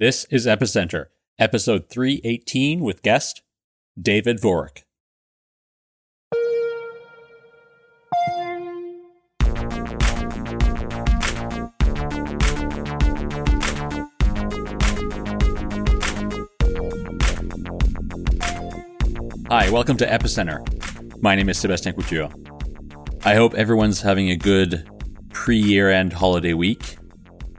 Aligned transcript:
This 0.00 0.26
is 0.30 0.46
Epicenter, 0.46 1.06
episode 1.40 1.88
318 1.88 2.82
with 2.84 3.02
guest 3.02 3.42
David 4.00 4.40
Vorick. 4.40 4.84
Hi, 19.48 19.68
welcome 19.70 19.96
to 19.96 20.06
Epicenter. 20.06 20.60
My 21.20 21.34
name 21.34 21.48
is 21.48 21.58
Sébastien 21.58 21.96
Couture. 21.96 22.30
I 23.24 23.34
hope 23.34 23.54
everyone's 23.54 24.02
having 24.02 24.30
a 24.30 24.36
good 24.36 24.88
pre 25.32 25.56
year 25.58 25.90
end 25.90 26.12
holiday 26.12 26.54
week. 26.54 26.98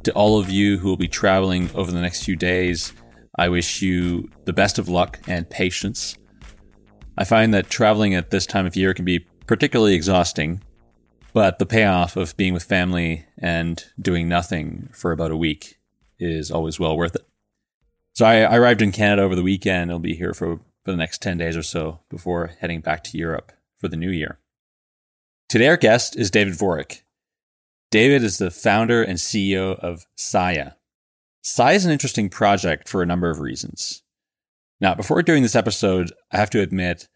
To 0.04 0.14
all 0.14 0.40
of 0.40 0.50
you 0.50 0.78
who 0.78 0.88
will 0.88 0.98
be 0.98 1.08
traveling 1.08 1.70
over 1.76 1.92
the 1.92 2.02
next 2.02 2.24
few 2.24 2.36
days, 2.36 2.94
I 3.38 3.50
wish 3.50 3.82
you 3.82 4.30
the 4.46 4.54
best 4.54 4.80
of 4.80 4.88
luck 4.88 5.20
and 5.28 5.50
patience. 5.50 6.18
I 7.18 7.26
find 7.26 7.54
that 7.54 7.70
traveling 7.70 8.16
at 8.16 8.32
this 8.32 8.46
time 8.46 8.66
of 8.66 8.76
year 8.76 8.94
can 8.94 9.06
be 9.06 9.28
particularly 9.46 9.94
exhausting, 9.94 10.62
but 11.34 11.60
the 11.60 11.66
payoff 11.66 12.16
of 12.16 12.36
being 12.38 12.54
with 12.54 12.64
family 12.64 13.26
and 13.38 13.84
doing 14.02 14.30
nothing 14.30 14.90
for 14.94 15.12
about 15.12 15.32
a 15.32 15.38
week 15.38 15.78
is 16.18 16.50
always 16.50 16.80
well 16.80 16.96
worth 16.96 17.16
it. 17.16 17.28
So 18.14 18.26
I, 18.26 18.42
I 18.42 18.58
arrived 18.58 18.82
in 18.82 18.92
Canada 18.92 19.22
over 19.22 19.36
the 19.36 19.44
weekend. 19.44 19.92
I'll 19.92 20.00
be 20.00 20.16
here 20.16 20.34
for, 20.34 20.60
for 20.84 20.92
the 20.92 20.98
next 20.98 21.22
10 21.22 21.38
days 21.38 21.58
or 21.58 21.64
so 21.64 22.00
before 22.10 22.52
heading 22.60 22.82
back 22.82 23.04
to 23.06 23.18
Europe 23.18 23.52
for 23.78 23.88
the 23.88 23.98
new 23.98 24.12
year. 24.12 24.40
Today, 25.50 25.68
our 25.68 25.78
guest 25.78 26.16
is 26.16 26.30
David 26.30 26.54
Vorick. 26.54 27.02
David 27.92 28.24
is 28.24 28.38
the 28.38 28.52
founder 28.52 29.02
and 29.02 29.18
CEO 29.18 29.78
of 29.80 30.06
Sia. 30.16 30.76
Sia 31.42 31.72
is 31.72 31.86
an 31.86 31.92
interesting 31.92 32.30
project 32.30 32.88
for 32.88 33.02
a 33.02 33.06
number 33.06 33.32
of 33.32 33.40
reasons. 33.40 34.04
Now, 34.80 34.94
before 34.94 35.22
doing 35.24 35.42
this 35.42 35.56
episode, 35.56 36.14
I 36.32 36.38
have 36.38 36.52
to 36.52 36.62
admit 36.62 37.08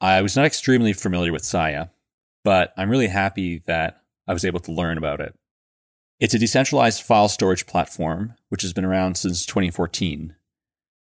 I 0.00 0.20
was 0.20 0.34
not 0.34 0.44
extremely 0.44 0.92
familiar 0.92 1.32
with 1.32 1.44
Sia, 1.44 1.92
but 2.42 2.72
I'm 2.76 2.90
really 2.90 3.06
happy 3.06 3.62
that 3.66 4.02
I 4.26 4.32
was 4.32 4.44
able 4.44 4.58
to 4.60 4.72
learn 4.72 4.98
about 4.98 5.20
it. 5.20 5.38
It's 6.18 6.34
a 6.34 6.38
decentralized 6.38 7.02
file 7.02 7.28
Storj 7.28 7.66
platform, 7.66 8.34
which 8.48 8.62
has 8.62 8.72
been 8.72 8.84
around 8.84 9.16
since 9.16 9.46
2014. 9.46 10.34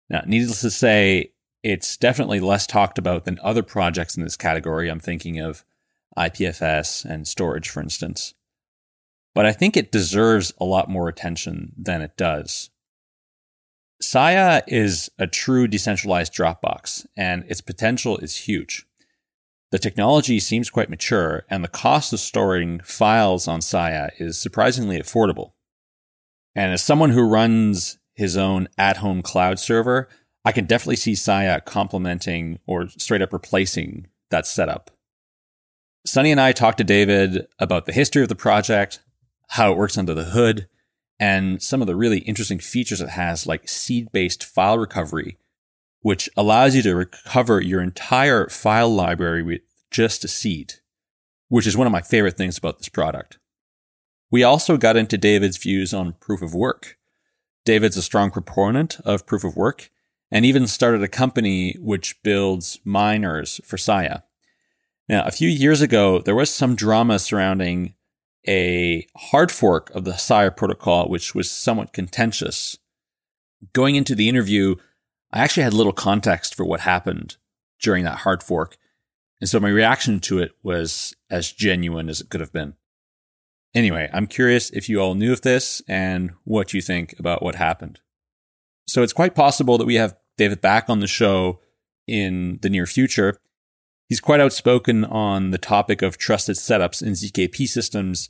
Now, 0.09 0.23
needless 0.25 0.61
to 0.61 0.71
say, 0.71 1.33
it's 1.65 1.97
definitely 1.97 2.41
less 2.41 2.67
talked 2.67 2.99
about 2.99 3.25
than 3.25 3.41
other 3.43 3.63
projects 3.63 4.17
in 4.17 4.23
this 4.23 4.37
category. 4.37 4.89
I'm 4.89 5.01
thinking 5.01 5.41
of 5.41 5.65
IPFS 6.17 7.05
and 7.05 7.27
storage, 7.27 7.69
for 7.69 7.81
instance 7.81 8.35
but 9.35 9.45
I 9.45 9.53
think 9.53 9.77
it 9.77 9.93
deserves 9.93 10.53
a 10.59 10.65
lot 10.65 10.89
more 10.89 11.09
attention 11.09 11.73
than 11.77 12.01
it 12.01 12.17
does. 12.17 12.71
Sia 14.01 14.63
is 14.67 15.11
a 15.19 15.27
true 15.27 15.67
decentralized 15.67 16.35
Dropbox, 16.35 17.07
and 17.17 17.45
its 17.49 17.61
potential 17.61 18.19
is 18.19 18.37
huge. 18.37 18.87
The 19.71 19.79
technology 19.79 20.39
seems 20.39 20.71
quite 20.71 20.91
mature, 20.91 21.45
and 21.51 21.65
the 21.65 21.69
cost 21.69 22.13
of 22.13 22.21
storing 22.21 22.81
files 22.81 23.49
on 23.49 23.61
Sia 23.61 24.11
is 24.19 24.39
surprisingly 24.39 25.01
affordable. 25.01 25.53
And 26.55 26.73
as 26.73 26.83
someone 26.83 27.11
who 27.11 27.29
runs 27.29 27.99
his 28.15 28.37
own 28.37 28.69
at 28.79 28.99
home 28.99 29.23
cloud 29.23 29.59
server, 29.59 30.09
I 30.45 30.53
can 30.53 30.67
definitely 30.67 30.97
see 30.97 31.15
Sia 31.15 31.61
complementing 31.65 32.59
or 32.67 32.89
straight 32.89 33.23
up 33.23 33.33
replacing 33.33 34.07
that 34.31 34.47
setup. 34.47 34.91
Sunny 36.07 36.31
and 36.31 36.41
I 36.41 36.53
talked 36.53 36.79
to 36.79 36.85
David 36.85 37.47
about 37.59 37.87
the 37.87 37.93
history 37.93 38.23
of 38.23 38.29
the 38.29 38.35
project, 38.37 39.01
how 39.55 39.71
it 39.71 39.79
works 39.79 39.97
under 39.97 40.15
the 40.15 40.25
hood, 40.25 40.67
and 41.21 41.63
some 41.63 41.81
of 41.81 41.87
the 41.87 41.95
really 41.95 42.19
interesting 42.19 42.59
features 42.59 43.01
it 43.01 43.11
has, 43.11 43.47
like 43.47 43.69
seed 43.69 44.11
based 44.11 44.43
file 44.43 44.77
recovery, 44.77 45.39
which 46.01 46.29
allows 46.37 46.75
you 46.75 46.83
to 46.83 46.97
recover 46.97 47.61
your 47.61 47.81
entire 47.81 48.49
file 48.49 48.93
library 48.93 49.45
with 49.45 49.61
just 49.93 50.25
a 50.25 50.29
seed, 50.29 50.75
which 51.49 51.69
is 51.69 51.77
one 51.77 51.87
of 51.87 51.93
my 51.93 52.01
favorite 52.01 52.37
things 52.37 52.59
about 52.59 52.79
this 52.79 52.89
product. 52.89 53.39
We 54.29 54.43
also 54.43 54.77
got 54.77 54.97
into 54.97 55.17
David's 55.17 55.57
views 55.57 55.95
on 55.95 56.15
proof 56.15 56.43
of 56.43 56.53
work. 56.53 56.99
David's 57.65 57.97
a 57.97 58.03
strong 58.03 58.33
proponent 58.33 58.99
of 59.05 59.25
proof 59.25 59.45
of 59.45 59.57
work 59.57 59.89
and 60.33 60.45
even 60.45 60.67
started 60.67 61.01
a 61.05 61.09
company 61.09 61.77
which 61.79 62.21
builds 62.25 62.81
miners 62.85 63.61
for 63.65 63.79
Sia. 63.79 64.25
Now, 65.09 65.23
a 65.25 65.31
few 65.31 65.49
years 65.49 65.81
ago, 65.81 66.19
there 66.19 66.35
was 66.35 66.51
some 66.51 66.75
drama 66.75 67.21
surrounding 67.21 67.95
a 68.47 69.07
hard 69.17 69.51
fork 69.51 69.91
of 69.91 70.05
the 70.05 70.17
Sia 70.17 70.51
protocol, 70.51 71.09
which 71.09 71.35
was 71.35 71.51
somewhat 71.51 71.93
contentious. 71.93 72.79
Going 73.73 73.97
into 73.97 74.15
the 74.15 74.29
interview, 74.29 74.77
I 75.33 75.41
actually 75.41 75.63
had 75.63 75.75
little 75.75 75.93
context 75.93 76.55
for 76.55 76.65
what 76.65 76.81
happened 76.81 77.37
during 77.81 78.05
that 78.05 78.19
hard 78.19 78.43
fork. 78.43 78.77
And 79.41 79.49
so 79.49 79.61
my 79.61 79.69
reaction 79.69 80.21
to 80.21 80.39
it 80.39 80.53
was 80.63 81.15
as 81.31 81.53
genuine 81.53 82.09
as 82.09 82.21
it 82.21 82.31
could 82.31 82.41
have 82.41 82.53
been. 82.53 82.75
Anyway, 83.75 84.09
I'm 84.13 84.27
curious 84.27 84.71
if 84.71 84.89
you 84.89 85.01
all 85.01 85.15
knew 85.15 85.33
of 85.33 85.43
this 85.43 85.83
and 85.89 86.33
what 86.45 86.73
you 86.73 86.81
think 86.81 87.19
about 87.19 87.43
what 87.43 87.57
happened. 87.57 88.01
So 88.87 89.03
it's 89.03 89.13
quite 89.13 89.35
possible 89.35 89.79
that 89.79 89.87
we 89.87 89.97
have 89.97 90.17
David 90.37 90.61
back 90.61 90.89
on 90.89 91.01
the 91.01 91.07
show 91.07 91.61
in 92.07 92.59
the 92.63 92.71
near 92.71 92.87
future. 92.87 93.37
He's 94.15 94.21
quite 94.21 94.39
outspoken 94.39 95.05
on 95.05 95.51
the 95.51 95.59
topic 95.59 96.01
of 96.01 96.19
trusted 96.19 96.55
setups 96.55 97.03
in 97.03 97.15
ZKP 97.15 97.67
systems. 97.67 98.29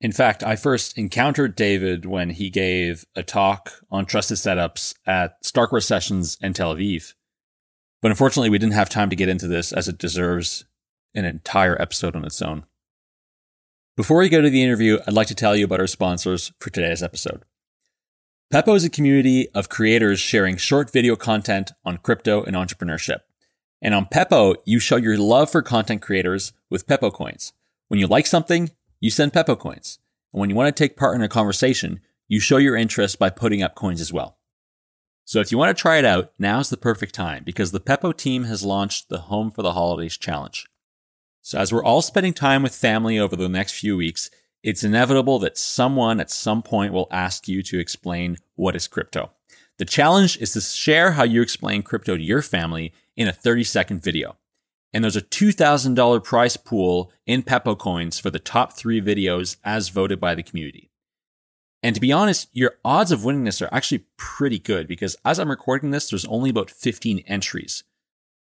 In 0.00 0.12
fact, 0.12 0.42
I 0.42 0.56
first 0.56 0.96
encountered 0.96 1.54
David 1.54 2.06
when 2.06 2.30
he 2.30 2.48
gave 2.48 3.04
a 3.14 3.22
talk 3.22 3.70
on 3.90 4.06
trusted 4.06 4.38
setups 4.38 4.94
at 5.06 5.34
Starkware 5.44 5.82
Sessions 5.82 6.38
in 6.40 6.54
Tel 6.54 6.74
Aviv. 6.74 7.12
But 8.00 8.10
unfortunately, 8.10 8.48
we 8.48 8.56
didn't 8.56 8.72
have 8.72 8.88
time 8.88 9.10
to 9.10 9.14
get 9.14 9.28
into 9.28 9.46
this 9.46 9.74
as 9.74 9.88
it 9.88 9.98
deserves 9.98 10.64
an 11.14 11.26
entire 11.26 11.78
episode 11.78 12.16
on 12.16 12.24
its 12.24 12.40
own. 12.40 12.64
Before 13.98 14.20
we 14.20 14.30
go 14.30 14.40
to 14.40 14.48
the 14.48 14.62
interview, 14.62 15.00
I'd 15.06 15.12
like 15.12 15.28
to 15.28 15.34
tell 15.34 15.54
you 15.54 15.66
about 15.66 15.80
our 15.80 15.86
sponsors 15.86 16.50
for 16.58 16.70
today's 16.70 17.02
episode. 17.02 17.42
Pepo 18.50 18.74
is 18.74 18.84
a 18.84 18.88
community 18.88 19.50
of 19.50 19.68
creators 19.68 20.18
sharing 20.18 20.56
short 20.56 20.90
video 20.90 21.14
content 21.14 21.72
on 21.84 21.98
crypto 21.98 22.42
and 22.42 22.56
entrepreneurship. 22.56 23.18
And 23.82 23.94
on 23.94 24.06
Pepo, 24.06 24.56
you 24.64 24.78
show 24.78 24.96
your 24.96 25.16
love 25.16 25.50
for 25.50 25.62
content 25.62 26.02
creators 26.02 26.52
with 26.68 26.86
Pepo 26.86 27.12
coins. 27.12 27.52
When 27.88 27.98
you 27.98 28.06
like 28.06 28.26
something, 28.26 28.70
you 29.00 29.10
send 29.10 29.32
Pepo 29.32 29.58
coins. 29.58 29.98
And 30.32 30.40
when 30.40 30.50
you 30.50 30.56
want 30.56 30.74
to 30.74 30.82
take 30.82 30.96
part 30.96 31.16
in 31.16 31.22
a 31.22 31.28
conversation, 31.28 32.00
you 32.28 32.40
show 32.40 32.58
your 32.58 32.76
interest 32.76 33.18
by 33.18 33.30
putting 33.30 33.62
up 33.62 33.74
coins 33.74 34.00
as 34.00 34.12
well. 34.12 34.36
So 35.24 35.40
if 35.40 35.50
you 35.50 35.58
want 35.58 35.76
to 35.76 35.80
try 35.80 35.96
it 35.98 36.04
out, 36.04 36.32
now's 36.38 36.70
the 36.70 36.76
perfect 36.76 37.14
time 37.14 37.42
because 37.44 37.72
the 37.72 37.80
Pepo 37.80 38.16
team 38.16 38.44
has 38.44 38.64
launched 38.64 39.08
the 39.08 39.22
Home 39.22 39.50
for 39.50 39.62
the 39.62 39.72
Holidays 39.72 40.16
challenge. 40.16 40.66
So 41.40 41.58
as 41.58 41.72
we're 41.72 41.84
all 41.84 42.02
spending 42.02 42.34
time 42.34 42.62
with 42.62 42.74
family 42.74 43.18
over 43.18 43.34
the 43.34 43.48
next 43.48 43.72
few 43.72 43.96
weeks, 43.96 44.30
it's 44.62 44.84
inevitable 44.84 45.38
that 45.38 45.56
someone 45.56 46.20
at 46.20 46.30
some 46.30 46.62
point 46.62 46.92
will 46.92 47.08
ask 47.10 47.48
you 47.48 47.62
to 47.62 47.78
explain 47.78 48.36
what 48.56 48.76
is 48.76 48.88
crypto. 48.88 49.30
The 49.78 49.84
challenge 49.86 50.36
is 50.38 50.52
to 50.52 50.60
share 50.60 51.12
how 51.12 51.22
you 51.22 51.40
explain 51.40 51.82
crypto 51.82 52.16
to 52.16 52.22
your 52.22 52.42
family 52.42 52.92
in 53.20 53.28
a 53.28 53.32
30 53.32 53.64
second 53.64 54.02
video. 54.02 54.38
And 54.94 55.04
there's 55.04 55.14
a 55.14 55.20
$2,000 55.20 56.24
prize 56.24 56.56
pool 56.56 57.12
in 57.26 57.42
Pepo 57.42 57.78
coins 57.78 58.18
for 58.18 58.30
the 58.30 58.38
top 58.38 58.72
three 58.72 59.00
videos 59.00 59.56
as 59.62 59.90
voted 59.90 60.18
by 60.18 60.34
the 60.34 60.42
community. 60.42 60.90
And 61.82 61.94
to 61.94 62.00
be 62.00 62.12
honest, 62.12 62.48
your 62.52 62.76
odds 62.82 63.12
of 63.12 63.22
winning 63.22 63.44
this 63.44 63.60
are 63.60 63.68
actually 63.72 64.06
pretty 64.16 64.58
good 64.58 64.88
because 64.88 65.16
as 65.22 65.38
I'm 65.38 65.50
recording 65.50 65.90
this, 65.90 66.08
there's 66.08 66.24
only 66.24 66.48
about 66.48 66.70
15 66.70 67.22
entries. 67.26 67.84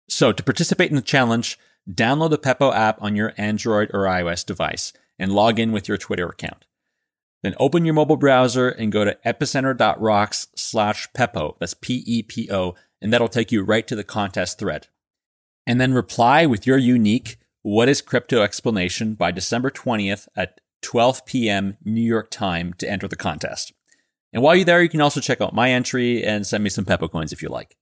So 0.08 0.32
to 0.32 0.42
participate 0.42 0.88
in 0.88 0.96
the 0.96 1.02
challenge, 1.02 1.58
download 1.88 2.30
the 2.30 2.38
Pepo 2.38 2.74
app 2.74 3.00
on 3.02 3.14
your 3.14 3.34
Android 3.36 3.90
or 3.92 4.04
iOS 4.04 4.44
device 4.44 4.94
and 5.18 5.32
log 5.32 5.60
in 5.60 5.70
with 5.70 5.86
your 5.86 5.98
Twitter 5.98 6.28
account. 6.28 6.64
Then 7.42 7.54
open 7.58 7.84
your 7.84 7.94
mobile 7.94 8.16
browser 8.16 8.70
and 8.70 8.90
go 8.90 9.04
to 9.04 9.18
epicenter.rocks 9.26 10.48
slash 10.56 11.10
Pepo. 11.12 11.56
That's 11.58 11.74
P-E-P-O. 11.74 12.74
And 13.02 13.12
that'll 13.12 13.28
take 13.28 13.52
you 13.52 13.62
right 13.62 13.86
to 13.88 13.96
the 13.96 14.04
contest 14.04 14.58
thread. 14.58 14.86
And 15.66 15.80
then 15.80 15.92
reply 15.92 16.46
with 16.46 16.66
your 16.66 16.78
unique 16.78 17.36
what 17.62 17.88
is 17.88 18.00
crypto 18.00 18.42
explanation 18.42 19.14
by 19.14 19.30
December 19.30 19.70
20th 19.70 20.28
at 20.34 20.60
12 20.82 21.26
p.m. 21.26 21.76
New 21.84 22.00
York 22.00 22.30
time 22.30 22.72
to 22.74 22.88
enter 22.88 23.06
the 23.06 23.16
contest. 23.16 23.72
And 24.32 24.42
while 24.42 24.54
you're 24.54 24.64
there, 24.64 24.82
you 24.82 24.88
can 24.88 25.00
also 25.00 25.20
check 25.20 25.40
out 25.40 25.54
my 25.54 25.70
entry 25.70 26.24
and 26.24 26.46
send 26.46 26.64
me 26.64 26.70
some 26.70 26.84
Pepo 26.84 27.10
coins 27.10 27.32
if 27.32 27.42
you 27.42 27.48
like. 27.48 27.76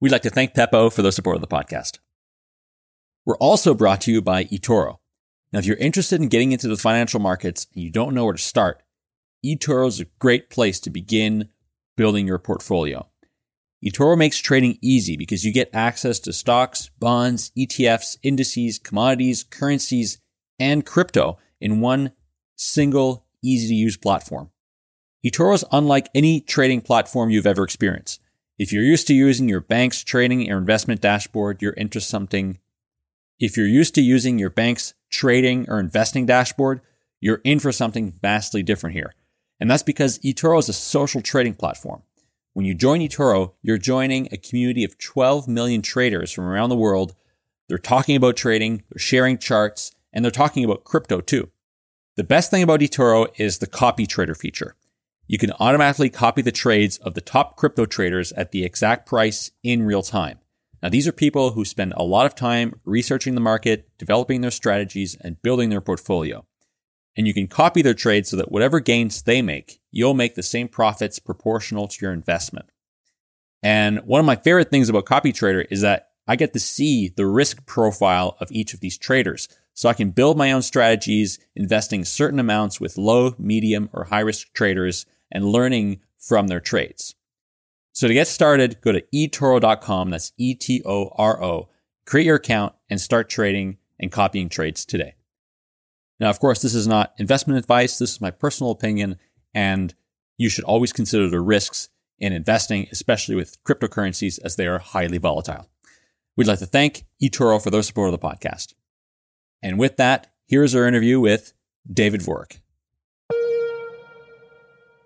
We'd 0.00 0.12
like 0.12 0.22
to 0.22 0.30
thank 0.30 0.54
Pepo 0.54 0.92
for 0.92 1.02
the 1.02 1.12
support 1.12 1.36
of 1.36 1.42
the 1.42 1.48
podcast. 1.48 1.98
We're 3.24 3.36
also 3.38 3.74
brought 3.74 4.00
to 4.02 4.12
you 4.12 4.20
by 4.20 4.44
eToro. 4.44 4.98
Now, 5.52 5.60
if 5.60 5.66
you're 5.66 5.76
interested 5.76 6.20
in 6.20 6.28
getting 6.28 6.52
into 6.52 6.68
the 6.68 6.76
financial 6.76 7.20
markets 7.20 7.66
and 7.74 7.82
you 7.82 7.90
don't 7.90 8.14
know 8.14 8.24
where 8.24 8.34
to 8.34 8.42
start, 8.42 8.82
eToro 9.44 9.86
is 9.86 10.00
a 10.00 10.06
great 10.18 10.50
place 10.50 10.80
to 10.80 10.90
begin 10.90 11.48
building 11.96 12.26
your 12.26 12.38
portfolio. 12.38 13.08
eToro 13.84 14.16
makes 14.16 14.38
trading 14.38 14.78
easy 14.80 15.16
because 15.16 15.44
you 15.44 15.52
get 15.52 15.68
access 15.74 16.18
to 16.20 16.32
stocks, 16.32 16.90
bonds, 16.98 17.52
ETFs, 17.56 18.16
indices, 18.22 18.78
commodities, 18.78 19.44
currencies, 19.44 20.18
and 20.58 20.86
crypto 20.86 21.38
in 21.60 21.80
one 21.80 22.12
single, 22.56 23.26
easy 23.42 23.68
to 23.68 23.74
use 23.74 23.96
platform. 23.96 24.50
eToro 25.24 25.54
is 25.54 25.64
unlike 25.70 26.08
any 26.14 26.40
trading 26.40 26.80
platform 26.80 27.30
you've 27.30 27.46
ever 27.46 27.64
experienced. 27.64 28.20
If 28.58 28.72
you're 28.72 28.84
used 28.84 29.06
to 29.08 29.14
using 29.14 29.48
your 29.48 29.60
bank's 29.60 30.02
trading 30.02 30.50
or 30.50 30.56
investment 30.56 31.00
dashboard, 31.00 31.60
you're 31.60 31.72
into 31.72 32.00
something. 32.00 32.58
If 33.40 33.56
you're 33.56 33.66
used 33.66 33.94
to 33.96 34.00
using 34.00 34.38
your 34.38 34.50
bank's 34.50 34.94
trading 35.10 35.68
or 35.68 35.80
investing 35.80 36.24
dashboard, 36.24 36.80
you're 37.20 37.40
in 37.44 37.58
for 37.58 37.72
something 37.72 38.12
vastly 38.12 38.62
different 38.62 38.94
here. 38.94 39.14
And 39.60 39.70
that's 39.70 39.82
because 39.82 40.18
eToro 40.20 40.58
is 40.58 40.68
a 40.68 40.72
social 40.72 41.20
trading 41.20 41.54
platform. 41.54 42.02
When 42.54 42.64
you 42.64 42.74
join 42.74 43.00
eToro, 43.00 43.54
you're 43.62 43.78
joining 43.78 44.28
a 44.30 44.36
community 44.36 44.84
of 44.84 44.96
12 44.96 45.48
million 45.48 45.82
traders 45.82 46.30
from 46.30 46.44
around 46.44 46.68
the 46.68 46.76
world. 46.76 47.16
They're 47.68 47.78
talking 47.78 48.14
about 48.14 48.36
trading, 48.36 48.84
they're 48.88 49.00
sharing 49.00 49.38
charts, 49.38 49.90
and 50.12 50.24
they're 50.24 50.30
talking 50.30 50.64
about 50.64 50.84
crypto 50.84 51.20
too. 51.20 51.50
The 52.14 52.22
best 52.22 52.52
thing 52.52 52.62
about 52.62 52.78
eToro 52.78 53.26
is 53.38 53.58
the 53.58 53.66
copy 53.66 54.06
trader 54.06 54.36
feature. 54.36 54.76
You 55.26 55.36
can 55.36 55.50
automatically 55.58 56.10
copy 56.10 56.42
the 56.42 56.52
trades 56.52 56.96
of 56.98 57.14
the 57.14 57.20
top 57.20 57.56
crypto 57.56 57.86
traders 57.86 58.30
at 58.32 58.52
the 58.52 58.64
exact 58.64 59.04
price 59.04 59.50
in 59.64 59.82
real 59.82 60.04
time. 60.04 60.38
Now, 60.80 60.90
these 60.90 61.08
are 61.08 61.12
people 61.12 61.52
who 61.52 61.64
spend 61.64 61.92
a 61.96 62.04
lot 62.04 62.24
of 62.24 62.36
time 62.36 62.78
researching 62.84 63.34
the 63.34 63.40
market, 63.40 63.88
developing 63.98 64.42
their 64.42 64.52
strategies, 64.52 65.16
and 65.20 65.42
building 65.42 65.70
their 65.70 65.80
portfolio 65.80 66.46
and 67.16 67.26
you 67.26 67.34
can 67.34 67.46
copy 67.46 67.82
their 67.82 67.94
trades 67.94 68.30
so 68.30 68.36
that 68.36 68.50
whatever 68.50 68.80
gains 68.80 69.22
they 69.22 69.42
make, 69.42 69.80
you'll 69.90 70.14
make 70.14 70.34
the 70.34 70.42
same 70.42 70.68
profits 70.68 71.18
proportional 71.18 71.88
to 71.88 71.98
your 72.02 72.12
investment. 72.12 72.66
And 73.62 74.00
one 74.00 74.20
of 74.20 74.26
my 74.26 74.36
favorite 74.36 74.70
things 74.70 74.88
about 74.88 75.06
Copy 75.06 75.32
Trader 75.32 75.62
is 75.62 75.80
that 75.80 76.10
I 76.26 76.36
get 76.36 76.52
to 76.52 76.60
see 76.60 77.08
the 77.08 77.26
risk 77.26 77.64
profile 77.66 78.36
of 78.40 78.50
each 78.50 78.74
of 78.74 78.80
these 78.80 78.98
traders. 78.98 79.48
So 79.74 79.88
I 79.88 79.94
can 79.94 80.10
build 80.10 80.36
my 80.36 80.52
own 80.52 80.62
strategies, 80.62 81.38
investing 81.54 82.04
certain 82.04 82.38
amounts 82.38 82.80
with 82.80 82.98
low, 82.98 83.34
medium, 83.38 83.90
or 83.92 84.04
high 84.04 84.20
risk 84.20 84.52
traders 84.52 85.06
and 85.32 85.44
learning 85.44 86.00
from 86.18 86.46
their 86.46 86.60
trades. 86.60 87.14
So 87.92 88.08
to 88.08 88.14
get 88.14 88.28
started, 88.28 88.80
go 88.80 88.92
to 88.92 89.02
etoro.com. 89.14 90.10
That's 90.10 90.32
E 90.36 90.54
T 90.54 90.82
O 90.84 91.10
R 91.16 91.42
O. 91.42 91.68
Create 92.06 92.26
your 92.26 92.36
account 92.36 92.74
and 92.90 93.00
start 93.00 93.28
trading 93.28 93.78
and 93.98 94.12
copying 94.12 94.48
trades 94.48 94.84
today. 94.84 95.14
Now, 96.20 96.30
of 96.30 96.38
course, 96.38 96.62
this 96.62 96.74
is 96.74 96.86
not 96.86 97.12
investment 97.18 97.58
advice. 97.58 97.98
This 97.98 98.12
is 98.12 98.20
my 98.20 98.30
personal 98.30 98.70
opinion, 98.70 99.16
and 99.52 99.94
you 100.38 100.48
should 100.48 100.64
always 100.64 100.92
consider 100.92 101.28
the 101.28 101.40
risks 101.40 101.88
in 102.18 102.32
investing, 102.32 102.86
especially 102.92 103.34
with 103.34 103.62
cryptocurrencies 103.64 104.38
as 104.44 104.56
they 104.56 104.66
are 104.66 104.78
highly 104.78 105.18
volatile. 105.18 105.68
We'd 106.36 106.46
like 106.46 106.60
to 106.60 106.66
thank 106.66 107.04
eToro 107.22 107.62
for 107.62 107.70
their 107.70 107.82
support 107.82 108.12
of 108.12 108.20
the 108.20 108.26
podcast. 108.26 108.74
And 109.62 109.78
with 109.78 109.96
that, 109.96 110.32
here's 110.46 110.74
our 110.74 110.86
interview 110.86 111.20
with 111.20 111.52
David 111.92 112.20
Vorick. 112.20 112.60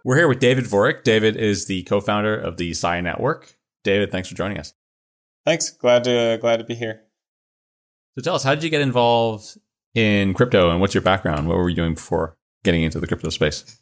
We're 0.05 0.17
here 0.17 0.29
with 0.29 0.39
David 0.39 0.65
Vorick. 0.65 1.03
David 1.03 1.37
is 1.37 1.67
the 1.67 1.83
co-founder 1.85 2.35
of 2.35 2.57
the 2.57 2.73
Sia 2.73 3.03
Network. 3.03 3.59
David, 3.85 4.11
thanks 4.11 4.29
for 4.29 4.35
joining 4.35 4.59
us. 4.59 4.73
Thanks. 5.45 5.71
Glad 5.71 6.05
to 6.05 6.39
glad 6.41 6.59
to 6.59 6.65
be 6.65 6.75
here. 6.75 7.03
So 8.15 8.23
tell 8.23 8.35
us, 8.35 8.43
how 8.43 8.55
did 8.55 8.65
you 8.65 8.71
get 8.71 8.81
involved 8.81 9.59
in 9.95 10.35
crypto 10.35 10.71
and 10.71 10.81
what's 10.81 10.95
your 10.95 11.03
background? 11.03 11.49
What 11.49 11.57
were 11.59 11.69
you 11.69 11.77
doing 11.77 11.95
before 11.95 12.37
getting 12.65 12.83
into 12.83 13.01
the 13.01 13.07
crypto 13.07 13.31
space? 13.31 13.81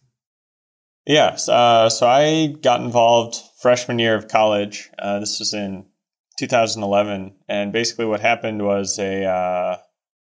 Yes. 1.06 1.48
Uh, 1.48 1.88
so 1.88 2.06
I 2.06 2.54
got 2.62 2.80
involved 2.80 3.36
freshman 3.60 3.98
year 3.98 4.14
of 4.14 4.28
college. 4.28 4.90
Uh, 4.98 5.20
this 5.20 5.38
was 5.38 5.54
in 5.54 5.86
2011. 6.38 7.34
And 7.48 7.72
basically 7.72 8.06
what 8.06 8.20
happened 8.20 8.62
was 8.62 8.98
a 8.98 9.24
uh, 9.24 9.76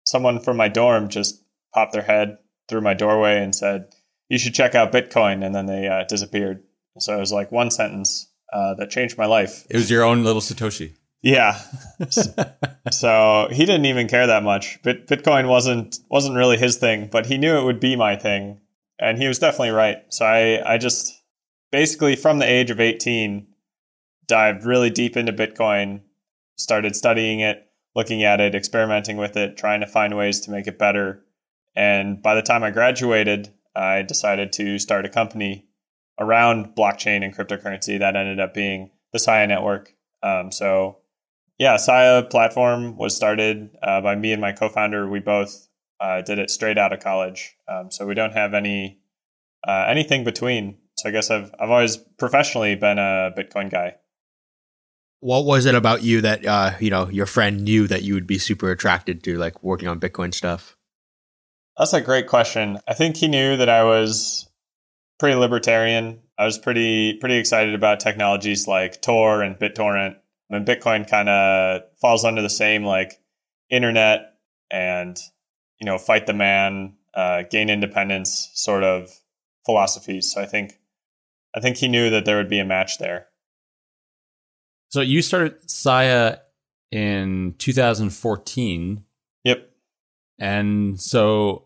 someone 0.03 0.39
from 0.39 0.57
my 0.57 0.67
dorm 0.67 1.09
just 1.09 1.43
popped 1.73 1.93
their 1.93 2.03
head 2.03 2.37
through 2.69 2.81
my 2.81 2.93
doorway 2.93 3.41
and 3.41 3.55
said, 3.55 3.85
you 4.29 4.37
should 4.37 4.53
check 4.53 4.75
out 4.75 4.91
Bitcoin. 4.91 5.43
And 5.43 5.55
then 5.55 5.65
they 5.65 5.87
uh, 5.87 6.03
disappeared. 6.03 6.63
So 6.99 7.15
it 7.15 7.19
was 7.19 7.31
like 7.31 7.51
one 7.51 7.71
sentence 7.71 8.27
uh, 8.53 8.75
that 8.75 8.89
changed 8.89 9.17
my 9.17 9.25
life. 9.25 9.65
It 9.69 9.77
was 9.77 9.89
your 9.89 10.03
own 10.03 10.23
little 10.23 10.41
Satoshi. 10.41 10.93
Yeah. 11.21 11.59
so 12.91 13.47
he 13.51 13.65
didn't 13.65 13.85
even 13.85 14.07
care 14.07 14.27
that 14.27 14.43
much. 14.43 14.81
Bit- 14.83 15.07
Bitcoin 15.07 15.47
wasn't 15.49 15.99
wasn't 16.09 16.35
really 16.35 16.57
his 16.57 16.77
thing, 16.77 17.09
but 17.11 17.25
he 17.25 17.37
knew 17.37 17.57
it 17.57 17.63
would 17.63 17.79
be 17.79 17.95
my 17.95 18.15
thing, 18.15 18.61
and 18.99 19.17
he 19.17 19.27
was 19.27 19.39
definitely 19.39 19.71
right. 19.71 19.97
So 20.09 20.25
I 20.25 20.61
I 20.65 20.77
just 20.77 21.21
basically 21.71 22.15
from 22.15 22.39
the 22.39 22.49
age 22.49 22.71
of 22.71 22.79
18 22.79 23.47
dived 24.27 24.65
really 24.65 24.89
deep 24.89 25.17
into 25.17 25.33
Bitcoin, 25.33 26.01
started 26.57 26.95
studying 26.95 27.39
it, 27.39 27.67
looking 27.95 28.23
at 28.23 28.39
it, 28.39 28.55
experimenting 28.55 29.17
with 29.17 29.37
it, 29.37 29.57
trying 29.57 29.81
to 29.81 29.87
find 29.87 30.15
ways 30.15 30.39
to 30.41 30.51
make 30.51 30.67
it 30.67 30.77
better. 30.77 31.23
And 31.75 32.21
by 32.21 32.35
the 32.35 32.41
time 32.41 32.63
I 32.63 32.71
graduated, 32.71 33.53
I 33.75 34.01
decided 34.01 34.51
to 34.53 34.79
start 34.79 35.05
a 35.05 35.09
company 35.09 35.67
around 36.19 36.75
blockchain 36.75 37.23
and 37.23 37.35
cryptocurrency 37.35 37.99
that 37.99 38.15
ended 38.15 38.39
up 38.39 38.53
being 38.53 38.91
the 39.13 39.19
Sia 39.19 39.47
network. 39.47 39.93
Um, 40.23 40.51
so 40.51 40.97
yeah, 41.57 41.77
Sia 41.77 42.23
platform 42.29 42.97
was 42.97 43.15
started 43.15 43.75
uh, 43.81 44.01
by 44.01 44.15
me 44.15 44.31
and 44.31 44.41
my 44.41 44.51
co-founder. 44.51 45.09
We 45.09 45.19
both 45.19 45.67
uh, 45.99 46.21
did 46.21 46.37
it 46.39 46.51
straight 46.51 46.77
out 46.77 46.93
of 46.93 46.99
college, 46.99 47.55
um, 47.67 47.89
so 47.89 48.05
we 48.05 48.13
don't 48.13 48.33
have 48.33 48.53
any 48.53 48.99
uh, 49.67 49.85
anything 49.87 50.23
between. 50.23 50.77
So 50.97 51.09
I 51.09 51.11
guess 51.11 51.31
I've 51.31 51.53
I've 51.59 51.69
always 51.69 51.97
professionally 51.97 52.75
been 52.75 52.99
a 52.99 53.31
Bitcoin 53.35 53.71
guy. 53.71 53.95
What 55.19 55.45
was 55.45 55.65
it 55.65 55.73
about 55.73 56.03
you 56.03 56.21
that 56.21 56.45
uh, 56.45 56.73
you 56.79 56.91
know 56.91 57.09
your 57.09 57.25
friend 57.25 57.63
knew 57.63 57.87
that 57.87 58.03
you 58.03 58.13
would 58.13 58.27
be 58.27 58.37
super 58.37 58.69
attracted 58.69 59.23
to, 59.23 59.37
like 59.37 59.63
working 59.63 59.87
on 59.87 59.99
Bitcoin 59.99 60.33
stuff? 60.33 60.75
That's 61.77 61.93
a 61.93 62.01
great 62.01 62.27
question. 62.27 62.79
I 62.87 62.93
think 62.93 63.17
he 63.17 63.27
knew 63.27 63.57
that 63.57 63.69
I 63.69 63.83
was 63.83 64.47
pretty 65.19 65.35
libertarian. 65.35 66.19
I 66.37 66.45
was 66.45 66.59
pretty 66.59 67.15
pretty 67.15 67.37
excited 67.37 67.73
about 67.73 67.99
technologies 67.99 68.67
like 68.67 69.01
Tor 69.01 69.41
and 69.41 69.57
BitTorrent 69.57 70.17
and 70.49 70.67
Bitcoin 70.67 71.09
kind 71.09 71.29
of 71.29 71.81
falls 71.99 72.23
under 72.23 72.41
the 72.41 72.49
same 72.49 72.83
like 72.83 73.19
internet 73.69 74.33
and 74.71 75.17
you 75.79 75.85
know 75.85 75.97
fight 75.97 76.27
the 76.27 76.33
man, 76.33 76.95
uh, 77.13 77.43
gain 77.49 77.69
independence 77.69 78.49
sort 78.53 78.83
of 78.83 79.09
philosophies. 79.65 80.31
So 80.31 80.41
I 80.41 80.45
think 80.45 80.79
I 81.55 81.59
think 81.59 81.77
he 81.77 81.87
knew 81.87 82.09
that 82.09 82.25
there 82.25 82.37
would 82.37 82.49
be 82.49 82.59
a 82.59 82.65
match 82.65 82.97
there. 82.99 83.27
So 84.89 85.01
you 85.01 85.21
started 85.21 85.69
Sia 85.69 86.41
in 86.91 87.55
2014. 87.57 89.03
Yep. 89.43 89.69
And 90.39 90.99
so, 90.99 91.65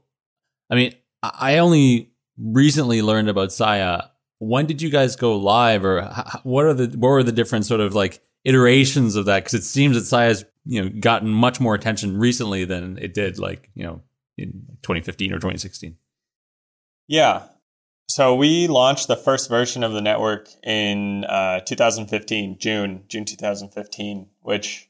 I 0.70 0.76
mean, 0.76 0.94
I 1.22 1.58
only 1.60 2.12
recently 2.38 3.02
learned 3.02 3.30
about 3.30 3.52
Sia. 3.52 4.12
When 4.40 4.66
did 4.66 4.82
you 4.82 4.90
guys 4.90 5.16
go 5.16 5.38
live, 5.38 5.86
or 5.86 6.04
what 6.44 6.66
are 6.66 6.74
the 6.74 6.98
what 6.98 7.10
were 7.10 7.24
the 7.24 7.32
different 7.32 7.66
sort 7.66 7.80
of 7.80 7.94
like 7.94 8.22
iterations 8.44 9.16
of 9.16 9.26
that 9.26 9.44
because 9.44 9.54
it 9.54 9.64
seems 9.64 9.96
that 9.96 10.06
Sia 10.06 10.28
has 10.28 10.46
you 10.66 10.84
know 10.84 10.90
gotten 11.00 11.30
much 11.30 11.60
more 11.60 11.76
attention 11.76 12.18
recently 12.18 12.66
than 12.66 12.98
it 13.00 13.14
did 13.14 13.40
like 13.40 13.70
you 13.74 13.84
know 13.84 14.02
in 14.38 14.52
2015 14.82 15.32
or 15.32 15.36
2016. 15.36 15.96
Yeah. 17.08 17.44
So 18.08 18.36
we 18.36 18.68
launched 18.68 19.08
the 19.08 19.16
first 19.16 19.50
version 19.50 19.84
of 19.84 19.94
the 19.94 20.02
network 20.02 20.50
in 20.64 21.24
uh, 21.26 21.62
2015, 21.62 22.58
June, 22.60 23.04
June 23.08 23.24
2015, 23.24 24.28
which 24.42 24.90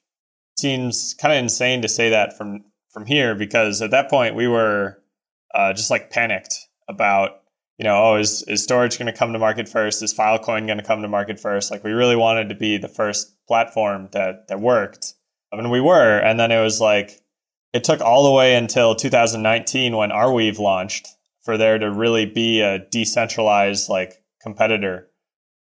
seems 0.57 1.15
kind 1.19 1.31
of 1.31 1.37
insane 1.37 1.83
to 1.83 1.87
say 1.87 2.09
that 2.09 2.37
from 2.37 2.63
from 2.91 3.05
here 3.05 3.35
because 3.35 3.81
at 3.81 3.91
that 3.91 4.09
point 4.09 4.35
we 4.35 4.47
were 4.47 5.01
uh, 5.53 5.73
just 5.73 5.89
like 5.89 6.09
panicked 6.09 6.67
about 6.87 7.41
you 7.77 7.85
know, 7.85 8.03
oh, 8.03 8.15
is, 8.17 8.43
is 8.43 8.67
Storj 8.67 8.99
going 8.99 9.11
to 9.11 9.17
come 9.17 9.33
to 9.33 9.39
market 9.39 9.67
first? 9.67 10.03
Is 10.03 10.13
Filecoin 10.13 10.67
going 10.67 10.77
to 10.77 10.83
come 10.83 11.01
to 11.01 11.07
market 11.07 11.39
first? 11.39 11.71
Like 11.71 11.83
we 11.83 11.89
really 11.93 12.15
wanted 12.15 12.49
to 12.49 12.55
be 12.55 12.77
the 12.77 12.87
first 12.87 13.33
platform 13.51 14.07
that 14.13 14.47
that 14.47 14.61
worked. 14.61 15.15
I 15.51 15.57
mean, 15.57 15.69
we 15.69 15.81
were, 15.81 16.17
and 16.19 16.39
then 16.39 16.53
it 16.53 16.63
was 16.63 16.79
like 16.79 17.19
it 17.73 17.83
took 17.83 17.99
all 17.99 18.23
the 18.23 18.31
way 18.31 18.55
until 18.55 18.95
2019 18.95 19.97
when 19.97 20.09
Arweave 20.09 20.57
launched 20.57 21.09
for 21.43 21.57
there 21.57 21.77
to 21.77 21.91
really 21.91 22.25
be 22.25 22.61
a 22.61 22.79
decentralized 22.79 23.89
like 23.89 24.23
competitor. 24.41 25.09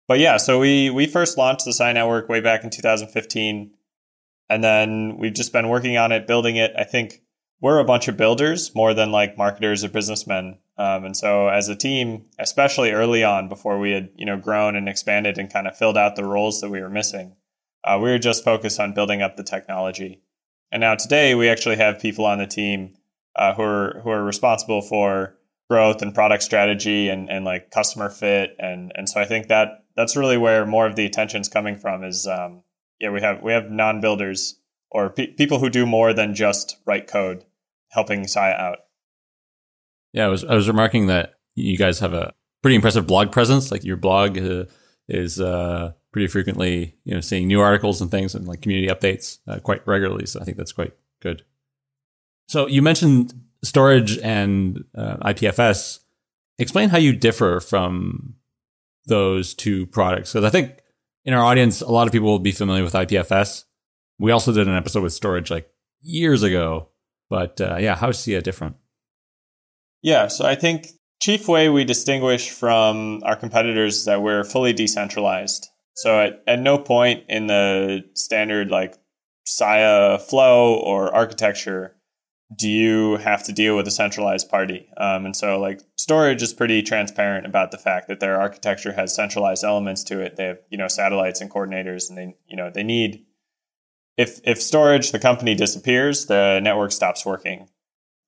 But 0.07 0.21
yeah, 0.21 0.37
so 0.37 0.61
we 0.61 0.89
we 0.91 1.07
first 1.07 1.37
launched 1.37 1.65
the 1.65 1.73
Sia 1.73 1.93
Network 1.93 2.29
way 2.29 2.41
back 2.41 2.63
in 2.63 2.71
2015, 2.71 3.73
and 4.49 4.63
then 4.63 5.17
we've 5.19 5.35
just 5.35 5.53
been 5.53 5.69
working 5.69 5.97
on 5.97 6.13
it, 6.13 6.29
building 6.29 6.55
it. 6.55 6.73
I 6.79 6.85
think 6.85 7.23
we're 7.61 7.81
a 7.81 7.85
bunch 7.85 8.07
of 8.07 8.17
builders 8.17 8.73
more 8.73 8.95
than 8.95 9.11
like 9.11 9.37
marketers 9.37 9.83
or 9.83 9.89
businessmen. 9.89 10.59
Um, 10.79 11.05
and 11.07 11.17
so 11.17 11.49
as 11.49 11.69
a 11.69 11.75
team, 11.75 12.27
especially 12.39 12.93
early 12.93 13.25
on 13.25 13.49
before 13.49 13.81
we 13.81 13.91
had, 13.91 14.11
you 14.15 14.25
know, 14.25 14.39
grown 14.39 14.77
and 14.77 14.89
expanded 14.89 15.39
and 15.39 15.53
kind 15.53 15.67
of 15.67 15.77
filled 15.77 15.99
out 15.99 16.15
the 16.15 16.25
roles 16.25 16.61
that 16.61 16.71
we 16.71 16.81
were 16.81 16.89
missing, 16.89 17.37
uh, 17.85 17.99
we 18.01 18.11
were 18.11 18.19
just 18.19 18.45
focused 18.45 18.81
on 18.81 18.95
building 18.95 19.23
up 19.23 19.37
the 19.37 19.43
technology. 19.43 20.23
And 20.73 20.81
now 20.81 20.95
today 20.95 21.35
we 21.35 21.49
actually 21.49 21.77
have 21.77 22.01
people 22.01 22.25
on 22.25 22.39
the 22.39 22.47
team 22.47 22.95
uh, 23.37 23.55
who 23.55 23.63
are 23.63 24.01
who 24.03 24.11
are 24.11 24.25
responsible 24.25 24.83
for 24.83 25.37
growth 25.69 26.03
and 26.03 26.15
product 26.15 26.43
strategy 26.43 27.09
and, 27.09 27.31
and 27.31 27.45
like 27.45 27.71
customer 27.71 28.11
fit. 28.11 28.57
And 28.59 28.93
and 28.95 29.09
so 29.09 29.21
I 29.21 29.25
think 29.25 29.49
that 29.49 29.85
that's 29.97 30.17
really 30.17 30.37
where 30.37 30.67
more 30.67 30.87
of 30.87 30.97
the 30.97 31.07
attention 31.07 31.41
is 31.41 31.49
coming 31.49 31.77
from 31.77 32.05
is 32.05 32.27
um, 32.27 32.63
yeah, 33.01 33.11
we 33.11 33.21
have 33.21 33.43
we 33.43 33.53
have 33.53 33.71
non-builders 33.71 34.59
or 34.91 35.11
pe- 35.11 35.33
people 35.33 35.59
who 35.59 35.71
do 35.71 35.87
more 35.87 36.13
than 36.13 36.35
just 36.35 36.77
write 36.87 37.07
code 37.07 37.45
helping 37.91 38.27
Sia 38.27 38.55
out. 38.55 38.79
Yeah, 40.13 40.27
I 40.27 40.29
was 40.29 40.45
I 40.45 40.55
was 40.55 40.69
remarking 40.69 41.07
that 41.07 41.35
you 41.55 41.79
guys 41.79 42.01
have 42.01 42.15
a 42.15 42.33
pretty 42.63 42.77
impressive 42.77 43.07
blog 43.07 43.33
presence. 43.33 43.71
Like 43.71 43.85
your 43.85 43.97
blog 43.97 44.39
uh, 44.39 44.65
is 45.09 45.41
uh, 45.41 45.93
pretty 46.13 46.27
frequently, 46.27 46.97
you 47.05 47.15
know, 47.15 47.21
seeing 47.21 47.47
new 47.47 47.61
articles 47.61 48.01
and 48.01 48.11
things 48.11 48.35
and 48.35 48.47
like 48.47 48.63
community 48.63 48.93
updates 48.93 49.39
uh, 49.47 49.61
quite 49.61 49.87
regularly. 49.87 50.27
So 50.27 50.41
I 50.41 50.45
think 50.45 50.57
that's 50.57 50.73
quite 50.73 50.95
good. 51.21 51.45
So 52.49 52.67
you 52.67 52.83
mentioned 52.83 53.33
Storj 53.65 54.23
and 54.23 54.85
uh, 54.95 55.17
IPFS. 55.19 56.01
Explain 56.59 56.89
how 56.89 56.99
you 56.99 57.15
differ 57.15 57.61
from 57.61 58.35
those 59.07 59.55
two 59.55 59.87
products. 59.87 60.33
Because 60.33 60.45
I 60.45 60.51
think 60.51 60.83
in 61.25 61.33
our 61.33 61.45
audience, 61.45 61.81
a 61.81 61.91
lot 61.91 62.07
of 62.07 62.13
people 62.13 62.29
will 62.29 62.39
be 62.39 62.53
familiar 62.53 62.83
with 62.83 62.95
IPFS. 62.95 63.65
We 64.19 64.33
also 64.33 64.53
did 64.53 64.69
an 64.69 64.77
episode 64.77 65.03
with 65.03 65.19
Storj 65.19 65.51
like 65.51 65.71
years 66.03 66.43
ago. 66.43 66.89
But 67.29 67.61
uh, 67.61 67.77
yeah, 67.79 67.95
how 67.95 68.09
is 68.09 68.19
SIA 68.19 68.43
different? 68.43 68.77
Yeah, 70.03 70.29
so 70.29 70.45
I 70.45 70.55
think 70.55 70.89
chief 71.21 71.47
way 71.47 71.69
we 71.69 71.85
distinguish 71.85 72.51
from 72.51 73.23
our 73.25 73.37
competitors 73.37 73.99
is 73.99 74.05
that 74.07 74.23
we're 74.23 74.45
fully 74.45 74.73
decentralized. 74.73 75.69
So 76.01 76.19
at, 76.19 76.43
at 76.47 76.61
no 76.61 76.79
point 76.79 77.25
in 77.29 77.47
the 77.47 78.05
standard 78.15 78.71
like 78.71 78.95
SIA 79.45 80.19
flow 80.19 80.77
or 80.77 81.15
architecture 81.15 81.95
do 82.57 82.69
you 82.69 83.17
have 83.17 83.43
to 83.45 83.53
deal 83.53 83.77
with 83.77 83.87
a 83.87 83.91
centralized 83.91 84.49
party. 84.49 84.89
Um, 84.97 85.27
and 85.27 85.37
so 85.37 85.61
like 85.61 85.83
Storj 85.99 86.41
is 86.41 86.55
pretty 86.55 86.83
transparent 86.83 87.45
about 87.45 87.71
the 87.71 87.77
fact 87.77 88.09
that 88.09 88.19
their 88.19 88.41
architecture 88.41 88.93
has 88.93 89.15
centralized 89.15 89.63
elements 89.63 90.03
to 90.05 90.21
it. 90.21 90.37
They 90.37 90.47
have, 90.47 90.59
you 90.71 90.79
know, 90.79 90.89
satellites 90.89 91.43
and 91.43 91.51
coordinators 91.51 92.09
and 92.09 92.17
they, 92.17 92.35
you 92.49 92.57
know, 92.57 92.71
they 92.71 92.83
need 92.83 93.27
if 94.17 94.41
if 94.45 94.59
Storj 94.59 95.13
the 95.13 95.19
company 95.19 95.55
disappears, 95.55 96.27
the 96.27 96.61
network 96.61 96.93
stops 96.93 97.27
working. 97.27 97.69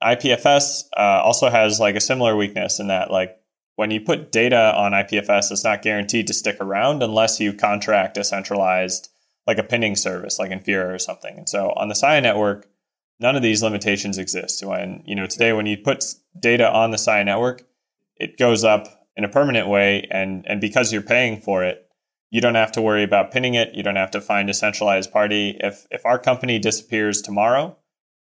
IPFS 0.03 0.85
uh, 0.97 1.23
also 1.25 1.49
has 1.49 1.81
like 1.81 1.97
a 1.97 2.01
similar 2.01 2.37
weakness 2.37 2.81
in 2.81 2.89
that 2.89 3.11
like 3.11 3.39
when 3.77 3.91
you 3.91 4.01
put 4.01 4.33
data 4.33 4.75
on 4.77 4.93
IPFS, 4.93 5.51
it's 5.51 5.65
not 5.65 5.83
guaranteed 5.83 6.27
to 6.27 6.35
stick 6.35 6.57
around 6.61 7.03
unless 7.03 7.41
you 7.41 7.53
contract 7.53 8.17
a 8.17 8.25
centralized 8.25 9.09
like 9.47 9.59
a 9.59 9.63
pinning 9.63 9.97
service 9.97 10.39
like 10.39 10.51
Infura 10.51 10.95
or 10.95 10.99
something. 10.99 11.37
And 11.37 11.49
so 11.49 11.71
on 11.71 11.89
the 11.89 11.95
SIA 11.95 12.21
network, 12.21 12.69
none 13.19 13.37
of 13.37 13.43
these 13.43 13.63
limitations 13.63 14.19
exist. 14.19 14.65
When 14.65 15.03
you 15.07 15.15
know 15.15 15.27
today, 15.27 15.53
when 15.53 15.67
you 15.67 15.79
put 15.79 16.05
data 16.39 16.71
on 16.71 16.91
the 16.91 16.99
SIA 16.99 17.25
network, 17.25 17.63
it 18.17 18.39
goes 18.39 18.65
up 18.65 19.07
in 19.17 19.25
a 19.25 19.29
permanent 19.29 19.69
way, 19.69 20.07
and 20.11 20.45
and 20.47 20.61
because 20.61 20.93
you're 20.93 21.03
paying 21.03 21.41
for 21.41 21.65
it, 21.65 21.89
you 22.31 22.41
don't 22.41 22.55
have 22.55 22.73
to 22.73 22.83
worry 22.83 23.03
about 23.03 23.33
pinning 23.33 23.55
it. 23.55 23.75
You 23.75 23.83
don't 23.83 23.97
have 23.97 24.11
to 24.13 24.21
find 24.21 24.51
a 24.51 24.55
centralized 24.55 25.13
party. 25.13 25.57
If 25.61 25.87
if 25.91 26.05
our 26.05 26.19
company 26.19 26.59
disappears 26.59 27.23
tomorrow, 27.23 27.77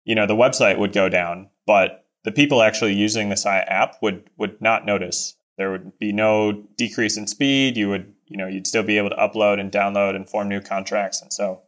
you 0.06 0.16
know 0.16 0.28
the 0.28 0.36
website 0.36 0.78
would 0.78 0.94
go 0.94 1.10
down, 1.10 1.50
but 1.66 2.06
the 2.24 2.32
people 2.32 2.62
actually 2.62 2.94
using 2.94 3.30
the 3.30 3.38
SIA 3.38 3.66
app 3.68 3.96
would 4.02 4.30
would 4.38 4.62
not 4.62 4.86
notice. 4.86 5.36
There 5.60 5.70
would 5.72 6.00
be 6.00 6.14
no 6.14 6.54
decrease 6.78 7.18
in 7.18 7.28
speed. 7.28 7.76
You 7.76 7.90
would 7.90 8.14
you 8.28 8.38
know 8.38 8.48
you'd 8.48 8.66
still 8.66 8.82
be 8.82 8.98
able 8.98 9.10
to 9.10 9.18
upload 9.18 9.60
and 9.60 9.70
download 9.70 10.16
and 10.16 10.28
form 10.28 10.48
new 10.48 10.62
contracts, 10.62 11.22
and 11.22 11.34
so 11.34 11.64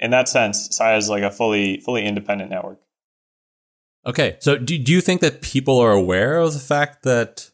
in 0.00 0.10
that 0.10 0.28
sense, 0.28 0.68
SIA 0.72 0.96
is 0.96 1.08
like 1.08 1.22
a 1.22 1.30
fully 1.30 1.78
fully 1.78 2.04
independent 2.04 2.50
network. 2.50 2.80
Okay, 4.04 4.36
so 4.40 4.58
do 4.58 4.76
do 4.76 4.92
you 4.92 5.00
think 5.00 5.20
that 5.20 5.42
people 5.42 5.78
are 5.78 5.92
aware 5.92 6.38
of 6.38 6.54
the 6.54 6.58
fact 6.58 7.04
that 7.04 7.52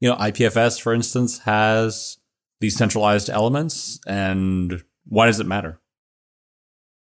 you 0.00 0.08
know 0.08 0.16
IPFS, 0.16 0.80
for 0.80 0.94
instance, 0.94 1.40
has 1.40 2.16
these 2.60 2.74
centralized 2.74 3.28
elements, 3.28 4.00
and 4.06 4.82
why 5.04 5.26
does 5.26 5.38
it 5.38 5.46
matter? 5.46 5.80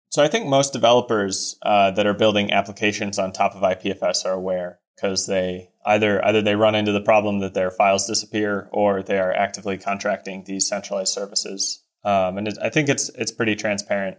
So 0.09 0.23
I 0.23 0.27
think 0.27 0.47
most 0.47 0.73
developers 0.73 1.59
uh, 1.61 1.91
that 1.91 2.07
are 2.07 2.15
building 2.15 2.51
applications 2.51 3.19
on 3.19 3.31
top 3.31 3.53
of 3.53 3.61
IPFS 3.61 4.25
are 4.25 4.33
aware 4.33 4.79
because 4.95 5.27
they 5.27 5.69
either 5.87 6.23
either 6.23 6.41
they 6.41 6.55
run 6.55 6.75
into 6.75 6.91
the 6.91 7.01
problem 7.01 7.39
that 7.39 7.53
their 7.53 7.71
files 7.71 8.05
disappear 8.05 8.67
or 8.71 9.01
they 9.01 9.17
are 9.17 9.33
actively 9.33 9.77
contracting 9.77 10.43
these 10.43 10.67
centralized 10.67 11.13
services. 11.13 11.83
Um, 12.03 12.37
and 12.37 12.47
it, 12.47 12.57
I 12.61 12.69
think 12.69 12.89
it's 12.89 13.09
it's 13.09 13.31
pretty 13.31 13.55
transparent 13.55 14.17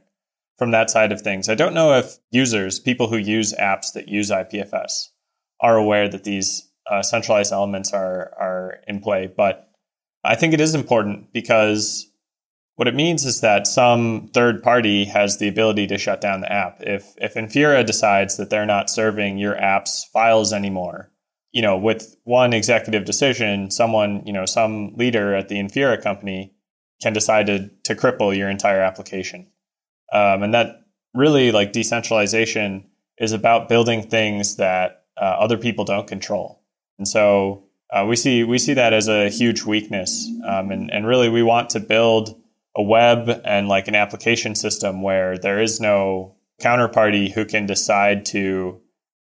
from 0.56 0.72
that 0.72 0.90
side 0.90 1.12
of 1.12 1.20
things. 1.20 1.48
I 1.48 1.54
don't 1.54 1.74
know 1.74 1.96
if 1.96 2.18
users, 2.30 2.80
people 2.80 3.08
who 3.08 3.16
use 3.16 3.54
apps 3.54 3.92
that 3.92 4.08
use 4.08 4.30
IPFS, 4.30 5.08
are 5.60 5.76
aware 5.76 6.08
that 6.08 6.24
these 6.24 6.68
uh, 6.90 7.02
centralized 7.02 7.52
elements 7.52 7.92
are 7.92 8.32
are 8.38 8.80
in 8.88 9.00
play, 9.00 9.26
but 9.34 9.70
I 10.24 10.34
think 10.34 10.54
it 10.54 10.60
is 10.60 10.74
important 10.74 11.32
because 11.32 12.10
what 12.76 12.88
it 12.88 12.94
means 12.94 13.24
is 13.24 13.40
that 13.40 13.66
some 13.66 14.30
third 14.32 14.62
party 14.62 15.04
has 15.04 15.38
the 15.38 15.48
ability 15.48 15.86
to 15.88 15.98
shut 15.98 16.20
down 16.20 16.40
the 16.40 16.52
app. 16.52 16.78
If 16.80 17.12
if 17.18 17.34
Infura 17.34 17.84
decides 17.84 18.36
that 18.38 18.48
they're 18.50 18.66
not 18.66 18.88
serving 18.88 19.36
your 19.36 19.56
app's 19.56 20.04
files 20.12 20.52
anymore, 20.52 21.10
you 21.58 21.62
know, 21.62 21.76
with 21.76 22.16
one 22.22 22.52
executive 22.52 23.04
decision, 23.04 23.68
someone, 23.72 24.22
you 24.24 24.32
know, 24.32 24.46
some 24.46 24.94
leader 24.94 25.34
at 25.34 25.48
the 25.48 25.56
Infura 25.56 26.00
company 26.00 26.54
can 27.02 27.12
decide 27.12 27.46
to 27.46 27.68
to 27.82 27.96
cripple 27.96 28.36
your 28.36 28.48
entire 28.48 28.80
application. 28.80 29.48
Um, 30.12 30.44
and 30.44 30.54
that 30.54 30.84
really 31.14 31.50
like 31.50 31.72
decentralization 31.72 32.86
is 33.18 33.32
about 33.32 33.68
building 33.68 34.08
things 34.08 34.54
that 34.58 35.06
uh, 35.20 35.24
other 35.24 35.58
people 35.58 35.84
don't 35.84 36.06
control. 36.06 36.62
And 36.96 37.08
so 37.08 37.64
uh, 37.90 38.06
we 38.08 38.14
see 38.14 38.44
we 38.44 38.58
see 38.58 38.74
that 38.74 38.92
as 38.92 39.08
a 39.08 39.28
huge 39.28 39.64
weakness. 39.64 40.30
Um, 40.46 40.70
and, 40.70 40.92
and 40.92 41.08
really 41.08 41.28
we 41.28 41.42
want 41.42 41.70
to 41.70 41.80
build 41.80 42.40
a 42.76 42.84
web 42.84 43.42
and 43.44 43.66
like 43.66 43.88
an 43.88 43.96
application 43.96 44.54
system 44.54 45.02
where 45.02 45.36
there 45.36 45.60
is 45.60 45.80
no 45.80 46.36
counterparty 46.62 47.32
who 47.32 47.44
can 47.44 47.66
decide 47.66 48.26
to 48.26 48.80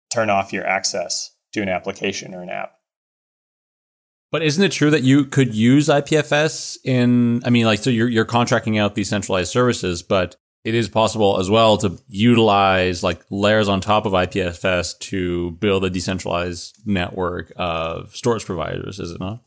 turn 0.10 0.30
off 0.30 0.51
your 0.51 0.68
access 0.68 1.32
to 1.56 1.62
an 1.62 1.70
application 1.70 2.34
or 2.34 2.42
an 2.42 2.50
app. 2.50 2.74
But 4.32 4.44
isn't 4.44 4.64
it 4.64 4.72
true 4.72 4.92
that 4.92 5.04
you 5.04 5.26
could 5.26 5.56
use 5.56 5.88
IPFS 5.88 6.78
in 6.84 7.42
I 7.46 7.50
mean 7.50 7.66
like 7.66 7.80
so 7.80 7.90
you're 7.90 8.10
you're 8.10 8.26
contracting 8.26 8.78
out 8.78 8.96
these 8.96 9.10
centralized 9.10 9.52
services, 9.52 10.04
but 10.04 10.36
it 10.66 10.76
is 10.76 10.90
possible 10.90 11.40
as 11.40 11.50
well 11.50 11.78
to 11.78 11.98
utilize 12.08 13.04
like 13.04 13.24
layers 13.30 13.70
on 13.70 13.82
top 13.82 14.06
of 14.06 14.14
IPFS 14.14 15.00
to 15.00 15.52
build 15.52 15.86
a 15.86 15.90
decentralized 15.90 16.82
network 16.86 17.54
of 17.56 18.16
storage 18.16 18.46
providers, 18.46 19.00
is 19.00 19.12
it 19.12 19.20
not? 19.20 19.42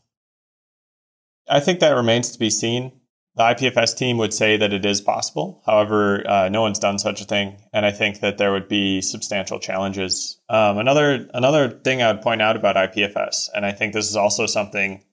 I 1.47 1.59
think 1.59 1.81
that 1.81 1.91
remains 1.91 2.31
to 2.31 2.39
be 2.39 2.49
seen. 2.49 2.98
The 3.35 3.43
IPFS 3.43 3.95
team 3.95 4.17
would 4.17 4.33
say 4.33 4.57
that 4.57 4.73
it 4.73 4.85
is 4.85 5.01
possible. 5.01 5.61
However, 5.65 6.27
uh, 6.27 6.49
no 6.49 6.61
one's 6.61 6.79
done 6.79 6.99
such 6.99 7.21
a 7.21 7.25
thing, 7.25 7.57
and 7.71 7.85
I 7.85 7.91
think 7.91 8.19
that 8.19 8.37
there 8.37 8.51
would 8.51 8.67
be 8.67 9.01
substantial 9.01 9.59
challenges. 9.59 10.41
Um, 10.49 10.77
another 10.77 11.29
another 11.33 11.69
thing 11.69 12.01
I 12.01 12.11
would 12.11 12.21
point 12.21 12.41
out 12.41 12.55
about 12.55 12.75
IPFS, 12.75 13.49
and 13.53 13.65
I 13.65 13.71
think 13.71 13.93
this 13.93 14.09
is 14.09 14.15
also 14.15 14.45
something 14.45 15.03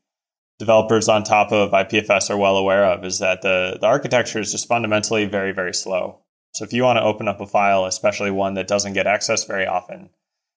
developers 0.58 1.08
on 1.08 1.22
top 1.22 1.52
of 1.52 1.72
IPFS 1.72 2.30
are 2.30 2.36
well 2.36 2.56
aware 2.56 2.84
of 2.84 3.04
is 3.04 3.18
that 3.18 3.42
the, 3.42 3.78
the 3.80 3.86
architecture 3.86 4.40
is 4.40 4.52
just 4.52 4.68
fundamentally 4.68 5.26
very, 5.26 5.52
very 5.52 5.74
slow. 5.74 6.20
So 6.52 6.64
if 6.64 6.72
you 6.72 6.82
want 6.82 6.96
to 6.96 7.04
open 7.04 7.28
up 7.28 7.40
a 7.40 7.46
file, 7.46 7.84
especially 7.84 8.30
one 8.30 8.54
that 8.54 8.66
doesn't 8.66 8.94
get 8.94 9.06
access 9.06 9.44
very 9.44 9.66
often, 9.66 10.08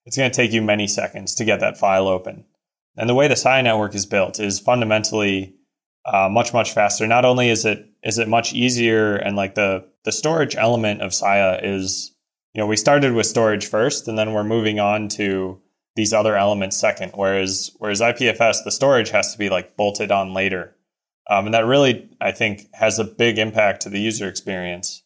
it's 0.05 0.15
going 0.15 0.31
to 0.31 0.35
take 0.35 0.53
you 0.53 0.61
many 0.61 0.87
seconds 0.87 1.35
to 1.35 1.45
get 1.45 1.59
that 1.59 1.77
file 1.77 2.07
open. 2.07 2.45
And 2.95 3.09
the 3.09 3.15
way 3.15 3.27
the 3.27 3.35
Sia 3.35 3.61
network 3.61 3.93
is 3.93 4.05
built 4.05 4.39
is 4.39 4.59
fundamentally 4.59 5.55
uh, 6.11 6.29
much, 6.29 6.53
much 6.53 6.73
faster. 6.73 7.05
Not 7.07 7.25
only 7.25 7.49
is 7.49 7.65
it 7.65 7.85
is 8.03 8.17
it 8.17 8.27
much 8.27 8.53
easier 8.53 9.15
and 9.15 9.35
like 9.35 9.55
the 9.55 9.85
the 10.03 10.11
storage 10.11 10.55
element 10.55 11.01
of 11.01 11.13
SIA 11.13 11.59
is, 11.61 12.15
you 12.53 12.61
know, 12.61 12.67
we 12.67 12.77
started 12.77 13.13
with 13.13 13.25
storage 13.25 13.67
first 13.67 14.07
and 14.07 14.17
then 14.17 14.33
we're 14.33 14.43
moving 14.43 14.79
on 14.79 15.07
to 15.09 15.61
these 15.95 16.13
other 16.13 16.35
elements 16.35 16.77
second. 16.77 17.11
Whereas 17.13 17.71
whereas 17.77 18.01
IPFS, 18.01 18.63
the 18.63 18.71
storage 18.71 19.09
has 19.09 19.33
to 19.33 19.37
be 19.37 19.49
like 19.49 19.75
bolted 19.75 20.11
on 20.11 20.33
later, 20.33 20.75
um, 21.29 21.45
and 21.45 21.53
that 21.53 21.65
really 21.65 22.09
I 22.19 22.31
think 22.31 22.67
has 22.73 22.99
a 22.99 23.03
big 23.03 23.37
impact 23.37 23.81
to 23.81 23.89
the 23.89 23.99
user 23.99 24.27
experience. 24.27 25.03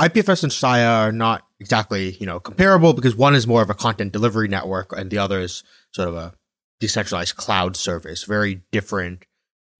IPFS 0.00 0.44
and 0.44 0.52
SIA 0.52 0.86
are 0.86 1.12
not 1.12 1.42
exactly 1.60 2.12
you 2.20 2.26
know 2.26 2.38
comparable 2.40 2.94
because 2.94 3.16
one 3.16 3.34
is 3.34 3.46
more 3.46 3.62
of 3.62 3.70
a 3.70 3.74
content 3.74 4.12
delivery 4.12 4.48
network 4.48 4.92
and 4.96 5.10
the 5.10 5.18
other 5.18 5.40
is 5.40 5.64
sort 5.92 6.08
of 6.08 6.14
a 6.14 6.34
decentralized 6.80 7.36
cloud 7.36 7.76
service. 7.76 8.24
Very 8.24 8.62
different 8.70 9.24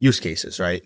use 0.00 0.20
cases, 0.20 0.60
right? 0.60 0.82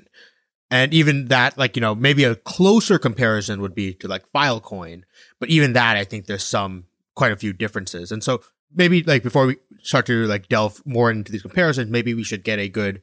And 0.71 0.95
even 0.95 1.26
that, 1.26 1.59
like, 1.59 1.76
you 1.76 1.81
know, 1.81 1.95
maybe 1.95 2.25
a 2.25 2.35
closer 2.35 2.99
comparison 2.99 3.61
would 3.61 3.75
be 3.75 3.92
to 3.95 4.09
like 4.09 4.31
Filecoin. 4.33 5.02
But 5.38 5.50
even 5.50 5.75
that, 5.75 5.97
I 5.97 6.04
think 6.04 6.26
there's 6.26 6.45
some, 6.45 6.87
quite 7.14 7.33
a 7.33 7.37
few 7.37 7.52
differences. 7.52 8.11
And 8.11 8.25
so 8.25 8.42
maybe 8.75 9.02
like 9.02 9.23
before 9.23 9.47
we 9.47 9.57
start 9.83 10.07
to 10.07 10.26
like 10.26 10.49
delve 10.49 10.83
more 10.87 11.11
into 11.11 11.31
these 11.33 11.42
comparisons, 11.42 11.90
maybe 11.90 12.14
we 12.14 12.25
should 12.25 12.45
get 12.45 12.59
a 12.59 12.69
good 12.69 13.02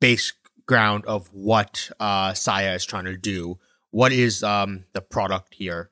base 0.00 0.32
ground 0.66 1.04
of 1.06 1.28
what 1.32 1.90
uh, 2.00 2.32
SIA 2.32 2.74
is 2.74 2.84
trying 2.84 3.04
to 3.04 3.16
do. 3.16 3.58
What 3.90 4.12
is 4.12 4.42
um, 4.42 4.84
the 4.92 5.00
product 5.00 5.54
here? 5.54 5.90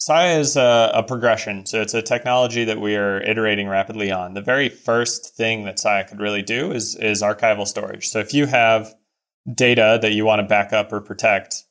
SIA 0.00 0.38
is 0.38 0.56
a, 0.56 0.90
a, 0.94 1.02
progression. 1.02 1.66
So 1.66 1.82
it's 1.82 1.92
a 1.92 2.00
technology 2.00 2.64
that 2.64 2.80
we 2.80 2.96
are 2.96 3.20
iterating 3.20 3.68
rapidly 3.68 4.10
on. 4.10 4.32
The 4.32 4.40
very 4.40 4.70
first 4.70 5.36
thing 5.36 5.64
that 5.64 5.78
SIA 5.78 6.06
could 6.08 6.20
really 6.20 6.40
do 6.40 6.72
is, 6.72 6.96
is 6.96 7.20
archival 7.20 7.66
storage. 7.66 8.08
So 8.08 8.18
if 8.18 8.32
you 8.32 8.46
have 8.46 8.94
data 9.54 9.98
that 10.00 10.12
you 10.12 10.24
want 10.24 10.40
to 10.40 10.46
back 10.46 10.72
up 10.72 10.90
or 10.90 11.02
protect, 11.02 11.64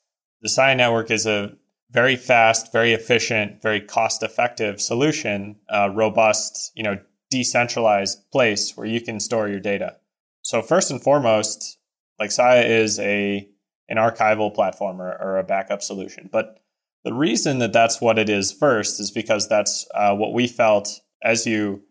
the 0.43 0.50
SIA 0.50 0.75
network 0.75 1.09
is 1.09 1.25
a 1.25 1.53
very 1.89 2.15
fast, 2.15 2.71
very 2.71 2.93
efficient, 2.93 3.63
very 3.63 3.81
cost 3.81 4.21
effective 4.21 4.79
solution, 4.79 5.55
uh, 5.74 5.89
robust, 5.89 6.71
you 6.75 6.83
know, 6.83 7.00
decentralized 7.31 8.29
place 8.31 8.77
where 8.77 8.86
you 8.86 9.01
can 9.01 9.19
store 9.19 9.50
your 9.50 9.59
data. 9.59 9.95
so 10.43 10.62
first 10.62 10.91
and 10.91 11.01
foremost, 11.01 11.79
like 12.19 12.31
Sia 12.31 12.62
is 12.62 13.00
a 13.00 13.48
an 13.88 13.98
archival 13.98 14.53
platform 14.53 15.01
or, 15.01 15.12
or 15.19 15.39
a 15.39 15.43
backup 15.43 15.81
solution. 15.81 16.29
But 16.31 16.59
the 17.03 17.13
reason 17.13 17.60
that 17.60 17.74
that's 17.74 18.01
what 18.01 18.20
it 18.20 18.29
is 18.29 18.51
first 18.51 19.00
is 19.00 19.12
because 19.12 19.48
that's 19.48 19.88
uh, 19.94 20.15
what 20.15 20.34
we 20.34 20.48
felt 20.48 21.00
as 21.24 21.46
you 21.46 21.82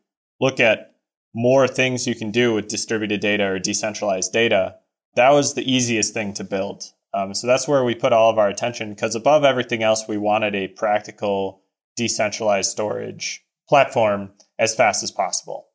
look 0.41 0.61
at 0.61 0.95
more 1.35 1.69
things 1.69 2.07
you 2.07 2.15
can 2.15 2.31
do 2.31 2.55
with 2.55 2.69
distributed 2.69 3.21
data 3.21 3.45
or 3.45 3.59
decentralized 3.59 4.33
data. 4.33 4.77
That 5.15 5.31
was 5.31 5.55
the 5.55 5.71
easiest 5.71 6.15
thing 6.15 6.33
to 6.35 6.45
build. 6.45 6.85
Um, 7.15 7.35
so 7.35 7.47
that's 7.47 7.67
where 7.67 7.85
we 7.85 7.95
put 7.95 8.13
all 8.13 8.31
of 8.31 8.39
our 8.39 8.49
attention 8.49 8.91
because 8.91 9.15
above 9.15 9.45
everything 9.45 9.83
else, 9.83 10.07
we 10.07 10.19
wanted 10.19 10.55
a 10.55 10.69
practical 10.69 11.63
decentralized 11.97 12.71
storage 12.71 13.45
platform 13.69 14.31
as 14.59 14.75
fast 14.75 15.03
as 15.03 15.11
possible. 15.11 15.69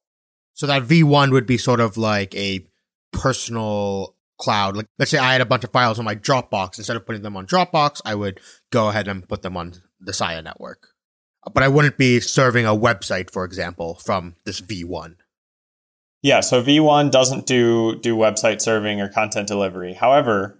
So 0.53 0.67
that 0.67 0.83
V1 0.83 1.31
would 1.31 1.47
be 1.47 1.57
sort 1.57 1.79
of 1.79 1.97
like 1.97 2.35
a 2.35 2.67
personal 3.11 4.12
cloud. 4.37 4.75
Like 4.75 4.87
let's 4.99 5.11
say 5.11 5.17
I 5.17 5.33
had 5.33 5.41
a 5.41 5.45
bunch 5.45 5.63
of 5.63 5.71
files 5.71 5.99
on 5.99 6.05
my 6.05 6.15
Dropbox. 6.15 6.77
Instead 6.77 6.95
of 6.95 7.05
putting 7.05 7.21
them 7.21 7.37
on 7.37 7.47
Dropbox, 7.47 8.01
I 8.05 8.15
would 8.15 8.39
go 8.71 8.89
ahead 8.89 9.07
and 9.07 9.27
put 9.27 9.41
them 9.41 9.57
on 9.57 9.73
the 9.99 10.13
Sia 10.13 10.41
network. 10.41 10.87
But 11.53 11.63
I 11.63 11.67
wouldn't 11.67 11.97
be 11.97 12.19
serving 12.19 12.65
a 12.65 12.75
website, 12.75 13.29
for 13.29 13.43
example, 13.43 13.95
from 13.95 14.35
this 14.45 14.61
V1. 14.61 15.15
Yeah, 16.21 16.39
so 16.39 16.63
V1 16.63 17.11
doesn't 17.11 17.45
do 17.45 17.99
do 17.99 18.15
website 18.15 18.61
serving 18.61 19.01
or 19.01 19.09
content 19.09 19.47
delivery. 19.47 19.93
However, 19.93 20.57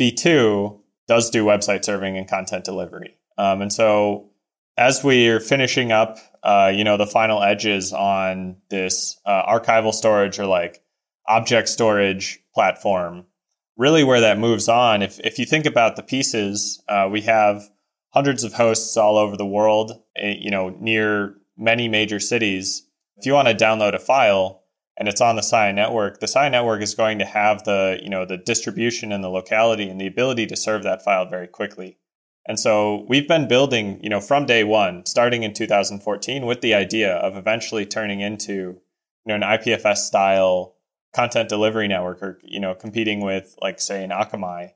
V2 0.00 0.78
does 1.08 1.30
do 1.30 1.44
website 1.44 1.84
serving 1.84 2.16
and 2.16 2.28
content 2.28 2.64
delivery. 2.64 3.16
Um, 3.36 3.62
and 3.62 3.72
so 3.72 4.30
as 4.76 5.02
we 5.02 5.28
are 5.28 5.40
finishing 5.40 5.90
up, 5.90 6.18
uh, 6.44 6.72
you 6.74 6.84
know, 6.84 6.96
the 6.96 7.06
final 7.06 7.42
edges 7.42 7.92
on 7.92 8.56
this 8.70 9.18
uh, 9.26 9.58
archival 9.58 9.92
storage 9.92 10.38
or 10.38 10.46
like 10.46 10.82
object 11.28 11.68
storage 11.68 12.40
platform, 12.54 13.26
really 13.76 14.04
where 14.04 14.20
that 14.20 14.38
moves 14.38 14.68
on, 14.68 15.02
if, 15.02 15.18
if 15.20 15.38
you 15.38 15.46
think 15.46 15.66
about 15.66 15.96
the 15.96 16.02
pieces, 16.02 16.82
uh, 16.88 17.08
we 17.10 17.22
have 17.22 17.68
hundreds 18.10 18.44
of 18.44 18.52
hosts 18.52 18.96
all 18.96 19.16
over 19.16 19.36
the 19.36 19.46
world, 19.46 19.92
eh, 20.16 20.34
you 20.38 20.50
know, 20.50 20.70
near 20.80 21.36
many 21.56 21.88
major 21.88 22.20
cities. 22.20 22.86
If 23.16 23.26
you 23.26 23.32
want 23.32 23.48
to 23.48 23.54
download 23.54 23.94
a 23.94 23.98
file 23.98 24.62
and 24.98 25.08
it's 25.08 25.20
on 25.20 25.36
the 25.36 25.42
Sia 25.42 25.72
network, 25.72 26.20
the 26.20 26.28
Sia 26.28 26.50
network 26.50 26.82
is 26.82 26.94
going 26.94 27.18
to 27.20 27.24
have 27.24 27.64
the, 27.64 27.98
you 28.02 28.10
know, 28.10 28.24
the 28.24 28.36
distribution 28.36 29.12
and 29.12 29.22
the 29.22 29.28
locality 29.28 29.88
and 29.88 30.00
the 30.00 30.06
ability 30.06 30.46
to 30.46 30.56
serve 30.56 30.82
that 30.82 31.04
file 31.04 31.28
very 31.28 31.46
quickly. 31.46 31.98
And 32.46 32.58
so 32.58 33.04
we've 33.08 33.28
been 33.28 33.46
building, 33.48 34.00
you 34.02 34.10
know, 34.10 34.20
from 34.20 34.46
day 34.46 34.64
one, 34.64 35.06
starting 35.06 35.42
in 35.42 35.52
2014 35.52 36.46
with 36.46 36.62
the 36.62 36.74
idea 36.74 37.14
of 37.16 37.36
eventually 37.36 37.86
turning 37.86 38.20
into, 38.20 38.52
you 38.52 38.80
know, 39.26 39.34
an 39.36 39.42
IPFS 39.42 39.98
style 39.98 40.74
content 41.12 41.48
delivery 41.48 41.88
network 41.88 42.22
or 42.22 42.38
you 42.42 42.60
know 42.60 42.74
competing 42.74 43.20
with 43.20 43.56
like 43.60 43.80
say 43.80 44.04
an 44.04 44.10
akamai 44.10 44.70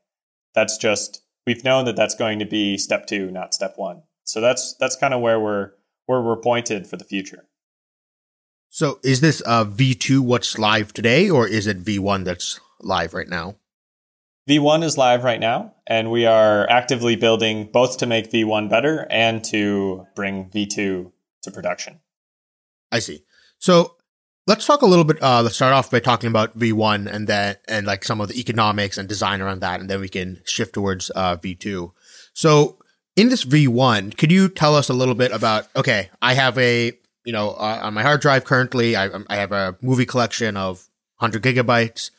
that's 0.55 0.76
just 0.76 1.23
we've 1.47 1.64
known 1.64 1.85
that 1.85 1.97
that's 1.97 2.14
going 2.14 2.38
to 2.38 2.45
be 2.45 2.79
step 2.79 3.07
two 3.07 3.31
not 3.31 3.55
step 3.55 3.75
one. 3.76 4.03
So 4.25 4.41
that's 4.41 4.75
that's 4.79 4.97
kind 4.97 5.14
of 5.14 5.21
where 5.21 5.38
we're 5.38 5.73
where 6.07 6.23
we're 6.23 6.41
pointed 6.41 6.87
for 6.87 6.97
the 6.97 7.05
future. 7.05 7.47
So 8.69 8.99
is 9.05 9.21
this 9.21 9.43
uh, 9.47 9.64
v2 9.64 10.21
what's 10.21 10.59
live 10.59 10.93
today 10.93 11.31
or 11.31 11.47
is 11.47 11.67
it 11.67 11.85
v1 11.85 12.25
that's 12.25 12.61
live 12.81 13.14
right 13.14 13.29
now? 13.29 13.57
V1 14.49 14.83
is 14.83 14.99
live 14.99 15.25
right 15.25 15.41
now 15.41 15.75
and 15.87 16.11
we 16.11 16.26
are 16.26 16.69
actively 16.69 17.17
building 17.17 17.71
both 17.73 17.99
to 17.99 18.07
make 18.07 18.31
v1 18.31 18.69
better 18.69 19.07
and 19.11 19.45
to 19.45 20.07
bring 20.14 20.50
v2 20.50 21.12
to 21.43 21.50
production. 21.53 22.00
I 22.91 22.99
see. 22.99 23.25
So 23.59 23.97
Let's 24.47 24.67
talk 24.67 24.83
a 24.83 24.87
little 24.87 25.05
bit. 25.05 25.23
Uh, 25.23 25.41
let's 25.41 25.55
start 25.57 25.73
off 25.73 25.91
by 25.91 26.01
talking 26.01 26.29
about 26.29 26.59
V1 26.59 27.11
and 27.11 27.27
then 27.27 27.57
and 27.67 27.87
like 27.87 28.05
some 28.05 28.21
of 28.21 28.29
the 28.29 28.39
economics 28.39 28.99
and 28.99 29.09
design 29.09 29.41
around 29.41 29.61
that, 29.61 29.81
and 29.81 29.89
then 29.89 30.01
we 30.01 30.09
can 30.11 30.43
shift 30.45 30.75
towards 30.75 31.11
uh, 31.17 31.39
V2. 31.39 31.93
So 32.35 32.77
in 33.17 33.31
this 33.31 33.47
V1, 33.47 34.18
could 34.18 34.31
you 34.31 34.51
tell 34.51 34.77
us 34.77 34.90
a 34.90 34.92
little 34.92 35.14
bit 35.14 35.33
about? 35.33 35.68
Okay, 35.75 36.11
I 36.21 36.35
have 36.35 36.59
a 36.59 36.92
you 37.25 37.33
know 37.33 37.53
uh, 37.53 37.81
on 37.85 37.95
my 37.95 38.03
hard 38.03 38.21
drive 38.21 38.45
currently, 38.45 38.97
I, 38.97 39.09
I 39.31 39.37
have 39.37 39.53
a 39.53 39.79
movie 39.81 40.05
collection 40.05 40.59
of 40.59 40.88
100 41.21 41.42
gigabytes, 41.42 42.11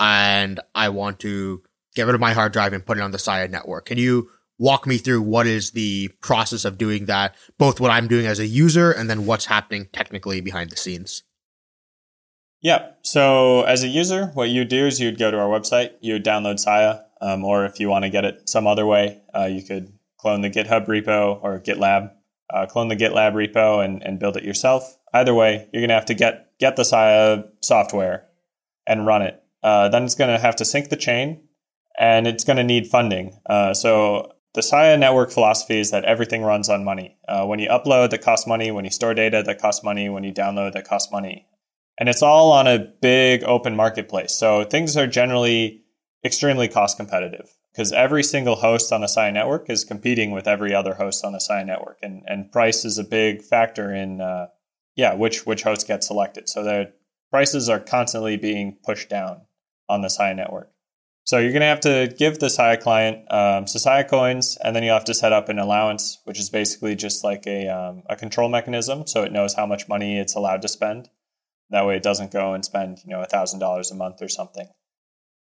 and 0.00 0.60
I 0.74 0.88
want 0.88 1.20
to 1.20 1.62
get 1.94 2.06
rid 2.06 2.14
of 2.14 2.20
my 2.20 2.32
hard 2.32 2.54
drive 2.54 2.72
and 2.72 2.86
put 2.86 2.96
it 2.96 3.02
on 3.02 3.10
the 3.10 3.18
Sia 3.18 3.48
network. 3.48 3.84
Can 3.84 3.98
you 3.98 4.30
walk 4.58 4.86
me 4.86 4.96
through 4.96 5.20
what 5.20 5.46
is 5.46 5.72
the 5.72 6.08
process 6.22 6.64
of 6.64 6.78
doing 6.78 7.04
that, 7.06 7.34
both 7.58 7.78
what 7.78 7.90
I'm 7.90 8.08
doing 8.08 8.24
as 8.24 8.38
a 8.38 8.46
user 8.46 8.90
and 8.90 9.10
then 9.10 9.26
what's 9.26 9.44
happening 9.44 9.88
technically 9.92 10.40
behind 10.40 10.70
the 10.70 10.76
scenes? 10.78 11.24
Yeah. 12.64 12.92
So 13.02 13.62
as 13.64 13.82
a 13.82 13.88
user, 13.88 14.28
what 14.32 14.48
you 14.48 14.64
do 14.64 14.86
is 14.86 14.98
you'd 14.98 15.18
go 15.18 15.30
to 15.30 15.38
our 15.38 15.48
website, 15.48 15.92
you 16.00 16.14
would 16.14 16.24
download 16.24 16.58
Sia, 16.58 17.04
um, 17.20 17.44
or 17.44 17.66
if 17.66 17.78
you 17.78 17.90
want 17.90 18.06
to 18.06 18.10
get 18.10 18.24
it 18.24 18.48
some 18.48 18.66
other 18.66 18.86
way, 18.86 19.20
uh, 19.36 19.44
you 19.44 19.62
could 19.62 19.92
clone 20.16 20.40
the 20.40 20.48
GitHub 20.48 20.86
repo 20.86 21.38
or 21.42 21.60
GitLab, 21.60 22.10
uh, 22.48 22.64
clone 22.64 22.88
the 22.88 22.96
GitLab 22.96 23.34
repo 23.34 23.84
and, 23.84 24.02
and 24.02 24.18
build 24.18 24.38
it 24.38 24.44
yourself. 24.44 24.96
Either 25.12 25.34
way, 25.34 25.68
you're 25.72 25.82
going 25.82 25.90
to 25.90 25.94
have 25.94 26.06
to 26.06 26.14
get 26.14 26.58
get 26.58 26.76
the 26.76 26.84
Sia 26.84 27.44
software 27.60 28.24
and 28.86 29.06
run 29.06 29.20
it. 29.20 29.42
Uh, 29.62 29.90
then 29.90 30.04
it's 30.04 30.14
going 30.14 30.34
to 30.34 30.40
have 30.40 30.56
to 30.56 30.64
sync 30.64 30.88
the 30.88 30.96
chain, 30.96 31.42
and 31.98 32.26
it's 32.26 32.44
going 32.44 32.56
to 32.56 32.64
need 32.64 32.86
funding. 32.86 33.38
Uh, 33.44 33.74
so 33.74 34.32
the 34.54 34.62
Sia 34.62 34.96
network 34.96 35.30
philosophy 35.30 35.80
is 35.80 35.90
that 35.90 36.04
everything 36.06 36.42
runs 36.42 36.70
on 36.70 36.82
money. 36.82 37.18
Uh, 37.28 37.44
when 37.44 37.58
you 37.58 37.68
upload, 37.68 38.08
that 38.10 38.22
costs 38.22 38.46
money. 38.46 38.70
When 38.70 38.86
you 38.86 38.90
store 38.90 39.12
data, 39.12 39.42
that 39.44 39.60
costs 39.60 39.84
money. 39.84 40.08
When 40.08 40.24
you 40.24 40.32
download, 40.32 40.72
that 40.72 40.88
costs 40.88 41.12
money. 41.12 41.46
And 41.98 42.08
it's 42.08 42.22
all 42.22 42.52
on 42.52 42.66
a 42.66 42.78
big 42.78 43.44
open 43.44 43.76
marketplace. 43.76 44.34
So 44.34 44.64
things 44.64 44.96
are 44.96 45.06
generally 45.06 45.82
extremely 46.24 46.68
cost 46.68 46.96
competitive 46.96 47.54
because 47.72 47.92
every 47.92 48.22
single 48.22 48.56
host 48.56 48.92
on 48.92 49.00
the 49.00 49.06
Sia 49.06 49.30
network 49.30 49.68
is 49.70 49.84
competing 49.84 50.30
with 50.30 50.48
every 50.48 50.74
other 50.74 50.94
host 50.94 51.24
on 51.24 51.32
the 51.32 51.40
Sia 51.40 51.64
network. 51.64 51.98
And, 52.02 52.22
and 52.26 52.50
price 52.50 52.84
is 52.84 52.98
a 52.98 53.04
big 53.04 53.42
factor 53.42 53.94
in, 53.94 54.20
uh, 54.20 54.46
yeah, 54.96 55.14
which, 55.14 55.46
which 55.46 55.62
host 55.62 55.86
gets 55.86 56.06
selected. 56.06 56.48
So 56.48 56.62
the 56.62 56.92
prices 57.30 57.68
are 57.68 57.80
constantly 57.80 58.36
being 58.36 58.78
pushed 58.84 59.08
down 59.08 59.42
on 59.88 60.02
the 60.02 60.08
Sia 60.08 60.34
network. 60.34 60.70
So 61.24 61.38
you're 61.38 61.52
going 61.52 61.60
to 61.60 61.66
have 61.66 61.80
to 61.80 62.14
give 62.18 62.38
the 62.38 62.50
Sia 62.50 62.76
client 62.76 63.32
um, 63.32 63.66
Sia 63.66 64.04
coins, 64.04 64.58
and 64.62 64.76
then 64.76 64.82
you 64.82 64.90
have 64.90 65.04
to 65.04 65.14
set 65.14 65.32
up 65.32 65.48
an 65.48 65.58
allowance, 65.58 66.20
which 66.24 66.38
is 66.38 66.50
basically 66.50 66.94
just 66.94 67.24
like 67.24 67.46
a, 67.46 67.66
um, 67.66 68.02
a 68.10 68.14
control 68.14 68.50
mechanism, 68.50 69.06
so 69.06 69.22
it 69.22 69.32
knows 69.32 69.54
how 69.54 69.64
much 69.64 69.88
money 69.88 70.18
it's 70.18 70.34
allowed 70.34 70.60
to 70.62 70.68
spend. 70.68 71.08
That 71.74 71.86
way, 71.86 71.96
it 71.96 72.04
doesn't 72.04 72.30
go 72.30 72.54
and 72.54 72.64
spend 72.64 73.00
you 73.04 73.10
know 73.10 73.20
a 73.20 73.26
thousand 73.26 73.58
dollars 73.58 73.90
a 73.90 73.96
month 73.96 74.22
or 74.22 74.28
something. 74.28 74.68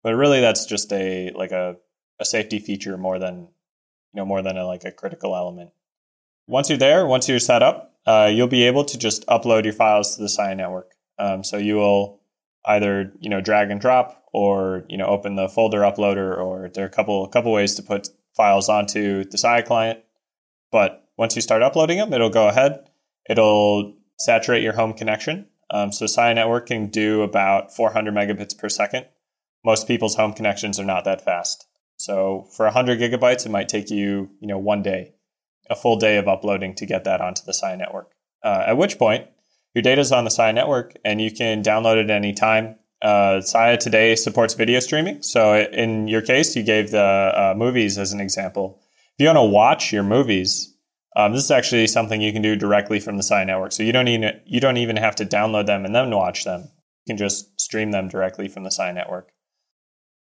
But 0.04 0.14
really, 0.14 0.40
that's 0.40 0.64
just 0.64 0.92
a 0.92 1.32
like 1.34 1.50
a, 1.50 1.74
a 2.20 2.24
safety 2.24 2.60
feature 2.60 2.96
more 2.96 3.18
than 3.18 3.48
you 4.12 4.14
know 4.14 4.24
more 4.24 4.40
than 4.40 4.56
a, 4.56 4.64
like 4.64 4.84
a 4.84 4.92
critical 4.92 5.34
element. 5.34 5.70
Once 6.46 6.68
you're 6.68 6.78
there, 6.78 7.04
once 7.04 7.28
you're 7.28 7.40
set 7.40 7.64
up, 7.64 7.96
uh, 8.06 8.30
you'll 8.32 8.46
be 8.46 8.62
able 8.62 8.84
to 8.84 8.96
just 8.96 9.26
upload 9.26 9.64
your 9.64 9.72
files 9.72 10.14
to 10.14 10.22
the 10.22 10.28
Sia 10.28 10.54
network. 10.54 10.92
Um, 11.18 11.42
so 11.42 11.56
you 11.56 11.74
will 11.74 12.20
either 12.64 13.12
you 13.18 13.28
know 13.28 13.40
drag 13.40 13.72
and 13.72 13.80
drop 13.80 14.22
or 14.32 14.84
you 14.88 14.98
know 14.98 15.06
open 15.06 15.34
the 15.34 15.48
folder 15.48 15.80
uploader 15.80 16.38
or 16.38 16.70
there 16.72 16.84
are 16.84 16.88
a 16.88 16.92
couple 16.92 17.24
a 17.24 17.28
couple 17.28 17.50
ways 17.50 17.74
to 17.74 17.82
put 17.82 18.08
files 18.36 18.68
onto 18.68 19.24
the 19.24 19.36
Sia 19.36 19.64
client. 19.64 19.98
But 20.70 21.08
once 21.18 21.34
you 21.34 21.42
start 21.42 21.62
uploading 21.62 21.98
them, 21.98 22.12
it'll 22.12 22.30
go 22.30 22.46
ahead. 22.46 22.88
It'll 23.28 23.96
saturate 24.16 24.62
your 24.62 24.74
home 24.74 24.92
connection 24.92 25.46
um, 25.70 25.92
so 25.92 26.06
Sia 26.06 26.34
Network 26.34 26.66
can 26.66 26.88
do 26.88 27.22
about 27.22 27.74
400 27.74 28.12
megabits 28.12 28.56
per 28.56 28.68
second. 28.68 29.06
Most 29.64 29.86
people's 29.86 30.16
home 30.16 30.32
connections 30.32 30.80
are 30.80 30.84
not 30.84 31.04
that 31.04 31.24
fast. 31.24 31.66
So 31.96 32.48
for 32.56 32.64
100 32.64 32.98
gigabytes, 32.98 33.44
it 33.44 33.50
might 33.50 33.68
take 33.68 33.90
you, 33.90 34.30
you 34.40 34.48
know, 34.48 34.58
one 34.58 34.82
day, 34.82 35.12
a 35.68 35.76
full 35.76 35.96
day 35.96 36.16
of 36.16 36.28
uploading 36.28 36.74
to 36.76 36.86
get 36.86 37.04
that 37.04 37.20
onto 37.20 37.42
the 37.44 37.52
Sia 37.52 37.76
Network. 37.76 38.12
Uh, 38.42 38.64
at 38.66 38.76
which 38.76 38.98
point, 38.98 39.26
your 39.74 39.82
data 39.82 40.00
is 40.00 40.10
on 40.10 40.24
the 40.24 40.30
Sia 40.30 40.52
Network, 40.52 40.96
and 41.04 41.20
you 41.20 41.30
can 41.30 41.62
download 41.62 42.02
it 42.02 42.10
any 42.10 42.32
time. 42.32 42.76
Uh, 43.02 43.40
Sia 43.40 43.76
today 43.76 44.14
supports 44.16 44.54
video 44.54 44.80
streaming. 44.80 45.22
So 45.22 45.54
in 45.56 46.08
your 46.08 46.22
case, 46.22 46.56
you 46.56 46.62
gave 46.62 46.90
the 46.90 47.00
uh, 47.00 47.54
movies 47.56 47.98
as 47.98 48.12
an 48.12 48.20
example. 48.20 48.80
If 49.14 49.22
you 49.22 49.26
want 49.26 49.36
to 49.36 49.44
watch 49.44 49.92
your 49.92 50.02
movies, 50.02 50.69
um, 51.16 51.32
this 51.32 51.44
is 51.44 51.50
actually 51.50 51.86
something 51.86 52.20
you 52.20 52.32
can 52.32 52.42
do 52.42 52.54
directly 52.54 53.00
from 53.00 53.16
the 53.16 53.22
Sia 53.22 53.44
network. 53.44 53.72
So 53.72 53.82
you 53.82 53.92
don't 53.92 54.08
even 54.08 54.40
you 54.46 54.60
don't 54.60 54.76
even 54.76 54.96
have 54.96 55.16
to 55.16 55.26
download 55.26 55.66
them 55.66 55.84
and 55.84 55.94
then 55.94 56.10
watch 56.10 56.44
them. 56.44 56.70
You 57.06 57.12
can 57.12 57.16
just 57.16 57.60
stream 57.60 57.90
them 57.90 58.08
directly 58.08 58.48
from 58.48 58.62
the 58.62 58.70
Sia 58.70 58.92
network. 58.92 59.32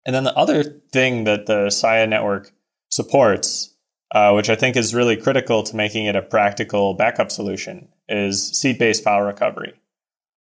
And 0.07 0.15
then 0.15 0.25
the 0.25 0.37
other 0.37 0.63
thing 0.93 1.25
that 1.25 1.47
the 1.47 1.71
Sia 1.71 2.07
network 2.07 2.53
supports, 2.91 3.75
uh, 4.15 4.33
which 4.33 4.49
I 4.49 4.57
think 4.57 4.77
is 4.77 4.95
really 4.95 5.17
critical 5.17 5.63
to 5.65 5.77
making 5.77 6.07
it 6.07 6.17
a 6.17 6.23
practical 6.23 6.95
backup 6.95 7.31
solution, 7.31 7.89
is 8.09 8.49
seed-based 8.59 9.05
file 9.05 9.21
recovery. 9.21 9.75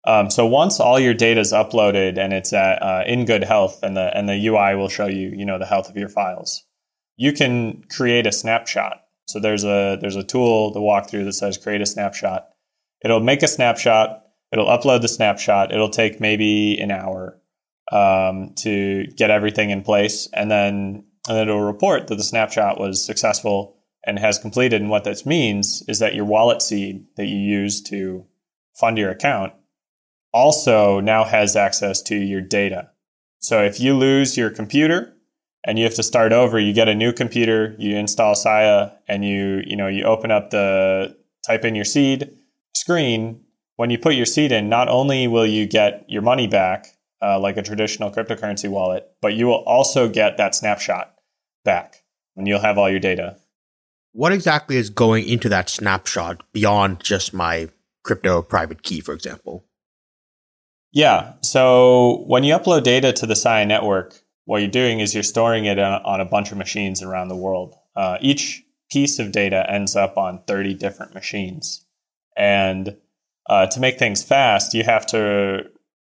Um, 0.06 0.30
so 0.30 0.46
once 0.46 0.80
all 0.80 0.98
your 0.98 1.14
data 1.14 1.42
is 1.42 1.52
uploaded 1.52 2.18
and 2.18 2.32
it's 2.32 2.54
at, 2.54 2.82
uh, 2.82 3.04
in 3.06 3.26
good 3.26 3.44
health, 3.44 3.84
and 3.84 3.98
the 3.98 4.16
and 4.16 4.30
the 4.30 4.48
UI 4.48 4.76
will 4.76 4.88
show 4.88 5.08
you 5.08 5.34
you 5.36 5.46
know 5.46 5.60
the 5.60 5.66
health 5.66 5.90
of 5.90 5.98
your 5.98 6.08
files, 6.08 6.64
you 7.18 7.34
can 7.34 7.84
create 7.90 8.26
a 8.26 8.32
snapshot 8.32 9.04
so 9.30 9.40
there's 9.40 9.64
a 9.64 9.98
there's 10.02 10.16
a 10.16 10.24
tool 10.24 10.72
the 10.74 10.80
walkthrough 10.82 11.26
that 11.26 11.34
says 11.34 11.58
create 11.58 11.82
a 11.82 11.86
snapshot. 11.86 12.50
It'll 13.04 13.20
make 13.22 13.44
a 13.44 13.48
snapshot. 13.48 14.26
It'll 14.52 14.66
upload 14.66 15.02
the 15.02 15.08
snapshot. 15.08 15.72
It'll 15.74 15.90
take 15.90 16.20
maybe 16.20 16.80
an 16.80 16.92
hour. 16.92 17.40
um, 17.92 18.54
to 18.58 19.06
get 19.18 19.32
everything 19.32 19.70
in 19.70 19.82
place, 19.82 20.28
and 20.34 20.50
then 20.50 21.04
and 21.28 21.38
then 21.38 21.48
it'll 21.48 21.62
report 21.62 22.08
that 22.08 22.16
the 22.16 22.24
snapshot 22.24 22.80
was 22.80 23.04
successful 23.04 23.78
and 24.06 24.18
has 24.18 24.40
completed. 24.40 24.82
And 24.82 24.90
what 24.90 25.04
this 25.04 25.26
means 25.26 25.84
is 25.88 26.00
that 26.00 26.16
your 26.16 26.26
wallet 26.26 26.62
seed 26.62 27.06
that 27.18 27.26
you 27.26 27.38
use 27.38 27.82
to 27.84 28.26
fund 28.80 28.98
your 28.98 29.12
account 29.12 29.54
also 30.34 31.00
now 31.00 31.24
has 31.24 31.56
access 31.56 32.02
to 32.04 32.16
your 32.16 32.42
data. 32.42 32.90
So 33.40 33.64
if 33.64 33.80
you 33.80 33.96
lose 33.96 34.38
your 34.38 34.50
computer 34.50 35.14
and 35.66 35.78
you 35.78 35.86
have 35.86 35.96
to 35.96 36.04
start 36.04 36.32
over, 36.32 36.60
you 36.60 36.74
get 36.74 36.88
a 36.88 36.96
new 36.96 37.12
computer, 37.12 37.76
you 37.78 37.96
install 37.98 38.36
Sia, 38.36 38.94
and 39.08 39.26
you 39.26 39.62
you 39.66 39.76
know 39.76 39.88
you 39.88 40.04
open 40.04 40.32
up 40.32 40.50
the 40.50 41.16
type 41.46 41.66
in 41.66 41.76
your 41.76 41.86
seed 41.86 42.30
screen. 42.76 43.42
When 43.76 43.90
you 43.90 43.98
put 43.98 44.16
your 44.16 44.26
seed 44.26 44.52
in, 44.52 44.68
not 44.68 44.90
only 44.90 45.28
will 45.28 45.46
you 45.46 45.66
get 45.66 46.04
your 46.10 46.22
money 46.22 46.48
back 46.48 46.88
uh, 47.22 47.40
like 47.40 47.58
a 47.58 47.62
traditional 47.62 48.12
cryptocurrency 48.12 48.70
wallet, 48.70 49.10
but 49.22 49.34
you 49.34 49.48
will 49.48 49.64
also 49.66 50.10
get 50.10 50.38
that 50.38 50.56
snapshot 50.56 51.14
back, 51.64 52.04
and 52.36 52.48
you'll 52.48 52.60
have 52.60 52.78
all 52.78 52.90
your 52.90 53.00
data. 53.00 53.38
What 54.12 54.32
exactly 54.32 54.78
is 54.78 54.90
going 54.90 55.28
into 55.28 55.50
that 55.50 55.70
snapshot 55.70 56.44
beyond 56.52 57.00
just 57.00 57.34
my 57.34 57.70
crypto 58.04 58.42
private 58.42 58.84
key, 58.84 59.02
for 59.02 59.14
example? 59.14 59.66
Yeah. 60.92 61.34
So 61.42 62.24
when 62.26 62.44
you 62.44 62.56
upload 62.56 62.84
data 62.84 63.14
to 63.14 63.26
the 63.26 63.36
Sia 63.36 63.66
network, 63.66 64.20
what 64.50 64.64
you're 64.64 64.72
doing 64.72 65.00
is 65.00 65.14
you're 65.14 65.22
storing 65.22 65.66
it 65.66 65.78
on 65.78 66.20
a 66.20 66.26
bunch 66.26 66.52
of 66.52 66.58
machines 66.58 67.04
around 67.04 67.28
the 67.28 67.36
world. 67.36 67.76
Uh, 67.96 68.18
each 68.20 68.64
piece 68.90 69.20
of 69.20 69.32
data 69.32 69.64
ends 69.70 69.96
up 69.96 70.18
on 70.18 70.42
30 70.48 70.74
different 70.74 71.14
machines. 71.14 71.86
And 72.36 72.98
uh, 73.48 73.68
to 73.68 73.80
make 73.80 74.00
things 74.00 74.24
fast, 74.24 74.74
you 74.74 74.84
have 74.84 75.06
to, 75.08 75.66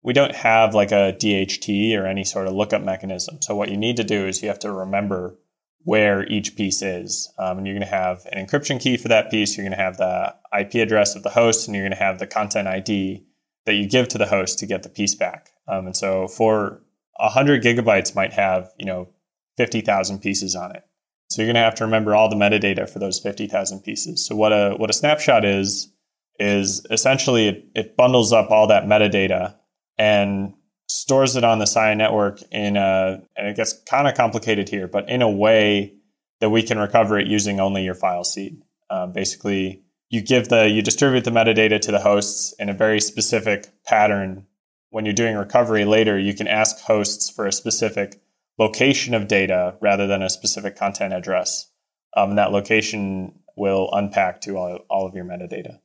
we 0.04 0.14
don't 0.14 0.36
have 0.36 0.76
like 0.76 0.92
a 0.92 1.18
DHT 1.20 1.98
or 1.98 2.06
any 2.06 2.24
sort 2.24 2.46
of 2.46 2.54
lookup 2.54 2.84
mechanism. 2.84 3.42
So 3.42 3.56
what 3.56 3.72
you 3.72 3.78
need 3.78 3.98
to 3.98 4.04
do 4.04 4.28
is 4.28 4.44
you 4.44 4.50
have 4.50 4.60
to 4.60 4.72
remember 4.72 5.36
where 5.80 6.24
each 6.28 6.56
piece 6.56 6.84
is. 6.84 7.34
Um, 7.40 7.58
and 7.58 7.66
you're 7.66 7.74
going 7.74 7.90
to 7.90 7.96
have 7.96 8.24
an 8.32 8.46
encryption 8.46 8.80
key 8.80 8.98
for 8.98 9.08
that 9.08 9.32
piece. 9.32 9.58
You're 9.58 9.66
going 9.66 9.76
to 9.76 9.84
have 9.84 9.98
the 9.98 10.36
IP 10.56 10.76
address 10.76 11.16
of 11.16 11.24
the 11.24 11.32
host, 11.32 11.68
and 11.68 11.76
you're 11.76 11.86
going 11.86 11.98
to 11.98 12.04
have 12.04 12.20
the 12.20 12.28
content 12.28 12.68
ID 12.68 13.26
that 13.66 13.74
you 13.74 13.90
give 13.90 14.10
to 14.10 14.20
the 14.20 14.28
host 14.28 14.60
to 14.60 14.68
get 14.68 14.84
the 14.84 14.90
piece 14.90 15.16
back. 15.16 15.50
Um, 15.68 15.88
and 15.88 15.98
so 15.98 16.28
for 16.28 16.84
100 17.20 17.64
gigabytes 17.64 18.16
might 18.16 18.34
have, 18.34 18.70
you 18.78 18.86
know, 18.86 19.10
50,000 19.58 20.20
pieces 20.20 20.56
on 20.56 20.76
it. 20.76 20.84
So 21.30 21.42
you're 21.42 21.48
going 21.48 21.56
to 21.56 21.62
have 21.62 21.76
to 21.76 21.86
remember 21.86 22.16
all 22.16 22.30
the 22.30 22.36
metadata 22.36 22.90
for 22.90 23.00
those 23.00 23.20
50,000 23.20 23.82
pieces. 23.82 24.26
So 24.26 24.36
what 24.36 24.54
a 24.54 24.76
what 24.78 24.90
a 24.90 24.94
snapshot 24.94 25.44
is 25.44 25.92
is 26.40 26.86
essentially 26.90 27.48
it, 27.48 27.66
it 27.76 27.98
bundles 27.98 28.32
up 28.32 28.52
all 28.52 28.68
that 28.68 28.86
metadata 28.86 29.56
and 29.98 30.54
stores 30.88 31.36
it 31.36 31.44
on 31.44 31.60
the 31.60 31.66
Sia 31.66 31.96
network 31.96 32.40
in 32.52 32.78
a 32.78 33.22
and 33.36 33.48
it 33.48 33.56
gets 33.56 33.74
kind 33.74 34.08
of 34.08 34.16
complicated 34.16 34.70
here, 34.70 34.88
but 34.88 35.10
in 35.10 35.22
a 35.22 35.30
way 35.30 35.94
that 36.40 36.50
we 36.50 36.64
can 36.64 36.80
recover 36.80 37.20
it 37.20 37.28
using 37.28 37.60
only 37.60 37.84
your 37.84 37.96
file 37.96 38.24
seed. 38.24 38.62
Um, 38.90 39.12
basically, 39.12 39.84
you 40.10 40.22
give 40.22 40.48
the 40.48 40.70
you 40.70 40.82
distribute 40.82 41.26
the 41.26 41.32
metadata 41.32 41.82
to 41.82 41.92
the 41.92 42.00
hosts 42.00 42.54
in 42.58 42.70
a 42.70 42.74
very 42.74 43.02
specific 43.02 43.68
pattern 43.86 44.47
when 44.90 45.06
you're 45.06 45.14
doing 45.14 45.36
recovery 45.36 45.86
later 45.86 46.18
you 46.18 46.34
can 46.34 46.48
ask 46.48 46.80
hosts 46.80 47.30
for 47.30 47.46
a 47.46 47.52
specific 47.52 48.22
location 48.58 49.14
of 49.14 49.28
data 49.28 49.76
rather 49.82 50.08
than 50.08 50.22
a 50.22 50.30
specific 50.30 50.76
content 50.76 51.14
address. 51.14 51.70
Um, 52.16 52.30
and 52.30 52.38
that 52.38 52.52
location 52.52 53.40
will 53.56 53.90
unpack 53.92 54.42
to 54.42 54.58
all, 54.58 54.80
all 54.90 55.08
of 55.08 55.14
your 55.14 55.26
metadata. 55.26 55.80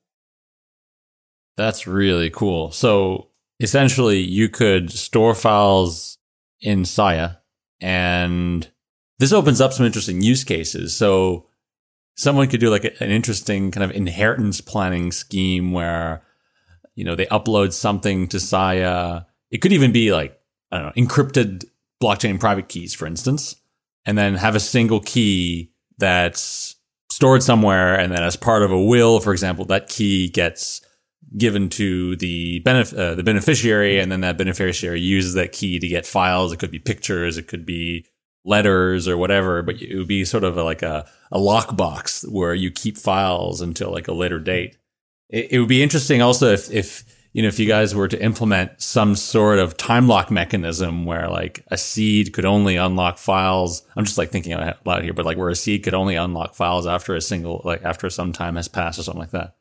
That's 1.57 1.87
really 1.87 2.31
cool. 2.31 2.71
So 2.71 3.29
essentially 3.61 4.21
you 4.21 4.49
could 4.49 4.91
store 4.91 5.35
files 5.35 6.19
in 6.61 6.85
Sia 6.85 7.41
and 7.81 8.71
this 9.19 9.33
opens 9.33 9.61
up 9.61 9.73
some 9.73 9.87
interesting 9.87 10.23
use 10.23 10.45
cases. 10.45 10.97
So 10.97 11.47
someone 12.17 12.49
could 12.49 12.61
do 12.61 12.71
like 12.71 12.85
an 12.85 13.11
interesting 13.11 13.71
kind 13.71 13.85
of 13.85 13.95
inheritance 13.95 14.61
planning 14.61 15.13
scheme 15.13 15.73
where 15.73 16.23
you 16.95 17.05
know 17.05 17.15
they 17.15 17.27
upload 17.27 17.73
something 17.73 18.29
to 18.29 18.41
Sia. 18.41 19.27
It 19.51 19.59
could 19.59 19.73
even 19.73 19.93
be 19.93 20.13
like 20.13 20.39
I 20.71 20.79
don't 20.79 20.87
know 20.87 21.03
encrypted 21.03 21.65
blockchain 22.03 22.41
private 22.41 22.69
keys, 22.69 22.95
for 22.95 23.07
instance, 23.07 23.57
and 24.05 24.19
then 24.19 24.35
have 24.35 24.57
a 24.57 24.61
single 24.61 25.01
key 25.01 25.73
that's 25.99 26.77
stored 27.11 27.43
somewhere, 27.43 27.95
and 27.99 28.13
then 28.13 28.23
as 28.23 28.37
part 28.37 28.63
of 28.63 28.73
a 28.73 28.83
will, 28.83 29.21
for 29.21 29.33
example, 29.33 29.65
that 29.67 29.89
key 29.89 30.29
gets 30.29 30.81
given 31.37 31.69
to 31.71 32.17
the 32.17 32.63
benef- 32.65 32.97
uh, 32.97 33.15
the 33.15 33.23
beneficiary, 33.23 33.99
and 33.99 34.11
then 34.11 34.21
that 34.23 34.39
beneficiary 34.39 35.01
uses 35.01 35.35
that 35.35 35.53
key 35.53 35.79
to 35.79 35.89
get 35.89 36.07
files. 36.07 36.53
It 36.53 36.59
could 36.59 36.71
be 36.71 36.79
pictures, 36.79 37.39
it 37.39 37.49
could 37.49 37.65
be 37.65 38.07
letters 38.45 39.07
or 39.07 39.17
whatever, 39.17 39.63
but 39.63 39.81
it 39.81 39.97
would 39.97 40.09
be 40.09 40.25
sort 40.25 40.45
of 40.45 40.57
like 40.57 40.83
a, 40.83 41.09
a 41.31 41.39
lockbox 41.39 42.29
where 42.31 42.55
you 42.55 42.71
keep 42.71 42.97
files 42.97 43.61
until 43.61 43.91
like 43.93 44.09
a 44.09 44.13
later 44.13 44.41
date. 44.41 44.77
It, 45.33 45.53
it, 45.53 45.59
would 45.59 45.69
be 45.69 45.83
interesting 45.83 46.23
also 46.23 46.53
if, 46.53 46.71
if, 46.71 47.05
you 47.33 47.43
know, 47.43 47.49
if 47.49 47.59
you 47.59 47.67
guys 47.67 47.95
were 47.95 48.09
to 48.09 48.23
implement 48.23 48.81
some 48.81 49.17
sort 49.17 49.59
of 49.59 49.77
time 49.77 50.07
lock 50.07 50.31
mechanism 50.31 51.07
where 51.07 51.29
like 51.29 51.65
a 51.69 51.79
seed 51.79 52.33
could 52.33 52.45
only 52.45 52.77
unlock 52.77 53.19
files. 53.19 53.83
I'm 53.97 54.05
just 54.05 54.19
like 54.19 54.31
thinking 54.31 54.53
out 54.53 54.87
loud 54.87 55.03
here, 55.03 55.15
but 55.15 55.25
like 55.25 55.39
where 55.39 55.49
a 55.49 55.57
seed 55.57 55.83
could 55.83 55.95
only 55.95 56.15
unlock 56.15 56.55
files 56.55 56.87
after 56.87 57.17
a 57.17 57.21
single, 57.21 57.63
like 57.65 57.83
after 57.83 58.11
some 58.11 58.33
time 58.33 58.57
has 58.57 58.69
passed 58.69 58.99
or 58.99 59.03
something 59.03 59.21
like 59.21 59.31
that. 59.31 59.57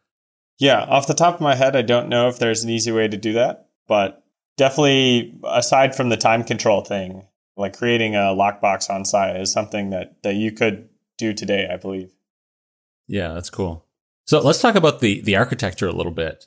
Yeah. 0.59 0.81
Off 0.81 1.07
the 1.07 1.13
top 1.13 1.35
of 1.35 1.41
my 1.41 1.55
head, 1.55 1.75
I 1.75 1.81
don't 1.81 2.09
know 2.09 2.27
if 2.27 2.37
there's 2.37 2.63
an 2.63 2.69
easy 2.69 2.91
way 2.91 3.07
to 3.07 3.17
do 3.17 3.33
that, 3.33 3.69
but 3.87 4.23
definitely 4.57 5.33
aside 5.45 5.95
from 5.95 6.09
the 6.09 6.17
time 6.17 6.43
control 6.43 6.81
thing, 6.81 7.25
like 7.55 7.77
creating 7.77 8.15
a 8.15 8.35
lockbox 8.35 8.89
on 8.89 9.05
Sia 9.05 9.39
is 9.39 9.51
something 9.51 9.91
that 9.91 10.21
that 10.23 10.35
you 10.35 10.51
could 10.51 10.89
do 11.17 11.33
today, 11.33 11.69
I 11.71 11.77
believe. 11.77 12.11
Yeah, 13.07 13.33
that's 13.33 13.49
cool. 13.49 13.85
So 14.25 14.39
let's 14.39 14.61
talk 14.61 14.75
about 14.75 14.99
the 14.99 15.21
the 15.21 15.35
architecture 15.35 15.87
a 15.87 15.93
little 15.93 16.11
bit 16.11 16.45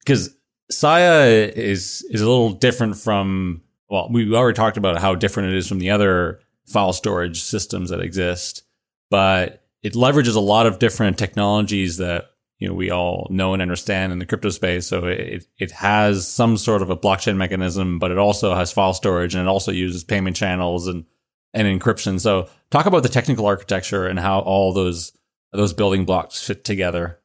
because 0.00 0.34
Sia 0.70 1.48
is 1.48 2.02
is 2.10 2.20
a 2.20 2.28
little 2.28 2.50
different 2.50 2.96
from 2.96 3.62
well, 3.88 4.08
we 4.10 4.34
already 4.34 4.56
talked 4.56 4.76
about 4.76 4.98
how 4.98 5.14
different 5.14 5.50
it 5.50 5.56
is 5.56 5.68
from 5.68 5.80
the 5.80 5.90
other 5.90 6.40
file 6.66 6.92
storage 6.92 7.42
systems 7.42 7.90
that 7.90 8.00
exist, 8.00 8.62
but 9.10 9.64
it 9.82 9.94
leverages 9.94 10.36
a 10.36 10.40
lot 10.40 10.66
of 10.66 10.78
different 10.78 11.18
technologies 11.18 11.96
that 11.96 12.30
you 12.58 12.68
know 12.68 12.74
we 12.74 12.90
all 12.90 13.26
know 13.30 13.52
and 13.52 13.62
understand 13.62 14.12
in 14.12 14.18
the 14.18 14.26
crypto 14.26 14.50
space. 14.50 14.86
So 14.86 15.06
it 15.06 15.46
it 15.58 15.70
has 15.72 16.26
some 16.26 16.56
sort 16.56 16.82
of 16.82 16.90
a 16.90 16.96
blockchain 16.96 17.36
mechanism, 17.36 17.98
but 17.98 18.10
it 18.10 18.18
also 18.18 18.54
has 18.54 18.72
file 18.72 18.94
storage 18.94 19.34
and 19.34 19.42
it 19.42 19.50
also 19.50 19.72
uses 19.72 20.04
payment 20.04 20.36
channels 20.36 20.86
and 20.86 21.04
and 21.52 21.66
encryption. 21.66 22.20
So 22.20 22.48
talk 22.70 22.86
about 22.86 23.02
the 23.02 23.08
technical 23.08 23.46
architecture 23.46 24.06
and 24.06 24.18
how 24.20 24.40
all 24.40 24.72
those 24.72 25.12
those 25.52 25.72
building 25.72 26.04
blocks 26.04 26.44
fit 26.44 26.64
together. 26.64 27.20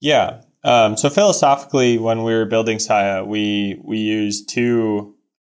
Yeah. 0.00 0.42
Um, 0.64 0.96
so 0.96 1.10
philosophically, 1.10 1.98
when 1.98 2.24
we 2.24 2.32
were 2.32 2.46
building 2.46 2.78
Sia, 2.78 3.24
we 3.24 3.80
we 3.84 3.98
used 3.98 4.48
two 4.48 5.14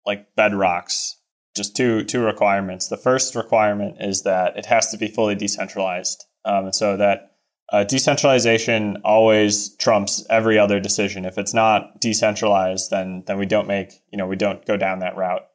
like 0.06 0.34
bedrocks, 0.36 1.12
just 1.54 1.76
two 1.76 2.04
two 2.04 2.20
requirements. 2.20 2.88
The 2.88 2.96
first 2.96 3.34
requirement 3.34 3.96
is 4.00 4.22
that 4.22 4.56
it 4.56 4.66
has 4.66 4.90
to 4.90 4.98
be 4.98 5.08
fully 5.08 5.34
decentralized, 5.34 6.24
um, 6.44 6.66
and 6.66 6.74
so 6.74 6.96
that 6.96 7.32
uh, 7.72 7.84
decentralization 7.84 8.98
always 9.04 9.74
trumps 9.76 10.24
every 10.30 10.58
other 10.58 10.80
decision. 10.80 11.24
If 11.24 11.38
it's 11.38 11.54
not 11.54 12.00
decentralized, 12.00 12.90
then 12.90 13.24
then 13.26 13.38
we 13.38 13.46
don't 13.46 13.68
make 13.68 13.92
you 14.10 14.18
know 14.18 14.26
we 14.26 14.36
don't 14.36 14.64
go 14.66 14.76
down 14.76 15.00
that 15.00 15.16
route. 15.16 15.46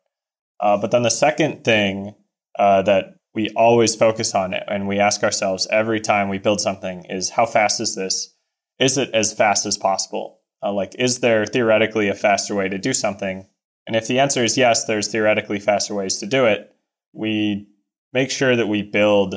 Uh, 0.59 0.77
but 0.77 0.91
then 0.91 1.03
the 1.03 1.11
second 1.11 1.63
thing 1.63 2.13
uh, 2.57 2.81
that 2.83 3.18
we 3.39 3.49
always 3.55 3.95
focus 3.95 4.35
on 4.35 4.53
it 4.53 4.63
and 4.67 4.85
we 4.85 4.99
ask 4.99 5.23
ourselves 5.23 5.65
every 5.71 6.01
time 6.01 6.27
we 6.27 6.37
build 6.37 6.59
something 6.59 7.05
is 7.05 7.29
how 7.29 7.45
fast 7.45 7.79
is 7.79 7.95
this? 7.95 8.35
Is 8.79 8.97
it 8.97 9.11
as 9.13 9.31
fast 9.31 9.65
as 9.65 9.77
possible? 9.77 10.41
Uh, 10.61 10.73
like, 10.73 10.93
is 10.95 11.21
there 11.21 11.45
theoretically 11.45 12.09
a 12.09 12.13
faster 12.13 12.53
way 12.53 12.67
to 12.67 12.77
do 12.77 12.91
something? 12.93 13.47
And 13.87 13.95
if 13.95 14.07
the 14.07 14.19
answer 14.19 14.43
is 14.43 14.57
yes, 14.57 14.83
there's 14.83 15.07
theoretically 15.07 15.59
faster 15.59 15.95
ways 15.95 16.17
to 16.17 16.25
do 16.25 16.47
it. 16.47 16.75
We 17.13 17.69
make 18.11 18.29
sure 18.29 18.57
that 18.57 18.67
we 18.67 18.81
build 18.81 19.35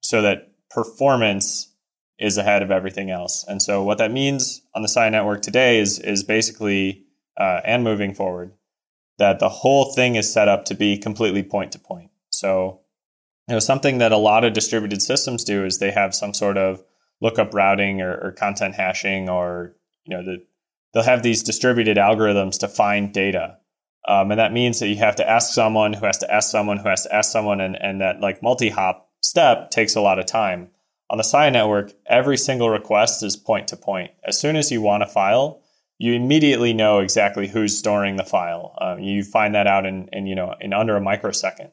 so 0.00 0.22
that 0.22 0.50
performance 0.68 1.72
is 2.18 2.36
ahead 2.36 2.62
of 2.62 2.72
everything 2.72 3.10
else. 3.10 3.44
And 3.46 3.62
so 3.62 3.84
what 3.84 3.98
that 3.98 4.10
means 4.10 4.62
on 4.74 4.82
the 4.82 4.88
Sia 4.88 5.10
network 5.10 5.42
today 5.42 5.78
is 5.78 6.00
is 6.00 6.24
basically 6.24 7.04
uh, 7.38 7.60
and 7.64 7.84
moving 7.84 8.14
forward 8.14 8.52
that 9.18 9.38
the 9.38 9.48
whole 9.48 9.92
thing 9.94 10.16
is 10.16 10.32
set 10.32 10.48
up 10.48 10.64
to 10.64 10.74
be 10.74 10.98
completely 10.98 11.44
point 11.44 11.70
to 11.72 11.78
point. 11.78 12.10
So 12.30 12.80
you 13.48 13.54
know 13.54 13.58
something 13.58 13.98
that 13.98 14.12
a 14.12 14.16
lot 14.16 14.44
of 14.44 14.52
distributed 14.52 15.02
systems 15.02 15.44
do 15.44 15.64
is 15.64 15.78
they 15.78 15.90
have 15.90 16.14
some 16.14 16.34
sort 16.34 16.56
of 16.56 16.82
lookup 17.20 17.54
routing 17.54 18.00
or, 18.00 18.14
or 18.14 18.32
content 18.32 18.74
hashing 18.74 19.28
or 19.28 19.74
you 20.04 20.16
know 20.16 20.24
the, 20.24 20.44
they'll 20.92 21.02
have 21.02 21.22
these 21.22 21.42
distributed 21.42 21.96
algorithms 21.96 22.58
to 22.58 22.68
find 22.68 23.12
data. 23.12 23.58
Um, 24.06 24.30
and 24.30 24.38
that 24.38 24.52
means 24.52 24.80
that 24.80 24.88
you 24.88 24.96
have 24.96 25.16
to 25.16 25.28
ask 25.28 25.54
someone 25.54 25.94
who 25.94 26.04
has 26.04 26.18
to 26.18 26.30
ask 26.30 26.50
someone 26.50 26.76
who 26.76 26.88
has 26.88 27.04
to 27.04 27.14
ask 27.14 27.32
someone 27.32 27.60
and, 27.60 27.74
and 27.80 28.02
that 28.02 28.20
like 28.20 28.42
multi-hop 28.42 29.08
step 29.22 29.70
takes 29.70 29.94
a 29.94 30.00
lot 30.02 30.18
of 30.18 30.26
time 30.26 30.68
on 31.10 31.18
the 31.18 31.24
Sia 31.24 31.50
network, 31.50 31.92
every 32.06 32.36
single 32.36 32.70
request 32.70 33.22
is 33.22 33.36
point 33.36 33.68
to 33.68 33.76
point. 33.76 34.10
As 34.24 34.38
soon 34.38 34.56
as 34.56 34.70
you 34.72 34.80
want 34.80 35.02
a 35.02 35.06
file, 35.06 35.60
you 35.98 36.12
immediately 36.14 36.72
know 36.72 36.98
exactly 36.98 37.46
who's 37.46 37.78
storing 37.78 38.16
the 38.16 38.24
file. 38.24 38.76
Um, 38.80 38.98
you 38.98 39.22
find 39.22 39.54
that 39.54 39.66
out 39.66 39.86
in, 39.86 40.08
in 40.12 40.26
you 40.26 40.34
know 40.34 40.54
in 40.60 40.72
under 40.72 40.96
a 40.96 41.00
microsecond, 41.00 41.70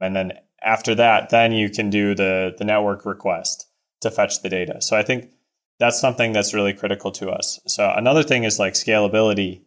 and 0.00 0.14
then 0.14 0.32
after 0.62 0.94
that, 0.94 1.30
then 1.30 1.52
you 1.52 1.70
can 1.70 1.90
do 1.90 2.14
the 2.14 2.54
the 2.56 2.64
network 2.64 3.04
request 3.06 3.68
to 4.00 4.10
fetch 4.10 4.42
the 4.42 4.48
data. 4.48 4.80
So 4.80 4.96
I 4.96 5.02
think 5.02 5.30
that's 5.78 6.00
something 6.00 6.32
that's 6.32 6.54
really 6.54 6.72
critical 6.72 7.10
to 7.12 7.30
us. 7.30 7.60
So 7.66 7.92
another 7.94 8.22
thing 8.22 8.44
is 8.44 8.58
like 8.58 8.74
scalability. 8.74 9.62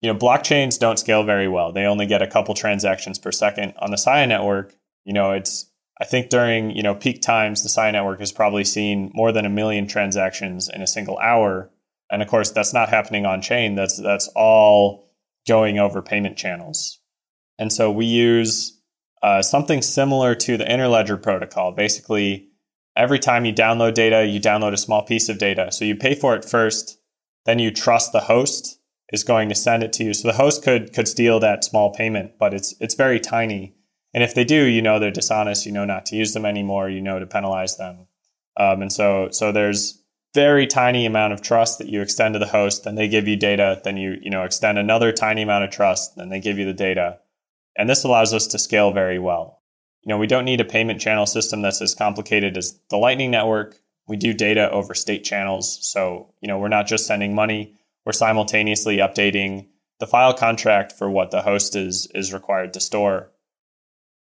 You 0.00 0.12
know, 0.12 0.18
blockchains 0.18 0.78
don't 0.78 0.98
scale 0.98 1.24
very 1.24 1.48
well. 1.48 1.72
They 1.72 1.84
only 1.84 2.06
get 2.06 2.22
a 2.22 2.26
couple 2.26 2.54
transactions 2.54 3.18
per 3.18 3.32
second. 3.32 3.74
On 3.78 3.90
the 3.90 3.98
Sia 3.98 4.26
network, 4.26 4.74
you 5.04 5.12
know, 5.12 5.32
it's 5.32 5.66
I 6.00 6.04
think 6.04 6.30
during 6.30 6.70
you 6.70 6.82
know 6.82 6.94
peak 6.94 7.22
times, 7.22 7.62
the 7.62 7.68
Sia 7.68 7.92
network 7.92 8.20
has 8.20 8.32
probably 8.32 8.64
seen 8.64 9.10
more 9.14 9.32
than 9.32 9.44
a 9.46 9.50
million 9.50 9.86
transactions 9.86 10.68
in 10.68 10.80
a 10.80 10.86
single 10.86 11.18
hour 11.18 11.70
and 12.10 12.22
of 12.22 12.28
course, 12.28 12.50
that's 12.50 12.74
not 12.74 12.88
happening 12.88 13.24
on 13.24 13.40
chain. 13.40 13.76
That's 13.76 13.96
that's 13.96 14.28
all 14.34 15.08
going 15.46 15.78
over 15.78 16.02
payment 16.02 16.36
channels. 16.36 16.98
And 17.58 17.72
so 17.72 17.90
we 17.90 18.06
use 18.06 18.78
uh, 19.22 19.42
something 19.42 19.82
similar 19.82 20.34
to 20.34 20.56
the 20.56 20.64
Interledger 20.64 21.20
protocol. 21.22 21.72
Basically, 21.72 22.48
every 22.96 23.18
time 23.18 23.44
you 23.44 23.52
download 23.52 23.94
data, 23.94 24.26
you 24.26 24.40
download 24.40 24.72
a 24.72 24.78
small 24.78 25.02
piece 25.02 25.28
of 25.28 25.38
data. 25.38 25.70
So 25.72 25.84
you 25.84 25.96
pay 25.96 26.14
for 26.14 26.34
it 26.34 26.44
first, 26.44 26.98
then 27.44 27.58
you 27.58 27.70
trust 27.70 28.12
the 28.12 28.20
host 28.20 28.78
is 29.12 29.24
going 29.24 29.48
to 29.48 29.54
send 29.54 29.82
it 29.82 29.92
to 29.94 30.04
you. 30.04 30.14
So 30.14 30.28
the 30.28 30.34
host 30.34 30.62
could 30.62 30.92
could 30.92 31.08
steal 31.08 31.40
that 31.40 31.64
small 31.64 31.92
payment, 31.92 32.32
but 32.38 32.54
it's 32.54 32.74
it's 32.80 32.94
very 32.94 33.20
tiny. 33.20 33.74
And 34.12 34.24
if 34.24 34.34
they 34.34 34.44
do, 34.44 34.64
you 34.64 34.82
know 34.82 34.98
they're 34.98 35.10
dishonest. 35.10 35.66
You 35.66 35.72
know 35.72 35.84
not 35.84 36.06
to 36.06 36.16
use 36.16 36.32
them 36.32 36.44
anymore. 36.44 36.88
You 36.88 37.00
know 37.00 37.18
to 37.18 37.26
penalize 37.26 37.76
them. 37.76 38.06
Um, 38.56 38.82
and 38.82 38.92
so 38.92 39.28
so 39.30 39.52
there's 39.52 40.00
very 40.34 40.66
tiny 40.66 41.06
amount 41.06 41.32
of 41.32 41.42
trust 41.42 41.78
that 41.78 41.88
you 41.88 42.00
extend 42.00 42.34
to 42.34 42.38
the 42.38 42.46
host, 42.46 42.84
then 42.84 42.94
they 42.94 43.08
give 43.08 43.26
you 43.26 43.36
data, 43.36 43.80
then 43.82 43.96
you 43.96 44.16
you 44.20 44.30
know 44.30 44.44
extend 44.44 44.78
another 44.78 45.12
tiny 45.12 45.42
amount 45.42 45.64
of 45.64 45.70
trust, 45.70 46.16
then 46.16 46.28
they 46.28 46.40
give 46.40 46.58
you 46.58 46.64
the 46.64 46.72
data. 46.72 47.18
And 47.80 47.88
this 47.88 48.04
allows 48.04 48.34
us 48.34 48.46
to 48.48 48.58
scale 48.58 48.92
very 48.92 49.18
well. 49.18 49.62
You 50.02 50.10
know, 50.10 50.18
we 50.18 50.26
don't 50.26 50.44
need 50.44 50.60
a 50.60 50.66
payment 50.66 51.00
channel 51.00 51.26
system 51.26 51.62
that's 51.62 51.80
as 51.80 51.94
complicated 51.94 52.56
as 52.56 52.78
the 52.90 52.96
Lightning 52.96 53.30
Network. 53.30 53.76
We 54.06 54.16
do 54.16 54.34
data 54.34 54.70
over 54.70 54.94
state 54.94 55.24
channels. 55.24 55.78
So, 55.82 56.34
you 56.42 56.48
know, 56.48 56.58
we're 56.58 56.68
not 56.68 56.86
just 56.86 57.06
sending 57.06 57.34
money, 57.34 57.74
we're 58.04 58.12
simultaneously 58.12 58.98
updating 58.98 59.68
the 59.98 60.06
file 60.06 60.34
contract 60.34 60.92
for 60.92 61.10
what 61.10 61.30
the 61.30 61.42
host 61.42 61.74
is 61.74 62.06
is 62.14 62.32
required 62.32 62.74
to 62.74 62.80
store. 62.80 63.30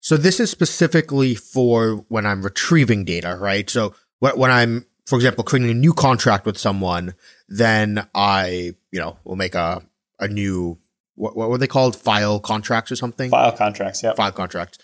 So 0.00 0.16
this 0.16 0.40
is 0.40 0.50
specifically 0.50 1.34
for 1.34 2.04
when 2.08 2.26
I'm 2.26 2.42
retrieving 2.42 3.04
data, 3.04 3.36
right? 3.38 3.68
So 3.68 3.94
when 4.18 4.50
I'm 4.50 4.86
for 5.06 5.16
example, 5.16 5.44
creating 5.44 5.70
a 5.70 5.74
new 5.74 5.92
contract 5.92 6.46
with 6.46 6.56
someone, 6.56 7.14
then 7.48 8.06
I, 8.14 8.74
you 8.90 9.00
know, 9.00 9.18
will 9.24 9.36
make 9.36 9.54
a, 9.54 9.82
a 10.20 10.28
new, 10.28 10.78
what, 11.14 11.36
what 11.36 11.50
were 11.50 11.58
they 11.58 11.66
called? 11.66 11.96
File 11.96 12.40
contracts 12.40 12.90
or 12.90 12.96
something? 12.96 13.30
File 13.30 13.52
contracts, 13.52 14.02
yeah. 14.02 14.14
File 14.14 14.32
contracts. 14.32 14.78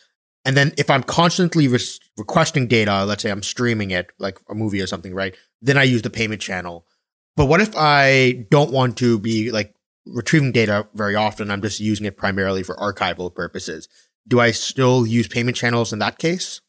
And 0.45 0.57
then 0.57 0.73
if 0.79 0.88
I'm 0.88 1.03
constantly 1.03 1.69
re- 1.69 1.81
requesting 2.17 2.69
data, 2.69 3.05
let's 3.05 3.23
say 3.23 3.31
I'm 3.31 3.43
streaming 3.43 3.91
it, 3.91 4.12
like 4.19 4.38
a 4.49 4.55
movie 4.55 4.81
or 4.81 4.87
something, 4.87 5.14
right? 5.14 5.35
Then 5.61 5.77
I 5.77 5.83
use 5.83 6.03
the 6.03 6.11
payment 6.11 6.41
channel. 6.41 6.87
But 7.37 7.47
what 7.47 7.61
if 7.61 7.75
I 7.77 8.47
don't 8.51 8.73
want 8.73 8.97
to 8.99 9.19
be 9.19 9.51
like 9.51 9.75
retrieving 10.07 10.53
data 10.53 10.88
very 10.95 11.14
often? 11.14 11.51
I'm 11.51 11.62
just 11.62 11.81
using 11.81 12.07
it 12.07 12.17
primarily 12.17 12.62
for 12.62 12.77
archival 12.77 13.35
purposes. 13.35 13.88
Do 14.27 14.41
I 14.41 14.51
still 14.51 15.07
use 15.07 15.29
payment 15.29 15.57
channels 15.57 15.93
in 15.93 15.99
that 16.01 16.19
case? 16.19 16.61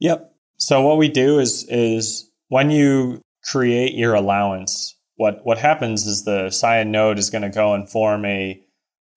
Yep. 0.00 0.32
So 0.56 0.82
what 0.82 0.98
we 0.98 1.08
do 1.08 1.38
is 1.38 1.66
is 1.68 2.30
when 2.48 2.70
you 2.70 3.20
create 3.44 3.94
your 3.94 4.14
allowance, 4.14 4.96
what, 5.20 5.44
what 5.44 5.58
happens 5.58 6.06
is 6.06 6.24
the 6.24 6.48
Sia 6.48 6.82
node 6.82 7.18
is 7.18 7.28
going 7.28 7.42
to 7.42 7.50
go 7.50 7.74
and 7.74 7.86
form 7.86 8.24
a 8.24 8.58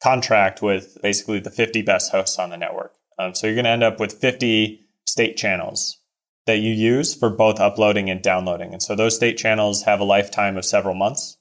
contract 0.04 0.62
with 0.62 0.98
basically 1.02 1.40
the 1.40 1.50
50 1.50 1.82
best 1.82 2.12
hosts 2.12 2.38
on 2.38 2.50
the 2.50 2.58
network. 2.58 2.94
Um, 3.18 3.34
so 3.34 3.48
you're 3.48 3.56
going 3.56 3.64
to 3.64 3.72
end 3.72 3.84
up 3.84 4.02
with 4.02 4.12
50 4.12 4.86
state 5.06 5.38
channels 5.38 5.98
that 6.46 6.58
you 6.58 6.74
use 6.74 7.16
for 7.16 7.30
both 7.30 7.62
uploading 7.62 8.10
and 8.10 8.22
downloading. 8.22 8.74
And 8.74 8.84
so 8.84 8.96
those 8.96 9.16
state 9.16 9.38
channels 9.38 9.84
have 9.84 10.02
a 10.02 10.04
lifetime 10.04 10.58
of 10.58 10.66
several 10.66 10.94
months. 10.94 11.38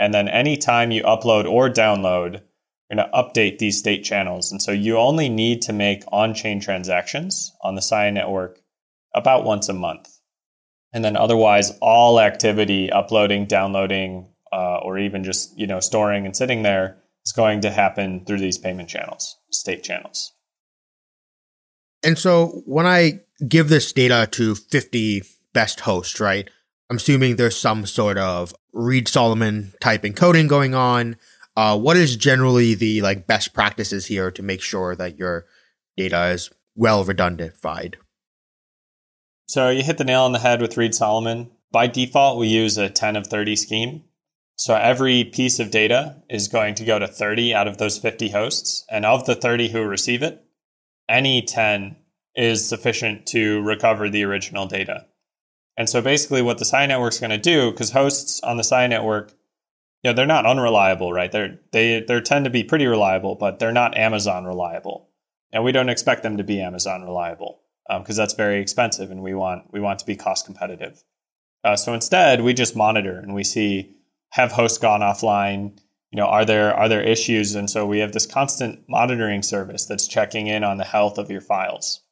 And 0.00 0.12
then 0.12 0.26
anytime 0.26 0.90
you 0.90 1.04
upload 1.04 1.48
or 1.48 1.70
download, 1.70 2.42
you're 2.90 2.96
going 2.96 3.08
to 3.08 3.16
update 3.16 3.58
these 3.58 3.78
state 3.78 4.02
channels. 4.02 4.50
And 4.50 4.60
so 4.60 4.72
you 4.72 4.98
only 4.98 5.28
need 5.28 5.62
to 5.62 5.72
make 5.72 6.02
on 6.10 6.34
chain 6.34 6.58
transactions 6.58 7.52
on 7.62 7.76
the 7.76 7.82
Sia 7.82 8.10
network 8.10 8.58
about 9.14 9.44
once 9.44 9.68
a 9.68 9.74
month. 9.74 10.11
And 10.92 11.04
then 11.04 11.16
otherwise, 11.16 11.72
all 11.80 12.20
activity, 12.20 12.90
uploading, 12.90 13.46
downloading, 13.46 14.28
uh, 14.52 14.78
or 14.78 14.98
even 14.98 15.24
just 15.24 15.58
you 15.58 15.66
know 15.66 15.80
storing 15.80 16.26
and 16.26 16.36
sitting 16.36 16.62
there 16.62 16.98
is 17.24 17.32
going 17.32 17.60
to 17.62 17.70
happen 17.70 18.24
through 18.24 18.38
these 18.38 18.58
payment 18.58 18.88
channels, 18.88 19.36
state 19.50 19.82
channels. 19.82 20.32
And 22.02 22.18
so 22.18 22.62
when 22.66 22.86
I 22.86 23.20
give 23.46 23.68
this 23.68 23.92
data 23.92 24.28
to 24.32 24.54
50 24.54 25.22
best 25.52 25.80
hosts, 25.80 26.20
right? 26.20 26.48
I'm 26.90 26.96
assuming 26.96 27.36
there's 27.36 27.56
some 27.56 27.86
sort 27.86 28.18
of 28.18 28.54
Reed 28.72 29.08
Solomon 29.08 29.72
type 29.80 30.02
encoding 30.02 30.48
going 30.48 30.74
on. 30.74 31.16
Uh, 31.56 31.78
what 31.78 31.96
is 31.96 32.16
generally 32.16 32.74
the 32.74 33.02
like 33.02 33.26
best 33.26 33.52
practices 33.52 34.06
here 34.06 34.30
to 34.30 34.42
make 34.42 34.62
sure 34.62 34.96
that 34.96 35.18
your 35.18 35.46
data 35.96 36.26
is 36.26 36.50
well 36.74 37.04
redundantified? 37.04 37.94
So 39.46 39.68
you 39.68 39.82
hit 39.82 39.98
the 39.98 40.04
nail 40.04 40.22
on 40.22 40.32
the 40.32 40.38
head 40.38 40.60
with 40.60 40.76
Reed 40.76 40.94
Solomon. 40.94 41.50
By 41.70 41.86
default, 41.86 42.38
we 42.38 42.48
use 42.48 42.78
a 42.78 42.88
10 42.88 43.16
of 43.16 43.26
30 43.26 43.56
scheme. 43.56 44.04
So 44.56 44.74
every 44.74 45.24
piece 45.24 45.58
of 45.58 45.70
data 45.70 46.22
is 46.28 46.48
going 46.48 46.74
to 46.76 46.84
go 46.84 46.98
to 46.98 47.08
30 47.08 47.54
out 47.54 47.66
of 47.66 47.78
those 47.78 47.98
50 47.98 48.28
hosts. 48.28 48.84
And 48.90 49.04
of 49.04 49.26
the 49.26 49.34
30 49.34 49.68
who 49.68 49.82
receive 49.82 50.22
it, 50.22 50.44
any 51.08 51.42
10 51.42 51.96
is 52.34 52.66
sufficient 52.66 53.26
to 53.26 53.60
recover 53.62 54.08
the 54.08 54.24
original 54.24 54.66
data. 54.66 55.06
And 55.76 55.88
so 55.88 56.02
basically 56.02 56.42
what 56.42 56.58
the 56.58 56.64
Sia 56.64 56.86
network 56.86 57.14
is 57.14 57.20
going 57.20 57.30
to 57.30 57.38
do, 57.38 57.70
because 57.70 57.90
hosts 57.90 58.40
on 58.42 58.56
the 58.56 58.64
Sia 58.64 58.88
network, 58.88 59.32
you 60.02 60.10
know, 60.10 60.12
they're 60.14 60.26
not 60.26 60.46
unreliable, 60.46 61.12
right? 61.12 61.32
They're, 61.32 61.58
they, 61.72 62.00
they 62.06 62.20
tend 62.20 62.44
to 62.44 62.50
be 62.50 62.64
pretty 62.64 62.86
reliable, 62.86 63.34
but 63.34 63.58
they're 63.58 63.72
not 63.72 63.96
Amazon 63.96 64.44
reliable. 64.44 65.08
And 65.52 65.64
we 65.64 65.72
don't 65.72 65.88
expect 65.88 66.22
them 66.22 66.36
to 66.36 66.44
be 66.44 66.60
Amazon 66.60 67.02
reliable 67.02 67.61
because 67.88 68.18
um, 68.18 68.22
that's 68.22 68.34
very 68.34 68.60
expensive, 68.60 69.10
and 69.10 69.22
we 69.22 69.34
want 69.34 69.64
we 69.72 69.80
want 69.80 69.98
to 69.98 70.06
be 70.06 70.16
cost 70.16 70.46
competitive. 70.46 71.02
Uh, 71.64 71.76
so 71.76 71.94
instead, 71.94 72.42
we 72.42 72.54
just 72.54 72.74
monitor 72.74 73.18
and 73.18 73.34
we 73.34 73.44
see 73.44 73.94
have 74.30 74.52
hosts 74.52 74.78
gone 74.78 75.00
offline. 75.00 75.78
You 76.10 76.18
know, 76.18 76.26
are 76.26 76.44
there 76.44 76.74
are 76.74 76.88
there 76.88 77.02
issues? 77.02 77.54
And 77.54 77.70
so 77.70 77.86
we 77.86 78.00
have 78.00 78.12
this 78.12 78.26
constant 78.26 78.80
monitoring 78.88 79.42
service 79.42 79.86
that's 79.86 80.06
checking 80.06 80.46
in 80.46 80.64
on 80.64 80.78
the 80.78 80.84
health 80.84 81.18
of 81.18 81.30
your 81.30 81.40
files. 81.40 82.02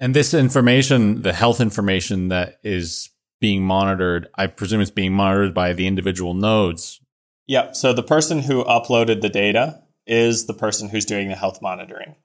And 0.00 0.14
this 0.14 0.34
information, 0.34 1.22
the 1.22 1.32
health 1.32 1.60
information 1.60 2.28
that 2.28 2.58
is 2.62 3.10
being 3.40 3.64
monitored, 3.64 4.28
I 4.34 4.48
presume 4.48 4.80
it's 4.80 4.90
being 4.90 5.12
monitored 5.12 5.54
by 5.54 5.72
the 5.72 5.86
individual 5.86 6.34
nodes. 6.34 7.00
Yep. 7.46 7.76
So 7.76 7.92
the 7.92 8.02
person 8.02 8.40
who 8.40 8.64
uploaded 8.64 9.20
the 9.20 9.28
data 9.28 9.82
is 10.06 10.46
the 10.46 10.54
person 10.54 10.88
who's 10.88 11.04
doing 11.04 11.28
the 11.28 11.36
health 11.36 11.62
monitoring. 11.62 12.16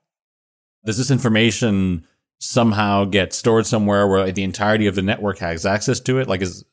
Does 0.84 0.98
this 0.98 1.10
information 1.10 2.06
somehow 2.40 3.04
get 3.04 3.32
stored 3.32 3.66
somewhere 3.66 4.08
where 4.08 4.32
the 4.32 4.42
entirety 4.42 4.86
of 4.86 4.94
the 4.94 5.02
network 5.02 5.38
has 5.38 5.64
access 5.64 6.00
to 6.00 6.18
it? 6.18 6.28
Like, 6.28 6.42
is 6.42 6.64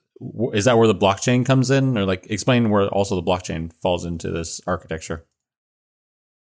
is 0.53 0.65
that 0.65 0.77
where 0.77 0.87
the 0.87 0.95
blockchain 0.95 1.45
comes 1.45 1.69
in, 1.69 1.97
or 1.97 2.05
like 2.05 2.25
explain 2.29 2.69
where 2.71 2.87
also 2.87 3.15
the 3.15 3.23
blockchain 3.23 3.71
falls 3.81 4.05
into 4.05 4.31
this 4.31 4.59
architecture? 4.65 5.25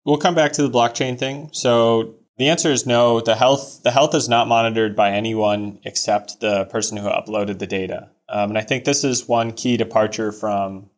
We'll 0.04 0.16
come 0.16 0.34
back 0.34 0.52
to 0.52 0.62
the 0.62 0.70
blockchain 0.70 1.18
thing. 1.18 1.50
So 1.52 2.14
the 2.38 2.48
answer 2.48 2.70
is 2.70 2.86
no. 2.86 3.20
The 3.20 3.36
health 3.36 3.82
the 3.82 3.90
health 3.90 4.14
is 4.14 4.28
not 4.28 4.48
monitored 4.48 4.96
by 4.96 5.10
anyone 5.10 5.78
except 5.84 6.40
the 6.40 6.64
person 6.66 6.96
who 6.96 7.08
uploaded 7.08 7.58
the 7.58 7.66
data. 7.66 8.10
Um, 8.30 8.50
and 8.50 8.58
I 8.58 8.62
think 8.62 8.84
this 8.84 9.04
is 9.04 9.28
one 9.28 9.52
key 9.52 9.76
departure 9.76 10.32
from 10.32 10.88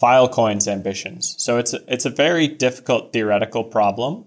Filecoin's 0.00 0.68
ambitions. 0.68 1.34
So 1.38 1.58
it's 1.58 1.72
a, 1.72 1.80
it's 1.88 2.04
a 2.04 2.10
very 2.10 2.46
difficult 2.46 3.12
theoretical 3.12 3.64
problem 3.64 4.26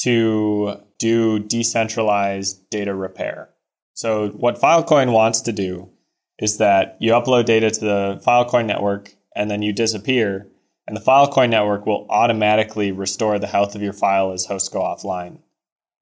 to 0.00 0.80
do 1.00 1.40
decentralized 1.40 2.70
data 2.70 2.94
repair. 2.94 3.50
So 3.94 4.28
what 4.28 4.60
Filecoin 4.60 5.12
wants 5.12 5.40
to 5.42 5.52
do 5.52 5.90
is 6.38 6.58
that 6.58 6.96
you 7.00 7.12
upload 7.12 7.46
data 7.46 7.70
to 7.70 7.80
the 7.80 8.22
Filecoin 8.24 8.66
network 8.66 9.12
and 9.34 9.50
then 9.50 9.62
you 9.62 9.72
disappear 9.72 10.46
and 10.86 10.96
the 10.96 11.00
Filecoin 11.00 11.50
network 11.50 11.86
will 11.86 12.06
automatically 12.08 12.92
restore 12.92 13.38
the 13.38 13.46
health 13.48 13.74
of 13.74 13.82
your 13.82 13.92
file 13.92 14.32
as 14.32 14.46
hosts 14.46 14.68
go 14.68 14.80
offline. 14.80 15.38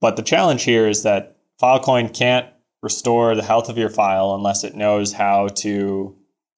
But 0.01 0.17
the 0.17 0.23
challenge 0.23 0.65
here 0.65 0.87
is 0.87 1.03
that 1.05 1.37
Filecoin 1.61 2.15
can't 2.15 2.47
restore 2.83 3.35
the 3.35 3.43
health 3.43 3.69
of 3.69 3.79
your 3.79 3.91
file 3.91 4.35
unless 4.35 4.65
it 4.65 4.77
knows 4.77 5.15
how 5.15 5.49
to 5.49 6.15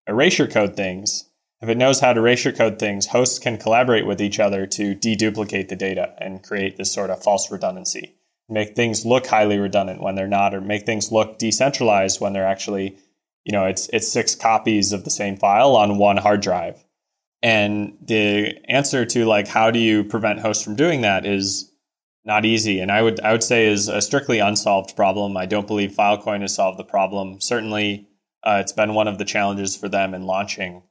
erasure 0.06 0.46
code 0.46 0.76
things 0.76 1.30
if 1.60 1.68
it 1.68 1.76
knows 1.76 2.00
how 2.00 2.14
to 2.14 2.20
erasure 2.20 2.52
code 2.52 2.78
things, 2.78 3.06
hosts 3.08 3.38
can 3.38 3.58
collaborate 3.58 4.06
with 4.06 4.20
each 4.20 4.40
other 4.40 4.66
to 4.66 4.94
deduplicate 4.94 5.68
the 5.68 5.76
data 5.76 6.14
and 6.18 6.42
create 6.42 6.76
this 6.76 6.92
sort 6.92 7.10
of 7.10 7.22
false 7.22 7.50
redundancy. 7.50 8.14
Make 8.50 8.74
things 8.74 9.06
look 9.06 9.26
highly 9.26 9.58
redundant 9.58 10.02
when 10.02 10.14
they're 10.14 10.26
not, 10.26 10.54
or 10.54 10.60
make 10.60 10.84
things 10.84 11.12
look 11.12 11.38
decentralized 11.38 12.20
when 12.20 12.32
they're 12.32 12.46
actually, 12.46 12.96
you 13.44 13.52
know, 13.52 13.66
it's 13.66 13.88
it's 13.92 14.08
six 14.08 14.34
copies 14.34 14.92
of 14.92 15.04
the 15.04 15.10
same 15.10 15.36
file 15.36 15.76
on 15.76 15.98
one 15.98 16.16
hard 16.16 16.40
drive. 16.40 16.84
And 17.42 17.96
the 18.02 18.58
answer 18.68 19.06
to 19.06 19.24
like 19.24 19.48
how 19.48 19.70
do 19.70 19.78
you 19.78 20.04
prevent 20.04 20.40
hosts 20.40 20.62
from 20.62 20.76
doing 20.76 21.02
that 21.02 21.24
is 21.24 21.70
not 22.24 22.44
easy. 22.44 22.80
And 22.80 22.92
I 22.92 23.02
would 23.02 23.20
I 23.20 23.32
would 23.32 23.42
say 23.42 23.66
is 23.66 23.88
a 23.88 24.02
strictly 24.02 24.40
unsolved 24.40 24.96
problem. 24.96 25.36
I 25.36 25.46
don't 25.46 25.66
believe 25.66 25.92
Filecoin 25.92 26.42
has 26.42 26.54
solved 26.54 26.78
the 26.78 26.84
problem. 26.84 27.40
Certainly, 27.40 28.08
uh, 28.42 28.58
it's 28.60 28.72
been 28.72 28.94
one 28.94 29.08
of 29.08 29.18
the 29.18 29.24
challenges 29.24 29.76
for 29.76 29.88
them 29.88 30.14
in 30.14 30.26
launching. 30.26 30.82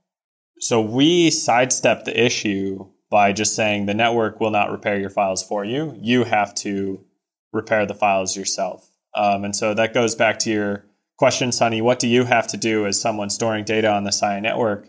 So 0.60 0.82
we 0.82 1.30
sidestep 1.30 2.06
the 2.06 2.26
issue 2.26 2.88
by 3.10 3.34
just 3.34 3.56
saying 3.56 3.86
the 3.86 3.94
network 3.94 4.40
will 4.40 4.52
not 4.52 4.72
repair 4.72 5.00
your 5.00 5.10
files 5.10 5.44
for 5.44 5.64
you. 5.64 5.98
You 6.00 6.24
have 6.24 6.54
to 6.56 7.04
repair 7.52 7.86
the 7.86 7.96
files 7.96 8.36
yourself. 8.36 8.90
Um, 9.16 9.44
and 9.44 9.56
so 9.56 9.74
that 9.74 9.94
goes 9.94 10.16
back 10.16 10.40
to 10.40 10.52
your 10.52 10.86
question, 11.18 11.52
Sunny. 11.52 11.82
What 11.82 12.00
do 12.00 12.08
you 12.08 12.24
have 12.24 12.48
to 12.48 12.58
do 12.58 12.86
as 12.86 13.00
someone 13.00 13.30
storing 13.30 13.66
data 13.66 13.90
on 13.92 14.04
the 14.04 14.12
Sia 14.12 14.42
network? 14.42 14.88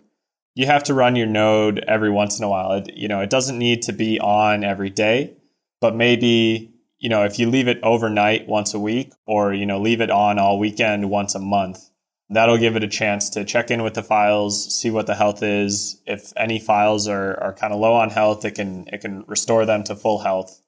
You 0.55 0.66
have 0.66 0.85
to 0.85 0.94
run 0.94 1.16
your 1.16 1.27
node 1.27 1.79
every 1.87 2.11
once 2.11 2.38
in 2.38 2.44
a 2.44 2.49
while. 2.49 2.73
It, 2.73 2.96
you 2.96 3.09
know, 3.09 3.20
it 3.20 3.31
doesn't 3.31 3.59
need 3.59 3.83
to 3.83 3.92
be 3.92 4.18
on 4.20 4.64
every 4.64 4.90
day, 4.90 5.37
but 5.81 5.94
maybe 5.94 6.73
you 6.99 7.09
know 7.09 7.25
if 7.25 7.38
you 7.38 7.49
leave 7.49 7.68
it 7.68 7.81
overnight 7.83 8.46
once 8.46 8.75
a 8.75 8.79
week, 8.79 9.12
or 9.27 9.55
you 9.55 9.64
know 9.64 9.81
leave 9.81 10.01
it 10.01 10.11
on 10.11 10.38
all 10.38 10.59
weekend 10.59 11.09
once 11.09 11.35
a 11.35 11.38
month, 11.38 11.90
that'll 12.31 12.59
give 12.59 12.77
it 12.77 12.85
a 12.85 12.88
chance 12.88 13.31
to 13.31 13.44
check 13.44 13.70
in 13.70 13.83
with 13.83 13.94
the 13.94 14.03
files, 14.03 14.75
see 14.75 14.90
what 14.90 15.07
the 15.07 15.14
health 15.14 15.42
is. 15.42 16.01
If 16.07 16.33
any 16.37 16.59
files 16.59 17.09
are, 17.09 17.38
are 17.42 17.53
kind 17.53 17.73
of 17.73 17.81
low 17.81 17.94
on 17.94 18.11
health, 18.11 18.44
it 18.44 18.55
can 18.55 18.88
it 18.88 19.01
can 19.01 19.25
restore 19.27 19.66
them 19.66 19.85
to 19.85 19.96
full 19.96 20.18
health. 20.18 20.61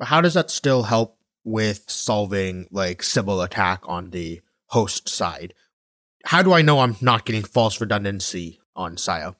But 0.00 0.08
how 0.08 0.22
does 0.22 0.32
that 0.32 0.50
still 0.50 0.84
help 0.84 1.18
with 1.44 1.84
solving 1.88 2.66
like 2.70 3.02
Sybil 3.02 3.42
attack 3.42 3.82
on 3.84 4.10
the 4.10 4.40
host 4.68 5.10
side? 5.10 5.52
How 6.24 6.42
do 6.42 6.54
I 6.54 6.62
know 6.62 6.80
I'm 6.80 6.96
not 7.02 7.26
getting 7.26 7.42
false 7.42 7.78
redundancy 7.82 8.60
on 8.74 8.96
Sia? 8.96 9.36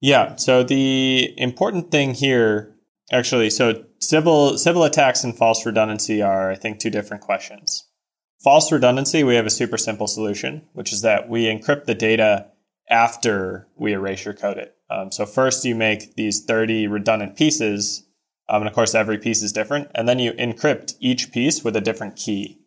Yeah, 0.00 0.34
so 0.34 0.64
the 0.64 1.32
important 1.36 1.92
thing 1.92 2.14
here 2.14 2.74
actually 3.12 3.48
so 3.48 3.84
Sybil 4.00 4.58
Sybil 4.58 4.82
attacks 4.82 5.22
and 5.22 5.38
false 5.38 5.64
redundancy 5.64 6.20
are 6.20 6.50
I 6.50 6.56
think 6.56 6.80
two 6.80 6.90
different 6.90 7.22
questions. 7.22 7.84
False 8.42 8.72
redundancy, 8.72 9.22
we 9.22 9.36
have 9.36 9.46
a 9.46 9.50
super 9.50 9.78
simple 9.78 10.08
solution, 10.08 10.66
which 10.72 10.92
is 10.92 11.02
that 11.02 11.28
we 11.28 11.44
encrypt 11.44 11.84
the 11.84 11.94
data 11.94 12.48
after 12.90 13.68
we 13.76 13.92
erasure 13.92 14.34
code 14.34 14.58
it. 14.58 14.74
Um, 14.90 15.12
so 15.12 15.26
first 15.26 15.64
you 15.64 15.76
make 15.76 16.16
these 16.16 16.44
30 16.44 16.88
redundant 16.88 17.36
pieces, 17.36 18.05
um, 18.48 18.62
and 18.62 18.68
of 18.68 18.74
course 18.74 18.94
every 18.94 19.18
piece 19.18 19.42
is 19.42 19.52
different, 19.52 19.90
and 19.94 20.08
then 20.08 20.18
you 20.18 20.32
encrypt 20.32 20.94
each 21.00 21.32
piece 21.32 21.64
with 21.64 21.76
a 21.76 21.80
different 21.80 22.16
key. 22.16 22.58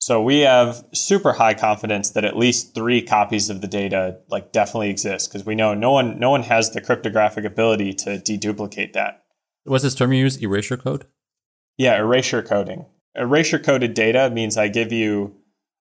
So 0.00 0.22
we 0.22 0.40
have 0.40 0.84
super 0.94 1.32
high 1.32 1.54
confidence 1.54 2.10
that 2.10 2.24
at 2.24 2.36
least 2.36 2.74
three 2.74 3.02
copies 3.02 3.50
of 3.50 3.60
the 3.60 3.66
data 3.66 4.18
like 4.28 4.52
definitely 4.52 4.90
exist 4.90 5.30
because 5.30 5.44
we 5.44 5.54
know 5.54 5.74
no 5.74 5.90
one 5.90 6.18
no 6.18 6.30
one 6.30 6.42
has 6.42 6.70
the 6.70 6.80
cryptographic 6.80 7.44
ability 7.44 7.94
to 7.94 8.10
deduplicate 8.18 8.92
that. 8.92 9.24
What's 9.64 9.84
this 9.84 9.94
term 9.94 10.12
you 10.12 10.20
use? 10.20 10.36
Erasure 10.36 10.76
code? 10.76 11.06
Yeah, 11.76 11.98
erasure 11.98 12.42
coding 12.42 12.86
erasure 13.18 13.58
coded 13.58 13.94
data 13.94 14.30
means 14.30 14.56
I 14.56 14.68
give 14.68 14.92
you 14.92 15.34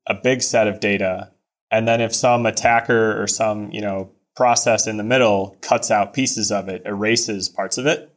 a 0.08 0.14
big 0.14 0.42
set 0.42 0.68
of 0.68 0.80
data, 0.80 1.32
and 1.72 1.88
then 1.88 2.02
if 2.02 2.14
some 2.14 2.46
attacker 2.46 3.22
or 3.22 3.28
some 3.28 3.72
you 3.72 3.82
know 3.82 4.12
process 4.36 4.88
in 4.88 4.98
the 4.98 5.04
middle 5.04 5.58
cuts 5.62 5.90
out 5.92 6.14
pieces 6.14 6.52
of 6.52 6.68
it, 6.68 6.84
erases 6.86 7.50
parts 7.50 7.78
of 7.78 7.86
it. 7.86 8.14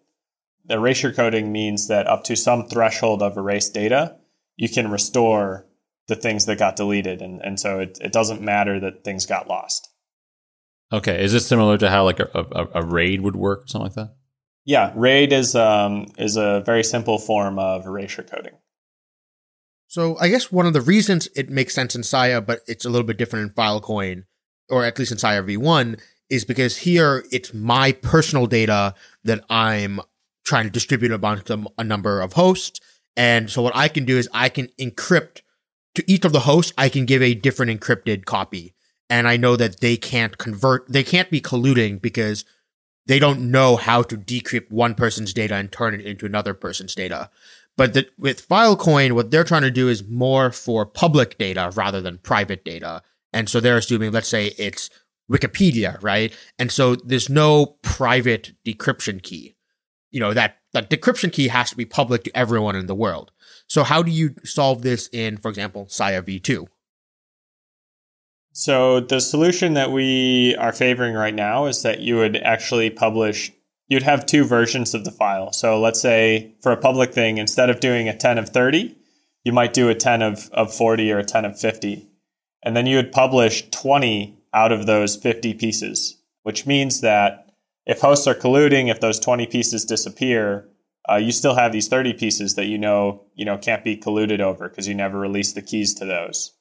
The 0.66 0.75
erasure 0.75 1.12
coding 1.12 1.53
means 1.53 1.88
that 1.88 2.07
up 2.07 2.25
to 2.25 2.37
some 2.37 2.68
threshold 2.68 3.23
of 3.23 3.37
erased 3.37 3.75
data, 3.75 4.16
you 4.57 4.68
can 4.68 4.90
restore 4.90 5.66
the 6.07 6.16
things 6.16 6.46
that 6.46 6.59
got 6.59 6.77
deleted, 6.77 7.23
and 7.23 7.40
and 7.40 7.59
so 7.59 7.79
it, 7.81 7.99
it 8.01 8.12
doesn't 8.12 8.42
matter 8.42 8.79
that 8.81 9.05
things 9.05 9.27
got 9.27 9.49
lost. 9.49 9.88
Okay, 10.92 11.23
is 11.23 11.33
this 11.33 11.46
similar 11.46 11.79
to 11.79 11.88
how 11.88 12.05
like 12.05 12.20
a, 12.20 12.29
a, 12.35 12.68
a 12.81 12.85
raid 12.85 13.20
would 13.20 13.37
work 13.37 13.64
or 13.64 13.66
something 13.68 13.87
like 13.87 13.94
that? 13.94 14.14
Yeah, 14.64 14.92
RAID 14.94 15.33
is 15.33 15.55
um, 15.55 16.07
is 16.18 16.37
a 16.37 16.62
very 16.66 16.85
simple 16.85 17.18
form 17.18 17.59
of 17.59 17.87
erasure 17.87 18.23
coding. 18.23 18.55
So 19.87 20.16
I 20.18 20.29
guess 20.29 20.53
one 20.53 20.66
of 20.66 20.73
the 20.73 20.81
reasons 20.81 21.29
it 21.35 21.51
makes 21.51 21.75
sense 21.75 21.96
in 21.96 22.03
Sia, 22.03 22.40
but 22.40 22.61
it's 22.68 22.85
a 22.85 22.90
little 22.90 23.07
bit 23.07 23.18
different 23.18 23.49
in 23.49 23.55
Filecoin, 23.55 24.25
or 24.68 24.85
at 24.85 24.99
least 24.99 25.11
in 25.11 25.18
Sia 25.18 25.42
V1, 25.42 26.01
is 26.29 26.44
because 26.44 26.79
here 26.79 27.25
it's 27.33 27.53
my 27.53 27.92
personal 27.92 28.46
data 28.46 28.94
that 29.25 29.44
I'm 29.51 30.01
trying 30.51 30.65
to 30.65 30.71
distribute 30.71 31.13
amongst 31.13 31.49
a 31.51 31.85
number 31.85 32.21
of 32.21 32.35
hosts. 32.35 32.81
And 33.17 33.49
so 33.49 33.63
what 33.63 33.75
I 33.77 33.89
can 33.89 34.05
do 34.05 34.19
is 34.19 34.29
I 34.35 34.49
can 34.49 34.69
encrypt 34.79 35.43
to 35.95 36.05
each 36.11 36.25
of 36.25 36.33
the 36.33 36.41
hosts, 36.41 36.73
I 36.77 36.89
can 36.89 37.07
give 37.07 37.23
a 37.23 37.35
different 37.35 37.81
encrypted 37.81 38.25
copy. 38.25 38.75
And 39.09 39.27
I 39.27 39.37
know 39.37 39.57
that 39.57 39.81
they 39.81 39.97
can't 39.97 40.39
convert, 40.39 40.91
they 40.91 41.03
can't 41.03 41.31
be 41.31 41.41
colluding 41.41 42.01
because 42.01 42.45
they 43.07 43.19
don't 43.19 43.51
know 43.51 43.77
how 43.77 44.03
to 44.03 44.17
decrypt 44.17 44.71
one 44.71 44.95
person's 44.95 45.33
data 45.33 45.55
and 45.55 45.73
turn 45.73 45.95
it 45.95 46.03
into 46.03 46.27
another 46.27 46.55
person's 46.55 46.95
data. 46.95 47.31
But 47.77 47.95
the, 47.95 48.07
with 48.19 48.47
Filecoin, 48.47 49.13
what 49.13 49.31
they're 49.31 49.45
trying 49.45 49.63
to 49.63 49.71
do 49.71 49.89
is 49.89 50.07
more 50.07 50.53
for 50.53 50.85
public 50.87 51.39
data 51.39 51.73
rather 51.75 52.01
than 52.01 52.19
private 52.19 52.65
data. 52.65 53.03
And 53.33 53.49
so 53.49 53.59
they're 53.59 53.79
assuming, 53.79 54.13
let's 54.13 54.29
say 54.29 54.49
it's 54.59 54.91
Wikipedia, 55.31 56.01
right? 56.03 56.33
And 56.59 56.71
so 56.71 56.95
there's 56.95 57.29
no 57.29 57.79
private 57.83 58.53
decryption 58.65 59.23
key. 59.23 59.57
You 60.11 60.20
know, 60.20 60.35
that, 60.35 60.59
that 60.73 60.90
decryption 60.90 61.33
key 61.33 61.49
has 61.49 61.70
to 61.70 61.77
be 61.77 61.85
public 61.85 62.25
to 62.25 62.37
everyone 62.37 62.77
in 62.77 62.87
the 62.87 62.94
world. 62.94 63.31
So 63.66 63.85
how 63.85 64.03
do 64.03 64.11
you 64.11 64.35
solve 64.44 64.83
this 64.83 65.09
in, 65.12 65.37
for 65.37 65.49
example, 65.49 65.87
Sia 65.88 66.23
v2? 66.23 66.66
So 68.53 69.01
the 69.01 69.20
solution 69.20 69.75
that 69.75 69.92
we 69.92 70.57
are 70.57 70.73
favoring 70.73 71.14
right 71.14 71.35
now 71.35 71.66
is 71.66 71.83
that 71.83 72.01
you 72.01 72.16
would 72.16 72.37
actually 72.37 72.90
publish 72.90 73.53
you'd 73.90 74.03
have 74.05 74.25
two 74.25 74.44
versions 74.44 74.94
of 74.94 75.05
the 75.05 75.11
file. 75.11 75.53
So 75.53 75.79
let's 75.79 76.01
say 76.01 76.55
for 76.62 76.73
a 76.73 76.77
public 76.77 77.12
thing, 77.12 77.37
instead 77.37 77.68
of 77.68 77.81
doing 77.81 78.09
a 78.09 78.16
10 78.16 78.38
of 78.38 78.49
30, 78.49 78.96
you 79.44 79.53
might 79.53 79.75
do 79.75 79.88
a 79.90 79.94
10 79.94 80.23
of, 80.23 80.49
of 80.53 80.73
40 80.73 81.12
or 81.12 81.18
a 81.18 81.25
10 81.25 81.44
of 81.44 81.59
50. 81.59 82.09
And 82.62 82.77
then 82.77 82.87
you 82.87 82.96
would 82.96 83.12
publish 83.12 83.68
20 83.70 84.38
out 84.55 84.73
of 84.73 84.87
those 84.87 85.16
50 85.16 85.55
pieces, 85.55 86.16
which 86.44 86.66
means 86.66 87.01
that 87.01 87.50
if 87.87 88.01
hosts 88.01 88.27
are 88.27 88.35
colluding, 88.35 88.90
if 88.90 89.01
those 89.01 89.19
20 89.19 89.47
pieces 89.47 89.85
disappear, 89.85 90.69
uh, 91.11 91.16
you 91.16 91.33
still 91.33 91.55
have 91.55 91.73
these 91.73 91.88
30 91.88 92.14
pieces 92.14 92.55
that 92.55 92.66
you 92.66 92.79
know, 92.79 93.25
you 93.35 93.45
know 93.45 93.59
can't 93.59 93.85
be 93.85 93.97
colluded 93.97 94.40
over 94.40 94.69
because 94.69 94.87
you 94.87 94.95
never 94.95 95.19
released 95.19 95.55
the 95.55 95.62
keys 95.62 95.95
to 95.95 96.05
those. 96.05 96.57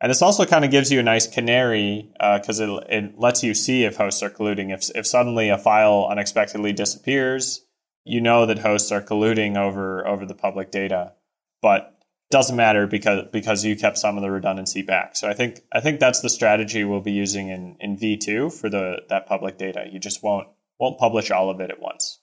And 0.00 0.08
this 0.08 0.22
also 0.22 0.46
kind 0.46 0.64
of 0.64 0.70
gives 0.70 0.90
you 0.90 0.98
a 1.00 1.02
nice 1.02 1.26
canary 1.26 2.10
because 2.18 2.60
uh, 2.60 2.78
it, 2.78 2.86
it 3.04 3.18
lets 3.18 3.42
you 3.42 3.52
see 3.52 3.84
if 3.84 3.96
hosts 3.96 4.22
are 4.22 4.30
colluding. 4.30 4.72
If, 4.72 4.90
if 4.94 5.06
suddenly 5.06 5.50
a 5.50 5.58
file 5.58 6.08
unexpectedly 6.10 6.72
disappears, 6.72 7.60
you 8.04 8.20
know 8.20 8.46
that 8.46 8.58
hosts 8.58 8.92
are 8.92 9.02
colluding 9.02 9.58
over 9.58 10.06
over 10.06 10.24
the 10.24 10.34
public 10.34 10.70
data, 10.70 11.12
but 11.60 12.00
doesn't 12.30 12.56
matter 12.56 12.86
because 12.86 13.26
because 13.32 13.64
you 13.64 13.76
kept 13.76 13.98
some 13.98 14.16
of 14.16 14.22
the 14.22 14.30
redundancy 14.30 14.82
back. 14.82 15.16
So 15.16 15.28
I 15.28 15.34
think 15.34 15.60
I 15.72 15.80
think 15.80 16.00
that's 16.00 16.20
the 16.20 16.30
strategy 16.30 16.84
we'll 16.84 17.00
be 17.00 17.12
using 17.12 17.48
in, 17.48 17.76
in 17.80 17.96
V2 17.96 18.58
for 18.58 18.70
the 18.70 19.02
that 19.08 19.26
public 19.26 19.58
data. 19.58 19.84
You 19.90 19.98
just 19.98 20.22
won't 20.22 20.48
won't 20.80 20.98
publish 20.98 21.30
all 21.30 21.50
of 21.50 21.60
it 21.60 21.70
at 21.70 21.80
once. 21.80 22.18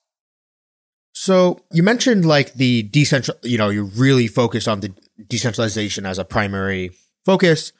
So 1.14 1.60
you 1.72 1.84
mentioned 1.84 2.26
like 2.26 2.54
the 2.54 2.90
decentral, 2.90 3.36
you 3.44 3.58
know, 3.58 3.70
you 3.70 3.86
really 3.86 4.28
focused 4.28 4.68
on 4.68 4.82
the 4.82 4.94
decentralization 5.28 6.06
as 6.06 6.20
a 6.20 6.26
primary 6.26 6.92
focus. 7.26 7.72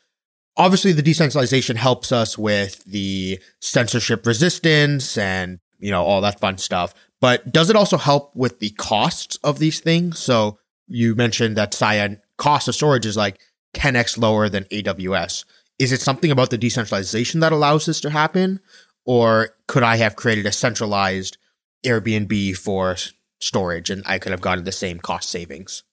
Obviously, 0.56 0.92
the 0.92 1.04
decentralization 1.04 1.76
helps 1.76 2.12
us 2.12 2.38
with 2.38 2.84
the 2.86 3.40
censorship 3.62 4.26
resistance 4.26 5.18
and, 5.18 5.60
you 5.78 5.92
know, 5.92 6.04
all 6.04 6.22
that 6.22 6.40
fun 6.40 6.58
stuff. 6.58 6.96
But 7.22 7.52
does 7.52 7.70
it 7.70 7.76
also 7.76 7.98
help 7.98 8.36
with 8.36 8.60
the 8.60 8.72
costs 8.72 9.36
of 9.44 9.60
these 9.60 9.80
things? 9.80 10.18
So 10.18 10.58
you 10.88 11.16
mentioned 11.16 11.58
that 11.58 11.74
Sia's 11.74 12.18
cost 12.38 12.68
of 12.68 12.76
storage 12.76 13.06
is 13.06 13.18
like 13.18 13.40
10x 13.76 14.18
lower 14.18 14.50
than 14.50 14.64
AWS. 14.66 15.46
Is 15.78 15.92
it 15.92 16.02
something 16.02 16.32
about 16.32 16.50
the 16.50 16.58
decentralization 16.58 17.40
that 17.42 17.52
allows 17.52 17.86
this 17.86 18.02
to 18.02 18.10
happen? 18.10 18.60
Or 19.08 19.56
could 19.68 19.84
I 19.84 19.96
have 19.96 20.18
created 20.18 20.46
a 20.46 20.52
centralized 20.52 21.38
Airbnb 21.84 22.58
for 22.58 22.98
storage 23.40 23.90
and 23.90 24.04
I 24.06 24.20
could 24.20 24.32
have 24.32 24.42
gotten 24.42 24.66
the 24.66 24.72
same 24.72 25.00
cost 25.00 25.30
savings? 25.30 25.84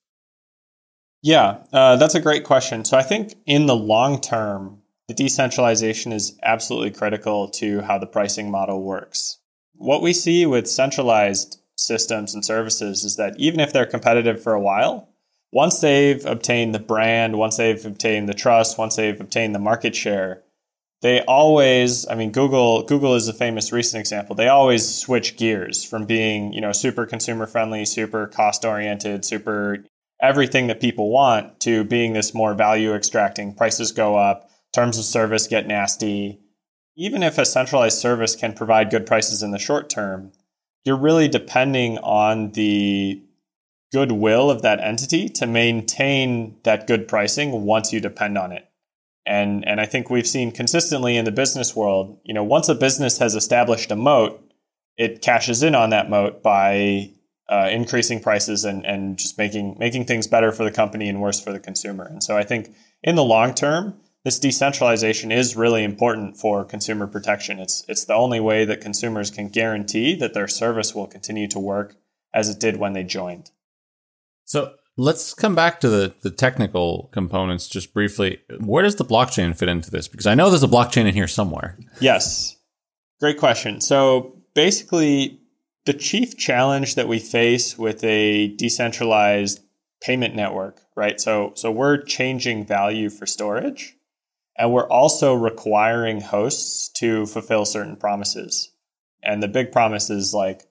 Yeah, 1.22 1.58
uh, 1.72 1.96
that's 1.96 2.14
a 2.14 2.20
great 2.20 2.44
question. 2.44 2.84
So 2.84 2.98
I 2.98 3.02
think 3.02 3.34
in 3.46 3.66
the 3.66 3.76
long 3.76 4.20
term, 4.20 4.82
the 5.08 5.14
decentralization 5.14 6.12
is 6.12 6.38
absolutely 6.42 6.90
critical 6.90 7.48
to 7.50 7.80
how 7.82 7.98
the 7.98 8.06
pricing 8.06 8.50
model 8.50 8.82
works. 8.82 9.38
What 9.74 10.02
we 10.02 10.12
see 10.12 10.44
with 10.44 10.68
centralized 10.68 11.60
systems 11.76 12.34
and 12.34 12.44
services 12.44 13.04
is 13.04 13.16
that 13.16 13.34
even 13.38 13.60
if 13.60 13.72
they're 13.72 13.86
competitive 13.86 14.42
for 14.42 14.54
a 14.54 14.60
while, 14.60 15.08
once 15.52 15.80
they've 15.80 16.24
obtained 16.26 16.74
the 16.74 16.80
brand, 16.80 17.38
once 17.38 17.56
they've 17.56 17.84
obtained 17.86 18.28
the 18.28 18.34
trust, 18.34 18.76
once 18.76 18.96
they've 18.96 19.20
obtained 19.20 19.54
the 19.54 19.60
market 19.60 19.94
share, 19.94 20.42
they 21.04 21.20
always, 21.26 22.08
I 22.08 22.14
mean, 22.14 22.32
Google, 22.32 22.82
Google 22.84 23.14
is 23.14 23.28
a 23.28 23.34
famous 23.34 23.72
recent 23.72 24.00
example. 24.00 24.34
They 24.34 24.48
always 24.48 24.88
switch 24.88 25.36
gears 25.36 25.84
from 25.84 26.06
being, 26.06 26.54
you 26.54 26.62
know, 26.62 26.72
super 26.72 27.04
consumer 27.04 27.46
friendly, 27.46 27.84
super 27.84 28.26
cost 28.28 28.64
oriented, 28.64 29.22
super 29.22 29.84
everything 30.22 30.68
that 30.68 30.80
people 30.80 31.10
want 31.10 31.60
to 31.60 31.84
being 31.84 32.14
this 32.14 32.32
more 32.32 32.54
value 32.54 32.94
extracting. 32.94 33.54
Prices 33.54 33.92
go 33.92 34.16
up, 34.16 34.48
terms 34.72 34.96
of 34.96 35.04
service 35.04 35.46
get 35.46 35.66
nasty. 35.66 36.40
even 36.96 37.22
if 37.22 37.36
a 37.36 37.44
centralized 37.44 37.98
service 37.98 38.34
can 38.34 38.54
provide 38.54 38.90
good 38.90 39.04
prices 39.04 39.42
in 39.42 39.50
the 39.50 39.58
short 39.58 39.90
term, 39.90 40.32
you're 40.84 40.96
really 40.96 41.28
depending 41.28 41.98
on 41.98 42.52
the 42.52 43.22
goodwill 43.92 44.50
of 44.50 44.62
that 44.62 44.80
entity 44.80 45.28
to 45.28 45.46
maintain 45.46 46.56
that 46.62 46.86
good 46.86 47.06
pricing 47.06 47.66
once 47.66 47.92
you 47.92 48.00
depend 48.00 48.38
on 48.38 48.52
it. 48.52 48.66
And 49.26 49.66
and 49.66 49.80
I 49.80 49.86
think 49.86 50.10
we've 50.10 50.26
seen 50.26 50.52
consistently 50.52 51.16
in 51.16 51.24
the 51.24 51.32
business 51.32 51.74
world, 51.74 52.18
you 52.24 52.34
know, 52.34 52.44
once 52.44 52.68
a 52.68 52.74
business 52.74 53.18
has 53.18 53.34
established 53.34 53.90
a 53.90 53.96
moat, 53.96 54.40
it 54.96 55.22
cashes 55.22 55.62
in 55.62 55.74
on 55.74 55.90
that 55.90 56.10
moat 56.10 56.42
by 56.42 57.10
uh, 57.48 57.68
increasing 57.70 58.20
prices 58.20 58.64
and 58.64 58.84
and 58.84 59.18
just 59.18 59.38
making 59.38 59.76
making 59.78 60.04
things 60.04 60.26
better 60.26 60.52
for 60.52 60.64
the 60.64 60.70
company 60.70 61.08
and 61.08 61.20
worse 61.20 61.40
for 61.40 61.52
the 61.52 61.60
consumer. 61.60 62.04
And 62.04 62.22
so 62.22 62.36
I 62.36 62.44
think 62.44 62.74
in 63.02 63.14
the 63.14 63.24
long 63.24 63.54
term, 63.54 63.94
this 64.24 64.38
decentralization 64.38 65.30
is 65.30 65.56
really 65.56 65.84
important 65.84 66.36
for 66.36 66.64
consumer 66.64 67.06
protection. 67.06 67.58
It's 67.58 67.84
it's 67.88 68.04
the 68.04 68.14
only 68.14 68.40
way 68.40 68.64
that 68.64 68.80
consumers 68.80 69.30
can 69.30 69.48
guarantee 69.48 70.14
that 70.16 70.34
their 70.34 70.48
service 70.48 70.94
will 70.94 71.06
continue 71.06 71.48
to 71.48 71.58
work 71.58 71.96
as 72.32 72.48
it 72.48 72.58
did 72.58 72.76
when 72.76 72.94
they 72.94 73.04
joined. 73.04 73.50
So 74.44 74.74
let's 74.96 75.34
come 75.34 75.54
back 75.54 75.80
to 75.80 75.88
the, 75.88 76.14
the 76.22 76.30
technical 76.30 77.08
components 77.12 77.68
just 77.68 77.92
briefly. 77.92 78.40
Where 78.60 78.82
does 78.82 78.96
the 78.96 79.04
blockchain 79.04 79.56
fit 79.56 79.68
into 79.68 79.90
this? 79.90 80.08
Because 80.08 80.26
I 80.26 80.34
know 80.34 80.50
there's 80.50 80.62
a 80.62 80.68
blockchain 80.68 81.06
in 81.06 81.14
here 81.14 81.28
somewhere. 81.28 81.78
Yes. 82.00 82.56
Great 83.20 83.38
question. 83.38 83.80
So 83.80 84.36
basically, 84.54 85.40
the 85.84 85.94
chief 85.94 86.36
challenge 86.36 86.94
that 86.94 87.08
we 87.08 87.18
face 87.18 87.78
with 87.78 88.02
a 88.04 88.48
decentralized 88.56 89.60
payment 90.02 90.34
network, 90.34 90.80
right? 90.96 91.20
So 91.20 91.52
so 91.54 91.70
we're 91.70 92.02
changing 92.02 92.66
value 92.66 93.08
for 93.10 93.26
storage 93.26 93.96
and 94.56 94.72
we're 94.72 94.88
also 94.88 95.34
requiring 95.34 96.20
hosts 96.20 96.88
to 97.00 97.26
fulfill 97.26 97.64
certain 97.64 97.96
promises. 97.96 98.70
And 99.22 99.42
the 99.42 99.48
big 99.48 99.72
promise 99.72 100.10
is 100.10 100.34
like 100.34 100.62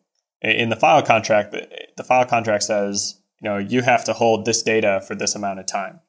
in 0.41 0.69
the 0.69 0.75
file 0.75 1.01
contract, 1.01 1.55
the 1.97 2.03
file 2.03 2.25
contract 2.25 2.63
says, 2.63 3.19
you 3.43 3.49
know, 3.49 3.57
you 3.57 3.81
have 3.81 4.05
to 4.05 4.13
hold 4.13 4.45
this 4.45 4.63
data 4.63 5.03
for 5.05 5.15
this 5.15 5.35
amount 5.35 5.59
of 5.59 5.65
time. 5.65 5.99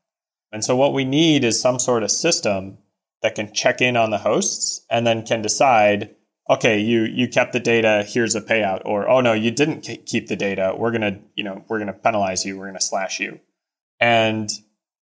And 0.53 0.65
so 0.65 0.77
what 0.77 0.93
we 0.93 1.05
need 1.05 1.43
is 1.43 1.61
some 1.61 1.81
sort 1.81 2.05
of 2.05 2.13
system 2.13 2.79
that 3.23 3.35
can 3.35 3.53
check 3.53 3.81
in 3.81 3.97
on 3.97 4.11
the 4.11 4.19
hosts 4.19 4.87
and 4.89 5.05
then 5.05 5.27
can 5.27 5.43
decide, 5.43 6.15
okay, 6.49 6.79
you 6.79 7.03
you 7.03 7.27
kept 7.27 7.53
the 7.53 7.59
data, 7.59 8.05
here's 8.07 8.37
a 8.37 8.41
payout, 8.41 8.83
or 8.85 9.09
oh 9.09 9.21
no, 9.21 9.33
you 9.33 9.51
didn't 9.51 9.81
keep 10.07 10.29
the 10.29 10.37
data, 10.37 10.75
we're 10.79 10.93
gonna 10.93 11.19
you 11.35 11.43
know 11.43 11.65
we're 11.69 11.81
gonna 11.81 11.93
penalize 11.93 12.45
you, 12.45 12.57
we're 12.57 12.67
gonna 12.67 12.81
slash 12.81 13.19
you. 13.19 13.41
And 13.99 14.49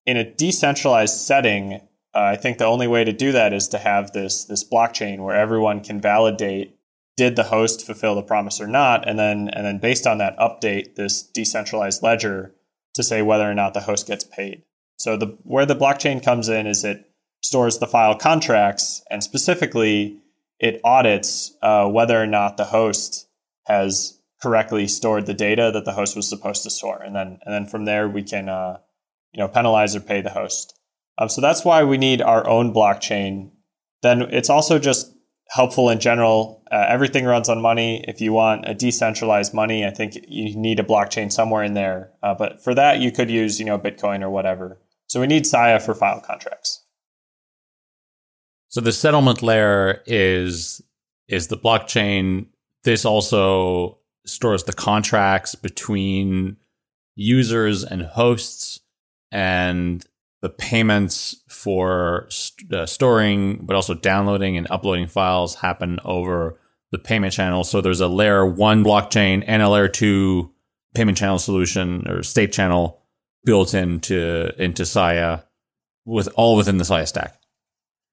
in 0.06 0.16
a 0.16 0.24
decentralized 0.24 1.18
setting, 1.18 1.74
uh, 2.14 2.20
I 2.20 2.38
think 2.38 2.60
the 2.60 2.66
only 2.66 2.88
way 2.88 3.04
to 3.04 3.12
do 3.12 3.34
that 3.34 3.52
is 3.52 3.68
to 3.70 3.78
have 3.78 4.14
this 4.14 4.46
this 4.46 4.64
blockchain 4.64 5.20
where 5.20 5.36
everyone 5.36 5.82
can 5.82 6.00
validate 6.00 6.78
did 7.18 7.36
the 7.36 7.44
host 7.44 7.86
fulfill 7.86 8.16
the 8.16 8.24
promise 8.24 8.60
or 8.62 8.68
not, 8.68 9.08
and 9.08 9.20
then 9.20 9.50
and 9.50 9.66
then 9.66 9.80
based 9.80 10.08
on 10.08 10.18
that 10.20 10.38
update 10.38 10.96
this 10.96 11.22
decentralized 11.22 12.02
ledger 12.04 12.56
to 12.94 13.04
say 13.04 13.22
whether 13.22 13.50
or 13.50 13.54
not 13.54 13.74
the 13.74 13.82
host 13.82 14.08
gets 14.08 14.24
paid. 14.24 14.64
So 14.98 15.18
the 15.18 15.38
where 15.44 15.66
the 15.66 15.76
blockchain 15.76 16.24
comes 16.24 16.50
in 16.50 16.68
is 16.68 16.84
it 16.84 17.10
stores 17.42 17.80
the 17.80 17.88
file 17.88 18.16
contracts 18.16 19.04
and 19.10 19.24
specifically 19.24 20.22
it 20.60 20.80
audits 20.84 21.56
uh, 21.64 21.88
whether 21.88 22.22
or 22.22 22.28
not 22.28 22.56
the 22.56 22.66
host 22.66 23.28
has 23.66 24.20
correctly 24.42 24.88
stored 24.88 25.26
the 25.26 25.34
data 25.34 25.72
that 25.74 25.86
the 25.86 25.94
host 25.94 26.16
was 26.16 26.30
supposed 26.30 26.64
to 26.64 26.70
store, 26.70 27.02
and 27.02 27.16
then 27.16 27.40
and 27.44 27.54
then 27.54 27.66
from 27.66 27.86
there 27.86 28.08
we 28.08 28.24
can 28.24 28.50
uh, 28.50 28.78
you 29.34 29.40
know 29.40 29.48
penalize 29.48 29.96
or 29.96 30.02
pay 30.02 30.22
the 30.22 30.30
host. 30.30 30.78
Um, 31.18 31.30
so 31.30 31.42
that's 31.42 31.66
why 31.66 31.84
we 31.84 31.98
need 31.98 32.22
our 32.22 32.48
own 32.48 32.74
blockchain. 32.74 33.52
Then 34.02 34.22
it's 34.24 34.50
also 34.50 34.80
just 34.80 35.14
helpful 35.52 35.90
in 35.90 36.00
general. 36.00 36.64
Uh, 36.72 36.86
everything 36.88 37.26
runs 37.26 37.50
on 37.50 37.62
money. 37.62 38.04
If 38.08 38.22
you 38.22 38.32
want 38.32 38.68
a 38.68 38.74
decentralized 38.74 39.54
money, 39.54 39.86
I 39.86 39.92
think 39.92 40.18
you 40.28 40.56
need 40.56 40.80
a 40.80 40.84
blockchain 40.84 41.32
somewhere 41.32 41.64
in 41.64 41.74
there. 41.74 42.12
Uh, 42.24 42.34
but 42.34 42.64
for 42.64 42.74
that, 42.74 43.00
you 43.00 43.12
could 43.12 43.30
use 43.30 43.60
you 43.60 43.66
know 43.66 43.78
Bitcoin 43.78 44.22
or 44.22 44.30
whatever. 44.30 44.80
So 45.08 45.20
we 45.20 45.28
need 45.28 45.46
Sia 45.46 45.80
for 45.82 45.94
file 45.94 46.22
contracts. 46.22 46.84
So 48.70 48.80
the 48.80 48.94
settlement 48.94 49.42
layer 49.42 50.02
is 50.06 50.82
is 51.28 51.48
the 51.48 51.58
blockchain. 51.58 52.48
This 52.84 53.04
also 53.04 54.00
stores 54.26 54.64
the 54.64 54.74
contracts 54.74 55.56
between 55.56 56.56
users 57.16 57.84
and 57.84 58.04
hosts 58.04 58.80
and 59.32 60.06
the 60.42 60.50
payments 60.50 61.36
for 61.48 62.26
st- 62.30 62.74
uh, 62.74 62.86
storing, 62.86 63.58
but 63.64 63.76
also 63.76 63.94
downloading 63.94 64.58
and 64.58 64.68
uploading 64.70 65.08
files 65.08 65.56
happen 65.56 66.00
over 66.04 66.60
the 66.92 66.98
payment 66.98 67.34
channel. 67.34 67.64
So 67.64 67.80
there's 67.80 68.02
a 68.02 68.08
layer 68.08 68.46
one 68.46 68.84
blockchain 68.84 69.44
and 69.48 69.62
a 69.62 69.70
layer 69.70 69.88
two 69.88 70.52
payment 70.94 71.18
channel 71.18 71.40
solution 71.40 72.08
or 72.08 72.24
state 72.24 72.52
channel 72.52 73.02
built 73.46 73.74
into 73.74 74.52
into 74.62 74.86
Sia 74.86 75.46
with 76.06 76.28
all 76.36 76.56
within 76.58 76.78
the 76.78 76.86
Sia 76.86 77.06
stack. 77.06 77.40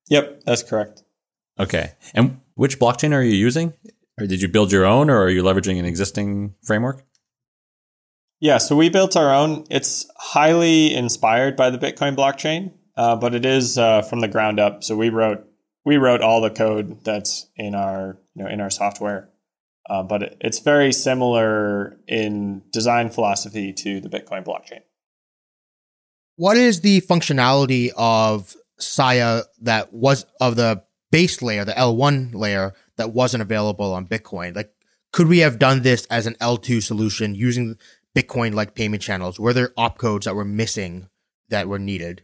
Yep, 0.08 0.42
that's 0.44 0.62
correct. 0.62 1.02
Okay. 1.58 1.92
And 2.14 2.40
which 2.54 2.78
blockchain 2.78 3.12
are 3.12 3.22
you 3.22 3.34
using? 3.34 3.72
Or 4.20 4.26
did 4.26 4.42
you 4.42 4.48
build 4.48 4.72
your 4.72 4.84
own 4.84 5.10
or 5.10 5.22
are 5.22 5.30
you 5.30 5.42
leveraging 5.42 5.78
an 5.78 5.84
existing 5.84 6.54
framework? 6.62 7.04
Yeah, 8.40 8.58
so 8.58 8.76
we 8.76 8.88
built 8.88 9.16
our 9.16 9.34
own. 9.34 9.64
It's 9.68 10.08
highly 10.16 10.94
inspired 10.94 11.56
by 11.56 11.70
the 11.70 11.78
Bitcoin 11.78 12.14
blockchain, 12.14 12.72
uh, 12.96 13.16
but 13.16 13.34
it 13.34 13.44
is 13.44 13.78
uh, 13.78 14.02
from 14.02 14.20
the 14.20 14.28
ground 14.28 14.60
up. 14.60 14.84
So 14.84 14.96
we 14.96 15.08
wrote 15.08 15.44
we 15.84 15.96
wrote 15.96 16.20
all 16.20 16.40
the 16.40 16.50
code 16.50 17.02
that's 17.04 17.48
in 17.56 17.74
our 17.74 18.18
you 18.34 18.44
know 18.44 18.50
in 18.50 18.60
our 18.60 18.70
software, 18.70 19.30
uh, 19.90 20.04
but 20.04 20.22
it, 20.22 20.36
it's 20.40 20.60
very 20.60 20.92
similar 20.92 21.98
in 22.06 22.62
design 22.70 23.10
philosophy 23.10 23.72
to 23.72 24.00
the 24.00 24.08
Bitcoin 24.08 24.44
blockchain. 24.44 24.82
What 26.36 26.56
is 26.56 26.82
the 26.82 27.00
functionality 27.00 27.90
of 27.96 28.54
Sia 28.78 29.42
that 29.62 29.92
was 29.92 30.24
of 30.40 30.54
the 30.54 30.84
base 31.10 31.42
layer, 31.42 31.64
the 31.64 31.72
L1 31.72 32.34
layer 32.34 32.74
that 32.96 33.12
wasn't 33.12 33.42
available 33.42 33.92
on 33.92 34.06
Bitcoin? 34.06 34.54
Like, 34.54 34.72
could 35.12 35.26
we 35.26 35.38
have 35.38 35.58
done 35.58 35.82
this 35.82 36.04
as 36.06 36.26
an 36.26 36.34
L2 36.34 36.80
solution 36.82 37.34
using 37.34 37.76
Bitcoin 38.18 38.54
like 38.54 38.74
payment 38.74 39.02
channels? 39.02 39.38
Were 39.38 39.52
there 39.52 39.68
opcodes 39.78 40.24
that 40.24 40.34
were 40.34 40.44
missing 40.44 41.08
that 41.48 41.68
were 41.68 41.78
needed? 41.78 42.22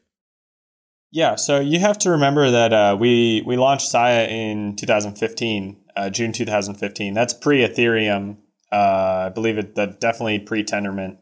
Yeah, 1.13 1.37
so 1.37 1.61
you 1.61 1.79
have 1.79 1.99
to 1.99 2.11
remember 2.11 2.51
that 2.51 2.73
uh, 2.73 2.97
we 2.99 3.43
we 3.47 3.57
launched 3.57 3.89
Sia 3.89 4.27
in 4.27 4.75
2015, 4.75 5.77
uh, 5.95 6.11
June 6.11 6.33
2015. 6.33 7.15
That's 7.15 7.33
pre 7.33 7.61
Ethereum. 7.61 8.39
Uh, 8.73 9.27
I 9.27 9.29
believe 9.29 9.59
it 9.59 9.77
that 9.77 10.01
definitely 10.01 10.41
pre 10.41 10.65
Tendermint. 10.65 11.19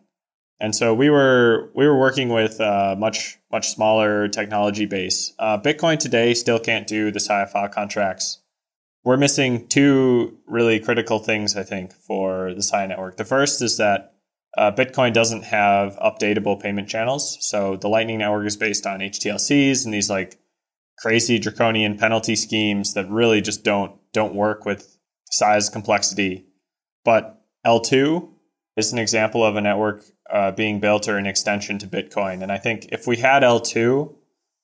And 0.58 0.74
so 0.74 0.94
we 0.94 1.10
were 1.10 1.70
we 1.74 1.86
were 1.86 1.98
working 1.98 2.30
with 2.30 2.58
a 2.60 2.96
much 2.98 3.38
much 3.50 3.68
smaller 3.68 4.28
technology 4.28 4.86
base. 4.86 5.34
Uh, 5.38 5.58
Bitcoin 5.58 5.98
today 5.98 6.32
still 6.32 6.58
can't 6.58 6.86
do 6.86 7.10
the 7.10 7.20
Sia 7.20 7.46
file 7.46 7.68
contracts. 7.68 8.38
We're 9.04 9.18
missing 9.18 9.66
two 9.66 10.38
really 10.46 10.78
critical 10.80 11.18
things, 11.18 11.56
I 11.56 11.64
think, 11.64 11.92
for 11.92 12.54
the 12.54 12.62
Sia 12.62 12.86
network. 12.86 13.18
The 13.18 13.24
first 13.26 13.60
is 13.60 13.76
that 13.76 14.11
uh, 14.56 14.70
Bitcoin 14.72 15.12
doesn't 15.12 15.44
have 15.44 15.96
updatable 15.96 16.60
payment 16.60 16.88
channels. 16.88 17.38
So 17.40 17.76
the 17.76 17.88
Lightning 17.88 18.18
Network 18.18 18.46
is 18.46 18.56
based 18.56 18.86
on 18.86 19.00
HTLCs 19.00 19.84
and 19.84 19.94
these 19.94 20.10
like 20.10 20.38
crazy 20.98 21.38
draconian 21.38 21.96
penalty 21.96 22.36
schemes 22.36 22.94
that 22.94 23.08
really 23.10 23.40
just 23.40 23.64
don't 23.64 23.98
don't 24.12 24.34
work 24.34 24.64
with 24.64 24.98
Sia's 25.30 25.70
complexity. 25.70 26.46
But 27.04 27.42
eltoo 27.66 28.28
is 28.76 28.92
an 28.92 28.98
example 28.98 29.44
of 29.44 29.56
a 29.56 29.60
network 29.60 30.04
uh, 30.30 30.50
being 30.52 30.80
built 30.80 31.08
or 31.08 31.16
an 31.16 31.26
extension 31.26 31.78
to 31.78 31.86
Bitcoin. 31.86 32.42
And 32.42 32.52
I 32.52 32.58
think 32.58 32.86
if 32.92 33.06
we 33.06 33.16
had 33.16 33.42
eltoo, 33.42 34.14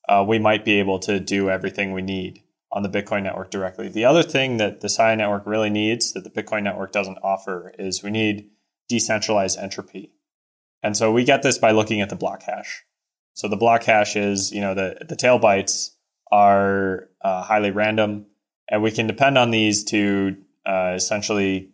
uh, 0.08 0.24
we 0.26 0.38
might 0.38 0.64
be 0.64 0.78
able 0.78 0.98
to 1.00 1.18
do 1.18 1.50
everything 1.50 1.92
we 1.92 2.02
need 2.02 2.42
on 2.70 2.82
the 2.82 2.88
Bitcoin 2.88 3.22
network 3.22 3.50
directly. 3.50 3.88
The 3.88 4.04
other 4.04 4.22
thing 4.22 4.58
that 4.58 4.80
the 4.80 4.88
Sia 4.88 5.16
network 5.16 5.46
really 5.46 5.70
needs 5.70 6.12
that 6.12 6.24
the 6.24 6.30
Bitcoin 6.30 6.62
network 6.62 6.92
doesn't 6.92 7.18
offer 7.22 7.74
is 7.78 8.02
we 8.02 8.10
need 8.10 8.50
decentralized 8.88 9.58
entropy. 9.58 10.12
And 10.82 10.96
so 10.96 11.12
we 11.12 11.24
get 11.24 11.42
this 11.42 11.58
by 11.58 11.72
looking 11.72 12.00
at 12.00 12.08
the 12.08 12.16
block 12.16 12.42
hash. 12.42 12.84
So 13.34 13.48
the 13.48 13.56
block 13.56 13.84
hash 13.84 14.16
is, 14.16 14.52
you 14.52 14.60
know, 14.60 14.74
the, 14.74 14.96
the 15.08 15.16
tail 15.16 15.38
bytes 15.38 15.90
are 16.32 17.08
uh, 17.22 17.42
highly 17.42 17.70
random, 17.70 18.26
and 18.70 18.82
we 18.82 18.90
can 18.90 19.06
depend 19.06 19.38
on 19.38 19.50
these 19.50 19.84
to 19.84 20.36
uh, 20.66 20.92
essentially 20.94 21.70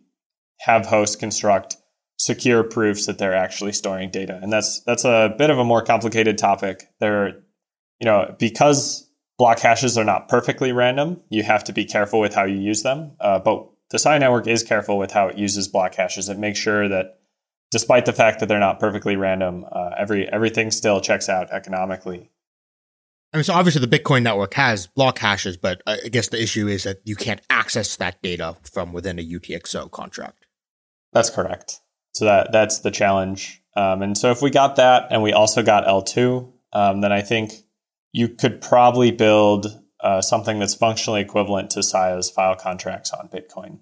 have 0.59 0.85
hosts 0.85 1.15
construct 1.15 1.77
secure 2.17 2.63
proofs 2.63 3.07
that 3.07 3.17
they're 3.17 3.35
actually 3.35 3.73
storing 3.73 4.09
data. 4.09 4.39
And 4.41 4.51
that's 4.51 4.81
that's 4.81 5.03
a 5.03 5.33
bit 5.37 5.49
of 5.49 5.59
a 5.59 5.65
more 5.65 5.83
complicated 5.83 6.37
topic. 6.37 6.87
There, 6.99 7.27
you 7.99 8.05
know, 8.05 8.35
because 8.39 9.09
block 9.37 9.59
hashes 9.59 9.97
are 9.97 10.05
not 10.05 10.29
perfectly 10.29 10.71
random, 10.71 11.21
you 11.29 11.43
have 11.43 11.65
to 11.65 11.73
be 11.73 11.85
careful 11.85 12.19
with 12.19 12.33
how 12.33 12.45
you 12.45 12.57
use 12.57 12.83
them. 12.83 13.11
Uh, 13.19 13.39
but 13.39 13.69
the 13.89 13.99
Sia 13.99 14.19
network 14.19 14.47
is 14.47 14.63
careful 14.63 14.97
with 14.97 15.11
how 15.11 15.27
it 15.27 15.37
uses 15.37 15.67
block 15.67 15.95
hashes. 15.95 16.29
It 16.29 16.39
makes 16.39 16.59
sure 16.59 16.87
that 16.87 17.19
despite 17.71 18.05
the 18.05 18.13
fact 18.13 18.39
that 18.39 18.47
they're 18.47 18.59
not 18.59 18.79
perfectly 18.79 19.15
random, 19.15 19.65
uh, 19.71 19.91
every 19.97 20.27
everything 20.31 20.71
still 20.71 21.01
checks 21.01 21.29
out 21.29 21.51
economically. 21.51 22.31
I 23.33 23.37
mean, 23.37 23.43
so 23.43 23.53
obviously 23.53 23.85
the 23.85 23.99
Bitcoin 23.99 24.23
network 24.23 24.53
has 24.53 24.87
block 24.87 25.19
hashes, 25.19 25.57
but 25.57 25.81
I 25.85 26.07
guess 26.09 26.29
the 26.29 26.41
issue 26.41 26.67
is 26.67 26.83
that 26.83 27.01
you 27.03 27.17
can't 27.17 27.41
access 27.49 27.97
that 27.97 28.21
data 28.21 28.55
from 28.71 28.93
within 28.93 29.19
a 29.19 29.21
UTXO 29.21 29.91
contract. 29.91 30.45
That's 31.11 31.29
correct. 31.29 31.81
So 32.13 32.25
that 32.25 32.53
that's 32.53 32.79
the 32.79 32.91
challenge. 32.91 33.61
Um, 33.75 34.01
and 34.01 34.17
so 34.17 34.31
if 34.31 34.41
we 34.41 34.51
got 34.51 34.77
that 34.77 35.07
and 35.11 35.21
we 35.21 35.33
also 35.33 35.63
got 35.63 35.85
eltoo, 35.85 36.53
um, 36.71 37.01
then 37.01 37.11
I 37.11 37.21
think 37.21 37.51
you 38.13 38.29
could 38.29 38.61
probably 38.61 39.11
build 39.11 39.67
uh, 40.01 40.21
something 40.21 40.59
that's 40.59 40.75
functionally 40.75 41.21
equivalent 41.21 41.69
to 41.71 41.83
Sia's 41.83 42.29
file 42.29 42.55
contracts 42.55 43.11
on 43.11 43.27
Bitcoin. 43.29 43.79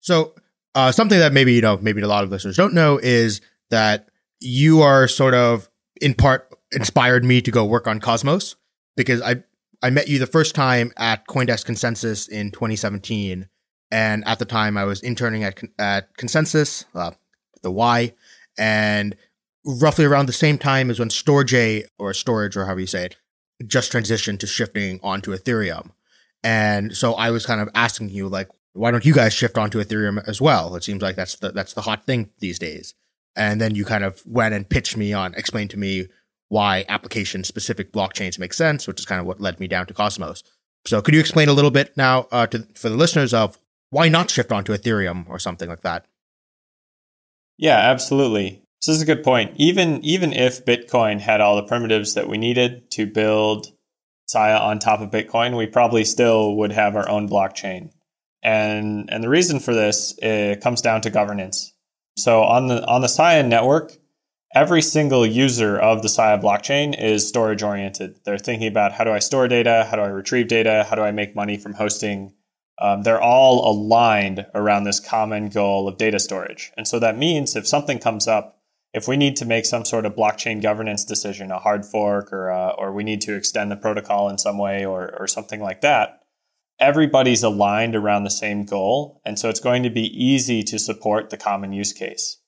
So 0.00 0.34
uh, 0.74 0.92
something 0.92 1.18
that 1.18 1.32
maybe 1.32 1.52
you 1.52 1.60
know, 1.60 1.78
maybe 1.80 2.00
a 2.00 2.08
lot 2.08 2.24
of 2.24 2.30
listeners 2.30 2.56
don't 2.56 2.74
know 2.74 2.98
is 3.02 3.40
that 3.70 4.08
you 4.40 4.80
are 4.80 5.06
sort 5.06 5.34
of 5.34 5.68
in 6.00 6.14
part 6.14 6.48
inspired 6.72 7.24
me 7.24 7.40
to 7.42 7.50
go 7.50 7.64
work 7.64 7.86
on 7.86 8.00
Cosmos 8.00 8.56
because 8.96 9.20
I 9.22 9.42
I 9.82 9.90
met 9.90 10.08
you 10.08 10.18
the 10.18 10.26
first 10.26 10.54
time 10.54 10.92
at 10.96 11.26
CoinDesk 11.26 11.64
Consensus 11.64 12.28
in 12.28 12.50
2017, 12.50 13.48
and 13.90 14.24
at 14.26 14.38
the 14.38 14.44
time 14.44 14.76
I 14.76 14.84
was 14.84 15.02
interning 15.02 15.44
at 15.44 15.62
at 15.78 16.16
ConsenSys, 16.16 16.84
uh, 16.94 17.12
the 17.62 17.70
Y, 17.70 18.14
and 18.58 19.16
roughly 19.64 20.04
around 20.04 20.26
the 20.26 20.32
same 20.32 20.58
time 20.58 20.90
as 20.90 20.98
when 20.98 21.08
Storj 21.08 21.84
or 21.98 22.14
Storage 22.14 22.56
or 22.56 22.64
however 22.64 22.80
you 22.80 22.86
say 22.86 23.06
it 23.06 23.16
just 23.66 23.92
transitioned 23.92 24.38
to 24.40 24.46
shifting 24.46 25.00
onto 25.02 25.36
Ethereum. 25.36 25.90
And 26.42 26.96
so 26.96 27.14
I 27.14 27.30
was 27.30 27.46
kind 27.46 27.60
of 27.60 27.68
asking 27.74 28.10
you 28.10 28.28
like, 28.28 28.48
why 28.72 28.90
don't 28.90 29.04
you 29.04 29.12
guys 29.12 29.34
shift 29.34 29.58
onto 29.58 29.82
Ethereum 29.82 30.26
as 30.26 30.40
well? 30.40 30.74
It 30.76 30.84
seems 30.84 31.02
like 31.02 31.16
that's 31.16 31.36
the 31.36 31.50
that's 31.52 31.74
the 31.74 31.82
hot 31.82 32.06
thing 32.06 32.30
these 32.38 32.58
days. 32.58 32.94
And 33.36 33.60
then 33.60 33.74
you 33.74 33.84
kind 33.84 34.04
of 34.04 34.22
went 34.26 34.54
and 34.54 34.68
pitched 34.68 34.96
me 34.96 35.12
on, 35.12 35.34
explained 35.34 35.70
to 35.70 35.78
me 35.78 36.08
why 36.48 36.84
application 36.88 37.44
specific 37.44 37.92
blockchains 37.92 38.38
make 38.38 38.52
sense, 38.52 38.86
which 38.86 39.00
is 39.00 39.06
kind 39.06 39.20
of 39.20 39.26
what 39.26 39.40
led 39.40 39.60
me 39.60 39.68
down 39.68 39.86
to 39.86 39.94
Cosmos. 39.94 40.42
So 40.86 41.00
could 41.00 41.14
you 41.14 41.20
explain 41.20 41.48
a 41.48 41.52
little 41.52 41.70
bit 41.70 41.96
now 41.96 42.26
uh, 42.32 42.46
to, 42.48 42.66
for 42.74 42.88
the 42.88 42.96
listeners 42.96 43.32
of 43.34 43.58
why 43.90 44.08
not 44.08 44.30
shift 44.30 44.50
onto 44.50 44.72
Ethereum 44.72 45.28
or 45.28 45.38
something 45.38 45.68
like 45.68 45.82
that? 45.82 46.06
Yeah, 47.56 47.76
absolutely. 47.76 48.62
So 48.80 48.92
this 48.92 48.96
is 48.96 49.02
a 49.02 49.14
good 49.14 49.22
point. 49.22 49.52
Even 49.56 50.02
even 50.02 50.32
if 50.32 50.64
Bitcoin 50.64 51.20
had 51.20 51.40
all 51.40 51.56
the 51.56 51.62
primitives 51.62 52.14
that 52.14 52.28
we 52.28 52.38
needed 52.38 52.90
to 52.92 53.06
build 53.06 53.66
Sia 54.26 54.56
on 54.56 54.78
top 54.78 55.00
of 55.00 55.10
Bitcoin, 55.10 55.56
we 55.56 55.66
probably 55.66 56.04
still 56.04 56.56
would 56.56 56.72
have 56.72 56.96
our 56.96 57.08
own 57.08 57.28
blockchain. 57.28 57.90
And 58.42 59.10
and 59.12 59.22
the 59.22 59.28
reason 59.28 59.60
for 59.60 59.74
this 59.74 60.18
comes 60.62 60.80
down 60.80 61.02
to 61.02 61.10
governance. 61.10 61.74
So 62.16 62.42
on 62.42 62.68
the 62.68 62.86
on 62.86 63.02
the 63.02 63.08
Sia 63.08 63.42
network, 63.42 63.92
every 64.54 64.80
single 64.80 65.26
user 65.26 65.78
of 65.78 66.00
the 66.00 66.08
Sia 66.08 66.38
blockchain 66.38 66.98
is 66.98 67.28
storage 67.28 67.62
oriented. 67.62 68.20
They're 68.24 68.38
thinking 68.38 68.68
about 68.68 68.92
how 68.92 69.04
do 69.04 69.10
I 69.10 69.18
store 69.18 69.46
data, 69.46 69.86
how 69.90 69.96
do 69.96 70.02
I 70.02 70.08
retrieve 70.08 70.48
data, 70.48 70.86
how 70.88 70.96
do 70.96 71.02
I 71.02 71.12
make 71.12 71.36
money 71.36 71.58
from 71.58 71.74
hosting. 71.74 72.32
Um, 72.80 73.02
they're 73.02 73.20
all 73.20 73.70
aligned 73.70 74.46
around 74.54 74.84
this 74.84 75.00
common 75.00 75.50
goal 75.50 75.86
of 75.86 75.98
data 75.98 76.18
storage. 76.18 76.72
And 76.78 76.88
so 76.88 76.98
that 76.98 77.18
means 77.18 77.54
if 77.54 77.68
something 77.68 77.98
comes 77.98 78.26
up 78.26 78.59
if 78.92 79.06
we 79.06 79.16
need 79.16 79.36
to 79.36 79.44
make 79.44 79.66
some 79.66 79.84
sort 79.84 80.04
of 80.04 80.16
blockchain 80.16 80.60
governance 80.60 81.04
decision, 81.04 81.50
a 81.50 81.58
hard 81.58 81.84
fork, 81.84 82.32
or 82.32 82.50
uh, 82.50 82.70
or 82.70 82.92
we 82.92 83.04
need 83.04 83.20
to 83.22 83.36
extend 83.36 83.70
the 83.70 83.76
protocol 83.76 84.28
in 84.28 84.38
some 84.38 84.58
way, 84.58 84.84
or 84.84 85.14
or 85.18 85.26
something 85.26 85.60
like 85.60 85.80
that, 85.82 86.20
everybody's 86.78 87.42
aligned 87.42 87.94
around 87.94 88.24
the 88.24 88.30
same 88.30 88.64
goal, 88.64 89.20
and 89.24 89.38
so 89.38 89.48
it's 89.48 89.60
going 89.60 89.82
to 89.84 89.90
be 89.90 90.06
easy 90.06 90.62
to 90.64 90.78
support 90.78 91.30
the 91.30 91.36
common 91.36 91.72
use 91.72 91.92
case. 91.92 92.38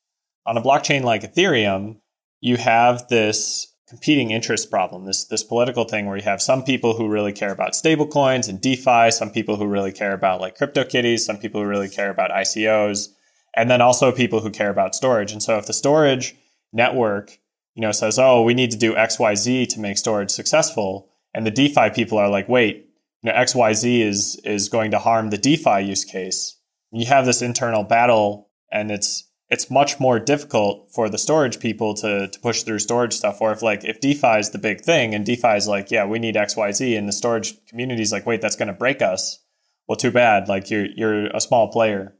On 0.44 0.56
a 0.56 0.62
blockchain 0.62 1.02
like 1.02 1.22
Ethereum, 1.22 1.98
you 2.40 2.56
have 2.56 3.06
this 3.08 3.68
competing 3.88 4.32
interest 4.32 4.68
problem, 4.68 5.04
this 5.04 5.26
this 5.26 5.44
political 5.44 5.84
thing 5.84 6.06
where 6.06 6.16
you 6.16 6.24
have 6.24 6.42
some 6.42 6.64
people 6.64 6.96
who 6.96 7.08
really 7.08 7.32
care 7.32 7.52
about 7.52 7.72
stablecoins 7.72 8.48
and 8.48 8.60
DeFi, 8.60 9.12
some 9.12 9.30
people 9.30 9.56
who 9.56 9.66
really 9.66 9.92
care 9.92 10.12
about 10.12 10.40
like 10.40 10.58
CryptoKitties, 10.58 11.20
some 11.20 11.38
people 11.38 11.62
who 11.62 11.68
really 11.68 11.88
care 11.88 12.10
about 12.10 12.32
ICOs 12.32 13.10
and 13.56 13.70
then 13.70 13.80
also 13.80 14.12
people 14.12 14.40
who 14.40 14.50
care 14.50 14.70
about 14.70 14.94
storage. 14.94 15.32
And 15.32 15.42
so 15.42 15.58
if 15.58 15.66
the 15.66 15.72
storage 15.72 16.34
network, 16.72 17.38
you 17.74 17.82
know, 17.82 17.92
says, 17.92 18.18
"Oh, 18.18 18.42
we 18.42 18.54
need 18.54 18.70
to 18.72 18.78
do 18.78 18.96
X, 18.96 19.18
Y, 19.18 19.34
Z 19.34 19.66
to 19.66 19.80
make 19.80 19.98
storage 19.98 20.30
successful," 20.30 21.08
and 21.34 21.46
the 21.46 21.50
DeFi 21.50 21.90
people 21.90 22.18
are 22.18 22.28
like, 22.28 22.48
"Wait, 22.48 22.88
you 23.22 23.30
know, 23.30 23.36
X, 23.36 23.54
Y, 23.54 23.72
Z 23.72 24.02
is 24.02 24.36
is 24.44 24.68
going 24.68 24.90
to 24.92 24.98
harm 24.98 25.30
the 25.30 25.38
DeFi 25.38 25.80
use 25.80 26.04
case." 26.04 26.56
You 26.90 27.06
have 27.06 27.26
this 27.26 27.42
internal 27.42 27.84
battle, 27.84 28.50
and 28.70 28.90
it's 28.90 29.24
it's 29.50 29.70
much 29.70 30.00
more 30.00 30.18
difficult 30.18 30.90
for 30.94 31.10
the 31.10 31.18
storage 31.18 31.60
people 31.60 31.94
to 31.94 32.28
to 32.28 32.40
push 32.40 32.62
through 32.62 32.78
storage 32.78 33.12
stuff. 33.12 33.40
Or 33.40 33.52
if 33.52 33.62
like 33.62 33.84
if 33.84 34.00
DeFi 34.00 34.38
is 34.38 34.50
the 34.50 34.58
big 34.58 34.80
thing, 34.82 35.14
and 35.14 35.26
DeFi 35.26 35.56
is 35.56 35.68
like, 35.68 35.90
"Yeah, 35.90 36.06
we 36.06 36.18
need 36.18 36.36
X, 36.36 36.56
Y, 36.56 36.72
Z," 36.72 36.96
and 36.96 37.08
the 37.08 37.12
storage 37.12 37.54
community 37.66 38.02
is 38.02 38.12
like, 38.12 38.26
"Wait, 38.26 38.40
that's 38.40 38.56
going 38.56 38.68
to 38.68 38.74
break 38.74 39.02
us." 39.02 39.38
Well, 39.86 39.96
too 39.96 40.10
bad. 40.10 40.48
Like 40.48 40.70
you're 40.70 40.86
you're 40.86 41.26
a 41.26 41.40
small 41.40 41.68
player. 41.68 42.14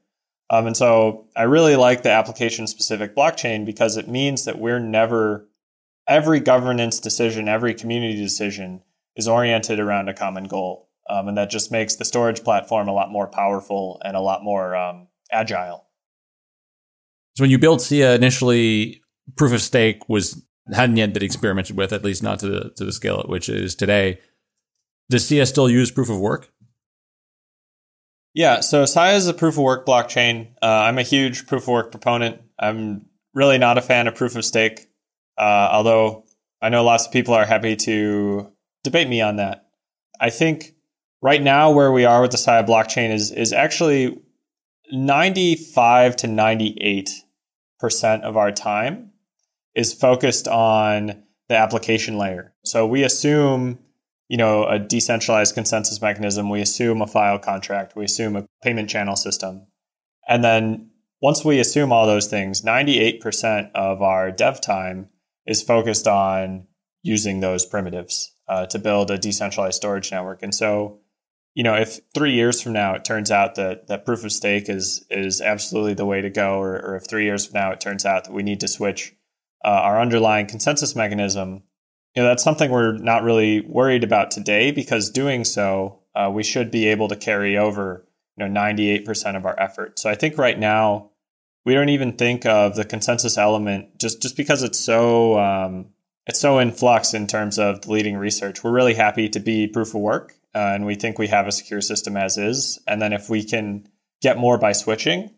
Um, 0.53 0.67
and 0.67 0.77
so 0.77 1.25
I 1.35 1.45
really 1.45 1.77
like 1.77 2.03
the 2.03 2.11
application 2.11 2.67
specific 2.67 3.17
blockchain 3.17 3.65
because 3.65 3.97
it 3.97 4.07
means 4.07 4.45
that 4.45 4.59
we're 4.59 4.79
never, 4.79 5.49
every 6.07 6.41
governance 6.41 7.01
decision, 7.01 7.49
every 7.49 7.73
community 7.73 8.21
decision 8.21 8.83
is 9.17 9.27
oriented 9.27 9.81
around 9.81 10.11
a 10.11 10.15
common 10.15 10.45
goal. 10.45 10.91
Um, 11.09 11.29
and 11.29 11.39
that 11.39 11.51
just 11.51 11.73
makes 11.73 11.97
the 11.97 12.05
storage 12.05 12.45
platform 12.45 12.87
a 12.87 12.93
lot 12.93 13.11
more 13.11 13.27
powerful 13.27 14.01
and 14.05 14.15
a 14.15 14.21
lot 14.21 14.45
more 14.45 14.77
um, 14.77 15.09
agile. 15.33 15.87
So 17.35 17.45
when 17.45 17.51
you 17.51 17.59
built 17.59 17.81
Sia 17.81 18.15
initially, 18.15 19.03
proof 19.37 19.53
of 19.53 19.63
stake 19.63 20.07
was 20.07 20.45
hadn't 20.73 20.99
yet 20.99 21.15
been 21.15 21.23
experimented 21.23 21.77
with, 21.77 21.95
at 21.95 22.05
least 22.05 22.23
not 22.23 22.39
to 22.41 22.49
the 22.49 22.71
to 22.77 22.85
the 22.85 22.93
scale 22.93 23.19
at 23.19 23.29
which 23.29 23.49
it 23.49 23.57
is 23.57 23.75
today. 23.75 24.21
Does 25.09 25.27
Sia 25.27 25.47
still 25.47 25.69
use 25.69 25.91
proof 25.91 26.11
of 26.11 26.21
work? 26.21 26.53
Yeah, 28.35 28.61
so 28.61 28.87
Sia 28.87 29.13
is 29.13 29.29
a 29.29 29.35
proof 29.35 29.55
of 29.55 29.65
work 29.65 29.87
blockchain. 29.87 30.53
Uh, 30.63 30.67
I'm 30.67 30.99
a 30.99 31.03
huge 31.03 31.47
proof 31.47 31.63
of 31.63 31.69
work 31.69 31.91
proponent. 31.91 32.41
I'm 32.59 33.07
really 33.35 33.59
not 33.59 33.79
a 33.79 33.83
fan 33.83 34.07
of 34.07 34.15
proof 34.15 34.37
of 34.37 34.45
stake, 34.45 34.89
uh, 35.37 35.69
although 35.71 36.25
I 36.61 36.71
know 36.71 36.85
lots 36.85 37.07
of 37.07 37.13
people 37.13 37.35
are 37.35 37.45
happy 37.45 37.77
to 37.77 38.51
debate 38.85 39.09
me 39.09 39.21
on 39.21 39.37
that. 39.37 39.67
I 40.19 40.31
think 40.31 40.75
right 41.21 41.43
now 41.43 41.73
where 41.73 41.93
we 41.93 42.05
are 42.05 42.23
with 42.23 42.31
the 42.31 42.39
Sia 42.39 42.65
blockchain 42.65 43.11
is 43.11 43.31
is 43.31 43.53
actually 43.53 44.19
95 44.91 46.17
to 46.17 46.27
98 46.27 47.11
percent 47.81 48.25
of 48.25 48.37
our 48.37 48.53
time 48.53 49.11
is 49.75 49.93
focused 49.93 50.49
on 50.49 51.23
the 51.49 51.57
application 51.57 52.17
layer. 52.17 52.55
So 52.65 52.87
we 52.87 53.03
assume 53.03 53.79
you 54.33 54.39
know, 54.39 54.65
a 54.65 54.79
decentralized 54.79 55.55
consensus 55.55 56.01
mechanism, 56.01 56.49
we 56.49 56.63
assume 56.63 57.03
a 57.03 57.07
file 57.07 57.39
contract, 57.39 57.95
we 57.95 58.07
assume 58.07 58.35
a 58.35 58.47
payment 58.63 58.89
channel 58.89 59.15
system. 59.15 59.67
And 60.27 60.43
then 60.43 60.89
once 61.21 61.45
we 61.45 61.61
assume 61.61 61.93
all 61.93 62.07
those 62.07 62.29
things, 62.29 62.63
98% 62.63 63.71
of 63.75 64.01
our 64.01 64.31
dev 64.31 64.59
time 64.63 65.11
is 65.47 65.63
focused 65.63 66.09
on 66.09 66.67
using 67.03 67.41
those 67.41 67.67
primitives 67.67 68.35
uh, 68.49 68.65
to 68.69 68.79
build 68.79 69.11
a 69.11 69.19
decentralized 69.19 69.77
storage 69.77 70.11
network. 70.11 70.43
And 70.43 70.55
so, 70.55 71.01
you 71.53 71.63
know, 71.63 71.75
if 71.75 72.01
three 72.15 72.33
years 72.33 72.63
from 72.63 72.73
now 72.73 72.95
it 72.95 73.05
turns 73.05 73.31
out 73.31 73.57
that 73.57 73.89
that 73.89 74.07
proof 74.07 74.25
of 74.25 74.33
stake 74.33 74.71
is 74.71 75.05
is 75.11 75.43
absolutely 75.43 75.93
the 75.93 76.07
way 76.07 76.23
to 76.23 76.31
go, 76.31 76.59
or, 76.59 76.81
or 76.81 76.97
if 76.97 77.07
three 77.07 77.25
years 77.25 77.45
from 77.45 77.61
now 77.61 77.73
it 77.73 77.83
turns 77.83 78.07
out 78.07 78.25
that 78.25 78.33
we 78.33 78.43
need 78.43 78.61
to 78.61 78.69
switch 78.69 79.15
uh, 79.63 79.69
our 79.69 80.01
underlying 80.01 80.47
consensus 80.47 80.97
mechanism 80.97 81.65
you 82.15 82.23
know 82.23 82.29
that's 82.29 82.43
something 82.43 82.71
we're 82.71 82.97
not 82.99 83.23
really 83.23 83.61
worried 83.63 84.05
about 84.05 84.31
today 84.31 84.71
because 84.71 85.11
doing 85.11 85.45
so 85.45 86.01
uh, 86.15 86.31
we 86.33 86.43
should 86.43 86.71
be 86.71 86.89
able 86.89 87.09
to 87.09 87.17
carry 87.17 87.57
over 87.57 88.07
you 88.37 88.47
know 88.49 88.61
98% 88.61 89.37
of 89.37 89.47
our 89.47 89.59
effort. 89.59 89.99
So 89.99 90.11
i 90.11 90.15
think 90.15 90.39
right 90.39 90.59
now 90.59 91.11
we 91.65 91.75
don't 91.75 91.91
even 91.91 92.13
think 92.13 92.45
of 92.45 92.75
the 92.75 92.85
consensus 92.85 93.39
element 93.39 93.99
just 93.99 94.21
just 94.21 94.37
because 94.37 94.63
it's 94.63 94.81
so 94.81 95.39
um, 95.39 95.87
it's 96.27 96.41
so 96.41 96.59
in 96.59 96.73
flux 96.73 97.15
in 97.15 97.27
terms 97.27 97.59
of 97.59 97.83
the 97.83 97.93
leading 97.93 98.17
research. 98.17 98.63
We're 98.63 98.73
really 98.73 98.95
happy 98.95 99.29
to 99.31 99.41
be 99.41 99.67
proof 99.67 99.89
of 99.89 100.01
work 100.01 100.35
uh, 100.55 100.59
and 100.59 100.87
we 100.87 100.95
think 100.95 101.19
we 101.19 101.29
have 101.29 101.47
a 101.47 101.53
secure 101.53 101.81
system 101.81 102.17
as 102.17 102.39
is. 102.39 102.79
And 102.87 103.01
then 103.01 103.13
if 103.13 103.29
we 103.29 103.45
can 103.45 103.89
get 104.21 104.39
more 104.39 104.59
by 104.59 104.73
switching 104.73 105.31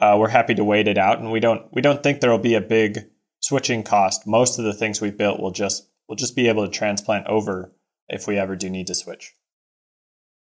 uh, 0.00 0.16
we're 0.18 0.28
happy 0.28 0.54
to 0.54 0.64
wait 0.64 0.88
it 0.88 0.98
out. 0.98 1.18
And 1.18 1.32
we 1.32 1.40
don't 1.40 1.66
we 1.72 1.82
don't 1.82 2.02
think 2.02 2.20
there 2.20 2.30
will 2.30 2.38
be 2.38 2.54
a 2.54 2.60
big 2.60 3.06
switching 3.40 3.82
cost. 3.82 4.26
Most 4.26 4.58
of 4.58 4.64
the 4.64 4.74
things 4.74 5.00
we 5.00 5.10
built 5.10 5.40
will 5.40 5.50
just 5.50 5.88
we'll 6.08 6.16
just 6.16 6.36
be 6.36 6.48
able 6.48 6.64
to 6.64 6.70
transplant 6.70 7.26
over 7.26 7.72
if 8.08 8.26
we 8.26 8.38
ever 8.38 8.56
do 8.56 8.70
need 8.70 8.86
to 8.86 8.94
switch. 8.94 9.32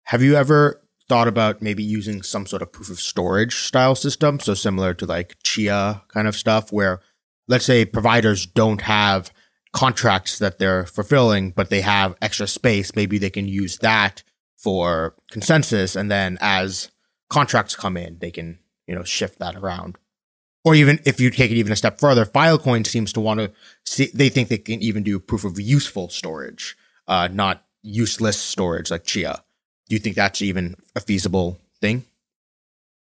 Have 0.04 0.22
you 0.22 0.34
ever 0.34 0.82
thought 1.08 1.28
about 1.28 1.62
maybe 1.62 1.82
using 1.82 2.22
some 2.22 2.46
sort 2.46 2.62
of 2.62 2.72
proof 2.72 2.90
of 2.90 3.00
storage 3.00 3.56
style 3.56 3.94
system? 3.94 4.40
So 4.40 4.54
similar 4.54 4.94
to 4.94 5.06
like 5.06 5.36
Chia 5.42 6.02
kind 6.08 6.26
of 6.26 6.36
stuff 6.36 6.72
where 6.72 7.00
let's 7.48 7.64
say 7.64 7.84
providers 7.84 8.46
don't 8.46 8.82
have 8.82 9.32
contracts 9.72 10.38
that 10.38 10.58
they're 10.58 10.86
fulfilling, 10.86 11.50
but 11.50 11.70
they 11.70 11.80
have 11.80 12.16
extra 12.20 12.46
space. 12.46 12.94
Maybe 12.94 13.18
they 13.18 13.30
can 13.30 13.48
use 13.48 13.78
that 13.78 14.22
for 14.56 15.14
consensus. 15.30 15.96
And 15.96 16.10
then 16.10 16.38
as 16.40 16.90
contracts 17.30 17.74
come 17.74 17.96
in, 17.96 18.18
they 18.18 18.30
can, 18.30 18.58
you 18.86 18.94
know, 18.94 19.02
shift 19.02 19.38
that 19.38 19.56
around 19.56 19.96
or 20.64 20.74
even 20.74 21.00
if 21.04 21.20
you 21.20 21.30
take 21.30 21.50
it 21.50 21.54
even 21.54 21.72
a 21.72 21.76
step 21.76 21.98
further, 21.98 22.24
Filecoin 22.24 22.86
seems 22.86 23.12
to 23.14 23.20
want 23.20 23.40
to 23.40 23.50
see, 23.84 24.10
they 24.14 24.28
think 24.28 24.48
they 24.48 24.58
can 24.58 24.80
even 24.82 25.02
do 25.02 25.18
proof 25.18 25.44
of 25.44 25.58
useful 25.58 26.08
storage. 26.08 26.76
uh, 27.08 27.28
not 27.32 27.64
useless 27.82 28.38
storage 28.38 28.90
like 28.90 29.04
Chia. 29.04 29.42
Do 29.88 29.94
you 29.94 29.98
think 29.98 30.16
that's 30.16 30.42
even 30.42 30.76
a 30.94 31.00
feasible 31.00 31.58
thing? 31.80 32.04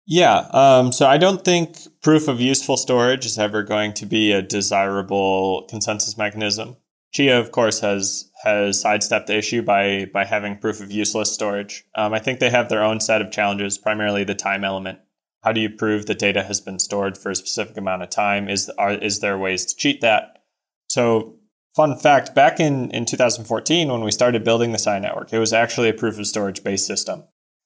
Yeah. 0.08 0.48
Um, 0.52 0.92
so 0.92 1.08
I 1.08 1.18
don't 1.18 1.44
think 1.44 1.78
proof 2.02 2.28
of 2.28 2.40
useful 2.40 2.78
storage 2.78 3.26
is 3.26 3.40
ever 3.40 3.64
going 3.64 3.94
to 3.94 4.06
be 4.06 4.32
a 4.32 4.42
desirable 4.42 5.64
consensus 5.70 6.18
mechanism. 6.18 6.78
Chia, 7.12 7.40
of 7.40 7.52
course, 7.52 7.80
has 7.80 8.30
has 8.44 8.82
sidestepped 8.82 9.28
the 9.28 9.38
issue 9.38 9.62
by 9.62 10.06
by 10.14 10.26
having 10.26 10.58
proof 10.58 10.82
of 10.82 10.92
useless 10.92 11.32
storage. 11.32 11.86
Um, 11.96 12.14
I 12.14 12.20
think 12.20 12.40
they 12.40 12.50
have 12.50 12.70
their 12.70 12.84
own 12.84 13.00
set 13.00 13.22
of 13.22 13.32
challenges, 13.32 13.78
primarily 13.78 14.26
the 14.26 14.36
time 14.36 14.64
element. 14.64 15.00
How 15.46 15.54
do 15.54 15.62
you 15.62 15.70
prove 15.70 16.08
that 16.08 16.20
data 16.20 16.44
has 16.44 16.60
been 16.60 16.80
stored 16.80 17.18
for 17.18 17.30
a 17.30 17.36
specific 17.36 17.78
amount 17.78 18.04
of 18.04 18.10
time? 18.10 18.50
Is 18.50 18.70
are, 18.78 18.94
is 18.94 19.20
there 19.22 19.38
ways 19.38 19.66
to 19.66 19.76
cheat 19.76 20.02
that? 20.02 20.44
So, 20.90 21.36
fun 21.76 21.98
fact: 21.98 22.36
back 22.36 22.60
in 22.60 22.92
in 22.92 23.06
2014, 23.06 23.90
when 23.90 24.04
we 24.04 24.12
started 24.12 24.44
building 24.44 24.72
the 24.72 24.80
Sia 24.80 25.00
network, 25.00 25.32
it 25.32 25.40
was 25.40 25.54
actually 25.54 25.90
a 25.90 25.94
proof 25.94 26.20
of 26.20 26.28
storage 26.28 26.64
based 26.64 26.88
system. 26.88 27.24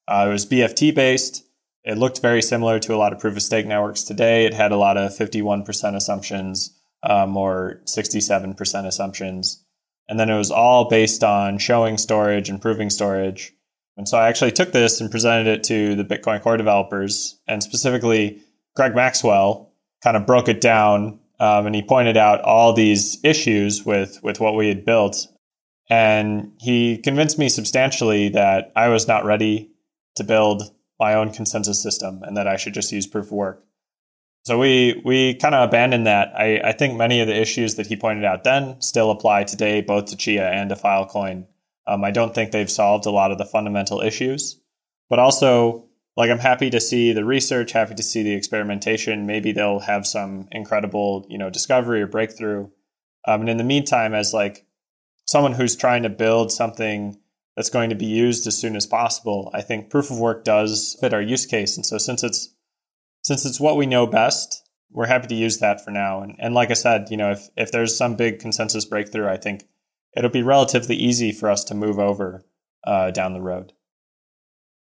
Uh, 0.07 0.25
it 0.27 0.31
was 0.31 0.45
BFT 0.45 0.93
based 0.93 1.49
it 1.83 1.97
looked 1.97 2.21
very 2.21 2.41
similar 2.41 2.79
to 2.79 2.93
a 2.93 2.97
lot 2.97 3.13
of 3.13 3.19
proof 3.19 3.35
of 3.35 3.41
stake 3.41 3.65
networks 3.65 4.03
today. 4.03 4.45
It 4.45 4.53
had 4.53 4.71
a 4.71 4.77
lot 4.77 4.97
of 4.97 5.11
51% 5.11 5.95
assumptions 5.95 6.77
um, 7.03 7.35
or 7.37 7.81
67% 7.85 8.85
assumptions. 8.85 9.63
And 10.07 10.19
then 10.19 10.29
it 10.29 10.37
was 10.37 10.51
all 10.51 10.89
based 10.89 11.23
on 11.23 11.57
showing 11.57 11.97
storage 11.97 12.49
and 12.49 12.61
proving 12.61 12.89
storage. 12.89 13.53
And 13.99 14.07
so 14.07 14.17
I 14.17 14.29
actually 14.29 14.53
took 14.53 14.71
this 14.71 15.01
and 15.01 15.11
presented 15.11 15.47
it 15.47 15.63
to 15.65 15.93
the 15.93 16.05
Bitcoin 16.05 16.41
core 16.41 16.55
developers, 16.55 17.37
and 17.49 17.61
specifically 17.61 18.41
Greg 18.73 18.95
Maxwell 18.95 19.73
kind 20.01 20.15
of 20.15 20.25
broke 20.25 20.47
it 20.47 20.61
down 20.61 21.19
um, 21.41 21.65
and 21.65 21.75
he 21.75 21.81
pointed 21.81 22.15
out 22.15 22.41
all 22.41 22.71
these 22.71 23.17
issues 23.25 23.85
with, 23.85 24.23
with 24.23 24.39
what 24.39 24.55
we 24.55 24.69
had 24.69 24.85
built. 24.85 25.27
And 25.89 26.53
he 26.61 26.99
convinced 26.99 27.37
me 27.37 27.49
substantially 27.49 28.29
that 28.29 28.71
I 28.73 28.87
was 28.87 29.05
not 29.05 29.25
ready 29.25 29.69
to 30.15 30.23
build 30.23 30.63
my 30.97 31.15
own 31.15 31.33
consensus 31.33 31.83
system 31.83 32.23
and 32.23 32.37
that 32.37 32.47
I 32.47 32.55
should 32.55 32.73
just 32.73 32.93
use 32.93 33.05
proof 33.05 33.25
of 33.25 33.33
work. 33.33 33.65
So 34.45 34.57
we 34.57 35.01
we 35.03 35.33
kind 35.33 35.53
of 35.53 35.67
abandoned 35.67 36.07
that. 36.07 36.31
I, 36.37 36.61
I 36.63 36.71
think 36.71 36.97
many 36.97 37.19
of 37.19 37.27
the 37.27 37.35
issues 37.35 37.75
that 37.75 37.87
he 37.87 37.97
pointed 37.97 38.23
out 38.23 38.45
then 38.45 38.79
still 38.79 39.11
apply 39.11 39.43
today, 39.43 39.81
both 39.81 40.05
to 40.05 40.15
Chia 40.15 40.49
and 40.49 40.69
to 40.69 40.75
Filecoin. 40.75 41.47
Um, 41.89 42.03
I 42.03 42.11
don't 42.11 42.35
think 42.35 42.51
they've 42.51 42.69
solved 42.69 43.05
a 43.05 43.11
lot 43.11 43.31
of 43.31 43.37
the 43.37 43.45
fundamental 43.45 44.01
issues, 44.01 44.59
but 45.09 45.19
also 45.19 45.85
like 46.15 46.29
I'm 46.29 46.39
happy 46.39 46.69
to 46.69 46.81
see 46.81 47.13
the 47.13 47.25
research, 47.25 47.71
happy 47.71 47.95
to 47.95 48.03
see 48.03 48.23
the 48.23 48.33
experimentation. 48.33 49.25
Maybe 49.25 49.51
they'll 49.51 49.79
have 49.79 50.05
some 50.05 50.47
incredible 50.51 51.25
you 51.29 51.37
know 51.37 51.49
discovery 51.49 52.01
or 52.01 52.07
breakthrough. 52.07 52.69
Um, 53.27 53.41
and 53.41 53.49
in 53.49 53.57
the 53.57 53.63
meantime, 53.63 54.13
as 54.13 54.33
like 54.33 54.65
someone 55.25 55.53
who's 55.53 55.75
trying 55.75 56.03
to 56.03 56.09
build 56.09 56.51
something 56.51 57.17
that's 57.55 57.69
going 57.69 57.89
to 57.89 57.95
be 57.95 58.05
used 58.05 58.47
as 58.47 58.57
soon 58.57 58.75
as 58.77 58.85
possible. 58.85 59.51
I 59.53 59.61
think 59.61 59.89
proof 59.89 60.09
of 60.09 60.17
work 60.17 60.45
does 60.45 60.97
fit 61.01 61.13
our 61.13 61.21
use 61.21 61.45
case. 61.45 61.75
And 61.75 61.85
so 61.85 61.97
since 61.97 62.23
it's 62.23 62.55
since 63.23 63.45
it's 63.45 63.59
what 63.59 63.75
we 63.75 63.85
know 63.85 64.07
best, 64.07 64.63
we're 64.91 65.07
happy 65.07 65.27
to 65.27 65.35
use 65.35 65.59
that 65.59 65.83
for 65.83 65.91
now. 65.91 66.21
And, 66.21 66.35
and 66.39 66.53
like 66.53 66.71
I 66.71 66.75
said, 66.75 67.07
you 67.11 67.17
know, 67.17 67.31
if, 67.31 67.49
if 67.57 67.71
there's 67.71 67.97
some 67.97 68.15
big 68.15 68.39
consensus 68.39 68.85
breakthrough, 68.85 69.27
I 69.27 69.35
think 69.35 69.65
it'll 70.15 70.29
be 70.29 70.43
relatively 70.43 70.95
easy 70.95 71.31
for 71.31 71.49
us 71.49 71.63
to 71.65 71.75
move 71.75 71.99
over 71.99 72.45
uh, 72.85 73.11
down 73.11 73.33
the 73.33 73.41
road. 73.41 73.73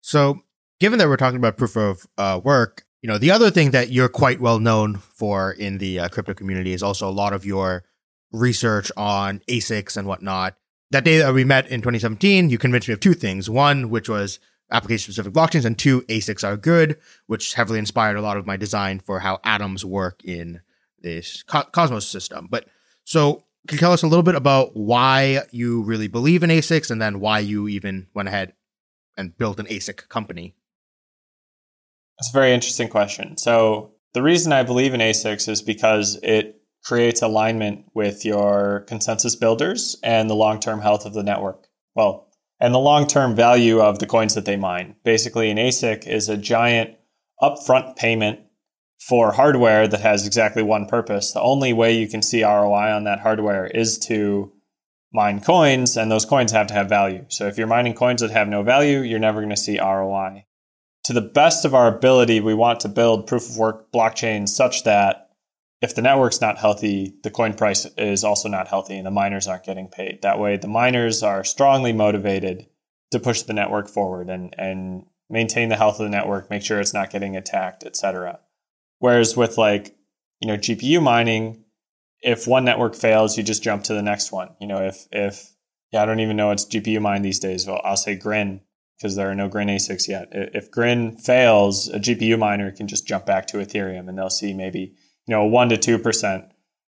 So, 0.01 0.41
given 0.79 0.99
that 0.99 1.07
we're 1.07 1.17
talking 1.17 1.37
about 1.37 1.57
proof 1.57 1.75
of 1.75 2.07
uh, 2.17 2.39
work, 2.43 2.85
you 3.01 3.07
know, 3.07 3.17
the 3.17 3.31
other 3.31 3.51
thing 3.51 3.71
that 3.71 3.89
you're 3.89 4.09
quite 4.09 4.39
well 4.39 4.59
known 4.59 4.95
for 4.95 5.51
in 5.51 5.77
the 5.77 5.99
uh, 5.99 6.09
crypto 6.09 6.33
community 6.33 6.73
is 6.73 6.83
also 6.83 7.09
a 7.09 7.11
lot 7.11 7.33
of 7.33 7.45
your 7.45 7.83
research 8.31 8.91
on 8.97 9.41
ASICs 9.47 9.97
and 9.97 10.07
whatnot 10.07 10.55
that 10.91 11.03
day 11.03 11.17
that 11.17 11.33
we 11.33 11.43
met 11.43 11.67
in 11.67 11.81
2017, 11.81 12.49
you 12.49 12.57
convinced 12.57 12.87
me 12.87 12.93
of 12.93 12.99
two 12.99 13.13
things. 13.13 13.49
One, 13.49 13.89
which 13.89 14.07
was 14.07 14.39
application 14.71 15.11
specific 15.11 15.33
blockchains, 15.33 15.65
and 15.65 15.77
two, 15.77 16.01
ASICs 16.03 16.43
are 16.43 16.57
good, 16.57 16.97
which 17.25 17.53
heavily 17.53 17.79
inspired 17.79 18.17
a 18.17 18.21
lot 18.21 18.37
of 18.37 18.45
my 18.45 18.57
design 18.57 18.99
for 18.99 19.19
how 19.19 19.39
atoms 19.43 19.83
work 19.83 20.23
in 20.23 20.61
this 20.99 21.43
co- 21.43 21.63
Cosmos 21.63 22.07
system. 22.07 22.47
But 22.49 22.67
so, 23.03 23.43
you 23.71 23.77
tell 23.77 23.93
us 23.93 24.03
a 24.03 24.07
little 24.07 24.23
bit 24.23 24.35
about 24.35 24.75
why 24.75 25.41
you 25.51 25.83
really 25.83 26.07
believe 26.07 26.43
in 26.43 26.49
ASICs 26.49 26.91
and 26.91 27.01
then 27.01 27.19
why 27.19 27.39
you 27.39 27.67
even 27.67 28.07
went 28.13 28.27
ahead 28.27 28.53
and 29.17 29.37
built 29.37 29.59
an 29.59 29.65
ASIC 29.67 30.07
company? 30.09 30.55
That's 32.17 32.29
a 32.29 32.37
very 32.37 32.53
interesting 32.53 32.89
question. 32.89 33.37
So, 33.37 33.93
the 34.13 34.23
reason 34.23 34.51
I 34.51 34.63
believe 34.63 34.93
in 34.93 35.01
ASICs 35.01 35.47
is 35.49 35.61
because 35.61 36.17
it 36.23 36.61
creates 36.83 37.21
alignment 37.21 37.85
with 37.93 38.25
your 38.25 38.85
consensus 38.87 39.35
builders 39.35 39.97
and 40.03 40.29
the 40.29 40.35
long 40.35 40.59
term 40.59 40.81
health 40.81 41.05
of 41.05 41.13
the 41.13 41.23
network. 41.23 41.67
Well, 41.93 42.27
and 42.59 42.73
the 42.73 42.79
long 42.79 43.07
term 43.07 43.35
value 43.35 43.79
of 43.81 43.99
the 43.99 44.07
coins 44.07 44.35
that 44.35 44.45
they 44.45 44.55
mine. 44.55 44.95
Basically, 45.03 45.51
an 45.51 45.57
ASIC 45.57 46.07
is 46.07 46.29
a 46.29 46.37
giant 46.37 46.95
upfront 47.41 47.95
payment 47.97 48.39
for 48.99 49.31
hardware 49.31 49.87
that 49.87 50.01
has 50.01 50.25
exactly 50.25 50.63
one 50.63 50.85
purpose. 50.85 51.31
The 51.31 51.41
only 51.41 51.73
way 51.73 51.97
you 51.97 52.07
can 52.07 52.21
see 52.21 52.43
ROI 52.43 52.91
on 52.93 53.03
that 53.05 53.19
hardware 53.19 53.67
is 53.67 53.97
to 53.99 54.51
mine 55.13 55.39
coins, 55.39 55.97
and 55.97 56.11
those 56.11 56.25
coins 56.25 56.51
have 56.51 56.67
to 56.67 56.73
have 56.73 56.89
value. 56.89 57.25
So 57.29 57.47
if 57.47 57.57
you're 57.57 57.67
mining 57.67 57.93
coins 57.93 58.21
that 58.21 58.31
have 58.31 58.47
no 58.47 58.63
value, 58.63 58.99
you're 58.99 59.19
never 59.19 59.39
going 59.39 59.49
to 59.49 59.57
see 59.57 59.79
ROI. 59.79 60.45
To 61.05 61.13
the 61.13 61.21
best 61.21 61.63
of 61.63 61.73
our 61.73 61.87
ability, 61.87 62.41
we 62.41 62.53
want 62.53 62.81
to 62.81 62.89
build 62.89 63.27
proof 63.27 63.49
of 63.49 63.57
work 63.57 63.91
blockchains 63.91 64.49
such 64.49 64.83
that 64.83 65.29
if 65.81 65.95
the 65.95 66.01
network's 66.01 66.41
not 66.41 66.57
healthy, 66.57 67.15
the 67.23 67.29
coin 67.29 67.53
price 67.53 67.85
is 67.97 68.23
also 68.23 68.49
not 68.49 68.67
healthy 68.67 68.97
and 68.97 69.05
the 69.05 69.11
miners 69.11 69.47
aren't 69.47 69.63
getting 69.63 69.87
paid. 69.87 70.21
That 70.23 70.39
way, 70.39 70.57
the 70.57 70.67
miners 70.67 71.23
are 71.23 71.43
strongly 71.43 71.93
motivated 71.93 72.67
to 73.11 73.19
push 73.19 73.43
the 73.43 73.53
network 73.53 73.87
forward 73.87 74.29
and, 74.29 74.53
and 74.57 75.05
maintain 75.29 75.69
the 75.69 75.77
health 75.77 75.99
of 75.99 76.05
the 76.05 76.09
network, 76.09 76.49
make 76.49 76.63
sure 76.63 76.79
it's 76.79 76.93
not 76.93 77.11
getting 77.11 77.37
attacked, 77.37 77.85
etc. 77.85 78.39
Whereas 78.99 79.37
with 79.37 79.57
like, 79.57 79.95
you 80.39 80.47
know, 80.47 80.57
GPU 80.57 81.01
mining, 81.01 81.63
if 82.21 82.47
one 82.47 82.65
network 82.65 82.95
fails, 82.95 83.37
you 83.37 83.43
just 83.43 83.63
jump 83.63 83.83
to 83.85 83.93
the 83.93 84.01
next 84.01 84.31
one. 84.31 84.49
You 84.59 84.67
know, 84.67 84.83
if, 84.83 85.07
if, 85.11 85.53
yeah, 85.91 86.03
I 86.03 86.05
don't 86.05 86.19
even 86.19 86.37
know 86.37 86.47
what's 86.47 86.65
GPU 86.65 87.01
mine 87.01 87.21
these 87.21 87.39
days. 87.39 87.67
Well, 87.67 87.81
I'll 87.83 87.97
say 87.97 88.15
Grin 88.15 88.61
because 88.97 89.15
there 89.15 89.29
are 89.29 89.35
no 89.35 89.47
Grin 89.47 89.67
ASICs 89.67 90.07
yet. 90.07 90.29
If 90.31 90.71
Grin 90.71 91.17
fails, 91.17 91.87
a 91.89 91.99
GPU 91.99 92.37
miner 92.39 92.71
can 92.71 92.87
just 92.87 93.07
jump 93.07 93.25
back 93.25 93.47
to 93.47 93.57
Ethereum 93.57 94.09
and 94.09 94.17
they'll 94.17 94.29
see 94.29 94.53
maybe 94.53 94.95
you 95.27 95.35
know, 95.35 95.43
a 95.43 95.47
one 95.47 95.69
to 95.69 95.77
two 95.77 95.99
percent 95.99 96.45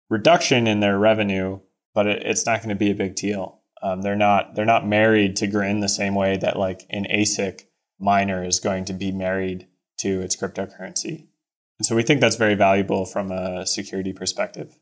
reduction 0.09 0.67
in 0.67 0.79
their 0.79 0.97
revenue, 0.97 1.59
but 1.93 2.07
it, 2.07 2.23
it's 2.25 2.45
not 2.45 2.59
going 2.59 2.69
to 2.69 2.75
be 2.75 2.91
a 2.91 2.95
big 2.95 3.15
deal. 3.15 3.61
Um, 3.81 4.01
they're 4.01 4.15
not 4.15 4.55
they're 4.55 4.65
not 4.65 4.87
married 4.87 5.35
to 5.37 5.47
Grin 5.47 5.79
the 5.79 5.89
same 5.89 6.15
way 6.15 6.37
that 6.37 6.57
like 6.57 6.85
an 6.89 7.05
ASIC 7.05 7.63
miner 7.99 8.43
is 8.43 8.59
going 8.59 8.85
to 8.85 8.93
be 8.93 9.11
married 9.11 9.67
to 9.99 10.21
its 10.21 10.35
cryptocurrency. 10.35 11.27
And 11.79 11.85
so 11.85 11.95
we 11.95 12.03
think 12.03 12.19
that's 12.21 12.35
very 12.35 12.55
valuable 12.55 13.05
from 13.05 13.31
a 13.31 13.65
security 13.65 14.13
perspective. 14.13 14.77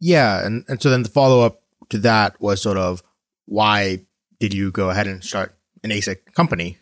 Yeah, 0.00 0.44
and, 0.44 0.64
and 0.68 0.80
so 0.80 0.90
then 0.90 1.02
the 1.02 1.08
follow 1.08 1.44
up 1.44 1.62
to 1.90 1.98
that 1.98 2.40
was 2.40 2.62
sort 2.62 2.78
of 2.78 3.02
why 3.46 4.06
did 4.40 4.54
you 4.54 4.70
go 4.70 4.90
ahead 4.90 5.06
and 5.06 5.22
start 5.22 5.56
an 5.82 5.90
ASIC 5.90 6.32
company? 6.34 6.78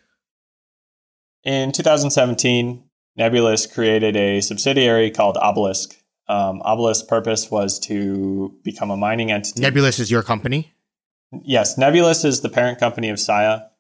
In 1.44 1.72
2017, 1.72 2.82
Nebulous 3.16 3.66
created 3.66 4.16
a 4.16 4.40
subsidiary 4.40 5.10
called 5.10 5.36
Obelisk. 5.38 5.96
Um, 6.28 6.60
Obelisk's 6.64 7.06
purpose 7.06 7.50
was 7.50 7.78
to 7.80 8.54
become 8.62 8.90
a 8.90 8.96
mining 8.96 9.30
entity. 9.30 9.60
Nebulous 9.60 9.98
is 9.98 10.10
your 10.10 10.22
company? 10.22 10.74
Yes, 11.44 11.78
Nebulous 11.78 12.24
is 12.24 12.40
the 12.40 12.48
parent 12.48 12.78
company 12.78 13.08
of 13.08 13.18
Sia. 13.18 13.70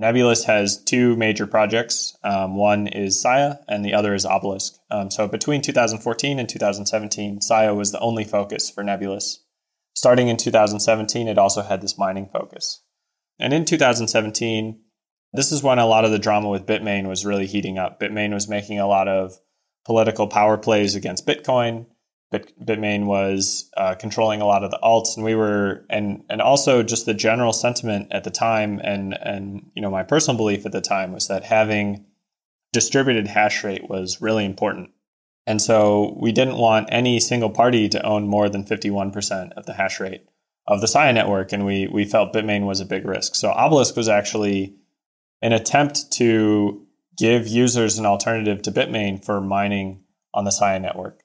Nebulous 0.00 0.44
has 0.44 0.82
two 0.82 1.14
major 1.16 1.46
projects. 1.46 2.16
Um, 2.24 2.56
one 2.56 2.86
is 2.86 3.20
Sia, 3.20 3.60
and 3.68 3.84
the 3.84 3.92
other 3.92 4.14
is 4.14 4.24
Obelisk. 4.24 4.78
Um, 4.90 5.10
so 5.10 5.28
between 5.28 5.60
2014 5.60 6.38
and 6.38 6.48
2017, 6.48 7.42
Sia 7.42 7.74
was 7.74 7.92
the 7.92 8.00
only 8.00 8.24
focus 8.24 8.70
for 8.70 8.82
Nebulous. 8.82 9.44
Starting 9.92 10.28
in 10.28 10.38
2017, 10.38 11.28
it 11.28 11.36
also 11.36 11.60
had 11.60 11.82
this 11.82 11.98
mining 11.98 12.30
focus. 12.32 12.82
And 13.38 13.52
in 13.52 13.66
2017, 13.66 14.80
this 15.34 15.52
is 15.52 15.62
when 15.62 15.78
a 15.78 15.86
lot 15.86 16.06
of 16.06 16.12
the 16.12 16.18
drama 16.18 16.48
with 16.48 16.64
Bitmain 16.64 17.06
was 17.06 17.26
really 17.26 17.46
heating 17.46 17.76
up. 17.76 18.00
Bitmain 18.00 18.32
was 18.32 18.48
making 18.48 18.80
a 18.80 18.88
lot 18.88 19.06
of 19.06 19.34
political 19.84 20.28
power 20.28 20.56
plays 20.56 20.94
against 20.94 21.26
Bitcoin. 21.26 21.84
Bit, 22.30 22.64
Bitmain 22.64 23.06
was 23.06 23.68
uh, 23.76 23.96
controlling 23.96 24.40
a 24.40 24.46
lot 24.46 24.62
of 24.62 24.70
the 24.70 24.78
alts, 24.84 25.16
and 25.16 25.24
we 25.24 25.34
were, 25.34 25.84
and 25.90 26.22
and 26.30 26.40
also 26.40 26.84
just 26.84 27.04
the 27.04 27.14
general 27.14 27.52
sentiment 27.52 28.06
at 28.12 28.22
the 28.22 28.30
time, 28.30 28.80
and 28.84 29.18
and 29.20 29.70
you 29.74 29.82
know 29.82 29.90
my 29.90 30.04
personal 30.04 30.36
belief 30.36 30.64
at 30.64 30.70
the 30.70 30.80
time 30.80 31.12
was 31.12 31.26
that 31.26 31.42
having 31.42 32.06
distributed 32.72 33.26
hash 33.26 33.64
rate 33.64 33.88
was 33.88 34.20
really 34.20 34.44
important, 34.44 34.90
and 35.44 35.60
so 35.60 36.16
we 36.20 36.30
didn't 36.30 36.56
want 36.56 36.88
any 36.92 37.18
single 37.18 37.50
party 37.50 37.88
to 37.88 38.06
own 38.06 38.28
more 38.28 38.48
than 38.48 38.64
fifty 38.64 38.90
one 38.90 39.10
percent 39.10 39.52
of 39.54 39.66
the 39.66 39.72
hash 39.72 39.98
rate 39.98 40.24
of 40.68 40.80
the 40.80 40.86
Sia 40.86 41.12
network, 41.12 41.52
and 41.52 41.66
we 41.66 41.88
we 41.88 42.04
felt 42.04 42.32
Bitmain 42.32 42.64
was 42.64 42.80
a 42.80 42.86
big 42.86 43.04
risk. 43.06 43.34
So 43.34 43.50
Obelisk 43.50 43.96
was 43.96 44.08
actually 44.08 44.76
an 45.42 45.52
attempt 45.52 46.12
to 46.12 46.86
give 47.16 47.48
users 47.48 47.98
an 47.98 48.06
alternative 48.06 48.62
to 48.62 48.70
Bitmain 48.70 49.24
for 49.24 49.40
mining 49.40 50.04
on 50.32 50.44
the 50.44 50.52
Sia 50.52 50.78
network. 50.78 51.19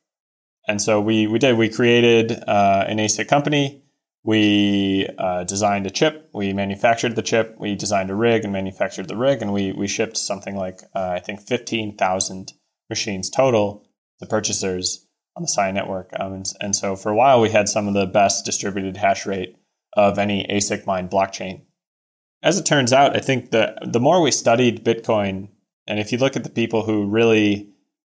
And 0.68 0.82
so 0.82 1.00
we, 1.00 1.28
we 1.28 1.40
did, 1.40 1.58
we 1.58 1.70
created 1.70 2.32
uh, 2.32 2.86
an 2.88 2.98
ASIC 2.98 3.28
company. 3.28 3.84
we 4.26 5.08
uh, 5.20 5.44
designed 5.44 5.86
a 5.86 5.92
chip, 5.92 6.30
we 6.34 6.52
manufactured 6.52 7.16
the 7.16 7.22
chip, 7.22 7.56
we 7.60 7.76
designed 7.76 8.10
a 8.10 8.16
rig 8.16 8.44
and 8.44 8.52
manufactured 8.52 9.08
the 9.08 9.16
rig, 9.16 9.44
and 9.44 9.54
we 9.54 9.72
we 9.72 9.88
shipped 9.88 10.18
something 10.18 10.56
like 10.56 10.82
uh, 10.96 11.12
I 11.12 11.20
think 11.20 11.42
fifteen 11.42 11.96
thousand 11.96 12.54
machines 12.90 13.30
total 13.30 13.86
to 14.20 14.26
purchasers 14.26 15.06
on 15.36 15.44
the 15.44 15.48
Sia 15.48 15.72
network. 15.72 16.10
Um, 16.20 16.34
and, 16.34 16.46
and 16.60 16.76
so 16.76 16.96
for 16.96 17.12
a 17.12 17.16
while, 17.16 17.40
we 17.40 17.50
had 17.50 17.70
some 17.70 17.88
of 17.88 17.94
the 17.94 18.08
best 18.08 18.46
distributed 18.46 18.98
hash 18.98 19.28
rate 19.28 19.56
of 19.96 20.18
any 20.18 20.46
ASIC 20.50 20.88
mined 20.88 21.12
blockchain. 21.12 21.62
As 22.42 22.58
it 22.58 22.66
turns 22.66 22.92
out, 22.92 23.16
I 23.16 23.20
think 23.20 23.52
the 23.52 23.78
the 23.86 24.00
more 24.00 24.22
we 24.22 24.32
studied 24.32 24.84
Bitcoin, 24.84 25.50
and 25.86 26.00
if 26.00 26.12
you 26.12 26.18
look 26.18 26.36
at 26.36 26.44
the 26.44 26.50
people 26.50 26.84
who 26.84 27.06
really 27.06 27.70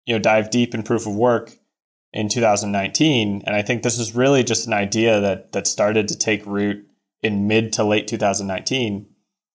you 0.05 0.15
know 0.15 0.21
dive 0.21 0.51
deep 0.51 0.73
in 0.73 0.85
proof 0.85 1.09
of 1.09 1.17
work 1.17 1.51
in 2.13 2.29
2019. 2.29 3.43
And 3.47 3.57
I 3.57 3.63
think 3.63 3.83
this 3.83 3.99
is 3.99 4.15
really 4.15 4.43
just 4.43 4.67
an 4.67 4.73
idea 4.73 5.21
that 5.21 5.53
that 5.53 5.67
started 5.67 6.09
to 6.09 6.19
take 6.19 6.47
root 6.47 6.87
in 7.23 7.47
mid 7.47 7.73
to 7.75 7.85
late 7.85 8.09
2019 8.09 9.07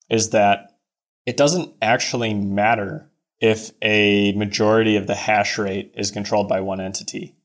is 0.10 0.32
that 0.32 0.78
it 1.26 1.38
doesn't 1.38 1.74
actually 1.82 2.34
matter 2.34 3.10
if 3.39 3.72
a 3.82 4.34
majority 4.34 4.95
of 4.97 5.08
the 5.08 5.16
hash 5.16 5.58
rate 5.58 5.93
is 5.97 6.12
controlled 6.12 6.47
by 6.47 6.62
one 6.62 6.80
entity. 6.80 7.36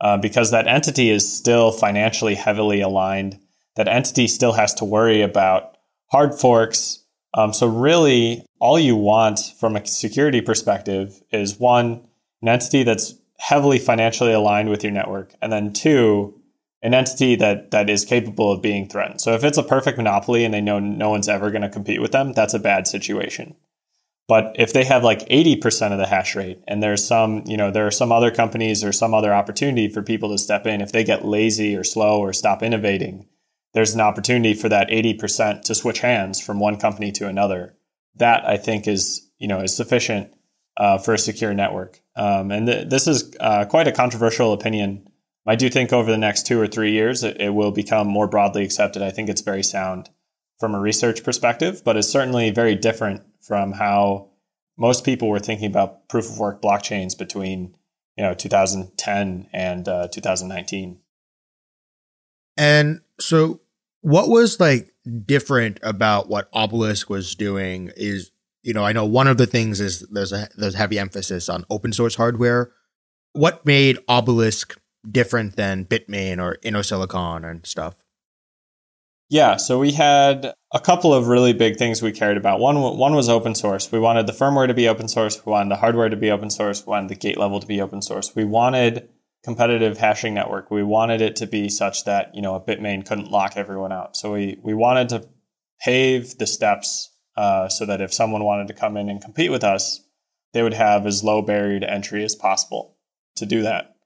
Uh, 0.00 0.18
because 0.18 0.50
that 0.50 0.66
entity 0.66 1.08
is 1.08 1.32
still 1.32 1.70
financially 1.70 2.34
heavily 2.34 2.80
aligned. 2.80 3.38
That 3.76 3.88
entity 3.88 4.26
still 4.26 4.52
has 4.52 4.74
to 4.74 4.84
worry 4.84 5.22
about 5.22 5.76
hard 6.10 6.34
forks. 6.34 7.04
Um, 7.32 7.52
so, 7.52 7.66
really, 7.68 8.44
all 8.58 8.78
you 8.78 8.96
want 8.96 9.40
from 9.58 9.76
a 9.76 9.86
security 9.86 10.40
perspective 10.40 11.22
is 11.30 11.58
one, 11.58 12.06
an 12.42 12.48
entity 12.48 12.82
that's 12.82 13.14
heavily 13.38 13.78
financially 13.78 14.32
aligned 14.32 14.68
with 14.68 14.82
your 14.82 14.92
network, 14.92 15.34
and 15.42 15.52
then 15.52 15.72
two, 15.72 16.40
an 16.82 16.94
entity 16.94 17.34
that 17.36 17.70
that 17.70 17.88
is 17.88 18.04
capable 18.04 18.52
of 18.52 18.62
being 18.62 18.88
threatened. 18.88 19.20
So 19.20 19.32
if 19.32 19.44
it's 19.44 19.58
a 19.58 19.62
perfect 19.62 19.96
monopoly 19.96 20.44
and 20.44 20.52
they 20.52 20.60
know 20.60 20.78
no 20.78 21.10
one's 21.10 21.28
ever 21.28 21.50
going 21.50 21.62
to 21.62 21.68
compete 21.68 22.00
with 22.00 22.12
them, 22.12 22.32
that's 22.32 22.54
a 22.54 22.58
bad 22.58 22.86
situation. 22.86 23.56
But 24.26 24.56
if 24.58 24.72
they 24.72 24.84
have 24.84 25.04
like 25.04 25.28
80% 25.28 25.92
of 25.92 25.98
the 25.98 26.06
hash 26.06 26.34
rate 26.34 26.62
and 26.66 26.82
there's 26.82 27.06
some, 27.06 27.42
you 27.46 27.56
know, 27.56 27.70
there 27.70 27.86
are 27.86 27.90
some 27.90 28.10
other 28.10 28.30
companies 28.30 28.82
or 28.82 28.92
some 28.92 29.12
other 29.12 29.34
opportunity 29.34 29.88
for 29.88 30.02
people 30.02 30.30
to 30.30 30.38
step 30.38 30.66
in, 30.66 30.80
if 30.80 30.92
they 30.92 31.04
get 31.04 31.26
lazy 31.26 31.76
or 31.76 31.84
slow 31.84 32.20
or 32.20 32.32
stop 32.32 32.62
innovating, 32.62 33.26
there's 33.74 33.94
an 33.94 34.00
opportunity 34.00 34.54
for 34.54 34.68
that 34.70 34.88
80% 34.88 35.62
to 35.62 35.74
switch 35.74 35.98
hands 35.98 36.40
from 36.40 36.58
one 36.58 36.78
company 36.78 37.12
to 37.12 37.28
another. 37.28 37.76
That 38.16 38.48
I 38.48 38.56
think 38.56 38.86
is, 38.86 39.28
you 39.38 39.48
know, 39.48 39.60
is 39.60 39.76
sufficient 39.76 40.32
uh, 40.76 40.98
for 40.98 41.12
a 41.12 41.18
secure 41.18 41.52
network. 41.52 42.00
Um, 42.16 42.50
and 42.50 42.66
th- 42.66 42.88
this 42.88 43.06
is 43.06 43.34
uh, 43.40 43.64
quite 43.64 43.88
a 43.88 43.92
controversial 43.92 44.52
opinion. 44.52 45.08
I 45.46 45.56
do 45.56 45.68
think 45.68 45.92
over 45.92 46.10
the 46.10 46.18
next 46.18 46.46
two 46.46 46.60
or 46.60 46.66
three 46.66 46.92
years, 46.92 47.22
it, 47.22 47.40
it, 47.40 47.50
will 47.50 47.70
become 47.70 48.06
more 48.06 48.28
broadly 48.28 48.64
accepted. 48.64 49.02
I 49.02 49.10
think 49.10 49.28
it's 49.28 49.42
very 49.42 49.62
sound 49.62 50.08
from 50.58 50.74
a 50.74 50.80
research 50.80 51.24
perspective, 51.24 51.82
but 51.84 51.96
it's 51.96 52.08
certainly 52.08 52.50
very 52.50 52.74
different 52.76 53.22
from 53.40 53.72
how 53.72 54.30
most 54.78 55.04
people 55.04 55.28
were 55.28 55.40
thinking 55.40 55.70
about 55.70 56.08
proof 56.08 56.30
of 56.30 56.38
work 56.38 56.62
blockchains 56.62 57.16
between 57.16 57.76
you 58.16 58.24
know 58.24 58.34
2010 58.34 59.48
and 59.52 59.88
uh, 59.88 60.08
2019. 60.08 60.98
And 62.56 63.00
so, 63.20 63.60
what 64.00 64.28
was 64.28 64.60
like 64.60 64.94
different 65.26 65.80
about 65.82 66.28
what 66.28 66.48
Obelisk 66.52 67.10
was 67.10 67.34
doing? 67.34 67.90
Is 67.96 68.30
you 68.64 68.72
know, 68.72 68.84
I 68.84 68.92
know 68.92 69.04
one 69.04 69.28
of 69.28 69.36
the 69.36 69.46
things 69.46 69.80
is 69.80 70.00
there's 70.10 70.32
a 70.32 70.48
there's 70.56 70.74
heavy 70.74 70.98
emphasis 70.98 71.48
on 71.48 71.64
open 71.70 71.92
source 71.92 72.16
hardware. 72.16 72.72
What 73.34 73.64
made 73.66 73.98
Obelisk 74.08 74.78
different 75.08 75.56
than 75.56 75.84
Bitmain 75.84 76.42
or 76.42 76.56
InnoSilicon 76.64 77.48
and 77.48 77.66
stuff? 77.66 77.94
Yeah, 79.28 79.56
so 79.56 79.78
we 79.78 79.92
had 79.92 80.54
a 80.72 80.80
couple 80.80 81.12
of 81.12 81.28
really 81.28 81.52
big 81.52 81.76
things 81.76 82.02
we 82.02 82.12
cared 82.12 82.36
about. 82.36 82.60
One 82.60 82.80
one 82.80 83.14
was 83.14 83.28
open 83.28 83.54
source. 83.54 83.90
We 83.92 83.98
wanted 83.98 84.26
the 84.26 84.32
firmware 84.32 84.68
to 84.68 84.74
be 84.74 84.88
open 84.88 85.08
source. 85.08 85.44
We 85.44 85.50
wanted 85.50 85.70
the 85.70 85.76
hardware 85.76 86.08
to 86.08 86.16
be 86.16 86.30
open 86.30 86.50
source. 86.50 86.86
We 86.86 86.90
wanted 86.90 87.10
the 87.10 87.16
gate 87.16 87.38
level 87.38 87.60
to 87.60 87.66
be 87.66 87.80
open 87.80 88.00
source. 88.02 88.34
We 88.34 88.44
wanted 88.44 89.08
competitive 89.42 89.98
hashing 89.98 90.34
network. 90.34 90.70
We 90.70 90.82
wanted 90.82 91.20
it 91.20 91.36
to 91.36 91.46
be 91.46 91.68
such 91.68 92.04
that 92.04 92.34
you 92.34 92.42
know 92.42 92.54
a 92.54 92.60
Bitmain 92.60 93.06
couldn't 93.06 93.30
lock 93.30 93.54
everyone 93.56 93.92
out. 93.92 94.16
So 94.16 94.32
we 94.32 94.58
we 94.62 94.72
wanted 94.72 95.10
to 95.10 95.28
pave 95.80 96.38
the 96.38 96.46
steps 96.46 97.13
uh, 97.36 97.68
so 97.68 97.86
that 97.86 98.00
if 98.00 98.12
someone 98.12 98.44
wanted 98.44 98.68
to 98.68 98.74
come 98.74 98.96
in 98.96 99.08
and 99.08 99.22
compete 99.22 99.50
with 99.50 99.64
us, 99.64 100.00
they 100.52 100.62
would 100.62 100.74
have 100.74 101.06
as 101.06 101.24
low 101.24 101.42
barrier 101.42 101.80
to 101.80 101.90
entry 101.90 102.24
as 102.24 102.34
possible 102.34 102.96
to 103.36 103.46
do 103.46 103.62
that. 103.62 103.96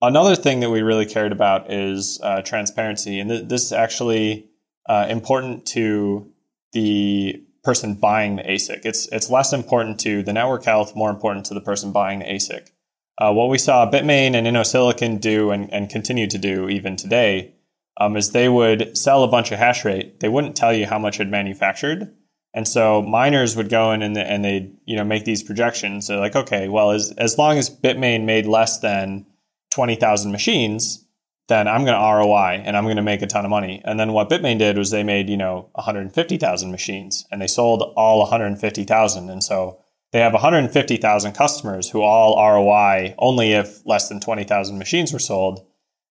Another 0.00 0.34
thing 0.34 0.60
that 0.60 0.70
we 0.70 0.82
really 0.82 1.06
cared 1.06 1.32
about 1.32 1.72
is 1.72 2.20
uh, 2.22 2.42
transparency, 2.42 3.20
and 3.20 3.30
th- 3.30 3.48
this 3.48 3.64
is 3.64 3.72
actually 3.72 4.50
uh, 4.88 5.06
important 5.08 5.66
to 5.66 6.32
the 6.72 7.42
person 7.62 7.94
buying 7.94 8.36
the 8.36 8.42
ASIC. 8.42 8.84
It's 8.84 9.06
it's 9.12 9.30
less 9.30 9.52
important 9.52 10.00
to 10.00 10.22
the 10.22 10.32
network 10.32 10.64
health, 10.64 10.96
more 10.96 11.10
important 11.10 11.46
to 11.46 11.54
the 11.54 11.60
person 11.60 11.92
buying 11.92 12.18
the 12.18 12.24
ASIC. 12.24 12.70
Uh, 13.18 13.32
what 13.32 13.48
we 13.48 13.58
saw 13.58 13.88
Bitmain 13.88 14.34
and 14.34 14.46
InnoSilicon 14.46 15.20
do 15.20 15.50
and, 15.50 15.72
and 15.72 15.88
continue 15.88 16.26
to 16.26 16.38
do 16.38 16.68
even 16.68 16.96
today 16.96 17.54
um, 18.00 18.16
is 18.16 18.30
they 18.30 18.48
would 18.48 18.96
sell 18.96 19.22
a 19.22 19.28
bunch 19.28 19.52
of 19.52 19.58
hash 19.58 19.84
rate. 19.84 20.20
They 20.20 20.28
wouldn't 20.28 20.56
tell 20.56 20.72
you 20.72 20.86
how 20.86 20.98
much 20.98 21.20
it 21.20 21.28
manufactured, 21.28 22.12
and 22.54 22.68
so 22.68 23.02
miners 23.02 23.56
would 23.56 23.70
go 23.70 23.92
in 23.92 24.02
and, 24.02 24.16
and 24.16 24.44
they'd, 24.44 24.76
you 24.84 24.96
know, 24.96 25.04
make 25.04 25.24
these 25.24 25.42
projections. 25.42 26.06
They're 26.06 26.18
like, 26.18 26.36
okay, 26.36 26.68
well, 26.68 26.90
as, 26.90 27.12
as 27.12 27.38
long 27.38 27.56
as 27.56 27.70
Bitmain 27.70 28.24
made 28.24 28.46
less 28.46 28.78
than 28.80 29.26
20,000 29.70 30.30
machines, 30.30 31.06
then 31.48 31.66
I'm 31.66 31.84
going 31.84 31.98
to 31.98 32.16
ROI 32.16 32.62
and 32.64 32.76
I'm 32.76 32.84
going 32.84 32.96
to 32.96 33.02
make 33.02 33.22
a 33.22 33.26
ton 33.26 33.44
of 33.44 33.50
money. 33.50 33.80
And 33.84 33.98
then 33.98 34.12
what 34.12 34.28
Bitmain 34.28 34.58
did 34.58 34.76
was 34.76 34.90
they 34.90 35.02
made, 35.02 35.30
you 35.30 35.36
know, 35.36 35.68
150,000 35.72 36.70
machines 36.70 37.26
and 37.30 37.40
they 37.40 37.46
sold 37.46 37.82
all 37.96 38.20
150,000. 38.20 39.30
And 39.30 39.42
so 39.42 39.78
they 40.12 40.20
have 40.20 40.34
150,000 40.34 41.32
customers 41.32 41.88
who 41.88 42.02
all 42.02 42.36
ROI 42.36 43.14
only 43.18 43.52
if 43.52 43.84
less 43.86 44.10
than 44.10 44.20
20,000 44.20 44.78
machines 44.78 45.12
were 45.12 45.18
sold. 45.18 45.66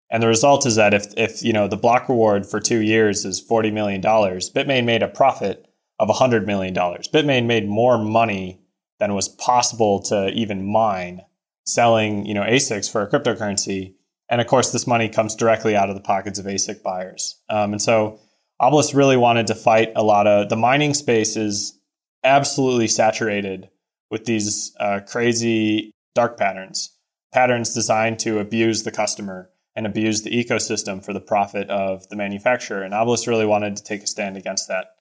And 0.09 0.21
the 0.21 0.27
result 0.27 0.65
is 0.65 0.75
that 0.75 0.93
if, 0.93 1.05
if, 1.15 1.43
you 1.43 1.53
know, 1.53 1.67
the 1.67 1.77
block 1.77 2.09
reward 2.09 2.45
for 2.45 2.59
two 2.59 2.81
years 2.81 3.25
is 3.25 3.41
$40 3.41 3.71
million, 3.71 4.01
Bitmain 4.01 4.85
made 4.85 5.03
a 5.03 5.07
profit 5.07 5.70
of 6.01 6.09
$100 6.09 6.47
million. 6.47 6.73
Bitmain 6.73 7.45
made 7.45 7.69
more 7.69 7.99
money 7.99 8.59
than 8.99 9.13
was 9.13 9.29
possible 9.29 10.01
to 10.01 10.29
even 10.29 10.65
mine 10.65 11.21
selling, 11.67 12.25
you 12.25 12.33
know, 12.33 12.41
ASICs 12.41 12.91
for 12.91 13.03
a 13.03 13.07
cryptocurrency. 13.09 13.93
And 14.27 14.41
of 14.41 14.47
course, 14.47 14.71
this 14.71 14.87
money 14.87 15.09
comes 15.09 15.35
directly 15.35 15.75
out 15.75 15.89
of 15.89 15.95
the 15.95 16.01
pockets 16.01 16.39
of 16.39 16.47
ASIC 16.47 16.81
buyers. 16.81 17.39
Um, 17.49 17.73
and 17.73 17.81
so 17.81 18.19
Obelisk 18.59 18.95
really 18.95 19.15
wanted 19.15 19.45
to 19.47 19.55
fight 19.55 19.91
a 19.95 20.01
lot 20.01 20.25
of 20.25 20.49
the 20.49 20.55
mining 20.55 20.95
space 20.95 21.37
is 21.37 21.79
absolutely 22.23 22.87
saturated 22.87 23.69
with 24.09 24.25
these 24.25 24.75
uh, 24.79 25.01
crazy 25.07 25.91
dark 26.15 26.35
patterns, 26.35 26.97
patterns 27.31 27.75
designed 27.75 28.17
to 28.19 28.39
abuse 28.39 28.81
the 28.81 28.91
customer 28.91 29.51
and 29.75 29.85
abuse 29.85 30.23
the 30.23 30.31
ecosystem 30.31 31.05
for 31.05 31.13
the 31.13 31.21
profit 31.21 31.69
of 31.69 32.09
the 32.09 32.15
manufacturer. 32.15 32.81
And 32.81 32.93
Obelisk 32.95 33.27
really 33.27 33.45
wanted 33.45 33.75
to 33.75 33.83
take 33.83 34.01
a 34.01 34.07
stand 34.07 34.35
against 34.35 34.67
that 34.67 34.95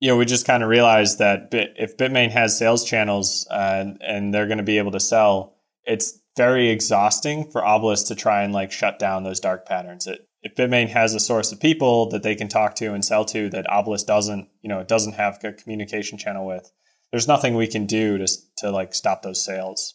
you 0.00 0.08
know, 0.08 0.16
we 0.16 0.24
just 0.24 0.46
kind 0.46 0.62
of 0.62 0.68
realized 0.68 1.18
that 1.18 1.50
Bit, 1.50 1.74
if 1.76 1.96
Bitmain 1.96 2.30
has 2.30 2.56
sales 2.56 2.84
channels 2.84 3.46
uh, 3.50 3.92
and 4.00 4.32
they're 4.32 4.46
going 4.46 4.58
to 4.58 4.64
be 4.64 4.78
able 4.78 4.92
to 4.92 5.00
sell, 5.00 5.56
it's 5.84 6.18
very 6.36 6.68
exhausting 6.68 7.50
for 7.50 7.64
Obelisk 7.64 8.06
to 8.06 8.14
try 8.14 8.42
and 8.42 8.52
like 8.52 8.70
shut 8.70 8.98
down 8.98 9.24
those 9.24 9.40
dark 9.40 9.66
patterns. 9.66 10.06
It, 10.06 10.28
if 10.42 10.54
Bitmain 10.54 10.88
has 10.88 11.14
a 11.14 11.20
source 11.20 11.50
of 11.50 11.58
people 11.58 12.10
that 12.10 12.22
they 12.22 12.36
can 12.36 12.48
talk 12.48 12.76
to 12.76 12.94
and 12.94 13.04
sell 13.04 13.24
to 13.26 13.50
that 13.50 13.68
Obelisk 13.68 14.06
doesn't, 14.06 14.48
you 14.62 14.68
know, 14.68 14.78
it 14.78 14.88
doesn't 14.88 15.14
have 15.14 15.38
a 15.42 15.52
communication 15.52 16.16
channel 16.16 16.46
with, 16.46 16.70
there's 17.10 17.26
nothing 17.26 17.54
we 17.54 17.66
can 17.66 17.86
do 17.86 18.18
to 18.18 18.26
to 18.58 18.70
like 18.70 18.94
stop 18.94 19.22
those 19.22 19.44
sales. 19.44 19.94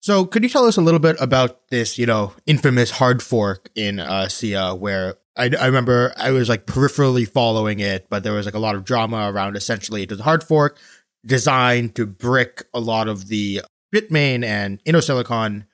So, 0.00 0.24
could 0.24 0.44
you 0.44 0.48
tell 0.48 0.66
us 0.66 0.76
a 0.76 0.80
little 0.80 1.00
bit 1.00 1.16
about 1.18 1.68
this, 1.70 1.98
you 1.98 2.06
know, 2.06 2.32
infamous 2.46 2.92
hard 2.92 3.22
fork 3.22 3.68
in 3.74 3.98
uh, 3.98 4.28
Sia, 4.28 4.74
where 4.74 5.16
I, 5.38 5.50
I 5.58 5.66
remember 5.66 6.12
I 6.16 6.32
was 6.32 6.48
like 6.48 6.66
peripherally 6.66 7.26
following 7.26 7.78
it, 7.78 8.08
but 8.10 8.24
there 8.24 8.32
was 8.32 8.44
like 8.44 8.54
a 8.54 8.58
lot 8.58 8.74
of 8.74 8.84
drama 8.84 9.30
around 9.30 9.56
essentially 9.56 10.02
it 10.02 10.10
was 10.10 10.20
a 10.20 10.24
hard 10.24 10.42
fork 10.42 10.78
designed 11.24 11.94
to 11.94 12.06
brick 12.06 12.64
a 12.74 12.80
lot 12.80 13.08
of 13.08 13.28
the 13.28 13.62
Bitmain 13.94 14.44
and 14.44 14.82
InnoSilicon 14.84 15.66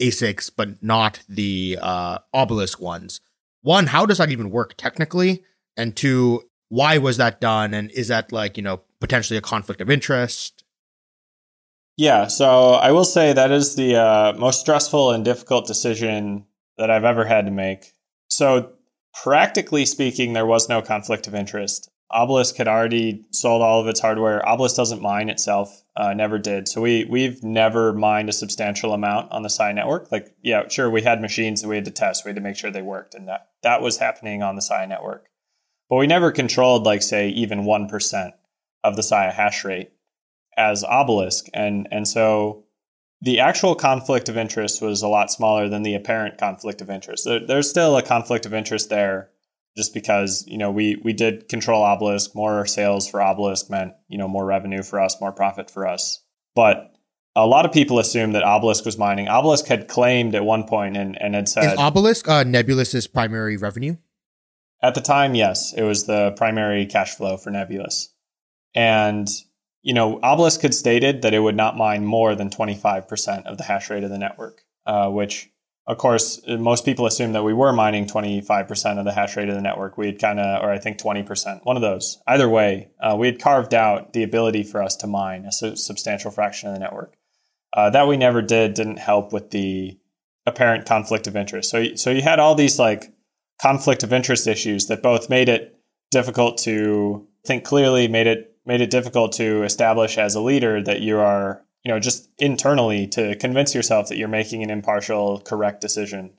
ASICs, 0.00 0.50
but 0.54 0.82
not 0.82 1.20
the 1.28 1.78
uh, 1.80 2.18
Obelisk 2.32 2.80
ones. 2.80 3.20
One, 3.62 3.86
how 3.86 4.06
does 4.06 4.18
that 4.18 4.30
even 4.30 4.50
work 4.50 4.74
technically? 4.76 5.42
And 5.76 5.96
two, 5.96 6.42
why 6.68 6.98
was 6.98 7.16
that 7.16 7.40
done? 7.40 7.74
And 7.74 7.90
is 7.90 8.08
that 8.08 8.32
like, 8.32 8.56
you 8.56 8.62
know, 8.62 8.82
potentially 9.00 9.36
a 9.36 9.42
conflict 9.42 9.80
of 9.80 9.90
interest? 9.90 10.64
Yeah, 11.96 12.28
so 12.28 12.74
I 12.74 12.92
will 12.92 13.04
say 13.04 13.32
that 13.32 13.50
is 13.50 13.74
the 13.74 13.96
uh, 13.96 14.32
most 14.38 14.60
stressful 14.60 15.10
and 15.10 15.24
difficult 15.24 15.66
decision 15.66 16.46
that 16.76 16.90
I've 16.90 17.04
ever 17.04 17.24
had 17.24 17.46
to 17.46 17.50
make. 17.50 17.92
So 18.28 18.72
Practically 19.22 19.84
speaking, 19.84 20.32
there 20.32 20.46
was 20.46 20.68
no 20.68 20.82
conflict 20.82 21.26
of 21.26 21.34
interest. 21.34 21.90
Obelisk 22.10 22.56
had 22.56 22.68
already 22.68 23.26
sold 23.32 23.60
all 23.60 23.80
of 23.80 23.86
its 23.86 24.00
hardware. 24.00 24.46
Obelisk 24.48 24.76
doesn't 24.76 25.02
mine 25.02 25.28
itself, 25.28 25.82
uh, 25.96 26.14
never 26.14 26.38
did. 26.38 26.66
So 26.66 26.80
we 26.80 27.04
we've 27.04 27.42
never 27.42 27.92
mined 27.92 28.30
a 28.30 28.32
substantial 28.32 28.94
amount 28.94 29.30
on 29.30 29.42
the 29.42 29.50
Sia 29.50 29.74
network. 29.74 30.10
Like, 30.10 30.34
yeah, 30.42 30.66
sure, 30.68 30.88
we 30.88 31.02
had 31.02 31.20
machines 31.20 31.60
that 31.60 31.68
we 31.68 31.74
had 31.74 31.84
to 31.84 31.90
test. 31.90 32.24
We 32.24 32.30
had 32.30 32.36
to 32.36 32.42
make 32.42 32.56
sure 32.56 32.70
they 32.70 32.80
worked, 32.80 33.14
and 33.14 33.28
that 33.28 33.48
that 33.62 33.82
was 33.82 33.98
happening 33.98 34.42
on 34.42 34.56
the 34.56 34.62
Sia 34.62 34.86
network. 34.86 35.28
But 35.88 35.96
we 35.96 36.06
never 36.06 36.30
controlled, 36.30 36.84
like, 36.84 37.02
say, 37.02 37.28
even 37.30 37.64
1% 37.64 38.32
of 38.84 38.96
the 38.96 39.02
Sia 39.02 39.32
hash 39.32 39.64
rate 39.64 39.90
as 40.56 40.84
Obelisk. 40.84 41.46
And, 41.54 41.88
and 41.90 42.06
so 42.06 42.64
the 43.20 43.40
actual 43.40 43.74
conflict 43.74 44.28
of 44.28 44.36
interest 44.36 44.80
was 44.80 45.02
a 45.02 45.08
lot 45.08 45.30
smaller 45.30 45.68
than 45.68 45.82
the 45.82 45.94
apparent 45.94 46.38
conflict 46.38 46.80
of 46.80 46.90
interest. 46.90 47.24
There, 47.24 47.44
there's 47.44 47.68
still 47.68 47.96
a 47.96 48.02
conflict 48.02 48.46
of 48.46 48.54
interest 48.54 48.90
there 48.90 49.30
just 49.76 49.94
because, 49.94 50.44
you 50.46 50.58
know, 50.58 50.70
we, 50.70 51.00
we 51.04 51.12
did 51.12 51.48
control 51.48 51.82
Obelisk. 51.82 52.34
More 52.34 52.66
sales 52.66 53.08
for 53.08 53.20
Obelisk 53.20 53.70
meant, 53.70 53.92
you 54.08 54.18
know, 54.18 54.28
more 54.28 54.44
revenue 54.44 54.82
for 54.82 55.00
us, 55.00 55.20
more 55.20 55.32
profit 55.32 55.70
for 55.70 55.86
us. 55.86 56.22
But 56.54 56.92
a 57.34 57.46
lot 57.46 57.64
of 57.64 57.72
people 57.72 57.98
assume 57.98 58.32
that 58.32 58.42
Obelisk 58.42 58.84
was 58.84 58.98
mining. 58.98 59.28
Obelisk 59.28 59.66
had 59.66 59.88
claimed 59.88 60.34
at 60.34 60.44
one 60.44 60.64
point 60.64 60.96
and, 60.96 61.20
and 61.20 61.34
had 61.34 61.48
said 61.48 61.72
Is 61.72 61.78
Obelisk 61.78 62.28
uh, 62.28 62.44
Nebulous's 62.44 63.06
primary 63.06 63.56
revenue? 63.56 63.96
At 64.82 64.94
the 64.94 65.00
time, 65.00 65.34
yes, 65.34 65.72
it 65.76 65.82
was 65.82 66.06
the 66.06 66.32
primary 66.36 66.86
cash 66.86 67.14
flow 67.14 67.36
for 67.36 67.50
Nebulous. 67.50 68.12
And, 68.74 69.28
you 69.82 69.94
know, 69.94 70.18
Obelisk 70.22 70.62
had 70.62 70.74
stated 70.74 71.22
that 71.22 71.34
it 71.34 71.40
would 71.40 71.56
not 71.56 71.76
mine 71.76 72.04
more 72.04 72.34
than 72.34 72.50
25% 72.50 73.46
of 73.46 73.58
the 73.58 73.64
hash 73.64 73.90
rate 73.90 74.04
of 74.04 74.10
the 74.10 74.18
network, 74.18 74.62
uh, 74.86 75.08
which, 75.08 75.50
of 75.86 75.98
course, 75.98 76.40
most 76.46 76.84
people 76.84 77.06
assume 77.06 77.32
that 77.32 77.44
we 77.44 77.54
were 77.54 77.72
mining 77.72 78.06
25% 78.06 78.98
of 78.98 79.04
the 79.04 79.12
hash 79.12 79.36
rate 79.36 79.48
of 79.48 79.54
the 79.54 79.62
network. 79.62 79.96
We 79.96 80.06
had 80.06 80.18
kind 80.18 80.40
of, 80.40 80.64
or 80.64 80.70
I 80.70 80.78
think 80.78 80.98
20%, 80.98 81.64
one 81.64 81.76
of 81.76 81.82
those. 81.82 82.18
Either 82.26 82.48
way, 82.48 82.90
uh, 83.00 83.16
we 83.18 83.26
had 83.26 83.40
carved 83.40 83.72
out 83.72 84.12
the 84.12 84.24
ability 84.24 84.64
for 84.64 84.82
us 84.82 84.96
to 84.96 85.06
mine 85.06 85.44
a 85.44 85.52
su- 85.52 85.76
substantial 85.76 86.30
fraction 86.30 86.68
of 86.68 86.74
the 86.74 86.80
network. 86.80 87.14
Uh, 87.72 87.90
that 87.90 88.08
we 88.08 88.16
never 88.16 88.42
did 88.42 88.74
didn't 88.74 88.98
help 88.98 89.32
with 89.32 89.50
the 89.50 89.98
apparent 90.46 90.86
conflict 90.86 91.26
of 91.26 91.36
interest. 91.36 91.70
So, 91.70 91.94
so 91.94 92.10
you 92.10 92.22
had 92.22 92.38
all 92.38 92.54
these 92.54 92.78
like 92.78 93.12
conflict 93.60 94.02
of 94.02 94.12
interest 94.12 94.46
issues 94.46 94.86
that 94.86 95.02
both 95.02 95.28
made 95.28 95.48
it 95.48 95.78
difficult 96.10 96.58
to 96.58 97.26
think 97.44 97.64
clearly, 97.64 98.08
made 98.08 98.26
it 98.26 98.56
made 98.68 98.82
it 98.82 98.90
difficult 98.90 99.32
to 99.32 99.64
establish 99.64 100.18
as 100.18 100.34
a 100.34 100.40
leader 100.40 100.82
that 100.82 101.00
you 101.00 101.18
are, 101.18 101.64
you 101.84 101.90
know, 101.90 101.98
just 101.98 102.28
internally 102.38 103.06
to 103.08 103.34
convince 103.36 103.74
yourself 103.74 104.08
that 104.08 104.18
you're 104.18 104.28
making 104.28 104.62
an 104.62 104.70
impartial, 104.70 105.40
correct 105.40 105.80
decision. 105.80 106.30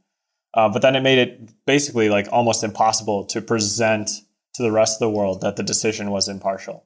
Uh, 0.53 0.69
but 0.69 0.81
then 0.81 0.95
it 0.95 1.01
made 1.01 1.17
it 1.17 1.65
basically 1.65 2.07
like 2.07 2.27
almost 2.31 2.63
impossible 2.63 3.25
to 3.25 3.41
present 3.41 4.11
to 4.53 4.63
the 4.63 4.71
rest 4.71 5.01
of 5.01 5.07
the 5.07 5.17
world 5.17 5.41
that 5.41 5.55
the 5.55 5.63
decision 5.63 6.11
was 6.11 6.29
impartial. 6.29 6.85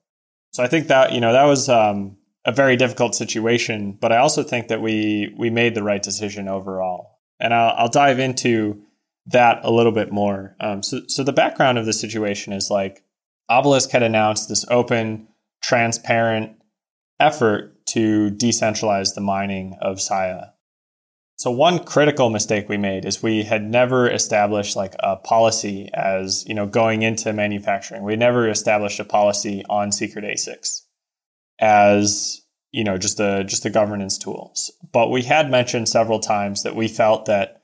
So 0.54 0.64
I 0.64 0.68
think 0.68 0.88
that 0.88 1.12
you 1.12 1.20
know 1.20 1.34
that 1.34 1.46
was 1.46 1.68
um, 1.68 2.18
a 2.46 2.52
very 2.52 2.78
difficult 2.78 3.14
situation, 3.14 3.98
but 4.00 4.12
I 4.12 4.18
also 4.18 4.44
think 4.44 4.70
that 4.70 4.82
we 4.82 5.34
we 5.38 5.50
made 5.50 5.76
the 5.76 5.84
right 5.84 6.02
decision 6.02 6.48
overall. 6.48 7.20
And 7.40 7.54
I'll, 7.54 7.74
I'll 7.78 7.90
dive 7.90 8.20
into 8.20 8.82
that 9.28 9.60
a 9.64 9.72
little 9.72 9.92
bit 9.92 10.12
more. 10.12 10.56
Um, 10.60 10.84
so, 10.84 11.02
so 11.08 11.24
the 11.24 11.34
background 11.34 11.78
of 11.78 11.86
the 11.86 11.94
situation 11.94 12.54
is 12.54 12.70
like 12.70 13.04
Obelisk 13.50 13.92
had 13.92 14.04
announced 14.04 14.50
this 14.50 14.66
open, 14.70 15.28
transparent 15.64 16.58
effort 17.20 17.86
to 17.88 18.32
decentralize 18.32 19.16
the 19.16 19.22
mining 19.22 19.76
of 19.82 20.00
Sia. 20.00 20.54
So 21.38 21.52
one 21.52 21.80
critical 21.80 22.30
mistake 22.30 22.70
we 22.70 22.78
made 22.78 23.06
is 23.06 23.24
we 23.24 23.44
had 23.44 23.64
never 23.64 24.10
established 24.10 24.76
like 24.76 24.94
a 25.00 25.16
policy 25.16 25.90
as, 25.94 26.46
you 26.48 26.54
know, 26.54 26.68
going 26.68 27.02
into 27.02 27.34
manufacturing. 27.34 28.04
We 28.04 28.16
never 28.16 28.48
established 28.48 29.00
a 29.00 29.06
policy 29.06 29.64
on 29.70 29.92
secret 29.92 30.26
ASICs 30.26 30.82
as, 31.60 32.42
you 32.72 32.84
know, 32.84 32.98
just 32.98 33.20
a 33.20 33.44
just 33.44 33.66
a 33.66 33.70
governance 33.70 34.18
tool. 34.18 34.54
But 34.92 35.10
we 35.10 35.24
had 35.24 35.50
mentioned 35.50 35.90
several 35.90 36.20
times 36.20 36.64
that 36.64 36.76
we 36.76 36.88
felt 36.88 37.26
that 37.26 37.64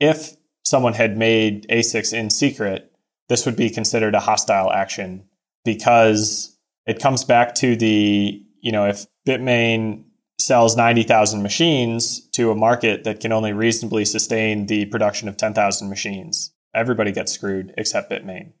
if 0.00 0.36
someone 0.64 0.94
had 0.94 1.16
made 1.16 1.66
ASICs 1.68 2.12
in 2.12 2.30
secret, 2.30 2.90
this 3.28 3.46
would 3.46 3.56
be 3.56 3.70
considered 3.70 4.14
a 4.14 4.20
hostile 4.20 4.72
action 4.72 5.24
because 5.64 6.53
it 6.86 7.00
comes 7.00 7.24
back 7.24 7.54
to 7.56 7.76
the, 7.76 8.42
you 8.60 8.72
know, 8.72 8.86
if 8.86 9.06
Bitmain 9.26 10.04
sells 10.38 10.76
90,000 10.76 11.42
machines 11.42 12.28
to 12.30 12.50
a 12.50 12.54
market 12.54 13.04
that 13.04 13.20
can 13.20 13.32
only 13.32 13.52
reasonably 13.52 14.04
sustain 14.04 14.66
the 14.66 14.86
production 14.86 15.28
of 15.28 15.36
10,000 15.36 15.88
machines, 15.88 16.52
everybody 16.74 17.12
gets 17.12 17.32
screwed 17.32 17.72
except 17.78 18.10
Bitmain. 18.10 18.52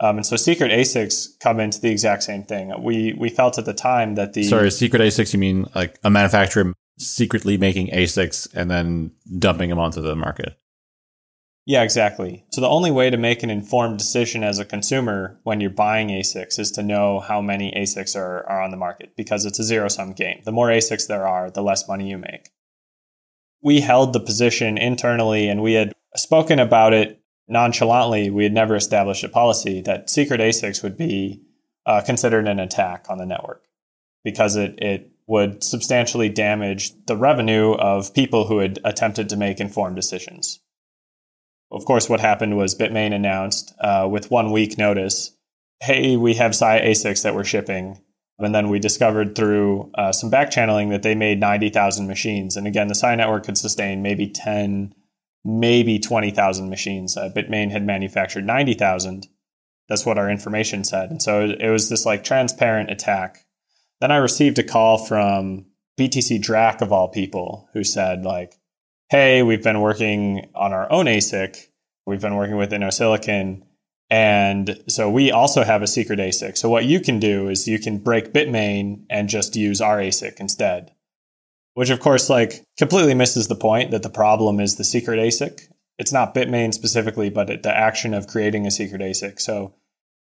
Um, 0.00 0.16
and 0.16 0.26
so 0.26 0.36
secret 0.36 0.70
ASICs 0.70 1.38
come 1.40 1.58
into 1.58 1.80
the 1.80 1.90
exact 1.90 2.22
same 2.22 2.42
thing. 2.42 2.72
We 2.82 3.14
we 3.14 3.30
felt 3.30 3.56
at 3.56 3.64
the 3.64 3.72
time 3.72 4.16
that 4.16 4.34
the 4.34 4.44
sorry 4.44 4.70
secret 4.70 5.00
ASICs 5.00 5.32
you 5.32 5.38
mean 5.38 5.66
like 5.74 5.98
a 6.04 6.10
manufacturer 6.10 6.74
secretly 6.98 7.56
making 7.56 7.88
ASICs 7.88 8.48
and 8.54 8.70
then 8.70 9.12
dumping 9.38 9.70
them 9.70 9.78
onto 9.78 10.02
the 10.02 10.14
market. 10.14 10.58
Yeah, 11.68 11.82
exactly. 11.82 12.44
So 12.52 12.60
the 12.60 12.68
only 12.68 12.92
way 12.92 13.10
to 13.10 13.16
make 13.16 13.42
an 13.42 13.50
informed 13.50 13.98
decision 13.98 14.44
as 14.44 14.60
a 14.60 14.64
consumer 14.64 15.40
when 15.42 15.60
you're 15.60 15.68
buying 15.68 16.08
ASICs 16.08 16.60
is 16.60 16.70
to 16.72 16.82
know 16.82 17.18
how 17.18 17.40
many 17.40 17.72
ASICs 17.76 18.14
are, 18.14 18.48
are 18.48 18.62
on 18.62 18.70
the 18.70 18.76
market 18.76 19.16
because 19.16 19.44
it's 19.44 19.58
a 19.58 19.64
zero 19.64 19.88
sum 19.88 20.12
game. 20.12 20.40
The 20.44 20.52
more 20.52 20.68
ASICs 20.68 21.08
there 21.08 21.26
are, 21.26 21.50
the 21.50 21.64
less 21.64 21.88
money 21.88 22.08
you 22.08 22.18
make. 22.18 22.50
We 23.62 23.80
held 23.80 24.12
the 24.12 24.20
position 24.20 24.78
internally 24.78 25.48
and 25.48 25.60
we 25.60 25.72
had 25.72 25.92
spoken 26.14 26.60
about 26.60 26.92
it 26.92 27.20
nonchalantly. 27.48 28.30
We 28.30 28.44
had 28.44 28.52
never 28.52 28.76
established 28.76 29.24
a 29.24 29.28
policy 29.28 29.80
that 29.82 30.08
secret 30.08 30.40
ASICs 30.40 30.84
would 30.84 30.96
be 30.96 31.42
uh, 31.84 32.00
considered 32.02 32.46
an 32.46 32.60
attack 32.60 33.06
on 33.08 33.18
the 33.18 33.26
network 33.26 33.64
because 34.22 34.54
it, 34.54 34.78
it 34.80 35.10
would 35.26 35.64
substantially 35.64 36.28
damage 36.28 36.92
the 37.06 37.16
revenue 37.16 37.72
of 37.72 38.14
people 38.14 38.46
who 38.46 38.60
had 38.60 38.78
attempted 38.84 39.28
to 39.30 39.36
make 39.36 39.58
informed 39.58 39.96
decisions 39.96 40.60
of 41.70 41.84
course, 41.84 42.08
what 42.08 42.20
happened 42.20 42.56
was 42.56 42.74
Bitmain 42.74 43.12
announced 43.12 43.74
uh, 43.80 44.08
with 44.10 44.30
one 44.30 44.52
week 44.52 44.78
notice, 44.78 45.36
hey, 45.80 46.16
we 46.16 46.34
have 46.34 46.54
Sia 46.54 46.80
ASICs 46.82 47.22
that 47.22 47.34
we're 47.34 47.44
shipping. 47.44 48.00
And 48.38 48.54
then 48.54 48.68
we 48.68 48.78
discovered 48.78 49.34
through 49.34 49.90
uh, 49.94 50.12
some 50.12 50.30
back 50.30 50.50
channeling 50.50 50.90
that 50.90 51.02
they 51.02 51.14
made 51.14 51.40
90,000 51.40 52.06
machines. 52.06 52.56
And 52.56 52.66
again, 52.66 52.88
the 52.88 52.94
Sia 52.94 53.16
network 53.16 53.44
could 53.44 53.56
sustain 53.56 54.02
maybe 54.02 54.28
10, 54.28 54.94
maybe 55.44 55.98
20,000 55.98 56.68
machines. 56.68 57.16
Uh, 57.16 57.30
Bitmain 57.34 57.70
had 57.70 57.86
manufactured 57.86 58.44
90,000. 58.44 59.26
That's 59.88 60.04
what 60.04 60.18
our 60.18 60.30
information 60.30 60.84
said. 60.84 61.10
And 61.10 61.22
so 61.22 61.48
it 61.58 61.70
was 61.70 61.88
this 61.88 62.04
like 62.04 62.24
transparent 62.24 62.90
attack. 62.90 63.46
Then 64.00 64.10
I 64.10 64.16
received 64.16 64.58
a 64.58 64.62
call 64.62 64.98
from 64.98 65.66
BTCDrak 65.98 66.82
of 66.82 66.92
all 66.92 67.08
people 67.08 67.68
who 67.72 67.84
said 67.84 68.24
like, 68.24 68.54
hey, 69.08 69.42
we've 69.42 69.62
been 69.62 69.80
working 69.80 70.48
on 70.54 70.72
our 70.72 70.90
own 70.90 71.06
ASIC. 71.06 71.68
We've 72.06 72.20
been 72.20 72.36
working 72.36 72.56
with 72.56 72.72
InnoSilicon. 72.72 73.62
And 74.10 74.82
so 74.88 75.10
we 75.10 75.30
also 75.32 75.64
have 75.64 75.82
a 75.82 75.86
secret 75.86 76.18
ASIC. 76.18 76.56
So 76.56 76.68
what 76.68 76.84
you 76.84 77.00
can 77.00 77.18
do 77.18 77.48
is 77.48 77.66
you 77.66 77.78
can 77.78 77.98
break 77.98 78.32
Bitmain 78.32 79.04
and 79.10 79.28
just 79.28 79.56
use 79.56 79.80
our 79.80 79.98
ASIC 79.98 80.38
instead. 80.38 80.92
Which 81.74 81.90
of 81.90 82.00
course 82.00 82.30
like 82.30 82.64
completely 82.78 83.14
misses 83.14 83.48
the 83.48 83.54
point 83.54 83.90
that 83.90 84.02
the 84.02 84.10
problem 84.10 84.60
is 84.60 84.76
the 84.76 84.84
secret 84.84 85.18
ASIC. 85.18 85.68
It's 85.98 86.12
not 86.12 86.34
Bitmain 86.34 86.72
specifically, 86.72 87.30
but 87.30 87.62
the 87.62 87.76
action 87.76 88.14
of 88.14 88.26
creating 88.26 88.66
a 88.66 88.70
secret 88.70 89.00
ASIC. 89.00 89.40
So 89.40 89.74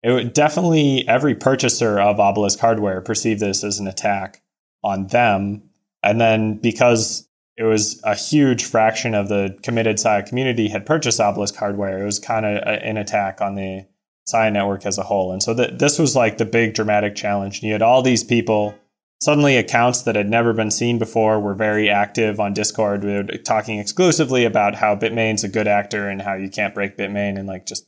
it 0.02 0.12
would 0.12 0.32
definitely 0.32 1.06
every 1.08 1.34
purchaser 1.34 1.98
of 1.98 2.20
Obelisk 2.20 2.58
hardware 2.58 3.00
perceived 3.00 3.40
this 3.40 3.64
as 3.64 3.78
an 3.78 3.86
attack 3.86 4.42
on 4.82 5.06
them. 5.08 5.62
And 6.02 6.20
then 6.20 6.56
because 6.56 7.28
it 7.56 7.64
was 7.64 8.00
a 8.04 8.14
huge 8.14 8.64
fraction 8.64 9.14
of 9.14 9.28
the 9.28 9.56
committed 9.62 10.00
Sia 10.00 10.22
community 10.22 10.68
had 10.68 10.86
purchased 10.86 11.20
Obelisk 11.20 11.54
hardware. 11.54 12.02
It 12.02 12.04
was 12.04 12.18
kind 12.18 12.44
of 12.44 12.62
an 12.66 12.96
attack 12.96 13.40
on 13.40 13.54
the 13.54 13.86
Sia 14.26 14.50
network 14.50 14.86
as 14.86 14.98
a 14.98 15.02
whole. 15.02 15.32
And 15.32 15.42
so 15.42 15.54
th- 15.54 15.78
this 15.78 15.98
was 15.98 16.16
like 16.16 16.38
the 16.38 16.44
big 16.44 16.74
dramatic 16.74 17.14
challenge. 17.14 17.62
You 17.62 17.72
had 17.72 17.82
all 17.82 18.02
these 18.02 18.24
people, 18.24 18.74
suddenly 19.20 19.56
accounts 19.56 20.02
that 20.02 20.16
had 20.16 20.28
never 20.28 20.52
been 20.52 20.70
seen 20.70 20.98
before 20.98 21.38
were 21.38 21.54
very 21.54 21.88
active 21.88 22.40
on 22.40 22.54
Discord. 22.54 23.04
We 23.04 23.14
were 23.14 23.22
talking 23.22 23.78
exclusively 23.78 24.44
about 24.44 24.74
how 24.74 24.96
Bitmain's 24.96 25.44
a 25.44 25.48
good 25.48 25.68
actor 25.68 26.08
and 26.08 26.20
how 26.20 26.34
you 26.34 26.48
can't 26.48 26.74
break 26.74 26.96
Bitmain 26.96 27.38
and 27.38 27.46
like 27.46 27.66
just 27.66 27.86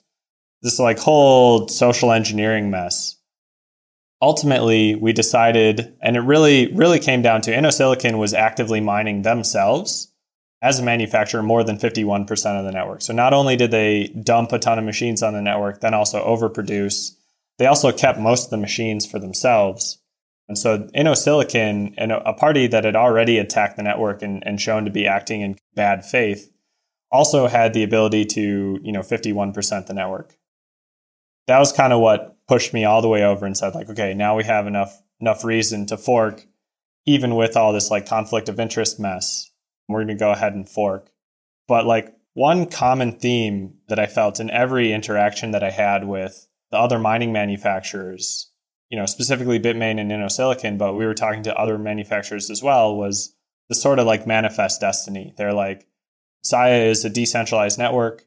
this 0.63 0.79
like 0.79 0.99
whole 0.99 1.69
social 1.69 2.13
engineering 2.13 2.71
mess 2.71 3.16
ultimately 4.21 4.95
we 4.95 5.13
decided, 5.13 5.95
and 6.01 6.17
it 6.17 6.21
really, 6.21 6.73
really 6.75 6.99
came 6.99 7.23
down 7.23 7.41
to 7.43 7.53
InnoSilicon 7.53 8.19
was 8.19 8.35
actively 8.35 8.81
mining 8.81 9.23
themselves 9.23 10.13
as 10.63 10.79
a 10.79 10.83
manufacturer 10.83 11.43
more 11.43 11.63
than 11.63 11.79
51% 11.79 12.59
of 12.59 12.65
the 12.65 12.73
network. 12.73 13.03
So 13.03 13.13
not 13.13 13.35
only 13.35 13.57
did 13.57 13.71
they 13.71 14.09
dump 14.09 14.53
a 14.53 14.59
ton 14.59 14.79
of 14.79 14.85
machines 14.85 15.23
on 15.23 15.35
the 15.35 15.43
network, 15.43 15.81
then 15.81 15.95
also 15.95 16.25
overproduce, 16.25 17.15
they 17.59 17.67
also 17.67 17.93
kept 17.93 18.19
most 18.19 18.45
of 18.45 18.51
the 18.51 18.57
machines 18.57 19.07
for 19.07 19.19
themselves. 19.19 19.99
And 20.49 20.57
so 20.57 20.89
InnoSilicon, 20.95 21.95
and 21.99 22.13
a 22.13 22.33
party 22.33 22.69
that 22.69 22.85
had 22.85 22.97
already 22.97 23.39
attacked 23.39 23.77
the 23.77 23.83
network 23.83 24.23
and, 24.23 24.47
and 24.47 24.61
shown 24.61 24.85
to 24.85 24.91
be 24.91 25.07
acting 25.07 25.41
in 25.43 25.59
bad 25.75 26.05
faith, 26.05 26.51
also 27.11 27.47
had 27.49 27.73
the 27.73 27.83
ability 27.83 28.25
to, 28.25 28.79
you 28.83 28.93
know, 28.93 29.01
51% 29.01 29.87
the 29.87 29.95
network. 29.95 30.37
That 31.49 31.59
was 31.59 31.73
kind 31.73 31.93
of 31.93 32.01
what 32.01 32.36
pushed 32.49 32.73
me 32.73 32.85
all 32.85 33.03
the 33.03 33.09
way 33.09 33.25
over 33.25 33.47
and 33.47 33.57
said 33.57 33.75
like, 33.75 33.89
okay, 33.91 34.15
now 34.15 34.37
we 34.37 34.45
have 34.45 34.67
enough 34.67 35.03
enough 35.21 35.45
reason 35.45 35.87
to 35.87 35.97
fork, 35.97 36.47
even 37.07 37.35
with 37.35 37.57
all 37.57 37.73
this 37.73 37.91
like 37.91 38.07
conflict 38.07 38.49
of 38.49 38.61
interest 38.61 39.01
mess. 39.01 39.51
We're 39.89 40.05
going 40.05 40.09
to 40.09 40.15
go 40.15 40.31
ahead 40.31 40.55
and 40.55 40.69
fork. 40.69 41.11
But 41.69 41.87
like 41.87 42.13
one 42.35 42.67
common 42.67 43.13
theme 43.13 43.75
that 43.89 43.99
I 43.99 44.07
felt 44.07 44.41
in 44.41 44.51
every 44.51 44.93
interaction 44.93 45.53
that 45.53 45.63
I 45.63 45.71
had 45.71 46.07
with 46.07 46.47
the 46.71 46.79
other 46.79 46.99
mining 46.99 47.33
manufacturers, 47.33 48.51
you 48.91 48.99
know, 48.99 49.07
specifically 49.07 49.59
Bitmain 49.59 49.99
and 50.01 50.11
InnoSilicon, 50.11 50.77
but 50.77 50.95
we 50.95 51.07
were 51.07 51.15
talking 51.15 51.45
to 51.45 51.57
other 51.57 51.79
manufacturers 51.79 52.51
as 52.51 52.63
well, 52.63 52.97
was 52.97 53.35
the 53.69 53.75
sort 53.75 53.99
of 53.99 54.07
like 54.07 54.27
manifest 54.27 54.81
destiny. 54.81 55.35
They're 55.37 55.53
like, 55.53 55.87
Sia 56.43 56.85
is 56.85 57.05
a 57.05 57.11
decentralized 57.11 57.79
network. 57.79 58.27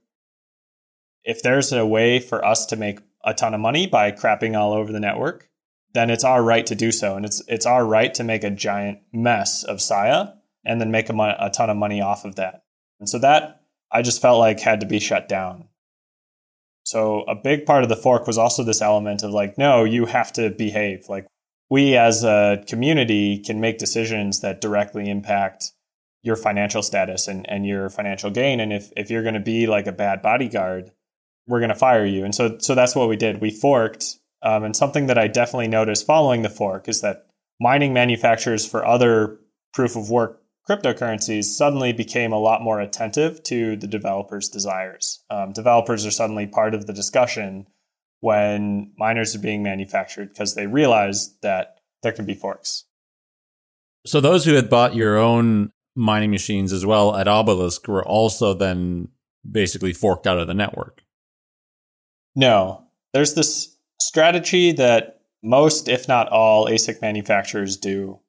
If 1.23 1.41
there's 1.41 1.71
a 1.71 1.85
way 1.85 2.19
for 2.19 2.43
us 2.43 2.65
to 2.67 2.75
make 2.75 2.99
a 3.23 3.33
ton 3.33 3.53
of 3.53 3.59
money 3.59 3.87
by 3.87 4.11
crapping 4.11 4.57
all 4.57 4.73
over 4.73 4.91
the 4.91 4.99
network, 4.99 5.49
then 5.93 6.09
it's 6.09 6.23
our 6.23 6.43
right 6.43 6.65
to 6.67 6.75
do 6.75 6.91
so. 6.91 7.15
And 7.15 7.25
it's, 7.25 7.41
it's 7.47 7.65
our 7.65 7.85
right 7.85 8.13
to 8.15 8.23
make 8.23 8.43
a 8.43 8.49
giant 8.49 8.99
mess 9.11 9.63
of 9.63 9.81
Sia 9.81 10.35
and 10.65 10.79
then 10.79 10.91
make 10.91 11.09
a, 11.09 11.37
a 11.39 11.49
ton 11.49 11.69
of 11.69 11.77
money 11.77 12.01
off 12.01 12.25
of 12.25 12.35
that. 12.35 12.63
And 12.99 13.09
so 13.09 13.19
that 13.19 13.61
I 13.91 14.01
just 14.01 14.21
felt 14.21 14.39
like 14.39 14.59
had 14.59 14.81
to 14.81 14.85
be 14.85 14.99
shut 14.99 15.27
down. 15.27 15.65
So 16.83 17.21
a 17.21 17.35
big 17.35 17.65
part 17.65 17.83
of 17.83 17.89
the 17.89 17.95
fork 17.95 18.27
was 18.27 18.37
also 18.37 18.63
this 18.63 18.81
element 18.81 19.23
of 19.23 19.31
like, 19.31 19.57
no, 19.57 19.83
you 19.83 20.05
have 20.05 20.33
to 20.33 20.49
behave. 20.49 21.05
Like 21.07 21.27
we 21.69 21.95
as 21.95 22.23
a 22.23 22.63
community 22.67 23.39
can 23.39 23.59
make 23.59 23.77
decisions 23.77 24.41
that 24.41 24.61
directly 24.61 25.09
impact 25.09 25.71
your 26.21 26.35
financial 26.35 26.81
status 26.81 27.27
and, 27.27 27.49
and 27.49 27.65
your 27.65 27.89
financial 27.89 28.29
gain. 28.29 28.59
And 28.59 28.73
if, 28.73 28.91
if 28.97 29.09
you're 29.09 29.23
going 29.23 29.35
to 29.35 29.39
be 29.39 29.67
like 29.67 29.87
a 29.87 29.91
bad 29.91 30.21
bodyguard, 30.21 30.91
we're 31.49 31.59
going 31.59 31.69
to 31.69 31.75
fire 31.75 32.05
you. 32.05 32.23
And 32.23 32.33
so, 32.33 32.57
so 32.59 32.75
that's 32.75 32.95
what 32.95 33.09
we 33.09 33.17
did. 33.17 33.41
We 33.41 33.49
forked. 33.49 34.17
Um, 34.41 34.63
and 34.63 34.75
something 34.75 35.07
that 35.07 35.17
I 35.17 35.27
definitely 35.27 35.67
noticed 35.67 36.05
following 36.05 36.43
the 36.43 36.49
fork 36.49 36.87
is 36.87 37.01
that 37.01 37.25
mining 37.59 37.91
manufacturers 37.91 38.65
for 38.65 38.85
other 38.85 39.37
proof 39.73 39.95
of 39.97 40.09
work 40.09 40.41
cryptocurrencies 40.69 41.45
suddenly 41.45 41.91
became 41.91 42.31
a 42.31 42.37
lot 42.37 42.61
more 42.61 42.79
attentive 42.79 43.41
to 43.41 43.75
the 43.75 43.87
developers' 43.87 44.47
desires. 44.47 45.23
Um, 45.31 45.51
developers 45.51 46.05
are 46.05 46.11
suddenly 46.11 46.45
part 46.45 46.75
of 46.75 46.85
the 46.85 46.93
discussion 46.93 47.65
when 48.19 48.91
miners 48.97 49.35
are 49.35 49.39
being 49.39 49.63
manufactured 49.63 50.29
because 50.29 50.53
they 50.53 50.67
realize 50.67 51.35
that 51.41 51.79
there 52.03 52.11
can 52.11 52.25
be 52.25 52.35
forks. 52.35 52.85
So 54.05 54.21
those 54.21 54.45
who 54.45 54.53
had 54.53 54.69
bought 54.69 54.95
your 54.95 55.17
own 55.17 55.71
mining 55.95 56.29
machines 56.29 56.71
as 56.71 56.85
well 56.85 57.15
at 57.15 57.27
Obelisk 57.27 57.87
were 57.87 58.05
also 58.05 58.53
then 58.53 59.07
basically 59.49 59.93
forked 59.93 60.27
out 60.27 60.37
of 60.37 60.47
the 60.47 60.53
network. 60.53 61.03
No, 62.39 62.85
there's 63.11 63.33
this 63.33 63.75
strategy 63.99 64.71
that 64.71 65.19
most, 65.43 65.89
if 65.89 66.07
not 66.07 66.29
all, 66.29 66.67
ASIC 66.67 67.01
manufacturers 67.01 67.75
do 67.75 68.21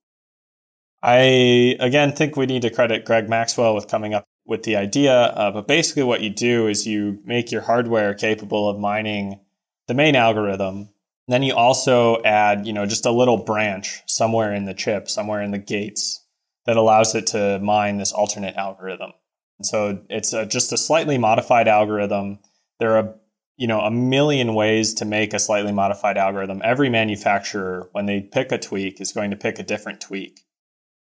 I 1.00 1.76
again 1.78 2.12
think 2.12 2.36
we 2.36 2.46
need 2.46 2.62
to 2.62 2.70
credit 2.70 3.04
Greg 3.04 3.28
Maxwell 3.28 3.72
with 3.72 3.86
coming 3.86 4.12
up 4.12 4.24
with 4.46 4.64
the 4.64 4.74
idea. 4.74 5.14
Uh, 5.14 5.52
but 5.52 5.68
basically, 5.68 6.02
what 6.02 6.22
you 6.22 6.30
do 6.30 6.66
is 6.66 6.88
you 6.88 7.20
make 7.24 7.52
your 7.52 7.62
hardware 7.62 8.12
capable 8.12 8.68
of 8.68 8.80
mining 8.80 9.38
the 9.86 9.94
main 9.94 10.16
algorithm. 10.16 10.88
Then 11.28 11.44
you 11.44 11.54
also 11.54 12.20
add, 12.24 12.66
you 12.66 12.72
know, 12.72 12.86
just 12.86 13.06
a 13.06 13.12
little 13.12 13.36
branch 13.36 14.02
somewhere 14.06 14.52
in 14.52 14.64
the 14.64 14.74
chip, 14.74 15.08
somewhere 15.08 15.40
in 15.40 15.52
the 15.52 15.58
gates 15.58 16.26
that 16.66 16.76
allows 16.76 17.14
it 17.14 17.28
to 17.28 17.60
mine 17.60 17.98
this 17.98 18.12
alternate 18.12 18.56
algorithm. 18.56 19.12
And 19.60 19.66
so 19.66 20.02
it's 20.10 20.32
a, 20.32 20.46
just 20.46 20.72
a 20.72 20.76
slightly 20.76 21.16
modified 21.16 21.68
algorithm. 21.68 22.40
There 22.80 22.96
are, 22.96 23.14
you 23.60 23.66
know, 23.66 23.82
a 23.82 23.90
million 23.90 24.54
ways 24.54 24.94
to 24.94 25.04
make 25.04 25.34
a 25.34 25.38
slightly 25.38 25.70
modified 25.70 26.16
algorithm. 26.16 26.62
Every 26.64 26.88
manufacturer, 26.88 27.90
when 27.92 28.06
they 28.06 28.22
pick 28.22 28.52
a 28.52 28.58
tweak, 28.58 29.02
is 29.02 29.12
going 29.12 29.30
to 29.32 29.36
pick 29.36 29.58
a 29.58 29.62
different 29.62 30.00
tweak. 30.00 30.46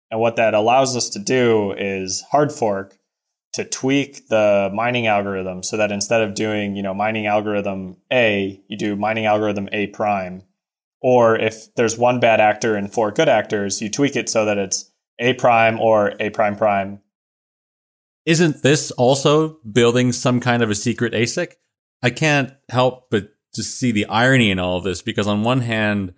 And 0.10 0.20
what 0.20 0.38
that 0.38 0.55
allows 0.55 0.97
us 0.97 1.08
to 1.10 1.20
do 1.20 1.72
is 1.74 2.24
hard 2.32 2.51
fork 2.51 2.97
to 3.53 3.64
tweak 3.64 4.30
the 4.30 4.72
mining 4.74 5.05
algorithm 5.05 5.62
so 5.62 5.78
that 5.78 5.91
instead 5.91 6.22
of 6.22 6.34
doing, 6.34 6.76
you 6.76 6.82
know, 6.82 6.95
mining 6.95 7.28
algorithm 7.28 7.97
A, 8.12 8.60
you 8.68 8.76
do 8.76 8.95
mining 8.95 9.28
algorithm 9.28 9.70
A 9.72 9.88
prime. 9.88 10.41
Or 10.99 11.38
if 11.38 11.72
there's 11.76 11.95
one 11.95 12.20
bad 12.20 12.41
actor 12.41 12.76
and 12.76 12.91
four 12.91 13.12
good 13.12 13.30
actors, 13.30 13.84
you 13.84 13.91
tweak 13.91 14.16
it 14.16 14.30
so 14.30 14.45
that 14.45 14.58
it's 14.58 14.91
A 15.20 15.36
prime 15.36 15.80
or 15.80 16.16
A 16.20 16.32
prime 16.32 16.55
prime. 16.55 17.01
Isn't 18.26 18.64
this 18.64 18.89
also 18.89 19.60
building 19.72 20.12
some 20.12 20.39
kind 20.39 20.64
of 20.64 20.72
a 20.72 20.76
secret 20.76 21.14
ASIC? 21.14 21.51
I 22.01 22.09
can't 22.09 22.53
help 22.69 23.09
but 23.09 23.29
just 23.53 23.79
see 23.79 23.91
the 23.91 24.05
irony 24.05 24.51
in 24.51 24.59
all 24.59 24.77
of 24.77 24.83
this 24.83 25.01
because 25.01 25.27
on 25.27 25.43
one 25.43 25.61
hand, 25.61 26.13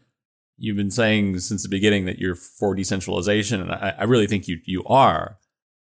you've 0.57 0.77
been 0.77 0.91
saying 0.91 1.39
since 1.39 1.63
the 1.63 1.69
beginning 1.69 2.05
that 2.05 2.19
you're 2.19 2.35
for 2.35 2.75
decentralization, 2.75 3.61
and 3.61 3.71
I, 3.71 3.95
I 3.99 4.03
really 4.03 4.27
think 4.27 4.47
you 4.47 4.59
you 4.65 4.83
are. 4.85 5.37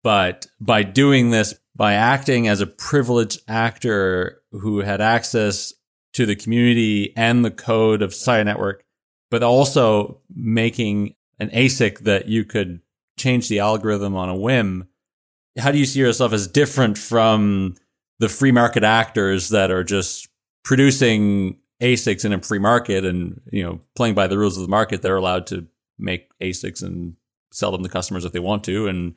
But 0.04 0.48
by 0.60 0.84
doing 0.84 1.32
this, 1.32 1.56
by 1.76 1.94
acting 1.94 2.48
as 2.48 2.62
a 2.62 2.68
privileged 2.68 3.42
actor 3.48 4.42
who 4.52 4.80
had 4.80 5.02
access 5.02 5.74
to 6.14 6.26
the 6.26 6.36
community 6.36 7.14
and 7.16 7.44
the 7.44 7.52
code 7.52 8.02
of 8.02 8.14
Sia 8.14 8.44
Network, 8.44 8.84
but 9.30 9.44
also 9.44 10.22
making 10.34 11.16
an 11.40 11.50
ASIC 11.50 12.00
that 12.00 12.28
you 12.28 12.44
could 12.44 12.82
change 13.18 13.50
the 13.50 13.60
algorithm 13.60 14.16
on 14.16 14.30
a 14.30 14.36
whim, 14.36 14.88
how 15.58 15.72
do 15.72 15.78
you 15.78 15.86
see 15.86 16.00
yourself 16.00 16.34
as 16.34 16.48
different 16.48 16.98
from 16.98 17.76
the 18.20 18.30
free 18.30 18.52
market 18.52 18.84
actors 18.84 19.50
that 19.50 19.72
are 19.72 19.84
just 19.84 20.28
producing 20.64 21.58
ASICs 21.82 22.26
in 22.26 22.34
a 22.34 22.42
free 22.42 22.60
market 22.60 23.06
and, 23.06 23.42
you 23.52 23.64
know, 23.64 23.80
playing 23.96 24.16
by 24.16 24.28
the 24.28 24.38
rules 24.38 24.58
of 24.58 24.64
the 24.64 24.70
market, 24.70 25.02
they're 25.02 25.16
allowed 25.16 25.48
to 25.48 25.68
make 26.00 26.30
ASICs 26.42 26.84
and 26.84 27.16
sell 27.52 27.72
them 27.72 27.84
to 27.84 27.90
customers 27.90 28.26
if 28.26 28.32
they 28.32 28.40
want 28.40 28.64
to. 28.66 28.88
And 28.88 29.16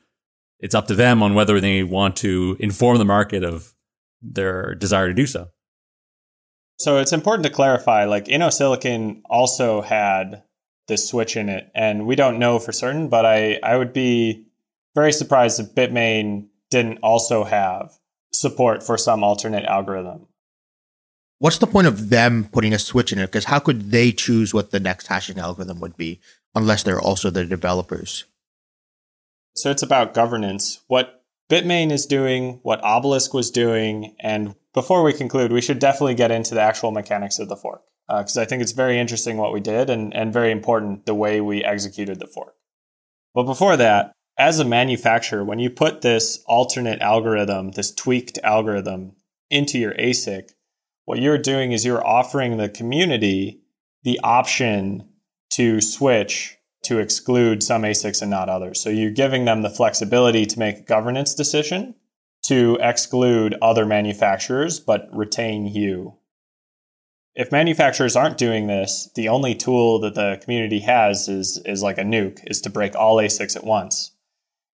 it's 0.59 0.75
up 0.75 0.87
to 0.89 0.95
them 0.95 1.23
on 1.23 1.35
whether 1.35 1.61
they 1.61 1.83
want 1.83 2.17
to 2.17 2.57
inform 2.61 2.99
the 2.99 3.05
market 3.05 3.43
of 3.43 3.75
their 4.23 4.75
desire 4.75 5.09
to 5.09 5.15
do 5.15 5.27
so. 5.27 5.49
So 6.79 6.99
it's 6.99 7.13
important 7.13 7.45
to 7.47 7.53
clarify 7.53 8.05
like 8.05 8.27
InnoSilicon 8.27 9.23
also 9.29 9.83
had 9.83 10.43
this 10.89 11.09
switch 11.09 11.37
in 11.37 11.49
it. 11.49 11.71
And 11.75 12.07
we 12.07 12.17
don't 12.17 12.39
know 12.39 12.59
for 12.59 12.73
certain, 12.73 13.09
but 13.09 13.25
I, 13.25 13.59
I 13.63 13.77
would 13.77 13.93
be 13.93 14.47
very 14.95 15.13
surprised 15.13 15.61
if 15.61 15.75
Bitmain 15.75 16.49
didn't 16.71 16.99
also 17.03 17.45
have 17.45 18.00
support 18.33 18.83
for 18.83 18.97
some 18.97 19.23
alternate 19.25 19.65
algorithm 19.65 20.27
what's 21.41 21.59
the 21.59 21.67
point 21.67 21.89
of 21.89 22.11
them 22.11 22.49
putting 22.53 22.73
a 22.73 22.79
switch 22.79 23.13
in 23.13 23.19
it? 23.19 23.27
Because 23.27 23.47
how 23.47 23.59
could 23.59 23.91
they 23.91 24.13
choose 24.13 24.55
what 24.55 24.71
the 24.71 24.79
next 24.79 25.09
hashing 25.09 25.39
algorithm 25.39 25.81
would 25.81 25.97
be 25.97 26.21
unless 26.55 26.85
they're 26.85 27.01
also 27.01 27.31
the 27.31 27.45
developers? 27.45 28.25
So 29.57 29.71
it's 29.71 29.83
about 29.83 30.15
governance. 30.15 30.81
What 30.87 31.25
Bitmain 31.51 31.91
is 31.91 32.07
doing, 32.07 32.61
what 32.63 32.83
Obelisk 32.85 33.35
was 33.35 33.51
doing, 33.51 34.15
and 34.21 34.55
before 34.73 35.03
we 35.03 35.13
conclude, 35.13 35.51
we 35.51 35.61
should 35.61 35.81
definitely 35.81 36.15
get 36.15 36.31
into 36.31 36.55
the 36.55 36.61
actual 36.61 36.93
mechanics 36.93 37.41
of 37.41 37.49
the 37.49 37.57
fork 37.57 37.83
because 38.07 38.37
uh, 38.37 38.43
I 38.43 38.45
think 38.45 38.63
it's 38.63 38.73
very 38.73 38.99
interesting 38.99 39.37
what 39.37 39.53
we 39.53 39.61
did 39.61 39.91
and, 39.91 40.15
and 40.15 40.33
very 40.33 40.53
important 40.53 41.07
the 41.07 41.15
way 41.15 41.41
we 41.41 41.65
executed 41.65 42.21
the 42.21 42.27
fork. 42.27 42.55
But 43.35 43.45
before 43.45 43.77
that, 43.77 44.13
as 44.39 44.59
a 44.59 44.65
manufacturer, 44.65 45.45
when 45.45 45.59
you 45.59 45.71
put 45.71 46.01
this 46.01 46.43
alternate 46.47 47.01
algorithm, 47.01 47.73
this 47.73 47.93
tweaked 47.95 48.39
algorithm 48.43 49.13
into 49.51 49.79
your 49.79 49.95
ASIC, 49.95 50.51
what 51.05 51.19
you're 51.19 51.39
doing 51.39 51.73
is 51.73 51.85
you're 51.85 52.07
offering 52.07 52.57
the 52.57 52.69
community 52.69 53.63
the 54.03 54.21
option 54.23 55.09
to 55.51 55.81
switch 55.81 56.57
to 56.83 56.99
exclude 56.99 57.63
some 57.63 57.83
ASICs 57.83 58.23
and 58.23 58.31
not 58.31 58.49
others. 58.49 58.81
So 58.81 58.89
you're 58.89 59.11
giving 59.11 59.45
them 59.45 59.63
the 59.63 59.71
flexibility 59.71 60.47
to 60.47 60.59
make 60.59 60.79
a 60.79 60.83
governance 60.83 61.35
decision 61.35 61.95
to 62.45 62.79
exclude 62.81 63.55
other 63.61 63.85
manufacturers 63.85 64.81
but 64.81 65.09
retain 65.13 65.67
you. 65.67 66.17
If 67.35 67.53
manufacturers 67.53 68.17
aren't 68.17 68.39
doing 68.39 68.67
this, 68.67 69.11
the 69.15 69.29
only 69.29 69.55
tool 69.55 70.01
that 70.01 70.15
the 70.15 70.39
community 70.43 70.81
has 70.81 71.29
is, 71.29 71.61
is 71.65 71.83
like 71.83 71.99
a 71.99 72.03
nuke, 72.03 72.41
is 72.47 72.61
to 72.63 72.71
break 72.71 72.97
all 72.97 73.17
ASICs 73.17 73.57
at 73.57 73.65
once. 73.65 74.13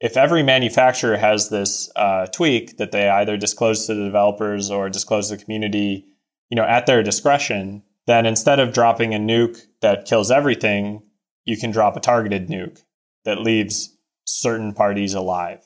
If 0.00 0.16
every 0.16 0.42
manufacturer 0.42 1.16
has 1.16 1.48
this 1.48 1.90
uh, 1.96 2.26
tweak 2.26 2.76
that 2.76 2.92
they 2.92 3.08
either 3.08 3.36
disclose 3.36 3.86
to 3.86 3.94
the 3.94 4.04
developers 4.04 4.70
or 4.70 4.90
disclose 4.90 5.30
to 5.30 5.36
the 5.36 5.42
community 5.42 6.06
you 6.48 6.56
know, 6.56 6.64
at 6.64 6.86
their 6.86 7.02
discretion, 7.02 7.82
then 8.06 8.26
instead 8.26 8.60
of 8.60 8.72
dropping 8.72 9.14
a 9.14 9.18
nuke 9.18 9.60
that 9.80 10.06
kills 10.06 10.30
everything, 10.30 11.02
you 11.44 11.56
can 11.56 11.70
drop 11.70 11.96
a 11.96 12.00
targeted 12.00 12.48
nuke 12.48 12.82
that 13.24 13.40
leaves 13.40 13.96
certain 14.24 14.72
parties 14.72 15.14
alive. 15.14 15.60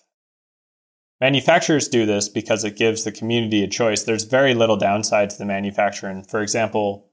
Manufacturers 1.21 1.89
do 1.89 2.07
this 2.07 2.29
because 2.29 2.65
it 2.65 2.77
gives 2.77 3.05
the 3.05 3.13
community 3.13 3.63
a 3.63 3.69
choice. 3.69 4.05
There's 4.05 4.25
very 4.25 4.55
little 4.55 4.79
downside 4.79 5.29
to 5.31 5.39
the 5.39 5.45
manufacturer. 5.45 6.09
And 6.09 6.29
for 6.29 6.41
example, 6.41 7.11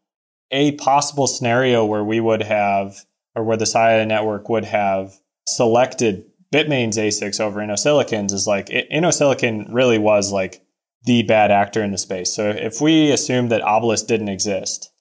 a 0.49 0.73
possible 0.73 1.27
scenario 1.27 1.83
where 1.83 2.05
we 2.05 2.21
would 2.21 2.41
have, 2.41 3.05
or 3.35 3.43
where 3.43 3.57
the 3.57 3.65
Sia 3.65 4.05
network 4.05 4.47
would 4.47 4.63
have 4.63 5.19
selected 5.45 6.23
Bitmain's 6.53 6.97
ASICs 6.97 7.39
over 7.39 7.59
InnoSilicon's 7.59 8.33
is 8.33 8.47
like, 8.47 8.67
InnoSilicon 8.67 9.67
really 9.73 9.97
was 9.97 10.31
like 10.31 10.61
the 11.03 11.23
bad 11.23 11.51
actor 11.51 11.83
in 11.83 11.91
the 11.91 11.97
space. 11.97 12.33
So 12.33 12.49
if 12.49 12.81
we 12.81 13.11
assume 13.11 13.49
that 13.49 13.61
Obelisk 13.61 14.07
didn't 14.07 14.29
exist, 14.29 14.91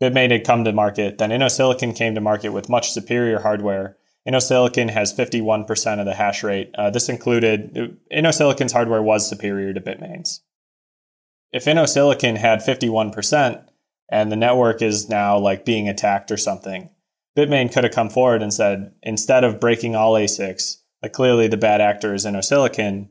Bitmain 0.00 0.30
had 0.30 0.44
come 0.44 0.64
to 0.64 0.72
market, 0.72 1.18
then 1.18 1.30
InnoSilicon 1.30 1.96
came 1.96 2.14
to 2.14 2.20
market 2.20 2.50
with 2.50 2.68
much 2.68 2.90
superior 2.90 3.40
hardware, 3.40 3.96
InnoSilicon 4.28 4.90
has 4.90 5.12
51% 5.12 5.98
of 5.98 6.06
the 6.06 6.14
hash 6.14 6.42
rate. 6.44 6.70
Uh, 6.76 6.90
this 6.90 7.08
included 7.08 7.98
InnoSilicon's 8.12 8.72
hardware 8.72 9.02
was 9.02 9.28
superior 9.28 9.72
to 9.72 9.80
Bitmain's. 9.80 10.42
If 11.52 11.64
InnoSilicon 11.64 12.36
had 12.36 12.60
51% 12.60 13.64
and 14.08 14.30
the 14.30 14.36
network 14.36 14.80
is 14.80 15.08
now 15.08 15.38
like 15.38 15.64
being 15.64 15.88
attacked 15.88 16.30
or 16.30 16.36
something, 16.36 16.90
Bitmain 17.36 17.72
could 17.72 17.84
have 17.84 17.92
come 17.92 18.10
forward 18.10 18.42
and 18.42 18.52
said, 18.52 18.92
instead 19.02 19.42
of 19.42 19.58
breaking 19.58 19.96
all 19.96 20.14
ASICs, 20.14 20.76
like 21.02 21.12
clearly 21.12 21.48
the 21.48 21.56
bad 21.56 21.80
actor 21.80 22.14
is 22.14 22.24
InnoSilicon, 22.24 23.08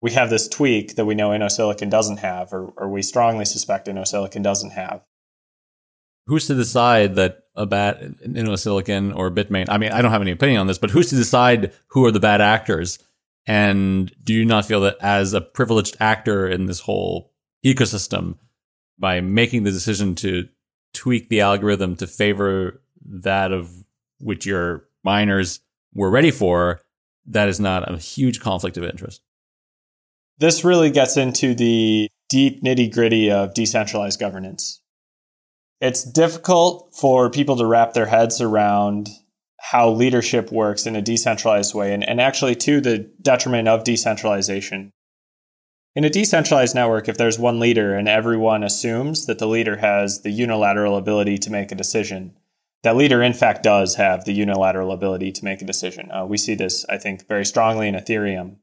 we 0.00 0.12
have 0.12 0.30
this 0.30 0.48
tweak 0.48 0.96
that 0.96 1.04
we 1.04 1.14
know 1.14 1.30
InnoSilicon 1.30 1.90
doesn't 1.90 2.18
have, 2.18 2.52
or, 2.52 2.72
or 2.76 2.88
we 2.88 3.02
strongly 3.02 3.44
suspect 3.44 3.88
InnoSilicon 3.88 4.42
doesn't 4.42 4.70
have. 4.70 5.02
Who's 6.26 6.46
to 6.48 6.54
decide 6.54 7.14
that 7.14 7.44
a 7.54 7.66
bad 7.66 8.16
InnoSilicon 8.24 9.16
or 9.16 9.30
Bitmain? 9.30 9.66
I 9.68 9.78
mean, 9.78 9.92
I 9.92 10.02
don't 10.02 10.12
have 10.12 10.22
any 10.22 10.30
opinion 10.30 10.60
on 10.60 10.66
this, 10.66 10.78
but 10.78 10.90
who's 10.90 11.08
to 11.10 11.16
decide 11.16 11.72
who 11.88 12.04
are 12.04 12.12
the 12.12 12.20
bad 12.20 12.40
actors? 12.40 12.98
And 13.46 14.12
do 14.22 14.34
you 14.34 14.44
not 14.44 14.66
feel 14.66 14.80
that 14.82 14.98
as 15.00 15.32
a 15.32 15.40
privileged 15.40 15.96
actor 16.00 16.46
in 16.46 16.66
this 16.66 16.80
whole 16.80 17.32
ecosystem, 17.64 18.36
by 18.98 19.20
making 19.20 19.62
the 19.62 19.70
decision 19.70 20.14
to 20.16 20.48
tweak 20.92 21.28
the 21.28 21.40
algorithm 21.40 21.96
to 21.96 22.06
favor 22.06 22.82
that 23.04 23.52
of 23.52 23.70
which 24.20 24.44
your 24.44 24.84
miners 25.04 25.60
were 25.94 26.10
ready 26.10 26.30
for, 26.30 26.82
that 27.28 27.48
is 27.48 27.60
not 27.60 27.90
a 27.90 27.96
huge 27.96 28.40
conflict 28.40 28.76
of 28.76 28.84
interest. 28.84 29.22
This 30.38 30.64
really 30.64 30.90
gets 30.90 31.16
into 31.16 31.54
the 31.54 32.08
deep 32.28 32.62
nitty 32.62 32.92
gritty 32.92 33.30
of 33.30 33.54
decentralized 33.54 34.20
governance. 34.20 34.80
It's 35.80 36.04
difficult 36.04 36.94
for 36.98 37.30
people 37.30 37.56
to 37.56 37.66
wrap 37.66 37.92
their 37.92 38.06
heads 38.06 38.40
around 38.40 39.08
how 39.60 39.90
leadership 39.90 40.52
works 40.52 40.86
in 40.86 40.96
a 40.96 41.02
decentralized 41.02 41.74
way, 41.74 41.92
and, 41.92 42.08
and 42.08 42.20
actually 42.20 42.54
to 42.54 42.80
the 42.80 43.10
detriment 43.20 43.68
of 43.68 43.84
decentralization. 43.84 44.92
In 45.94 46.04
a 46.04 46.10
decentralized 46.10 46.74
network, 46.74 47.08
if 47.08 47.16
there's 47.16 47.38
one 47.38 47.58
leader 47.58 47.96
and 47.96 48.08
everyone 48.08 48.62
assumes 48.62 49.26
that 49.26 49.38
the 49.40 49.48
leader 49.48 49.76
has 49.76 50.22
the 50.22 50.30
unilateral 50.30 50.96
ability 50.96 51.38
to 51.38 51.50
make 51.50 51.72
a 51.72 51.76
decision, 51.76 52.36
that 52.82 52.96
leader, 52.96 53.22
in 53.22 53.34
fact, 53.34 53.62
does 53.62 53.96
have 53.96 54.24
the 54.24 54.32
unilateral 54.32 54.92
ability 54.92 55.32
to 55.32 55.44
make 55.44 55.60
a 55.60 55.66
decision. 55.66 56.10
Uh, 56.12 56.24
we 56.24 56.36
see 56.36 56.54
this, 56.54 56.84
I 56.88 56.98
think, 56.98 57.26
very 57.26 57.44
strongly 57.44 57.88
in 57.88 57.94
Ethereum. 57.94 58.56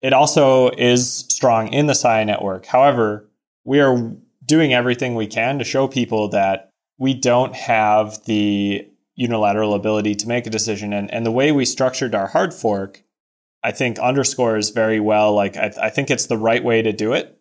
It 0.00 0.12
also 0.12 0.70
is 0.70 1.26
strong 1.28 1.72
in 1.72 1.86
the 1.86 1.94
Sia 1.94 2.24
network. 2.24 2.66
However, 2.66 3.28
we 3.64 3.80
are 3.80 4.12
doing 4.44 4.72
everything 4.72 5.14
we 5.14 5.26
can 5.26 5.58
to 5.58 5.64
show 5.64 5.86
people 5.86 6.28
that 6.28 6.70
we 6.98 7.14
don't 7.14 7.54
have 7.54 8.24
the 8.24 8.86
unilateral 9.14 9.74
ability 9.74 10.14
to 10.14 10.28
make 10.28 10.46
a 10.46 10.50
decision. 10.50 10.92
And, 10.92 11.12
and 11.12 11.26
the 11.26 11.30
way 11.30 11.52
we 11.52 11.64
structured 11.64 12.14
our 12.14 12.28
hard 12.28 12.54
fork, 12.54 13.02
I 13.62 13.72
think, 13.72 13.98
underscores 13.98 14.70
very 14.70 15.00
well, 15.00 15.34
like, 15.34 15.56
I, 15.56 15.72
I 15.82 15.90
think 15.90 16.10
it's 16.10 16.26
the 16.26 16.38
right 16.38 16.64
way 16.64 16.80
to 16.80 16.92
do 16.92 17.12
it. 17.12 17.38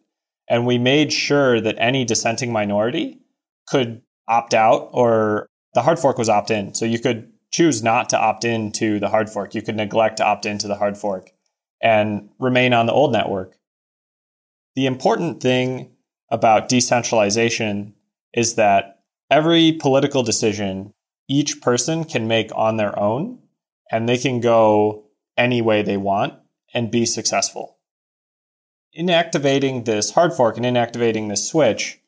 And 0.49 0.65
we 0.65 0.77
made 0.77 1.13
sure 1.13 1.61
that 1.61 1.75
any 1.77 2.03
dissenting 2.05 2.51
minority 2.51 3.19
could 3.67 4.01
opt 4.27 4.53
out 4.53 4.89
or 4.91 5.47
the 5.79 5.83
hard 5.83 5.97
fork 5.97 6.17
was 6.17 6.27
opt 6.27 6.51
in. 6.51 6.73
So 6.73 6.83
you 6.83 6.99
could 6.99 7.31
choose 7.51 7.81
not 7.81 8.09
to 8.09 8.19
opt 8.19 8.43
in 8.43 8.73
to 8.73 8.99
the 8.99 9.07
hard 9.07 9.29
fork. 9.29 9.55
You 9.55 9.61
could 9.61 9.77
neglect 9.77 10.17
to 10.17 10.25
opt 10.25 10.45
into 10.45 10.67
the 10.67 10.75
hard 10.75 10.97
fork 10.97 11.31
and 11.81 12.27
remain 12.37 12.73
on 12.73 12.85
the 12.85 12.91
old 12.91 13.13
network. 13.13 13.55
The 14.75 14.87
important 14.87 15.39
thing 15.41 15.91
about 16.29 16.67
decentralization 16.67 17.93
is 18.33 18.55
that 18.55 19.03
every 19.31 19.71
political 19.71 20.21
decision 20.21 20.93
each 21.29 21.61
person 21.61 22.03
can 22.03 22.27
make 22.27 22.51
on 22.53 22.75
their 22.75 22.99
own 22.99 23.39
and 23.89 24.09
they 24.09 24.17
can 24.17 24.41
go 24.41 25.05
any 25.37 25.61
way 25.61 25.81
they 25.81 25.95
want 25.95 26.33
and 26.73 26.91
be 26.91 27.05
successful. 27.05 27.77
Inactivating 28.99 29.85
this 29.85 30.11
hard 30.11 30.33
fork 30.33 30.57
and 30.57 30.65
inactivating 30.65 31.29
this 31.29 31.47
switch 31.47 32.01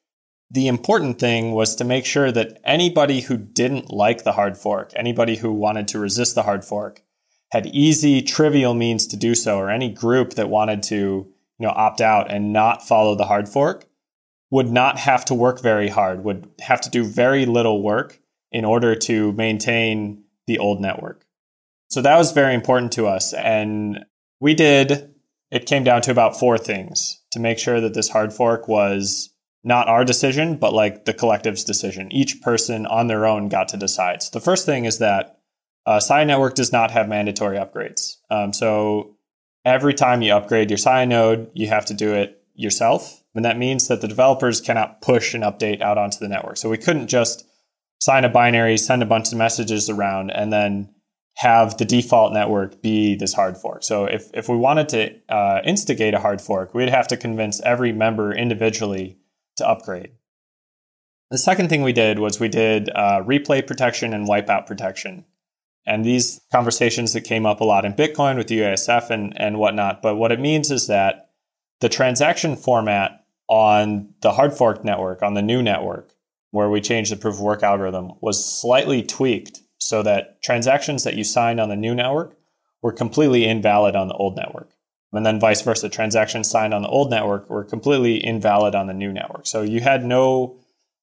the 0.52 0.68
important 0.68 1.18
thing 1.18 1.54
was 1.54 1.76
to 1.76 1.86
make 1.86 2.06
sure 2.06 2.32
that 2.32 2.60
anybody 2.66 3.22
who 3.22 3.38
didn't 3.38 3.90
like 3.90 4.24
the 4.24 4.34
hard 4.34 4.58
fork, 4.58 4.92
anybody 4.96 5.38
who 5.38 5.52
wanted 5.54 5.88
to 5.90 6.00
resist 6.00 6.36
the 6.36 6.44
hard 6.44 6.66
fork, 6.66 7.02
had 7.52 7.68
easy, 7.68 8.22
trivial 8.22 8.74
means 8.74 9.08
to 9.08 9.18
do 9.18 9.34
so, 9.34 9.58
or 9.58 9.70
any 9.70 9.90
group 9.90 10.34
that 10.34 10.50
wanted 10.50 10.84
to, 10.84 10.96
you 10.96 11.68
know, 11.68 11.70
opt 11.70 12.02
out 12.02 12.30
and 12.30 12.52
not 12.52 12.86
follow 12.86 13.16
the 13.16 13.26
hard 13.26 13.48
fork 13.48 13.86
would 14.50 14.70
not 14.70 15.00
have 15.00 15.24
to 15.26 15.34
work 15.34 15.62
very 15.62 15.88
hard, 15.88 16.24
would 16.26 16.50
have 16.60 16.82
to 16.82 16.90
do 16.90 17.06
very 17.06 17.46
little 17.46 17.82
work 17.82 18.20
in 18.52 18.66
order 18.66 18.94
to 18.94 19.32
maintain 19.34 20.22
the 20.48 20.60
old 20.60 20.82
network. 20.82 21.26
So 21.90 22.02
that 22.02 22.18
was 22.18 22.34
very 22.34 22.54
important 22.54 22.92
to 22.94 23.08
us. 23.08 23.34
And 23.34 24.06
we 24.42 24.54
did, 24.54 25.14
it 25.50 25.66
came 25.66 25.86
down 25.86 26.02
to 26.02 26.12
about 26.12 26.38
four 26.38 26.58
things 26.58 27.22
to 27.32 27.40
make 27.40 27.60
sure 27.60 27.80
that 27.80 27.94
this 27.94 28.10
hard 28.10 28.34
fork 28.34 28.68
was 28.68 29.30
not 29.64 29.88
our 29.88 30.04
decision, 30.04 30.58
but 30.58 30.74
like 30.74 31.06
the 31.06 31.14
collective's 31.14 31.64
decision. 31.64 32.12
Each 32.12 32.42
person 32.42 32.86
on 32.86 33.08
their 33.08 33.26
own 33.26 33.50
got 33.50 33.68
to 33.70 33.78
decide. 33.78 34.24
So 34.24 34.32
the 34.34 34.44
first 34.44 34.66
thing 34.66 34.86
is 34.86 34.98
that 35.00 35.40
uh, 35.86 36.00
Sia 36.00 36.26
Network 36.26 36.56
does 36.56 36.72
not 36.72 36.92
have 36.92 37.08
mandatory 37.08 37.58
upgrades. 37.58 38.18
Um, 38.30 38.54
so 38.54 39.16
every 39.66 39.94
time 39.94 40.22
you 40.22 40.34
upgrade 40.34 40.70
your 40.70 40.78
Sia 40.78 41.06
node, 41.06 41.50
you 41.54 41.68
have 41.68 41.86
to 41.86 41.94
do 41.94 42.14
it 42.14 42.44
yourself. 42.56 43.24
And 43.34 43.46
that 43.46 43.58
means 43.58 43.88
that 43.88 44.02
the 44.02 44.08
developers 44.08 44.62
cannot 44.62 45.02
push 45.02 45.34
an 45.34 45.42
update 45.42 45.82
out 45.82 45.98
onto 45.98 46.20
the 46.20 46.28
network. 46.28 46.58
So 46.58 46.70
we 46.70 46.78
couldn't 46.78 47.08
just 47.08 47.46
sign 48.00 48.26
a 48.26 48.30
binary, 48.30 48.78
send 48.78 49.04
a 49.04 49.06
bunch 49.06 49.32
of 49.32 49.38
messages 49.38 49.90
around, 49.90 50.32
and 50.32 50.52
then 50.52 50.90
have 51.38 51.78
the 51.78 51.86
default 51.86 52.34
network 52.34 52.82
be 52.82 53.16
this 53.16 53.34
hard 53.34 53.58
fork. 53.58 53.84
So 53.84 54.06
if, 54.06 54.30
if 54.34 54.50
we 54.50 54.58
wanted 54.58 54.90
to 54.90 55.34
uh, 55.34 55.62
instigate 55.64 56.14
a 56.14 56.20
hard 56.20 56.42
fork, 56.42 56.74
we'd 56.74 56.90
have 56.90 57.08
to 57.08 57.18
convince 57.18 57.62
every 57.62 57.94
member 57.94 58.34
individually 58.34 59.18
to 59.58 59.68
upgrade. 59.68 60.12
The 61.30 61.38
second 61.38 61.70
thing 61.70 61.82
we 61.82 61.94
did 61.94 62.20
was 62.20 62.40
we 62.40 62.50
did 62.50 62.90
uh, 62.90 63.24
replay 63.24 63.66
protection 63.66 64.14
and 64.14 64.28
wipeout 64.28 64.68
protection. 64.68 65.26
And 65.86 66.06
these 66.06 66.42
conversations 66.52 67.14
that 67.14 67.22
came 67.22 67.46
up 67.46 67.62
a 67.62 67.64
lot 67.64 67.86
in 67.86 67.94
Bitcoin 67.94 68.38
with 68.38 68.48
the 68.48 68.60
UASF 68.60 69.10
and, 69.10 69.34
and 69.40 69.58
whatnot. 69.58 70.02
But 70.02 70.18
what 70.18 70.32
it 70.32 70.40
means 70.40 70.72
is 70.72 70.88
that 70.88 71.30
the 71.80 71.90
transaction 71.90 72.56
format 72.56 73.26
on 73.48 74.14
the 74.22 74.34
hard 74.34 74.54
fork 74.54 74.84
network, 74.84 75.24
on 75.24 75.34
the 75.34 75.42
new 75.42 75.62
network, 75.64 76.14
where 76.52 76.70
we 76.70 76.82
changed 76.82 77.12
the 77.12 77.16
proof 77.16 77.36
of 77.36 77.42
work 77.42 77.64
algorithm, 77.64 78.12
was 78.22 78.44
slightly 78.62 79.02
tweaked 79.02 79.62
so 79.78 80.04
that 80.04 80.44
transactions 80.44 81.06
that 81.06 81.16
you 81.16 81.24
signed 81.24 81.60
on 81.60 81.70
the 81.70 81.76
new 81.76 81.96
network 81.96 82.38
were 82.82 82.92
completely 82.92 83.46
invalid 83.46 83.96
on 83.96 84.10
the 84.10 84.14
old 84.16 84.36
network 84.36 84.70
and 85.14 85.26
then 85.26 85.40
vice 85.40 85.62
versa. 85.62 85.90
Transactions 85.90 86.50
signed 86.50 86.74
on 86.74 86.82
the 86.82 86.88
old 86.88 87.10
network 87.10 87.50
were 87.50 87.64
completely 87.64 88.18
invalid 88.18 88.76
on 88.76 88.88
the 88.88 88.94
new 88.94 89.12
network. 89.12 89.46
So 89.48 89.62
you 89.62 89.82
had 89.82 90.06
no 90.06 90.58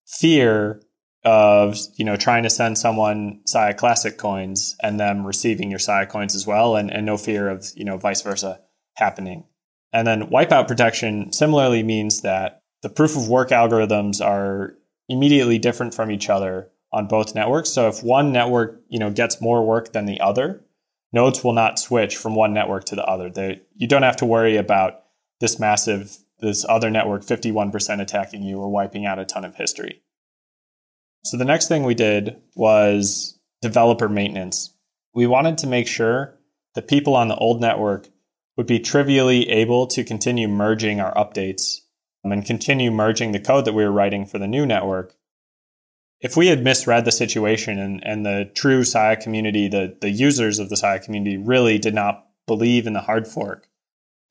fear 0.06 0.80
of 1.24 1.76
you 1.96 2.04
know 2.04 2.16
trying 2.16 2.42
to 2.44 2.50
send 2.50 2.78
someone 2.78 3.40
Sia 3.46 3.74
Classic 3.74 4.16
coins 4.16 4.76
and 4.82 4.98
them 4.98 5.26
receiving 5.26 5.70
your 5.70 5.78
Sia 5.78 6.06
coins 6.06 6.34
as 6.34 6.46
well, 6.46 6.76
and, 6.76 6.90
and 6.90 7.04
no 7.04 7.16
fear 7.16 7.48
of 7.48 7.66
you 7.74 7.84
know 7.84 7.98
vice 7.98 8.22
versa 8.22 8.60
happening. 8.94 9.44
And 9.92 10.06
then 10.06 10.28
wipeout 10.28 10.68
protection 10.68 11.32
similarly 11.32 11.82
means 11.82 12.22
that 12.22 12.62
the 12.82 12.90
proof 12.90 13.16
of 13.16 13.28
work 13.28 13.50
algorithms 13.50 14.24
are 14.24 14.74
immediately 15.08 15.58
different 15.58 15.94
from 15.94 16.10
each 16.10 16.28
other 16.28 16.70
on 16.92 17.06
both 17.06 17.34
networks. 17.34 17.70
So 17.70 17.88
if 17.88 18.02
one 18.02 18.32
network 18.32 18.80
you 18.88 18.98
know 18.98 19.10
gets 19.10 19.40
more 19.40 19.64
work 19.64 19.92
than 19.92 20.06
the 20.06 20.20
other, 20.20 20.64
nodes 21.12 21.42
will 21.42 21.52
not 21.52 21.78
switch 21.78 22.16
from 22.16 22.34
one 22.34 22.52
network 22.52 22.84
to 22.86 22.96
the 22.96 23.04
other. 23.04 23.30
They, 23.30 23.62
you 23.74 23.86
don't 23.86 24.02
have 24.02 24.16
to 24.16 24.26
worry 24.26 24.56
about 24.56 25.02
this 25.40 25.58
massive, 25.58 26.16
this 26.40 26.64
other 26.68 26.90
network 26.90 27.22
51% 27.22 28.00
attacking 28.00 28.42
you 28.42 28.58
or 28.58 28.70
wiping 28.70 29.06
out 29.06 29.18
a 29.18 29.24
ton 29.24 29.44
of 29.44 29.54
history. 29.54 30.02
So 31.24 31.36
the 31.36 31.44
next 31.44 31.68
thing 31.68 31.82
we 31.82 31.94
did 31.94 32.36
was 32.54 33.38
developer 33.60 34.08
maintenance. 34.08 34.74
We 35.14 35.26
wanted 35.26 35.58
to 35.58 35.66
make 35.66 35.88
sure 35.88 36.38
that 36.74 36.88
people 36.88 37.16
on 37.16 37.28
the 37.28 37.36
old 37.36 37.60
network 37.60 38.08
would 38.56 38.66
be 38.66 38.80
trivially 38.80 39.48
able 39.48 39.86
to 39.88 40.04
continue 40.04 40.48
merging 40.48 41.00
our 41.00 41.14
updates 41.14 41.78
and 42.24 42.44
continue 42.44 42.90
merging 42.90 43.32
the 43.32 43.40
code 43.40 43.64
that 43.64 43.72
we 43.72 43.84
were 43.84 43.92
writing 43.92 44.26
for 44.26 44.38
the 44.38 44.48
new 44.48 44.66
network 44.66 45.14
if 46.20 46.36
we 46.36 46.48
had 46.48 46.64
misread 46.64 47.04
the 47.04 47.12
situation 47.12 47.78
and, 47.78 48.02
and 48.04 48.26
the 48.26 48.50
true 48.54 48.84
Sia 48.84 49.16
community, 49.16 49.68
the, 49.68 49.96
the 50.00 50.10
users 50.10 50.58
of 50.58 50.68
the 50.68 50.76
Sia 50.76 50.98
community 50.98 51.36
really 51.36 51.78
did 51.78 51.94
not 51.94 52.26
believe 52.46 52.86
in 52.86 52.92
the 52.92 53.00
hard 53.00 53.28
fork, 53.28 53.68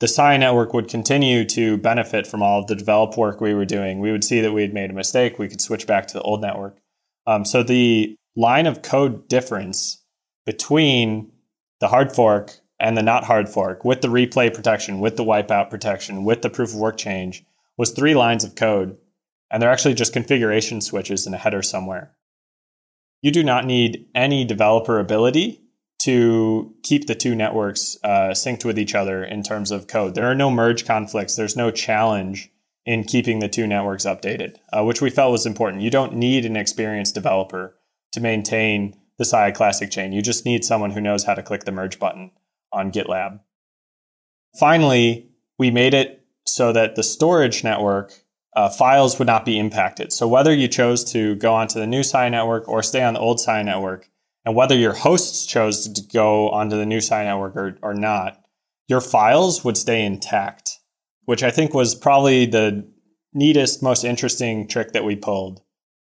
the 0.00 0.08
Sia 0.08 0.38
network 0.38 0.74
would 0.74 0.88
continue 0.88 1.44
to 1.46 1.78
benefit 1.78 2.26
from 2.26 2.42
all 2.42 2.60
of 2.60 2.66
the 2.66 2.76
develop 2.76 3.16
work 3.16 3.40
we 3.40 3.54
were 3.54 3.64
doing. 3.64 4.00
We 4.00 4.12
would 4.12 4.24
see 4.24 4.40
that 4.40 4.52
we 4.52 4.62
had 4.62 4.74
made 4.74 4.90
a 4.90 4.94
mistake. 4.94 5.38
We 5.38 5.48
could 5.48 5.60
switch 5.60 5.86
back 5.86 6.06
to 6.08 6.14
the 6.14 6.22
old 6.22 6.42
network. 6.42 6.78
Um, 7.26 7.44
so 7.44 7.62
the 7.62 8.14
line 8.36 8.66
of 8.66 8.82
code 8.82 9.26
difference 9.28 10.02
between 10.44 11.32
the 11.80 11.88
hard 11.88 12.14
fork 12.14 12.52
and 12.78 12.96
the 12.96 13.02
not 13.02 13.24
hard 13.24 13.48
fork 13.48 13.84
with 13.84 14.02
the 14.02 14.08
replay 14.08 14.52
protection, 14.54 15.00
with 15.00 15.16
the 15.16 15.24
wipeout 15.24 15.70
protection, 15.70 16.24
with 16.24 16.42
the 16.42 16.50
proof 16.50 16.70
of 16.70 16.76
work 16.76 16.96
change 16.96 17.44
was 17.76 17.90
three 17.90 18.14
lines 18.14 18.44
of 18.44 18.54
code 18.54 18.96
and 19.50 19.62
they're 19.62 19.70
actually 19.70 19.94
just 19.94 20.12
configuration 20.12 20.80
switches 20.80 21.26
in 21.26 21.34
a 21.34 21.38
header 21.38 21.62
somewhere. 21.62 22.12
You 23.22 23.30
do 23.30 23.42
not 23.42 23.64
need 23.64 24.06
any 24.14 24.44
developer 24.44 24.98
ability 24.98 25.62
to 26.00 26.74
keep 26.82 27.06
the 27.06 27.14
two 27.14 27.34
networks 27.34 27.96
uh, 28.04 28.30
synced 28.30 28.64
with 28.64 28.78
each 28.78 28.94
other 28.94 29.24
in 29.24 29.42
terms 29.42 29.70
of 29.70 29.88
code. 29.88 30.14
There 30.14 30.30
are 30.30 30.34
no 30.34 30.50
merge 30.50 30.86
conflicts. 30.86 31.34
There's 31.34 31.56
no 31.56 31.70
challenge 31.70 32.50
in 32.86 33.04
keeping 33.04 33.40
the 33.40 33.48
two 33.48 33.66
networks 33.66 34.06
updated, 34.06 34.56
uh, 34.72 34.84
which 34.84 35.02
we 35.02 35.10
felt 35.10 35.32
was 35.32 35.44
important. 35.44 35.82
You 35.82 35.90
don't 35.90 36.14
need 36.14 36.46
an 36.46 36.56
experienced 36.56 37.14
developer 37.14 37.76
to 38.12 38.20
maintain 38.20 38.96
the 39.18 39.24
Sia 39.24 39.52
Classic 39.52 39.90
chain. 39.90 40.12
You 40.12 40.22
just 40.22 40.46
need 40.46 40.64
someone 40.64 40.92
who 40.92 41.00
knows 41.00 41.24
how 41.24 41.34
to 41.34 41.42
click 41.42 41.64
the 41.64 41.72
merge 41.72 41.98
button 41.98 42.30
on 42.72 42.92
GitLab. 42.92 43.40
Finally, 44.58 45.28
we 45.58 45.70
made 45.70 45.92
it 45.92 46.24
so 46.46 46.72
that 46.72 46.94
the 46.94 47.02
storage 47.02 47.62
network 47.64 48.12
uh, 48.56 48.68
files 48.68 49.18
would 49.18 49.26
not 49.26 49.44
be 49.44 49.58
impacted. 49.58 50.12
So 50.12 50.26
whether 50.26 50.54
you 50.54 50.68
chose 50.68 51.04
to 51.12 51.34
go 51.36 51.54
onto 51.54 51.78
the 51.78 51.86
new 51.86 52.02
Sia 52.02 52.30
network 52.30 52.68
or 52.68 52.82
stay 52.82 53.02
on 53.02 53.14
the 53.14 53.20
old 53.20 53.40
Sia 53.40 53.62
network, 53.62 54.08
and 54.44 54.56
whether 54.56 54.74
your 54.74 54.94
hosts 54.94 55.46
chose 55.46 55.88
to 55.88 56.02
go 56.12 56.48
onto 56.50 56.76
the 56.76 56.86
new 56.86 57.00
Sia 57.00 57.24
network 57.24 57.54
or, 57.56 57.78
or 57.82 57.94
not, 57.94 58.40
your 58.88 59.00
files 59.00 59.64
would 59.64 59.76
stay 59.76 60.04
intact, 60.04 60.78
which 61.26 61.42
I 61.42 61.50
think 61.50 61.74
was 61.74 61.94
probably 61.94 62.46
the 62.46 62.90
neatest, 63.34 63.82
most 63.82 64.04
interesting 64.04 64.66
trick 64.66 64.92
that 64.92 65.04
we 65.04 65.16
pulled. 65.16 65.60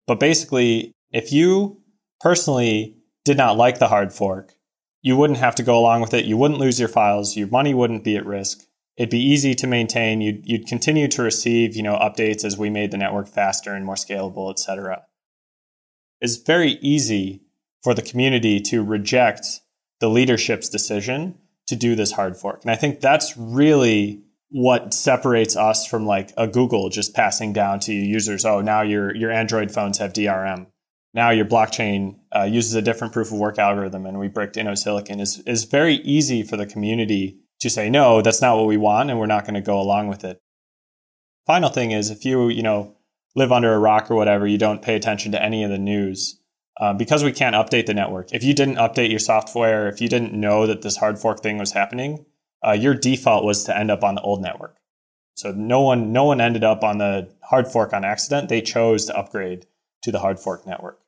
But 0.07 0.21
basically, 0.21 0.93
if 1.11 1.33
you 1.33 1.83
personally 2.21 2.97
did 3.25 3.37
not 3.37 3.57
like 3.57 3.79
the 3.79 3.89
hard 3.89 4.13
fork, 4.13 4.55
you 5.03 5.17
wouldn't 5.17 5.39
have 5.39 5.55
to 5.57 5.63
go 5.63 5.79
along 5.79 6.01
with 6.01 6.15
it. 6.15 6.25
You 6.25 6.37
wouldn't 6.37 6.61
lose 6.61 6.79
your 6.79 6.89
files. 6.89 7.37
Your 7.37 7.49
money 7.49 7.75
wouldn't 7.75 8.05
be 8.05 8.17
at 8.17 8.27
risk. 8.27 8.65
It'd 8.99 9.11
be 9.11 9.23
easy 9.23 9.55
to 9.55 9.67
maintain. 9.69 10.21
You'd, 10.21 10.45
you'd 10.45 10.67
continue 10.67 11.07
to 11.09 11.23
receive, 11.23 11.77
you 11.77 11.85
know, 11.85 11.97
updates 11.97 12.45
as 12.45 12.59
we 12.59 12.69
made 12.69 12.91
the 12.91 12.99
network 12.99 13.29
faster 13.29 13.73
and 13.73 13.87
more 13.87 13.95
scalable, 13.95 14.51
et 14.51 14.59
cetera. 14.59 15.05
It's 16.21 16.37
very 16.37 16.73
easy 16.83 17.43
for 17.85 17.95
the 17.95 18.03
community 18.03 18.61
to 18.61 18.83
reject 18.83 19.61
the 20.01 20.09
leadership's 20.09 20.69
decision 20.69 21.39
to 21.69 21.77
do 21.77 21.95
this 21.95 22.11
hard 22.11 22.37
fork. 22.37 22.63
And 22.63 22.73
I 22.73 22.75
think 22.75 23.01
that's 23.01 23.37
really 23.37 24.25
what 24.51 24.93
separates 24.93 25.57
us 25.57 25.87
from 25.87 26.05
like 26.05 26.33
a 26.37 26.49
Google 26.49 26.89
just 26.89 27.15
passing 27.15 27.53
down 27.53 27.79
to 27.81 27.93
users, 27.93 28.45
oh, 28.45 28.61
now 28.61 28.83
your 28.83 29.15
your 29.15 29.31
Android 29.31 29.71
phones 29.71 29.99
have 29.99 30.13
DRM. 30.13 30.67
Now 31.15 31.31
your 31.31 31.45
blockchain 31.45 32.17
uh, 32.35 32.45
uses 32.45 32.75
a 32.75 32.83
different 32.83 33.13
proof 33.13 33.31
of 33.31 33.39
work 33.39 33.59
algorithm 33.59 34.07
and 34.07 34.19
we 34.19 34.29
bricked 34.29 34.57
InnoSilicon 34.57 35.21
is 35.21 35.39
is 35.41 35.65
very 35.65 35.97
easy 35.97 36.43
for 36.43 36.57
the 36.57 36.67
community 36.67 37.39
to 37.61 37.71
say, 37.71 37.91
no, 37.91 38.23
that's 38.23 38.41
not 38.41 38.57
what 38.57 38.67
we 38.67 38.77
want 38.77 39.11
and 39.11 39.19
we're 39.19 39.27
not 39.27 39.45
going 39.45 39.55
to 39.55 39.61
go 39.61 39.81
along 39.81 40.09
with 40.09 40.25
it. 40.25 40.39
Final 41.47 41.71
thing 41.71 41.91
is 41.93 42.11
if 42.11 42.25
you, 42.25 42.49
you 42.49 42.63
know, 42.63 42.97
live 43.35 43.53
under 43.53 43.73
a 43.73 43.79
rock 43.79 44.11
or 44.11 44.17
whatever, 44.17 44.47
you 44.47 44.59
don't 44.59 44.83
pay 44.83 44.95
attention 44.95 45.33
to 45.33 45.43
any 45.43 45.65
of 45.65 45.71
the 45.71 45.79
news, 45.79 46.39
um, 46.81 46.97
because 46.97 47.25
we 47.25 47.33
can't 47.33 47.57
update 47.57 47.87
the 47.87 47.95
network. 47.95 48.33
If 48.33 48.45
you 48.45 48.55
didn't 48.55 48.77
update 48.77 49.11
your 49.11 49.19
software, 49.19 49.89
if 49.89 50.01
you 50.01 50.09
didn't 50.09 50.33
know 50.33 50.67
that 50.67 50.83
this 50.83 50.97
hard 50.97 51.19
fork 51.19 51.41
thing 51.41 51.59
was 51.59 51.73
happening, 51.73 52.25
uh, 52.65 52.73
your 52.73 52.95
default 52.95 53.45
was 53.45 53.65
to 53.65 53.77
end 53.77 53.91
up 53.91 54.05
on 54.05 54.15
the 54.15 54.21
old 54.23 54.43
network. 54.43 54.77
So 55.37 55.53
no 55.53 55.81
one 55.81 56.13
no 56.13 56.25
one 56.25 56.41
ended 56.41 56.65
up 56.65 56.83
on 56.83 56.99
the 56.99 57.33
hard 57.43 57.69
fork 57.69 57.93
on 57.93 58.05
accident. 58.05 58.49
They 58.49 58.61
chose 58.61 59.07
to 59.07 59.17
upgrade 59.17 59.67
to 60.03 60.13
the 60.13 60.19
hard 60.19 60.41
fork 60.41 60.67
network. 60.67 61.01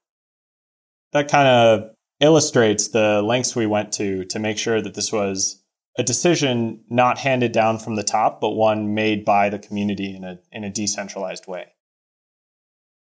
That 1.13 1.29
kind 1.29 1.49
of 1.49 1.91
illustrates 2.21 2.89
the 2.89 3.23
lengths 3.23 3.57
we 3.57 3.67
went 3.67 3.93
to 3.95 4.25
to 4.27 4.39
make 4.39 4.59
sure 4.59 4.81
that 4.81 4.95
this 4.95 5.13
was 5.13 5.60
a 6.01 6.03
decision 6.03 6.83
not 6.89 7.19
handed 7.19 7.53
down 7.53 7.79
from 7.79 7.95
the 7.95 8.03
top, 8.03 8.41
but 8.41 8.53
one 8.53 8.95
made 8.95 9.23
by 9.23 9.51
the 9.51 9.59
community 9.59 10.17
in 10.17 10.25
a 10.25 10.39
in 10.51 10.65
a 10.65 10.71
decentralized 10.71 11.47
way. 11.47 11.67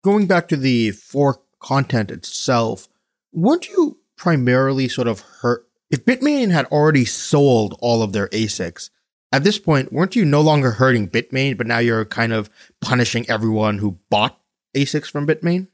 Going 0.04 0.28
back 0.28 0.50
to 0.50 0.58
the 0.58 0.92
fork 0.92 1.42
content 1.60 2.12
itself, 2.12 2.90
weren't 3.32 3.70
you 3.70 4.00
primarily 4.18 4.90
sort 4.90 5.08
of 5.08 5.22
hurt 5.22 5.66
if 5.90 6.04
Bitmain 6.04 6.52
had 6.52 6.66
already 6.66 7.06
sold 7.06 7.78
all 7.80 8.04
of 8.04 8.12
their 8.12 8.28
ASICs? 8.28 8.90
At 9.32 9.46
this 9.46 9.60
point, 9.60 9.94
weren't 9.94 10.18
you 10.18 10.26
no 10.26 10.42
longer 10.42 10.72
hurting 10.72 11.08
Bitmain, 11.08 11.58
but 11.58 11.68
now 11.68 11.80
you're 11.80 12.04
kind 12.04 12.34
of 12.34 12.50
punishing 12.82 13.30
everyone 13.30 13.78
who 13.78 13.98
bought 14.10 14.38
ASICs 14.76 15.10
from 15.10 15.26
Bitmain? 15.26 15.68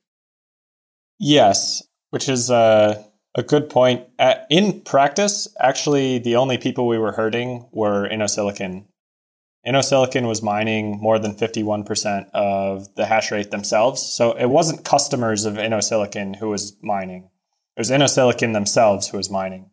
Yes, 1.17 1.81
which 2.11 2.29
is 2.29 2.51
uh, 2.51 3.01
a 3.35 3.43
good 3.43 3.69
point. 3.69 4.07
At, 4.17 4.47
in 4.49 4.81
practice, 4.81 5.47
actually, 5.59 6.19
the 6.19 6.37
only 6.37 6.57
people 6.57 6.87
we 6.87 6.97
were 6.97 7.11
hurting 7.11 7.67
were 7.71 8.09
InnoSilicon. 8.09 8.85
InnoSilicon 9.67 10.27
was 10.27 10.41
mining 10.41 10.99
more 11.01 11.19
than 11.19 11.35
51% 11.35 12.29
of 12.31 12.93
the 12.95 13.05
hash 13.05 13.31
rate 13.31 13.51
themselves. 13.51 14.01
So 14.01 14.31
it 14.31 14.45
wasn't 14.45 14.85
customers 14.85 15.45
of 15.45 15.55
InnoSilicon 15.55 16.37
who 16.37 16.49
was 16.49 16.77
mining. 16.81 17.29
It 17.75 17.81
was 17.81 17.91
InnoSilicon 17.91 18.53
themselves 18.53 19.09
who 19.09 19.17
was 19.17 19.29
mining. 19.29 19.69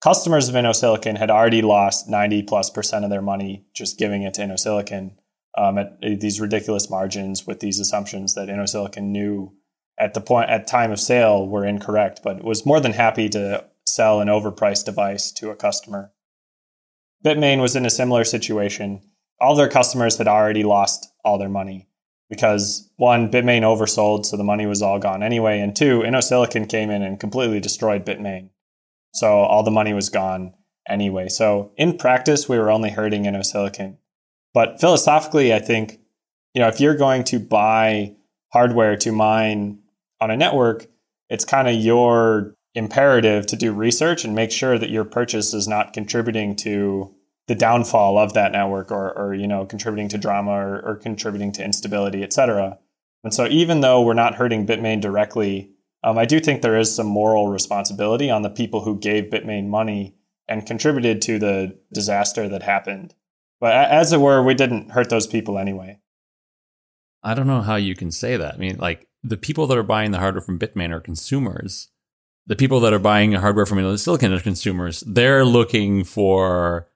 Customers 0.00 0.48
of 0.48 0.54
InnoSilicon 0.54 1.18
had 1.18 1.30
already 1.30 1.62
lost 1.62 2.08
90 2.08 2.44
plus 2.44 2.70
percent 2.70 3.04
of 3.04 3.10
their 3.10 3.20
money 3.20 3.66
just 3.74 3.98
giving 3.98 4.22
it 4.22 4.34
to 4.34 4.42
InnoSilicon 4.42 5.16
um, 5.58 5.78
at 5.78 6.00
these 6.00 6.40
ridiculous 6.40 6.88
margins 6.88 7.46
with 7.46 7.60
these 7.60 7.80
assumptions 7.80 8.34
that 8.34 8.48
InnoSilicon 8.48 9.04
knew 9.04 9.52
at 10.00 10.14
the 10.14 10.20
point 10.20 10.48
at 10.48 10.66
time 10.66 10.90
of 10.90 10.98
sale 10.98 11.46
were 11.46 11.64
incorrect, 11.64 12.20
but 12.24 12.42
was 12.42 12.64
more 12.64 12.80
than 12.80 12.92
happy 12.92 13.28
to 13.28 13.64
sell 13.86 14.20
an 14.20 14.28
overpriced 14.28 14.86
device 14.86 15.30
to 15.32 15.50
a 15.50 15.56
customer. 15.56 16.10
Bitmain 17.24 17.60
was 17.60 17.76
in 17.76 17.84
a 17.84 17.90
similar 17.90 18.24
situation. 18.24 19.02
All 19.40 19.54
their 19.54 19.68
customers 19.68 20.16
had 20.16 20.26
already 20.26 20.64
lost 20.64 21.12
all 21.22 21.38
their 21.38 21.50
money 21.50 21.86
because 22.30 22.88
one, 22.96 23.30
Bitmain 23.30 23.62
oversold, 23.62 24.24
so 24.24 24.36
the 24.36 24.44
money 24.44 24.64
was 24.64 24.80
all 24.80 24.98
gone 24.98 25.22
anyway, 25.22 25.60
and 25.60 25.76
two, 25.76 26.00
InnoSilicon 26.00 26.68
came 26.68 26.88
in 26.88 27.02
and 27.02 27.20
completely 27.20 27.60
destroyed 27.60 28.06
Bitmain, 28.06 28.50
so 29.12 29.40
all 29.40 29.64
the 29.64 29.70
money 29.70 29.92
was 29.92 30.08
gone 30.08 30.54
anyway. 30.88 31.28
So 31.28 31.72
in 31.76 31.98
practice, 31.98 32.48
we 32.48 32.58
were 32.58 32.70
only 32.70 32.90
hurting 32.90 33.24
InnoSilicon, 33.24 33.96
but 34.54 34.80
philosophically, 34.80 35.52
I 35.52 35.58
think 35.58 35.98
you 36.54 36.62
know 36.62 36.68
if 36.68 36.80
you're 36.80 36.96
going 36.96 37.24
to 37.24 37.40
buy 37.40 38.14
hardware 38.52 38.96
to 38.96 39.12
mine 39.12 39.79
on 40.20 40.30
a 40.30 40.36
network, 40.36 40.86
it's 41.28 41.44
kind 41.44 41.68
of 41.68 41.74
your 41.74 42.54
imperative 42.74 43.46
to 43.46 43.56
do 43.56 43.72
research 43.72 44.24
and 44.24 44.34
make 44.34 44.52
sure 44.52 44.78
that 44.78 44.90
your 44.90 45.04
purchase 45.04 45.52
is 45.52 45.66
not 45.66 45.92
contributing 45.92 46.54
to 46.54 47.14
the 47.48 47.54
downfall 47.56 48.16
of 48.16 48.32
that 48.34 48.52
network 48.52 48.92
or, 48.92 49.12
or 49.18 49.34
you 49.34 49.46
know 49.46 49.66
contributing 49.66 50.08
to 50.08 50.16
drama 50.16 50.52
or, 50.52 50.80
or 50.82 50.96
contributing 50.96 51.50
to 51.50 51.64
instability 51.64 52.22
et 52.22 52.32
cetera. 52.32 52.78
And 53.24 53.34
so 53.34 53.46
even 53.48 53.80
though 53.80 54.02
we're 54.02 54.14
not 54.14 54.36
hurting 54.36 54.66
bitmain 54.66 55.00
directly 55.00 55.72
um, 56.04 56.16
i 56.16 56.24
do 56.24 56.38
think 56.38 56.62
there 56.62 56.78
is 56.78 56.94
some 56.94 57.08
moral 57.08 57.48
responsibility 57.48 58.30
on 58.30 58.42
the 58.42 58.50
people 58.50 58.82
who 58.82 59.00
gave 59.00 59.24
bitmain 59.24 59.66
money 59.66 60.14
and 60.46 60.64
contributed 60.64 61.22
to 61.22 61.38
the 61.38 61.76
disaster 61.92 62.48
that 62.48 62.62
happened. 62.62 63.14
But 63.58 63.74
as 63.74 64.12
it 64.12 64.20
were 64.20 64.44
we 64.44 64.54
didn't 64.54 64.92
hurt 64.92 65.10
those 65.10 65.26
people 65.26 65.58
anyway. 65.58 65.98
I 67.24 67.34
don't 67.34 67.48
know 67.48 67.62
how 67.62 67.76
you 67.76 67.96
can 67.96 68.12
say 68.12 68.36
that. 68.36 68.54
I 68.54 68.58
mean 68.58 68.76
like 68.78 69.08
the 69.22 69.36
people 69.36 69.66
that 69.66 69.78
are 69.78 69.82
buying 69.82 70.10
the 70.10 70.18
hardware 70.18 70.42
from 70.42 70.58
Bitmain 70.58 70.90
are 70.90 71.00
consumers. 71.00 71.88
The 72.46 72.56
people 72.56 72.80
that 72.80 72.92
are 72.92 72.98
buying 72.98 73.32
hardware 73.32 73.66
from 73.66 73.96
Silicon 73.96 74.32
are 74.32 74.40
consumers. 74.40 75.00
They're 75.06 75.44
looking 75.44 76.04
for, 76.04 76.88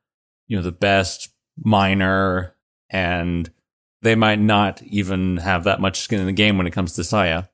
you 0.48 0.56
know, 0.56 0.62
the 0.62 0.72
best 0.72 1.28
miner 1.56 2.54
and 2.90 3.50
they 4.02 4.14
might 4.14 4.40
not 4.40 4.82
even 4.82 5.38
have 5.38 5.64
that 5.64 5.80
much 5.80 6.00
skin 6.00 6.20
in 6.20 6.26
the 6.26 6.32
game 6.32 6.58
when 6.58 6.66
it 6.66 6.72
comes 6.72 6.94
to 6.94 7.04
Sia. 7.04 7.48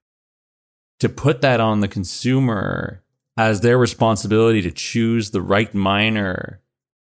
To 1.01 1.09
put 1.09 1.41
that 1.41 1.61
on 1.61 1.81
the 1.81 1.89
consumer 1.89 3.03
as 3.37 3.61
their 3.61 3.79
responsibility 3.79 4.61
to 4.63 4.71
choose 4.71 5.31
the 5.31 5.41
right 5.41 5.73
miner 5.75 6.61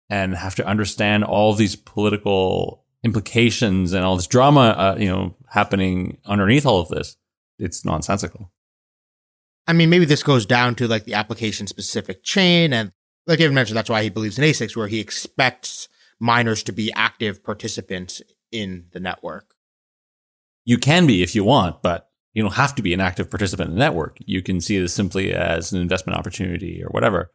and 0.09 0.35
have 0.35 0.55
to 0.55 0.65
understand 0.65 1.23
all 1.23 1.53
these 1.53 1.75
political 1.75 2.83
implications 3.03 3.93
and 3.93 4.03
all 4.03 4.15
this 4.15 4.27
drama, 4.27 4.69
uh, 4.77 4.95
you 4.99 5.07
know, 5.07 5.35
happening 5.47 6.17
underneath 6.25 6.65
all 6.65 6.79
of 6.79 6.89
this 6.89 7.17
it's 7.59 7.85
nonsensical. 7.85 8.51
I 9.67 9.73
mean, 9.73 9.89
maybe 9.89 10.05
this 10.05 10.23
goes 10.23 10.45
down 10.45 10.75
to 10.75 10.87
like 10.87 11.05
the 11.05 11.13
application 11.13 11.67
specific 11.67 12.23
chain. 12.23 12.73
And 12.73 12.91
like 13.27 13.37
David 13.37 13.53
mentioned, 13.53 13.77
that's 13.77 13.89
why 13.89 14.01
he 14.01 14.09
believes 14.09 14.39
in 14.39 14.43
ASICs, 14.43 14.75
where 14.75 14.87
he 14.87 14.99
expects 14.99 15.87
miners 16.19 16.63
to 16.63 16.71
be 16.71 16.91
active 16.93 17.43
participants 17.43 18.21
in 18.51 18.85
the 18.91 18.99
network. 18.99 19.53
You 20.65 20.77
can 20.77 21.05
be 21.05 21.21
if 21.21 21.35
you 21.35 21.43
want, 21.43 21.81
but 21.81 22.09
you 22.33 22.43
don't 22.43 22.55
have 22.55 22.75
to 22.75 22.81
be 22.81 22.93
an 22.93 23.01
active 23.01 23.29
participant 23.29 23.69
in 23.69 23.75
the 23.75 23.79
network. 23.79 24.17
You 24.19 24.41
can 24.41 24.61
see 24.61 24.79
this 24.79 24.93
simply 24.93 25.33
as 25.33 25.71
an 25.71 25.81
investment 25.81 26.17
opportunity 26.17 26.83
or 26.83 26.89
whatever. 26.89 27.31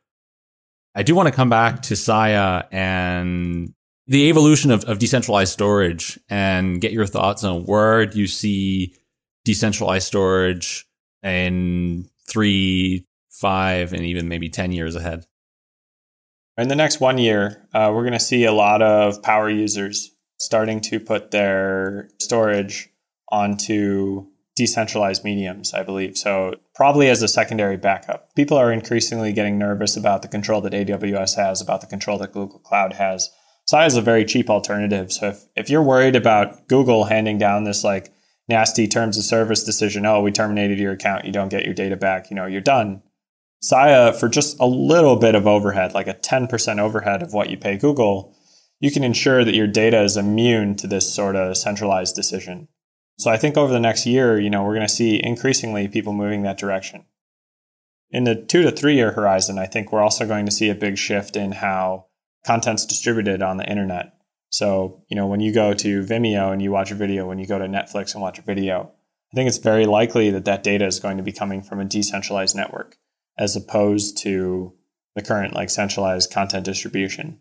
I 0.94 1.02
do 1.02 1.14
want 1.14 1.28
to 1.28 1.34
come 1.34 1.50
back 1.50 1.82
to 1.82 1.96
Sia 1.96 2.68
and 2.70 3.74
the 4.06 4.28
evolution 4.28 4.70
of, 4.70 4.84
of 4.84 4.98
decentralized 4.98 5.52
storage 5.52 6.18
and 6.28 6.80
get 6.80 6.92
your 6.92 7.06
thoughts 7.06 7.42
on 7.42 7.64
where 7.64 8.06
do 8.06 8.18
you 8.18 8.26
see 8.26 8.94
decentralized 9.44 10.06
storage 10.06 10.86
in 11.22 12.08
three, 12.28 13.06
five, 13.30 13.92
and 13.92 14.02
even 14.02 14.28
maybe 14.28 14.48
10 14.48 14.72
years 14.72 14.96
ahead? 14.96 15.24
In 16.56 16.68
the 16.68 16.76
next 16.76 17.00
one 17.00 17.18
year, 17.18 17.66
uh, 17.74 17.90
we're 17.92 18.02
going 18.02 18.12
to 18.12 18.20
see 18.20 18.44
a 18.44 18.52
lot 18.52 18.80
of 18.80 19.22
power 19.22 19.50
users 19.50 20.10
starting 20.38 20.80
to 20.82 21.00
put 21.00 21.30
their 21.30 22.08
storage 22.20 22.88
onto 23.30 24.26
decentralized 24.56 25.24
mediums, 25.24 25.74
I 25.74 25.82
believe. 25.82 26.16
So 26.16 26.54
probably 26.74 27.08
as 27.08 27.22
a 27.22 27.28
secondary 27.28 27.76
backup. 27.76 28.32
People 28.36 28.56
are 28.56 28.72
increasingly 28.72 29.32
getting 29.32 29.58
nervous 29.58 29.96
about 29.96 30.22
the 30.22 30.28
control 30.28 30.60
that 30.60 30.72
AWS 30.72 31.36
has, 31.36 31.60
about 31.60 31.80
the 31.80 31.88
control 31.88 32.18
that 32.18 32.32
Google 32.32 32.60
Cloud 32.60 32.92
has. 32.92 33.30
Sia 33.66 33.86
is 33.86 33.96
a 33.96 34.02
very 34.02 34.24
cheap 34.24 34.48
alternative. 34.48 35.12
So 35.12 35.30
if, 35.30 35.44
if 35.56 35.70
you're 35.70 35.82
worried 35.82 36.14
about 36.14 36.68
Google 36.68 37.04
handing 37.04 37.38
down 37.38 37.64
this 37.64 37.82
like 37.82 38.12
nasty 38.48 38.86
terms 38.86 39.16
of 39.16 39.24
service 39.24 39.64
decision, 39.64 40.06
oh, 40.06 40.20
we 40.20 40.30
terminated 40.30 40.78
your 40.78 40.92
account, 40.92 41.24
you 41.24 41.32
don't 41.32 41.48
get 41.48 41.64
your 41.64 41.74
data 41.74 41.96
back, 41.96 42.30
you 42.30 42.36
know, 42.36 42.46
you're 42.46 42.60
done. 42.60 43.02
Sia, 43.62 44.12
for 44.12 44.28
just 44.28 44.58
a 44.60 44.66
little 44.66 45.16
bit 45.16 45.34
of 45.34 45.46
overhead, 45.46 45.94
like 45.94 46.06
a 46.06 46.14
10% 46.14 46.78
overhead 46.78 47.22
of 47.22 47.32
what 47.32 47.48
you 47.48 47.56
pay 47.56 47.78
Google, 47.78 48.36
you 48.80 48.90
can 48.90 49.02
ensure 49.02 49.44
that 49.44 49.54
your 49.54 49.66
data 49.66 50.02
is 50.02 50.16
immune 50.16 50.76
to 50.76 50.86
this 50.86 51.12
sort 51.12 51.36
of 51.36 51.56
centralized 51.56 52.14
decision. 52.14 52.68
So 53.18 53.30
I 53.30 53.36
think 53.36 53.56
over 53.56 53.72
the 53.72 53.80
next 53.80 54.06
year, 54.06 54.38
you 54.38 54.50
know, 54.50 54.62
we're 54.62 54.74
going 54.74 54.86
to 54.86 54.92
see 54.92 55.22
increasingly 55.22 55.88
people 55.88 56.12
moving 56.12 56.42
that 56.42 56.58
direction. 56.58 57.06
In 58.10 58.24
the 58.24 58.34
two 58.34 58.62
to 58.62 58.70
three 58.70 58.94
year 58.94 59.12
horizon, 59.12 59.58
I 59.58 59.66
think 59.66 59.90
we're 59.90 60.02
also 60.02 60.26
going 60.26 60.46
to 60.46 60.52
see 60.52 60.68
a 60.68 60.74
big 60.74 60.98
shift 60.98 61.36
in 61.36 61.52
how 61.52 62.06
content's 62.44 62.84
distributed 62.84 63.42
on 63.42 63.56
the 63.56 63.68
internet. 63.68 64.13
So, 64.54 65.02
you 65.08 65.16
know, 65.16 65.26
when 65.26 65.40
you 65.40 65.52
go 65.52 65.74
to 65.74 66.04
Vimeo 66.04 66.52
and 66.52 66.62
you 66.62 66.70
watch 66.70 66.92
a 66.92 66.94
video, 66.94 67.26
when 67.26 67.40
you 67.40 67.46
go 67.46 67.58
to 67.58 67.64
Netflix 67.64 68.14
and 68.14 68.22
watch 68.22 68.38
a 68.38 68.42
video, 68.42 68.92
I 69.32 69.34
think 69.34 69.48
it's 69.48 69.58
very 69.58 69.84
likely 69.84 70.30
that 70.30 70.44
that 70.44 70.62
data 70.62 70.86
is 70.86 71.00
going 71.00 71.16
to 71.16 71.24
be 71.24 71.32
coming 71.32 71.60
from 71.60 71.80
a 71.80 71.84
decentralized 71.84 72.54
network 72.54 72.96
as 73.36 73.56
opposed 73.56 74.16
to 74.18 74.72
the 75.16 75.22
current 75.22 75.54
like 75.54 75.70
centralized 75.70 76.32
content 76.32 76.64
distribution. 76.64 77.40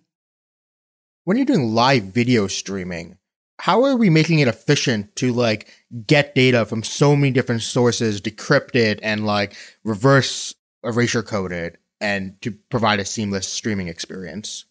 When 1.23 1.37
you're 1.37 1.45
doing 1.45 1.75
live 1.75 2.05
video 2.05 2.47
streaming, 2.47 3.19
how 3.59 3.83
are 3.83 3.95
we 3.95 4.09
making 4.09 4.39
it 4.39 4.47
efficient 4.47 5.15
to 5.17 5.33
like 5.33 5.71
get 6.07 6.33
data 6.33 6.65
from 6.65 6.81
so 6.81 7.15
many 7.15 7.29
different 7.29 7.61
sources, 7.61 8.21
decrypt 8.21 8.73
it 8.73 8.99
and 9.03 9.23
like 9.23 9.55
reverse 9.83 10.55
erasure 10.83 11.21
code 11.21 11.51
it 11.51 11.77
and 12.01 12.41
to 12.41 12.49
provide 12.71 12.99
a 12.99 13.05
seamless 13.05 13.47
streaming 13.47 13.87
experience? 13.87 14.65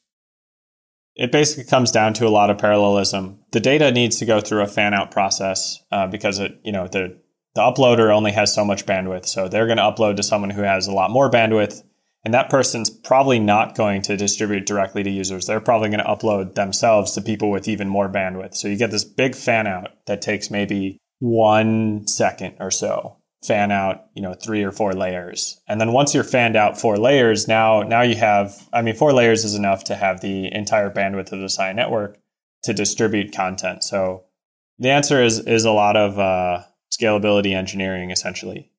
It 1.15 1.31
basically 1.31 1.65
comes 1.65 1.91
down 1.91 2.15
to 2.15 2.27
a 2.27 2.31
lot 2.31 2.51
of 2.51 2.59
parallelism. 2.59 3.41
The 3.53 3.61
data 3.61 3.91
needs 3.93 4.17
to 4.19 4.25
go 4.25 4.41
through 4.41 4.63
a 4.63 4.67
fan 4.67 4.95
out 4.95 5.11
process 5.11 5.79
uh, 5.91 6.07
because 6.07 6.39
it, 6.39 6.59
you 6.65 6.73
know, 6.73 6.89
the 6.89 7.21
the 7.55 7.61
uploader 7.61 8.11
only 8.11 8.33
has 8.33 8.55
so 8.55 8.65
much 8.65 8.87
bandwidth, 8.87 9.27
so 9.27 9.47
they're 9.47 9.67
going 9.67 9.77
to 9.77 9.83
upload 9.83 10.17
to 10.17 10.23
someone 10.23 10.49
who 10.49 10.63
has 10.63 10.87
a 10.87 10.93
lot 10.93 11.11
more 11.11 11.31
bandwidth 11.31 11.83
and 12.25 12.35
that 12.35 12.51
person's 12.51 12.89
probably 12.89 13.39
not 13.39 13.75
going 13.75 14.03
to 14.03 14.17
distribute 14.17 14.67
directly 14.67 15.03
to 15.03 15.11
users. 15.11 15.47
They're 15.47 15.61
probably 15.61 15.89
going 15.89 16.05
to 16.05 16.05
upload 16.05 16.55
themselves 16.55 17.13
to 17.13 17.21
people 17.21 17.51
with 17.51 17.67
even 17.67 17.89
more 17.89 18.09
bandwidth. 18.09 18.55
So 18.55 18.69
you 18.69 18.77
get 18.77 18.93
this 18.93 19.05
big 19.05 19.35
fan 19.35 19.67
out 19.67 19.91
that 20.07 20.23
takes 20.23 20.51
maybe 20.51 20.99
one 21.19 22.07
second 22.07 22.57
or 22.61 22.71
so. 22.71 23.17
Fan 23.45 23.73
out, 23.73 24.07
you 24.15 24.23
know, 24.23 24.35
three 24.35 24.63
or 24.63 24.71
four 24.71 24.93
layers. 24.93 25.61
And 25.67 25.81
then 25.81 25.93
once 25.93 26.15
you're 26.15 26.23
fanned 26.23 26.55
out 26.55 26.81
four 26.81 26.97
layers, 26.97 27.49
now 27.49 27.83
now 27.83 28.03
you 28.03 28.15
have 28.17 28.69
I 28.73 28.83
mean 28.83 28.95
four 28.95 29.13
layers 29.13 29.45
is 29.45 29.55
enough 29.55 29.85
to 29.85 29.97
have 29.97 30.21
the 30.21 30.53
entire 30.55 30.91
bandwidth 30.91 31.33
of 31.33 31.41
the 31.41 31.49
Sia 31.49 31.75
network 31.75 32.19
to 32.63 32.73
distribute 32.73 33.35
content. 33.35 33.83
So 33.83 34.25
the 34.79 34.91
answer 34.91 35.23
is 35.23 35.41
is 35.41 35.65
a 35.65 35.73
lot 35.73 35.97
of 35.97 36.19
uh, 36.19 36.63
scalability 36.93 37.55
engineering 37.55 38.11
essentially 38.11 38.73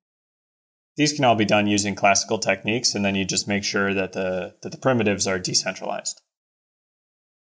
these 0.95 1.13
can 1.13 1.25
all 1.25 1.35
be 1.35 1.45
done 1.45 1.67
using 1.67 1.95
classical 1.95 2.37
techniques, 2.37 2.93
and 2.93 3.03
then 3.03 3.15
you 3.15 3.25
just 3.25 3.47
make 3.47 3.63
sure 3.63 3.93
that 3.93 4.13
the 4.13 4.55
that 4.61 4.71
the 4.71 4.77
primitives 4.77 5.27
are 5.27 5.39
decentralized. 5.39 6.21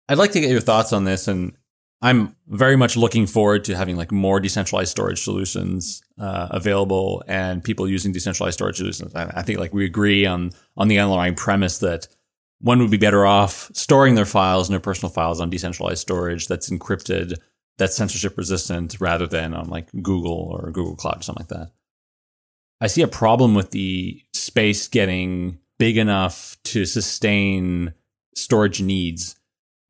I'd 0.09 0.19
like 0.19 0.33
to 0.33 0.41
get 0.41 0.51
your 0.51 0.61
thoughts 0.61 0.93
on 0.93 1.05
this, 1.05 1.29
and 1.29 1.53
I'm 2.03 2.35
very 2.49 2.77
much 2.77 2.97
looking 2.97 3.27
forward 3.27 3.65
to 3.65 3.77
having 3.77 3.97
like 3.97 4.11
more 4.11 4.41
decentralized 4.41 4.91
storage 4.91 5.23
solutions 5.23 6.03
uh, 6.19 6.49
available 6.51 7.23
and 7.29 7.63
people 7.63 7.89
using 7.89 8.13
decentralized 8.13 8.55
storage 8.55 8.77
solutions. 8.77 9.15
I, 9.15 9.31
I 9.37 9.43
think 9.43 9.61
like 9.61 9.73
we 9.73 9.85
agree 9.85 10.27
on 10.27 10.51
on 10.77 10.89
the 10.89 10.99
underlying 10.99 11.37
premise 11.37 11.79
that 11.79 12.09
one 12.61 12.81
would 12.81 12.91
be 12.91 12.97
better 12.97 13.25
off 13.25 13.71
storing 13.73 14.17
their 14.17 14.25
files 14.25 14.69
and 14.69 14.73
their 14.73 14.81
personal 14.81 15.13
files 15.13 15.41
on 15.41 15.51
decentralized 15.51 16.01
storage 16.01 16.49
that's 16.49 16.71
encrypted, 16.71 17.35
that's 17.79 17.97
censorship 17.97 18.37
resistant, 18.37 18.97
rather 19.01 19.27
than 19.27 19.55
on 19.55 19.69
like 19.69 19.89
Google 20.03 20.51
or 20.53 20.71
Google 20.71 20.97
Cloud 20.97 21.21
or 21.21 21.23
something 21.23 21.45
like 21.45 21.61
that. 21.61 21.73
I 22.81 22.89
see 22.89 23.03
a 23.03 23.09
problem 23.09 23.55
with 23.55 23.71
the 23.71 24.21
space 24.33 24.89
getting 24.89 25.59
big 25.79 25.97
enough 25.97 26.57
to 26.65 26.85
sustain 26.85 27.95
storage 28.35 28.81
needs. 28.81 29.37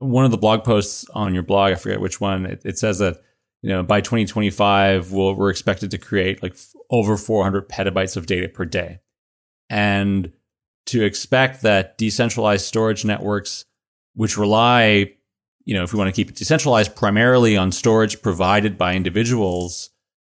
One 0.03 0.25
of 0.25 0.31
the 0.31 0.39
blog 0.39 0.65
posts 0.65 1.07
on 1.15 1.35
your 1.35 1.43
blog, 1.43 1.73
I 1.73 1.77
forget 1.77 2.01
which 2.01 2.21
one, 2.21 2.47
it, 2.47 2.63
it 2.65 2.79
says 2.79 2.99
that 2.99 3.23
you 3.63 3.69
know 3.69 3.83
by 3.83 4.01
2025 4.01 5.13
we'll, 5.13 5.35
we're 5.35 5.51
expected 5.51 5.91
to 5.93 5.99
create 5.99 6.43
like 6.43 6.57
over 6.91 7.17
400 7.17 7.69
petabytes 7.69 8.17
of 8.17 8.27
data 8.27 8.49
per 8.49 8.65
day, 8.65 9.01
and 9.71 10.33
to 10.87 11.05
expect 11.05 11.63
that 11.63 11.97
decentralized 11.97 12.67
storage 12.67 13.05
networks, 13.05 13.65
which 14.15 14.37
rely, 14.37 15.13
you 15.65 15.75
know, 15.75 15.85
if 15.85 15.93
we 15.93 15.99
want 15.99 16.09
to 16.09 16.17
keep 16.17 16.29
it 16.29 16.37
decentralized, 16.37 16.97
primarily 16.97 17.57
on 17.57 17.71
storage 17.71 18.21
provided 18.21 18.77
by 18.77 18.95
individuals, 18.95 19.91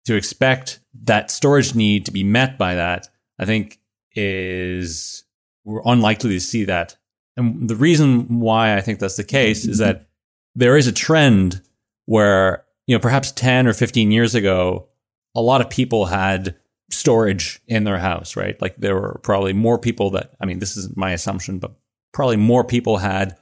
to 0.07 0.15
expect 0.15 0.81
that 1.05 1.31
storage 1.31 1.75
need 1.75 2.07
to 2.07 2.13
be 2.13 2.25
met 2.25 2.57
by 2.57 2.75
that, 2.75 3.09
I 3.39 3.45
think 3.45 3.79
is 4.15 5.25
we're 5.65 5.83
unlikely 5.85 6.31
to 6.31 6.41
see 6.41 6.65
that. 6.65 6.97
And 7.39 7.71
the 7.71 7.77
reason 7.77 8.41
why 8.41 8.77
I 8.77 8.81
think 8.81 8.99
that's 8.99 9.17
the 9.17 9.25
case 9.25 9.67
is 9.67 9.79
that 9.79 10.09
there 10.55 10.77
is 10.77 10.87
a 10.87 10.93
trend 10.93 11.63
where, 12.07 12.65
you 12.87 12.95
know, 12.95 13.01
perhaps 13.01 13.33
10 13.33 13.67
or 13.67 13.73
15 13.73 14.11
years 14.11 14.35
ago, 14.35 14.89
a 15.35 15.41
lot 15.41 15.61
of 15.61 15.71
people 15.71 16.07
had 16.07 16.57
storage 16.91 17.61
in 17.67 17.85
their 17.85 17.99
house, 17.99 18.35
right? 18.35 18.61
Like 18.61 18.77
there 18.77 18.97
were 18.97 19.21
probably 19.23 19.53
more 19.53 19.79
people 19.79 20.11
that, 20.11 20.33
I 20.41 20.47
mean, 20.47 20.59
this 20.59 20.77
is 20.77 20.95
my 20.97 21.13
assumption, 21.13 21.59
but 21.59 21.75
probably 22.13 22.37
more 22.37 22.65
people 22.65 22.97
had 22.99 23.37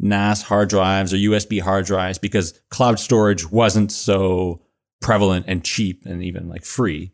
NAS 0.00 0.42
hard 0.42 0.68
drives 0.68 1.14
or 1.14 1.16
USB 1.16 1.60
hard 1.60 1.86
drives 1.86 2.18
because 2.18 2.60
cloud 2.70 2.98
storage 2.98 3.50
wasn't 3.50 3.92
so 3.92 4.60
prevalent 5.00 5.46
and 5.48 5.64
cheap 5.64 6.04
and 6.04 6.22
even 6.22 6.48
like 6.48 6.64
free. 6.64 7.12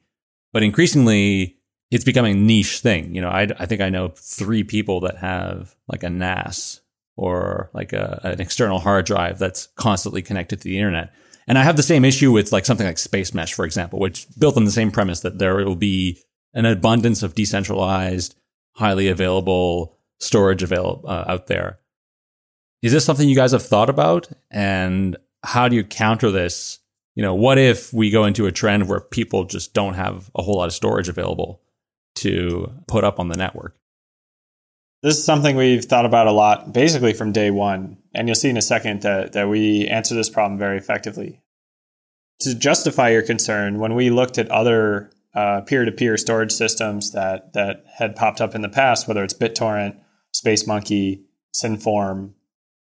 But 0.52 0.62
increasingly, 0.62 1.58
it's 1.92 2.04
becoming 2.04 2.32
a 2.32 2.40
niche 2.40 2.80
thing. 2.80 3.14
You 3.14 3.20
know, 3.20 3.28
I, 3.28 3.42
I 3.58 3.66
think 3.66 3.82
I 3.82 3.90
know 3.90 4.08
three 4.16 4.64
people 4.64 5.00
that 5.00 5.18
have 5.18 5.76
like 5.88 6.02
a 6.02 6.08
NAS 6.08 6.80
or 7.16 7.70
like 7.74 7.92
a, 7.92 8.18
an 8.24 8.40
external 8.40 8.78
hard 8.78 9.04
drive 9.04 9.38
that's 9.38 9.68
constantly 9.76 10.22
connected 10.22 10.56
to 10.56 10.64
the 10.64 10.78
internet. 10.78 11.12
And 11.46 11.58
I 11.58 11.64
have 11.64 11.76
the 11.76 11.82
same 11.82 12.06
issue 12.06 12.32
with 12.32 12.50
like 12.50 12.64
something 12.64 12.86
like 12.86 12.96
Spacemesh, 12.96 13.52
for 13.52 13.66
example, 13.66 13.98
which 13.98 14.26
built 14.38 14.56
on 14.56 14.64
the 14.64 14.70
same 14.70 14.90
premise 14.90 15.20
that 15.20 15.38
there 15.38 15.54
will 15.56 15.76
be 15.76 16.18
an 16.54 16.64
abundance 16.64 17.22
of 17.22 17.34
decentralized, 17.34 18.36
highly 18.72 19.08
available 19.08 19.98
storage 20.18 20.62
available 20.62 21.04
uh, 21.06 21.24
out 21.26 21.48
there. 21.48 21.78
Is 22.80 22.92
this 22.92 23.04
something 23.04 23.28
you 23.28 23.36
guys 23.36 23.52
have 23.52 23.66
thought 23.66 23.90
about? 23.90 24.30
And 24.50 25.18
how 25.44 25.68
do 25.68 25.76
you 25.76 25.84
counter 25.84 26.30
this 26.30 26.78
you 27.14 27.22
know, 27.22 27.34
what 27.34 27.58
if 27.58 27.92
we 27.92 28.08
go 28.08 28.24
into 28.24 28.46
a 28.46 28.52
trend 28.52 28.88
where 28.88 29.00
people 29.00 29.44
just 29.44 29.74
don't 29.74 29.92
have 29.92 30.30
a 30.34 30.42
whole 30.42 30.56
lot 30.56 30.68
of 30.68 30.72
storage 30.72 31.10
available 31.10 31.60
to 32.22 32.72
put 32.88 33.04
up 33.04 33.20
on 33.20 33.28
the 33.28 33.36
network? 33.36 33.76
This 35.02 35.18
is 35.18 35.24
something 35.24 35.56
we've 35.56 35.84
thought 35.84 36.06
about 36.06 36.28
a 36.28 36.32
lot, 36.32 36.72
basically 36.72 37.12
from 37.12 37.32
day 37.32 37.50
one. 37.50 37.98
And 38.14 38.28
you'll 38.28 38.36
see 38.36 38.50
in 38.50 38.56
a 38.56 38.62
second 38.62 39.02
that, 39.02 39.32
that 39.32 39.48
we 39.48 39.88
answer 39.88 40.14
this 40.14 40.30
problem 40.30 40.58
very 40.58 40.78
effectively. 40.78 41.40
To 42.40 42.54
justify 42.54 43.10
your 43.10 43.22
concern, 43.22 43.78
when 43.78 43.94
we 43.94 44.10
looked 44.10 44.38
at 44.38 44.48
other 44.50 45.10
peer 45.66 45.84
to 45.84 45.92
peer 45.92 46.16
storage 46.16 46.52
systems 46.52 47.12
that, 47.12 47.52
that 47.54 47.84
had 47.92 48.14
popped 48.14 48.40
up 48.40 48.54
in 48.54 48.62
the 48.62 48.68
past, 48.68 49.08
whether 49.08 49.24
it's 49.24 49.34
BitTorrent, 49.34 49.98
SpaceMonkey, 50.34 51.22
Symform, 51.54 52.34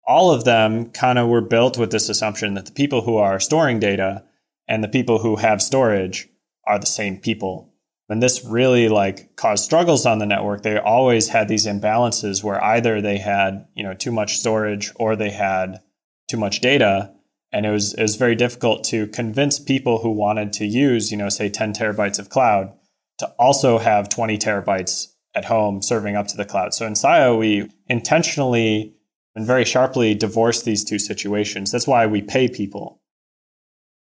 all 0.06 0.30
of 0.30 0.44
them 0.44 0.90
kind 0.90 1.18
of 1.18 1.28
were 1.28 1.40
built 1.40 1.76
with 1.76 1.90
this 1.90 2.08
assumption 2.08 2.54
that 2.54 2.66
the 2.66 2.72
people 2.72 3.02
who 3.02 3.16
are 3.16 3.40
storing 3.40 3.80
data 3.80 4.24
and 4.68 4.82
the 4.82 4.88
people 4.88 5.18
who 5.18 5.36
have 5.36 5.60
storage 5.60 6.28
are 6.66 6.78
the 6.78 6.86
same 6.86 7.18
people. 7.18 7.72
And 8.08 8.22
this 8.22 8.44
really 8.44 8.88
like 8.88 9.34
caused 9.36 9.64
struggles 9.64 10.06
on 10.06 10.18
the 10.18 10.26
network. 10.26 10.62
They 10.62 10.78
always 10.78 11.28
had 11.28 11.48
these 11.48 11.66
imbalances 11.66 12.42
where 12.42 12.62
either 12.62 13.00
they 13.00 13.18
had, 13.18 13.66
you 13.74 13.82
know, 13.82 13.94
too 13.94 14.12
much 14.12 14.38
storage 14.38 14.92
or 14.96 15.16
they 15.16 15.30
had 15.30 15.80
too 16.28 16.36
much 16.36 16.60
data. 16.60 17.12
And 17.52 17.66
it 17.66 17.70
was 17.70 17.94
it 17.94 18.02
was 18.02 18.16
very 18.16 18.36
difficult 18.36 18.84
to 18.84 19.08
convince 19.08 19.58
people 19.58 19.98
who 19.98 20.10
wanted 20.10 20.52
to 20.54 20.66
use, 20.66 21.10
you 21.10 21.16
know, 21.16 21.28
say 21.28 21.48
10 21.48 21.72
terabytes 21.72 22.18
of 22.18 22.28
cloud 22.28 22.72
to 23.18 23.26
also 23.38 23.78
have 23.78 24.08
20 24.08 24.38
terabytes 24.38 25.12
at 25.34 25.44
home 25.44 25.82
serving 25.82 26.16
up 26.16 26.28
to 26.28 26.36
the 26.36 26.44
cloud. 26.44 26.74
So 26.74 26.86
in 26.86 26.94
Sia, 26.94 27.34
we 27.34 27.70
intentionally 27.88 28.94
and 29.36 29.46
very 29.46 29.64
sharply 29.64 30.14
divorce 30.14 30.62
these 30.62 30.82
two 30.82 30.98
situations. 30.98 31.70
That's 31.70 31.86
why 31.86 32.06
we 32.06 32.22
pay 32.22 32.48
people. 32.48 33.02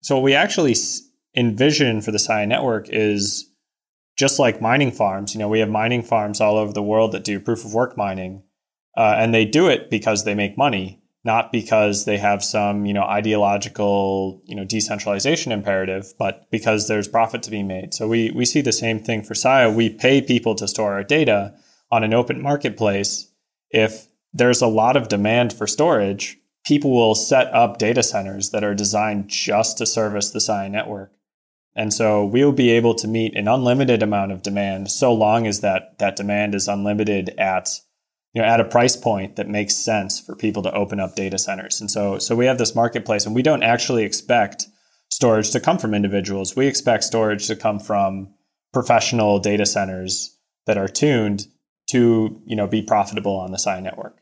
So 0.01 0.15
what 0.15 0.23
we 0.23 0.33
actually 0.33 0.75
envision 1.35 2.01
for 2.01 2.11
the 2.11 2.19
Sia 2.19 2.45
network 2.45 2.89
is 2.89 3.50
just 4.17 4.39
like 4.39 4.61
mining 4.61 4.91
farms. 4.91 5.33
You 5.33 5.39
know, 5.39 5.49
we 5.49 5.59
have 5.59 5.69
mining 5.69 6.03
farms 6.03 6.41
all 6.41 6.57
over 6.57 6.73
the 6.73 6.83
world 6.83 7.11
that 7.13 7.23
do 7.23 7.39
proof 7.39 7.65
of 7.65 7.73
work 7.73 7.97
mining, 7.97 8.43
uh, 8.97 9.15
and 9.17 9.33
they 9.33 9.45
do 9.45 9.67
it 9.67 9.89
because 9.89 10.23
they 10.23 10.35
make 10.35 10.57
money. 10.57 11.01
not 11.23 11.51
because 11.51 12.05
they 12.05 12.17
have 12.17 12.43
some, 12.43 12.85
you 12.85 12.93
know, 12.93 13.03
ideological, 13.03 14.41
you 14.45 14.55
know, 14.55 14.65
decentralization 14.65 15.51
imperative, 15.51 16.13
but 16.17 16.49
because 16.49 16.87
there's 16.87 17.07
profit 17.07 17.43
to 17.43 17.51
be 17.51 17.61
made. 17.63 17.93
So 17.93 18.07
we 18.07 18.31
we 18.31 18.45
see 18.45 18.61
the 18.61 18.71
same 18.71 18.99
thing 18.99 19.21
for 19.23 19.35
Sia. 19.35 19.69
We 19.69 19.89
pay 19.89 20.21
people 20.21 20.55
to 20.55 20.67
store 20.67 20.93
our 20.93 21.03
data 21.03 21.53
on 21.91 22.03
an 22.03 22.13
open 22.13 22.41
marketplace. 22.41 23.31
If 23.69 24.07
there's 24.33 24.61
a 24.61 24.67
lot 24.67 24.97
of 24.97 25.09
demand 25.09 25.53
for 25.53 25.67
storage, 25.67 26.37
people 26.65 26.91
will 26.91 27.15
set 27.15 27.53
up 27.53 27.77
data 27.77 28.01
centers 28.01 28.49
that 28.49 28.63
are 28.63 28.75
designed 28.75 29.27
just 29.27 29.77
to 29.77 29.85
service 29.85 30.31
the 30.31 30.41
Sia 30.41 30.69
network. 30.69 31.11
And 31.75 31.93
so 31.93 32.25
we 32.25 32.43
will 32.43 32.51
be 32.51 32.71
able 32.71 32.95
to 32.95 33.07
meet 33.07 33.35
an 33.35 33.47
unlimited 33.47 34.03
amount 34.03 34.31
of 34.31 34.43
demand 34.43 34.91
so 34.91 35.13
long 35.13 35.47
as 35.47 35.61
that 35.61 35.97
that 35.99 36.15
demand 36.15 36.53
is 36.53 36.67
unlimited 36.67 37.29
at 37.37 37.69
you 38.33 38.41
know 38.41 38.47
at 38.47 38.59
a 38.59 38.65
price 38.65 38.97
point 38.97 39.37
that 39.37 39.47
makes 39.47 39.75
sense 39.75 40.19
for 40.19 40.35
people 40.35 40.63
to 40.63 40.73
open 40.73 40.99
up 40.99 41.15
data 41.15 41.37
centers. 41.37 41.79
And 41.79 41.89
so 41.89 42.19
so 42.19 42.35
we 42.35 42.45
have 42.45 42.57
this 42.57 42.75
marketplace 42.75 43.25
and 43.25 43.35
we 43.35 43.41
don't 43.41 43.63
actually 43.63 44.03
expect 44.03 44.65
storage 45.09 45.51
to 45.51 45.59
come 45.59 45.77
from 45.77 45.93
individuals. 45.93 46.55
We 46.55 46.67
expect 46.67 47.03
storage 47.03 47.47
to 47.47 47.55
come 47.55 47.79
from 47.79 48.33
professional 48.73 49.39
data 49.39 49.65
centers 49.65 50.37
that 50.65 50.77
are 50.77 50.87
tuned 50.87 51.47
to, 51.87 52.41
you 52.45 52.55
know, 52.55 52.67
be 52.67 52.81
profitable 52.81 53.35
on 53.35 53.51
the 53.51 53.57
Sia 53.57 53.81
network. 53.81 54.17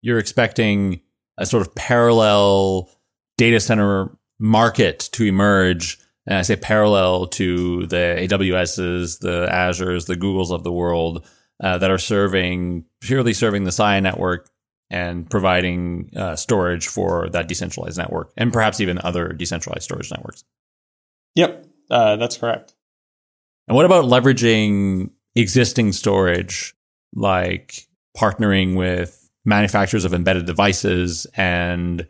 You're 0.00 0.18
expecting 0.18 1.00
a 1.36 1.46
sort 1.46 1.66
of 1.66 1.74
parallel 1.74 2.90
data 3.36 3.58
center 3.58 4.16
market 4.38 5.08
to 5.12 5.24
emerge 5.24 5.98
and 6.28 6.36
I 6.36 6.42
say 6.42 6.56
parallel 6.56 7.26
to 7.28 7.86
the 7.86 8.16
AWSs, 8.28 9.20
the 9.20 9.48
Azures, 9.50 10.06
the 10.06 10.14
Googles 10.14 10.50
of 10.50 10.62
the 10.62 10.70
world 10.70 11.26
uh, 11.60 11.78
that 11.78 11.90
are 11.90 11.98
serving 11.98 12.84
purely 13.00 13.32
serving 13.32 13.64
the 13.64 13.72
Sia 13.72 14.02
network 14.02 14.50
and 14.90 15.28
providing 15.28 16.10
uh, 16.14 16.36
storage 16.36 16.86
for 16.86 17.30
that 17.30 17.48
decentralized 17.48 17.96
network, 17.96 18.30
and 18.36 18.52
perhaps 18.52 18.78
even 18.80 18.98
other 19.02 19.32
decentralized 19.32 19.84
storage 19.84 20.10
networks. 20.10 20.44
Yep, 21.34 21.66
uh, 21.90 22.16
that's 22.16 22.36
correct. 22.36 22.74
And 23.66 23.74
what 23.74 23.86
about 23.86 24.04
leveraging 24.04 25.10
existing 25.34 25.92
storage, 25.92 26.74
like 27.14 27.86
partnering 28.16 28.76
with 28.76 29.30
manufacturers 29.46 30.04
of 30.04 30.12
embedded 30.12 30.44
devices 30.44 31.26
and 31.36 32.06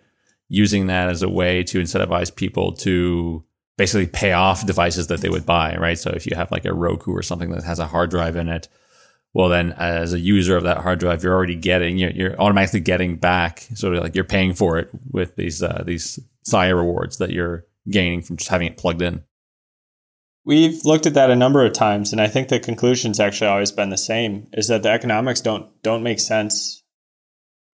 using 0.48 0.88
that 0.88 1.08
as 1.08 1.22
a 1.22 1.28
way 1.28 1.62
to 1.62 1.80
incentivize 1.80 2.34
people 2.34 2.72
to 2.72 3.44
basically 3.78 4.06
pay 4.06 4.32
off 4.32 4.66
devices 4.66 5.06
that 5.06 5.22
they 5.22 5.30
would 5.30 5.46
buy, 5.46 5.74
right? 5.76 5.98
So 5.98 6.10
if 6.10 6.26
you 6.26 6.36
have 6.36 6.52
like 6.52 6.66
a 6.66 6.74
Roku 6.74 7.12
or 7.12 7.22
something 7.22 7.50
that 7.52 7.64
has 7.64 7.78
a 7.78 7.86
hard 7.86 8.10
drive 8.10 8.36
in 8.36 8.48
it, 8.48 8.68
well 9.34 9.48
then 9.48 9.72
as 9.72 10.12
a 10.12 10.18
user 10.18 10.56
of 10.56 10.64
that 10.64 10.78
hard 10.78 10.98
drive 10.98 11.22
you're 11.22 11.34
already 11.34 11.54
getting 11.54 11.98
you're, 11.98 12.10
you're 12.10 12.40
automatically 12.40 12.80
getting 12.80 13.16
back 13.16 13.60
sort 13.74 13.94
of 13.94 14.02
like 14.02 14.14
you're 14.14 14.24
paying 14.24 14.54
for 14.54 14.78
it 14.78 14.90
with 15.10 15.36
these 15.36 15.62
uh, 15.62 15.82
these 15.86 16.18
Sia 16.42 16.74
rewards 16.74 17.18
that 17.18 17.30
you're 17.30 17.64
gaining 17.88 18.22
from 18.22 18.36
just 18.36 18.50
having 18.50 18.66
it 18.66 18.76
plugged 18.76 19.02
in 19.02 19.22
we've 20.44 20.84
looked 20.84 21.06
at 21.06 21.14
that 21.14 21.30
a 21.30 21.36
number 21.36 21.64
of 21.64 21.72
times 21.72 22.12
and 22.12 22.20
i 22.20 22.26
think 22.26 22.48
the 22.48 22.60
conclusion's 22.60 23.20
actually 23.20 23.48
always 23.48 23.72
been 23.72 23.90
the 23.90 23.98
same 23.98 24.46
is 24.52 24.68
that 24.68 24.82
the 24.82 24.90
economics 24.90 25.40
don't 25.40 25.66
don't 25.82 26.02
make 26.02 26.20
sense 26.20 26.82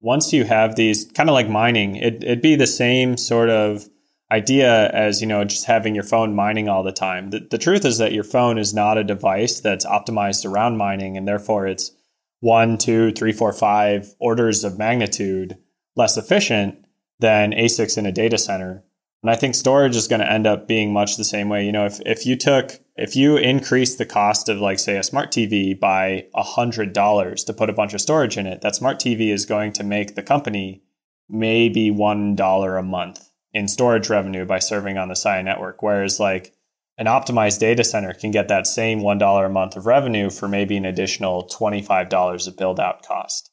once 0.01 0.33
you 0.33 0.45
have 0.45 0.75
these 0.75 1.05
kind 1.15 1.29
of 1.29 1.35
like 1.35 1.49
mining 1.49 1.97
it, 1.97 2.25
it'd 2.25 2.43
be 2.43 2.57
the 2.57 2.67
same 2.67 3.17
sort 3.17 3.49
of 3.49 3.89
idea 4.33 4.89
as 4.91 5.21
you 5.21 5.27
know 5.27 5.45
just 5.45 5.67
having 5.67 5.95
your 5.95 6.05
phone 6.05 6.35
mining 6.35 6.69
all 6.69 6.83
the 6.83 6.91
time. 6.91 7.31
The, 7.31 7.47
the 7.51 7.59
truth 7.59 7.85
is 7.85 7.99
that 7.99 8.13
your 8.13 8.25
phone 8.25 8.59
is 8.59 8.73
not 8.73 8.97
a 8.97 9.05
device 9.05 9.61
that's 9.61 9.85
optimized 9.85 10.51
around 10.51 10.79
mining 10.79 11.17
and 11.17 11.29
therefore 11.29 11.67
it's 11.67 11.93
one 12.41 12.79
two 12.79 13.13
three 13.13 13.33
four 13.33 13.53
five 13.53 14.15
orders 14.19 14.65
of 14.65 14.79
magnitude 14.79 15.59
less 15.97 16.17
efficient 16.17 16.87
than 17.21 17.53
asics 17.53 17.99
in 17.99 18.07
a 18.07 18.13
data 18.13 18.39
center. 18.39 18.83
And 19.23 19.31
i 19.31 19.37
think 19.37 19.55
storage 19.55 19.97
is 19.97 20.09
going 20.09 20.21
to 20.21 20.33
end 20.33 20.47
up 20.47 20.67
being 20.67 20.93
much 20.93 21.17
the 21.17 21.25
same 21.25 21.51
way. 21.51 21.67
You 21.67 21.73
know 21.73 21.85
if, 21.85 22.01
if 22.07 22.25
you 22.25 22.35
took 22.35 22.81
if 22.97 23.15
you 23.15 23.37
increase 23.37 23.97
the 23.97 24.07
cost 24.07 24.49
of 24.49 24.59
like 24.59 24.79
say 24.79 24.97
a 24.97 25.03
smart 25.03 25.31
tv 25.31 25.79
by 25.79 26.27
a 26.35 26.43
hundred 26.43 26.95
dollars 26.95 27.45
to 27.45 27.53
put 27.53 27.69
a 27.69 27.75
bunch 27.75 27.93
of 27.93 28.01
storage 28.01 28.39
in 28.39 28.47
it 28.47 28.63
that 28.63 28.75
smart 28.75 28.99
tv 28.99 29.31
is 29.31 29.45
going 29.45 29.73
to 29.75 29.85
make 29.85 30.15
the 30.15 30.23
company 30.23 30.83
maybe 31.29 31.91
one 31.91 32.35
dollar 32.35 32.79
a 32.79 32.83
month 32.83 33.32
in 33.55 33.69
storage 33.69 34.09
revenue 34.09 34.45
by 34.45 34.59
serving 34.59 34.99
on 34.99 35.09
the 35.09 35.17
Sia 35.17 35.43
network. 35.43 35.83
Whereas 35.83 36.19
like 36.19 36.55
an 36.99 37.07
optimized 37.07 37.59
data 37.59 37.85
center 37.85 38.13
can 38.13 38.31
get 38.31 38.49
that 38.49 38.67
same 38.67 39.01
$1 39.01 39.47
a 39.47 39.49
month 39.49 39.77
of 39.77 39.87
revenue 39.87 40.31
for 40.31 40.49
maybe 40.49 40.77
an 40.77 40.85
additional 40.85 41.49
$25 41.49 42.49
of 42.49 42.57
build 42.57 42.79
out 42.79 43.03
cost. 43.03 43.51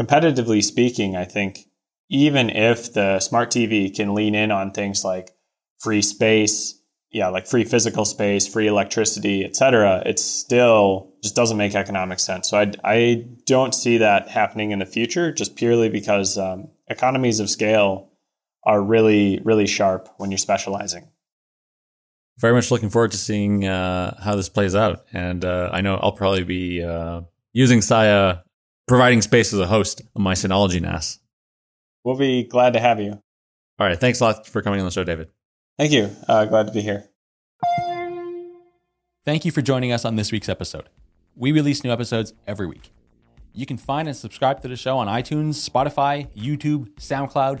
Competitively 0.00 0.62
speaking, 0.62 1.16
I 1.16 1.24
think 1.24 1.60
even 2.08 2.50
if 2.50 2.92
the 2.92 3.20
smart 3.20 3.50
TV 3.50 3.94
can 3.94 4.14
lean 4.14 4.34
in 4.34 4.50
on 4.50 4.72
things 4.72 5.04
like 5.04 5.30
free 5.78 6.02
space, 6.02 6.78
yeah, 7.10 7.28
like 7.28 7.46
free 7.46 7.64
physical 7.64 8.06
space, 8.06 8.46
free 8.46 8.66
electricity, 8.66 9.44
et 9.44 9.54
cetera, 9.54 10.02
it 10.06 10.18
still 10.18 11.12
just 11.22 11.36
doesn't 11.36 11.58
make 11.58 11.74
economic 11.74 12.18
sense. 12.18 12.48
So 12.48 12.58
I, 12.58 12.72
I 12.84 13.26
don't 13.44 13.74
see 13.74 13.98
that 13.98 14.28
happening 14.28 14.70
in 14.70 14.78
the 14.78 14.86
future 14.86 15.32
just 15.32 15.56
purely 15.56 15.90
because 15.90 16.38
um, 16.38 16.68
economies 16.88 17.38
of 17.38 17.50
scale 17.50 18.11
are 18.64 18.82
really 18.82 19.40
really 19.44 19.66
sharp 19.66 20.08
when 20.18 20.30
you're 20.30 20.38
specializing. 20.38 21.08
Very 22.38 22.54
much 22.54 22.70
looking 22.70 22.88
forward 22.88 23.10
to 23.12 23.18
seeing 23.18 23.66
uh, 23.66 24.18
how 24.22 24.36
this 24.36 24.48
plays 24.48 24.74
out, 24.74 25.04
and 25.12 25.44
uh, 25.44 25.70
I 25.72 25.80
know 25.80 25.96
I'll 25.96 26.12
probably 26.12 26.44
be 26.44 26.82
uh, 26.82 27.22
using 27.52 27.82
Sia, 27.82 28.42
providing 28.88 29.20
space 29.22 29.52
as 29.52 29.60
a 29.60 29.66
host 29.66 30.02
on 30.16 30.22
my 30.22 30.34
Synology 30.34 30.80
NAS. 30.80 31.18
We'll 32.04 32.16
be 32.16 32.44
glad 32.44 32.72
to 32.72 32.80
have 32.80 33.00
you. 33.00 33.12
All 33.78 33.86
right, 33.86 33.98
thanks 33.98 34.20
a 34.20 34.24
lot 34.24 34.46
for 34.46 34.62
coming 34.62 34.80
on 34.80 34.86
the 34.86 34.90
show, 34.90 35.04
David. 35.04 35.28
Thank 35.78 35.92
you. 35.92 36.10
Uh, 36.26 36.44
glad 36.46 36.66
to 36.66 36.72
be 36.72 36.80
here. 36.80 37.04
Thank 39.24 39.44
you 39.44 39.52
for 39.52 39.62
joining 39.62 39.92
us 39.92 40.04
on 40.04 40.16
this 40.16 40.32
week's 40.32 40.48
episode. 40.48 40.88
We 41.36 41.52
release 41.52 41.84
new 41.84 41.92
episodes 41.92 42.32
every 42.46 42.66
week. 42.66 42.90
You 43.52 43.66
can 43.66 43.76
find 43.76 44.08
and 44.08 44.16
subscribe 44.16 44.62
to 44.62 44.68
the 44.68 44.76
show 44.76 44.98
on 44.98 45.06
iTunes, 45.06 45.68
Spotify, 45.68 46.28
YouTube, 46.34 46.92
SoundCloud 46.94 47.60